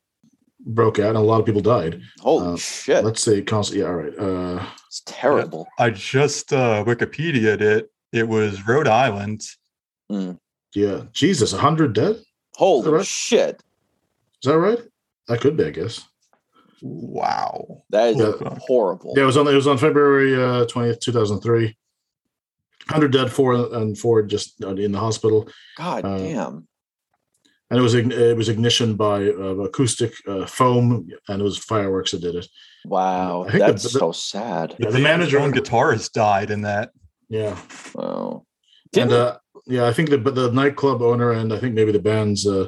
broke 0.65 0.97
out 0.99 1.10
and 1.10 1.18
a 1.18 1.22
lot 1.31 1.39
of 1.39 1.45
people 1.45 1.61
died 1.61 2.01
Holy 2.19 2.53
Uh, 2.53 2.57
shit. 2.57 3.03
let's 3.03 3.22
say 3.22 3.41
const- 3.41 3.73
yeah 3.73 3.85
all 3.85 3.95
right 3.95 4.18
uh 4.19 4.65
It's 4.88 5.01
terrible. 5.05 5.68
I 5.80 5.89
just 5.89 6.51
uh, 6.53 6.84
Wikipedia'd 6.85 7.61
it. 7.61 7.89
It 8.14 8.27
was 8.27 8.65
Rhode 8.68 8.88
Island. 8.88 9.41
yeah 10.76 11.02
Jesus 11.11 11.52
a 11.53 11.57
hundred 11.57 11.94
dead 11.94 12.15
is 12.18 12.26
Holy 12.56 12.91
right? 12.91 13.06
shit. 13.06 13.61
Is 14.44 14.49
that 14.49 14.57
right 14.57 14.80
that 15.27 15.41
could 15.41 15.57
be 15.57 15.65
I 15.65 15.72
guess 15.72 16.06
Wow. 16.85 17.84
That 17.91 18.10
is 18.10 18.18
Yeah. 18.18 18.57
horrible. 18.68 19.14
Yeah, 19.15 19.23
it 19.23 19.26
was 19.26 19.38
on. 19.38 19.48
It 19.48 19.53
was 19.56 19.68
on 19.68 19.77
February 19.77 20.35
uh, 20.35 20.65
twentieth, 20.65 20.99
two 20.99 21.14
thousand 21.14 21.40
three. 21.40 21.77
Hundred 22.90 23.14
dead, 23.14 23.31
four 23.31 23.53
and 23.53 23.98
four 23.98 24.22
just 24.23 24.61
uh, 24.61 24.76
in 24.76 24.91
the 24.91 24.99
hospital, 24.99 25.48
God 25.77 26.03
uh, 26.03 26.18
damn. 26.18 26.68
and 27.72 27.80
it 27.80 27.81
was 27.81 27.95
it 27.95 28.35
was 28.35 28.49
ignition 28.49 28.95
by 28.95 29.30
uh, 29.30 29.56
acoustic 29.64 30.14
uh, 30.27 30.45
foam, 30.45 31.07
and 31.30 31.40
it 31.40 31.44
was 31.44 31.57
fireworks 31.57 32.11
that 32.11 32.19
did 32.19 32.35
it. 32.35 32.48
Wow. 32.84 33.45
I 33.48 33.52
think 33.52 33.60
That's 33.64 33.84
the- 33.84 33.90
so 33.99 34.11
sad. 34.11 34.72
Yeah, 34.77 34.88
the 34.88 35.02
band's 35.02 35.03
manager- 35.03 35.40
own 35.40 35.53
guitarist 35.53 36.11
died 36.11 36.52
in 36.52 36.64
that. 36.64 36.90
Yeah, 37.34 37.57
Wow. 37.95 38.45
and 38.95 39.10
Didn't, 39.10 39.14
uh, 39.14 39.38
yeah, 39.65 39.88
I 39.88 39.93
think 39.93 40.10
the 40.11 40.18
the 40.18 40.51
nightclub 40.51 41.01
owner 41.01 41.31
and 41.31 41.51
I 41.51 41.57
think 41.57 41.73
maybe 41.73 41.91
the 41.91 41.97
band's 42.11 42.45
uh, 42.45 42.68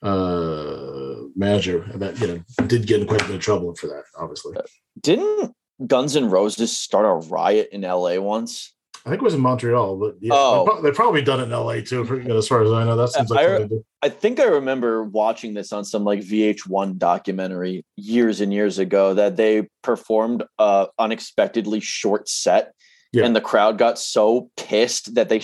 uh, 0.00 1.22
manager 1.34 1.84
that 1.96 2.20
you 2.20 2.26
know 2.28 2.66
did 2.68 2.86
get 2.86 3.00
in 3.00 3.06
quite 3.08 3.22
a 3.22 3.26
bit 3.26 3.34
of 3.36 3.40
trouble 3.42 3.74
for 3.74 3.88
that. 3.88 4.04
Obviously, 4.16 4.56
didn't 5.00 5.52
Guns 5.86 6.14
N' 6.14 6.30
Roses 6.30 6.76
start 6.76 7.04
a 7.04 7.28
riot 7.28 7.68
in 7.72 7.80
LA 7.82 8.20
once? 8.20 8.72
I 9.04 9.08
think 9.10 9.22
it 9.22 9.24
was 9.24 9.34
in 9.34 9.40
Montreal, 9.40 9.96
but 9.98 10.14
yeah, 10.20 10.32
Oh. 10.34 10.80
they've 10.82 10.92
probably 10.94 11.22
done 11.22 11.38
it 11.40 11.44
in 11.44 11.52
L.A. 11.52 11.80
too. 11.80 12.04
for- 12.04 12.20
you 12.20 12.26
know, 12.28 12.38
As 12.38 12.48
far 12.48 12.62
as 12.62 12.72
I 12.72 12.82
know, 12.84 12.96
that 12.96 13.08
seems 13.12 13.30
like 13.30 13.38
I- 13.40 13.46
something 13.46 13.68
they 13.68 13.74
do. 13.76 13.84
I 14.02 14.08
think 14.08 14.40
I 14.40 14.44
remember 14.44 15.04
watching 15.04 15.54
this 15.54 15.72
on 15.72 15.84
some 15.84 16.02
like 16.04 16.20
VH1 16.20 16.98
documentary 16.98 17.84
years 17.96 18.40
and 18.40 18.52
years 18.52 18.78
ago 18.78 19.14
that 19.14 19.36
they 19.36 19.68
performed 19.82 20.44
a 20.58 20.88
unexpectedly 20.98 21.78
short 21.80 22.28
set 22.28 22.72
Yeah. 23.16 23.24
and 23.26 23.34
the 23.34 23.40
crowd 23.50 23.78
got 23.78 23.98
so 23.98 24.50
pissed 24.56 25.14
that 25.16 25.28
they 25.28 25.40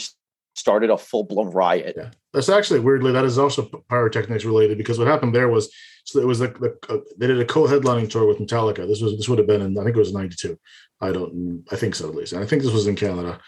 started 0.55 0.91
a 0.91 0.99
full-blown 0.99 1.51
riot. 1.51 1.95
Yeah, 1.97 2.11
that's 2.35 2.49
actually 2.49 2.81
weirdly 2.81 3.13
that 3.13 3.25
is 3.25 3.39
also 3.39 3.63
pyrotechnics 3.89 4.45
related 4.45 4.77
because 4.79 4.99
what 4.99 5.09
happened 5.09 5.35
there 5.35 5.49
was 5.49 5.65
so 6.05 6.21
it 6.21 6.27
was 6.27 6.41
the, 6.41 6.49
the 6.49 6.71
uh, 6.93 6.99
they 7.19 7.27
did 7.29 7.41
a 7.41 7.45
co-headlining 7.45 8.11
tour 8.11 8.27
with 8.27 8.39
Metallica. 8.39 8.87
This 8.87 9.01
was 9.01 9.17
this 9.17 9.29
would 9.29 9.39
have 9.39 9.47
been 9.53 9.63
in 9.63 9.79
I 9.79 9.85
think 9.85 9.97
it 9.97 10.05
was 10.07 10.13
'92. 10.13 10.59
I 11.01 11.13
don't 11.13 11.65
I 11.73 11.77
think 11.77 11.95
so 11.95 12.09
at 12.09 12.15
least. 12.15 12.33
And 12.33 12.43
I 12.43 12.47
think 12.47 12.63
this 12.63 12.73
was 12.73 12.87
in 12.87 12.97
Canada. 12.97 13.41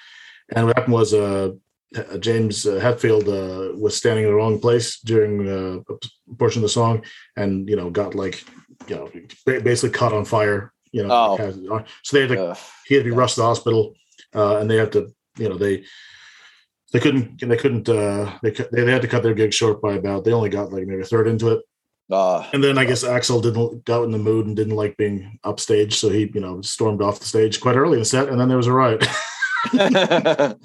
And 0.54 0.66
what 0.66 0.76
happened 0.76 0.94
was 0.94 1.12
uh, 1.14 1.50
James 2.20 2.66
uh, 2.66 2.80
Hetfield 2.80 3.26
uh, 3.28 3.76
was 3.76 3.96
standing 3.96 4.24
in 4.24 4.30
the 4.30 4.36
wrong 4.36 4.58
place 4.60 5.00
during 5.00 5.32
uh, 5.48 5.94
a 5.94 6.34
portion 6.36 6.60
of 6.60 6.64
the 6.68 6.68
song, 6.80 7.04
and 7.36 7.68
you 7.68 7.76
know 7.76 7.90
got 7.90 8.14
like 8.14 8.44
you 8.88 8.96
know 8.96 9.10
basically 9.44 9.90
caught 9.98 10.12
on 10.12 10.24
fire. 10.24 10.72
You 10.92 11.02
know, 11.06 11.10
Oh. 11.12 11.84
so 12.04 12.10
they 12.16 12.20
had 12.26 12.30
to 12.36 12.56
he 12.86 12.94
had 12.94 13.04
to 13.04 13.10
be 13.10 13.16
rushed 13.16 13.34
to 13.34 13.40
the 13.40 13.46
hospital, 13.46 13.94
uh, 14.34 14.58
and 14.58 14.70
they 14.70 14.76
had 14.76 14.92
to, 14.92 15.12
you 15.38 15.48
know, 15.48 15.56
they 15.56 15.84
they 16.92 17.00
couldn't 17.00 17.40
they 17.40 17.56
couldn't 17.56 17.88
uh, 17.88 18.38
they 18.42 18.50
they 18.50 18.90
had 18.90 19.02
to 19.02 19.08
cut 19.08 19.22
their 19.22 19.34
gig 19.34 19.52
short 19.52 19.82
by 19.82 19.94
about 19.94 20.24
they 20.24 20.32
only 20.32 20.50
got 20.50 20.72
like 20.72 20.86
maybe 20.86 21.02
a 21.02 21.04
third 21.04 21.26
into 21.26 21.48
it, 21.50 21.62
Uh, 22.10 22.46
and 22.52 22.62
then 22.62 22.78
I 22.78 22.84
guess 22.84 23.04
Axl 23.04 23.42
didn't 23.42 23.84
got 23.84 24.04
in 24.04 24.10
the 24.10 24.18
mood 24.18 24.46
and 24.46 24.54
didn't 24.56 24.76
like 24.76 24.96
being 24.96 25.38
upstage, 25.44 25.94
so 25.94 26.08
he 26.08 26.30
you 26.34 26.40
know 26.40 26.60
stormed 26.62 27.02
off 27.02 27.20
the 27.20 27.26
stage 27.26 27.60
quite 27.60 27.76
early 27.76 27.94
in 27.94 28.00
the 28.00 28.04
set, 28.04 28.28
and 28.28 28.38
then 28.38 28.48
there 28.48 28.56
was 28.56 28.66
a 28.66 28.72
riot. 28.72 29.04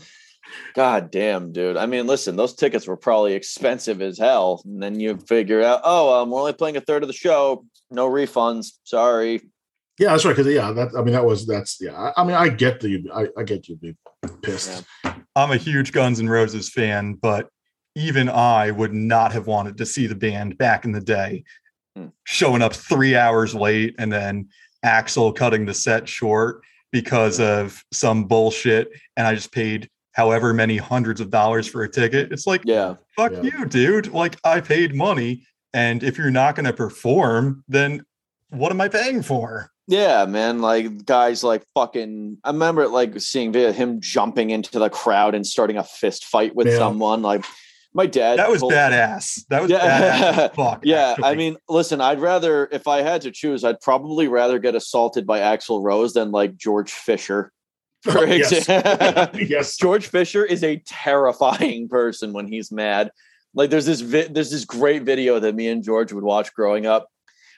God 0.74 1.12
damn, 1.12 1.52
dude. 1.52 1.78
I 1.78 1.86
mean, 1.86 2.08
listen, 2.08 2.36
those 2.36 2.54
tickets 2.56 2.88
were 2.88 2.98
probably 2.98 3.34
expensive 3.34 4.02
as 4.02 4.18
hell. 4.18 4.62
And 4.66 4.82
then 4.82 5.00
you 5.00 5.18
figure 5.18 5.62
out, 5.62 5.82
oh, 5.84 6.22
um, 6.22 6.30
we're 6.30 6.40
only 6.40 6.54
playing 6.54 6.78
a 6.78 6.82
third 6.82 7.04
of 7.04 7.08
the 7.08 7.14
show. 7.14 7.66
No 7.90 8.10
refunds. 8.10 8.74
Sorry. 8.84 9.42
Yeah, 10.00 10.12
that's 10.12 10.26
right. 10.26 10.36
Because 10.36 10.52
yeah, 10.52 10.72
that 10.72 10.90
I 10.98 11.02
mean 11.04 11.14
that 11.14 11.26
was 11.26 11.46
that's 11.46 11.78
yeah. 11.82 11.94
I, 12.16 12.22
I 12.22 12.24
mean 12.24 12.36
I 12.36 12.50
get 12.50 12.80
the 12.80 13.04
I, 13.14 13.28
I 13.38 13.44
get 13.44 13.68
you'd 13.68 13.82
be 13.82 13.96
pissed. 14.42 14.84
I'm 15.36 15.52
a 15.52 15.58
huge 15.58 15.92
Guns 15.92 16.20
N' 16.20 16.30
Roses 16.30 16.70
fan, 16.70 17.14
but 17.14 17.50
even 17.96 18.30
I 18.30 18.72
would 18.72 18.94
not 18.94 19.32
have 19.34 19.46
wanted 19.48 19.78
to 19.78 19.86
see 19.86 20.08
the 20.08 20.16
band 20.16 20.58
back 20.58 20.86
in 20.86 20.92
the 20.92 21.02
day 21.02 21.44
Hmm. 21.98 22.08
showing 22.24 22.62
up 22.62 22.74
three 22.74 23.16
hours 23.16 23.56
late 23.56 23.96
and 23.98 24.14
then 24.14 24.48
Axl 24.86 25.36
cutting 25.36 25.66
the 25.66 25.74
set 25.74 26.08
short 26.08 26.62
because 26.92 27.40
of 27.40 27.84
some 27.92 28.26
bullshit. 28.26 28.90
And 29.18 29.26
I 29.26 29.34
just 29.34 29.52
paid 29.52 29.90
however 30.14 30.54
many 30.54 30.78
hundreds 30.78 31.20
of 31.20 31.32
dollars 31.32 31.68
for 31.68 31.82
a 31.84 31.90
ticket. 31.90 32.32
It's 32.32 32.46
like, 32.46 32.62
Yeah. 32.64 32.94
fuck 33.18 33.32
Yeah. 33.32 33.42
you, 33.42 33.66
dude. 33.66 34.08
Like 34.14 34.38
I 34.44 34.62
paid 34.62 34.94
money. 34.94 35.44
And 35.74 36.04
if 36.04 36.16
you're 36.18 36.30
not 36.32 36.56
going 36.56 36.66
to 36.68 36.74
perform, 36.74 37.64
then 37.68 38.04
what 38.52 38.72
am 38.72 38.82
I 38.82 38.88
paying 38.88 39.24
for? 39.24 39.72
Yeah, 39.90 40.26
man. 40.26 40.62
Like 40.62 41.04
guys 41.06 41.44
like 41.44 41.64
fucking 41.74 42.38
I 42.44 42.52
remember 42.52 42.88
like 42.88 43.20
seeing 43.20 43.52
him 43.54 44.00
jumping 44.02 44.52
into 44.52 44.78
the 44.78 44.90
crowd 44.90 45.34
and 45.34 45.46
starting 45.46 45.78
a 45.78 45.84
fist 45.84 46.26
fight 46.26 46.56
with 46.56 46.68
Yeah. 46.68 46.78
someone. 46.78 47.24
Like 47.24 47.44
my 47.92 48.06
dad 48.06 48.38
That 48.38 48.52
was 48.52 48.60
told- 48.62 48.72
badass. 48.74 49.46
That 49.50 49.64
was 49.64 49.72
Yeah. 49.72 49.80
badass. 50.50 50.56
Fuck. 50.56 50.82
Yeah, 50.84 51.16
I 51.24 51.34
mean, 51.34 51.58
listen, 51.68 52.02
I'd 52.02 52.20
rather 52.20 52.70
if 52.72 52.88
I 52.88 53.02
had 53.02 53.22
to 53.24 53.32
choose, 53.32 53.64
I'd 53.64 53.82
probably 53.82 54.28
rather 54.28 54.60
get 54.60 54.76
assaulted 54.76 55.26
by 55.26 55.40
Axl 55.40 55.84
Rose 55.84 56.14
than 56.14 56.30
like 56.32 56.56
George 56.56 56.92
Fisher. 56.92 57.52
For 58.04 58.20
oh, 58.20 58.24
yes. 58.26 58.68
yes. 59.50 59.76
George 59.76 60.06
Fisher 60.08 60.46
is 60.46 60.64
a 60.64 60.78
terrifying 60.86 61.90
person 61.90 62.32
when 62.32 62.48
he's 62.48 62.72
mad. 62.72 63.10
Like 63.56 63.72
there's 63.72 63.88
this 63.88 64.02
vi- 64.02 64.28
there's 64.30 64.52
this 64.52 64.66
great 64.66 65.02
video 65.02 65.40
that 65.40 65.56
me 65.56 65.68
and 65.68 65.84
George 65.84 66.14
would 66.14 66.24
watch 66.24 66.54
growing 66.54 66.86
up 66.86 67.10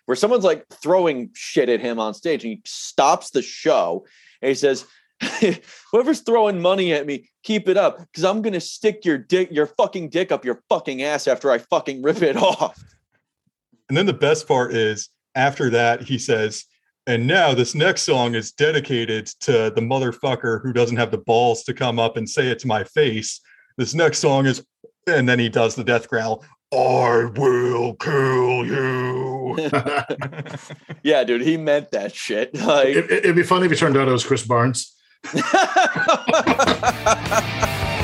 where 0.06 0.16
someone's 0.16 0.44
like 0.44 0.66
throwing 0.70 1.30
shit 1.34 1.70
at 1.70 1.80
him 1.80 2.00
on 2.00 2.14
stage 2.14 2.44
and 2.44 2.54
he 2.54 2.62
stops 2.66 3.30
the 3.30 3.42
show 3.42 4.06
and 4.42 4.50
he 4.50 4.56
says 4.56 4.86
whoever's 5.92 6.22
throwing 6.22 6.62
money 6.62 6.94
at 6.94 7.06
me 7.06 7.30
keep 7.44 7.70
it 7.70 7.78
up 7.78 8.00
cuz 8.14 8.24
I'm 8.24 8.42
to 8.42 8.60
stick 8.60 9.06
your 9.06 9.18
dick 9.18 9.50
your 9.52 9.68
fucking 9.68 10.10
dick 10.10 10.32
up 10.32 10.44
your 10.44 10.64
fucking 10.70 11.04
ass 11.04 11.28
after 11.28 11.52
I 11.52 11.60
fucking 11.60 12.02
rip 12.02 12.22
it 12.22 12.36
off. 12.52 12.84
And 13.90 13.98
then 13.98 14.06
the 14.06 14.14
best 14.14 14.48
part 14.48 14.74
is 14.74 15.10
after 15.36 15.70
that, 15.72 16.02
he 16.02 16.18
says, 16.18 16.66
and 17.08 17.26
now 17.26 17.54
this 17.54 17.74
next 17.74 18.04
song 18.04 18.36
is 18.36 18.52
dedicated 18.52 19.26
to 19.42 19.72
the 19.76 19.82
motherfucker 19.82 20.62
who 20.62 20.72
doesn't 20.72 20.98
have 20.98 21.12
the 21.12 21.18
balls 21.18 21.64
to 21.64 21.74
come 21.74 22.00
up 22.00 22.16
and 22.16 22.30
say 22.30 22.50
it 22.50 22.60
to 22.60 22.68
my 22.68 22.84
face. 22.84 23.42
This 23.78 23.94
next 23.94 24.20
song 24.20 24.46
is, 24.46 24.64
and 25.08 25.28
then 25.28 25.40
he 25.40 25.50
does 25.50 25.76
the 25.76 25.84
death 25.84 26.08
growl, 26.08 26.46
I 26.74 27.26
will 27.36 27.96
kill 27.96 28.66
you. 28.66 29.58
yeah, 31.04 31.26
dude, 31.26 31.42
he 31.42 31.58
meant 31.58 31.92
that 31.92 32.16
shit. 32.16 32.52
Like 32.62 32.96
It, 32.96 33.12
it'd 33.12 33.36
be 33.36 33.44
funny 33.44 33.66
if 33.66 33.72
it 33.72 33.78
turned 33.78 33.98
out 33.98 34.08
it 34.08 34.12
was 34.12 34.24
Chris 34.24 34.46
Barnes. 34.46 34.96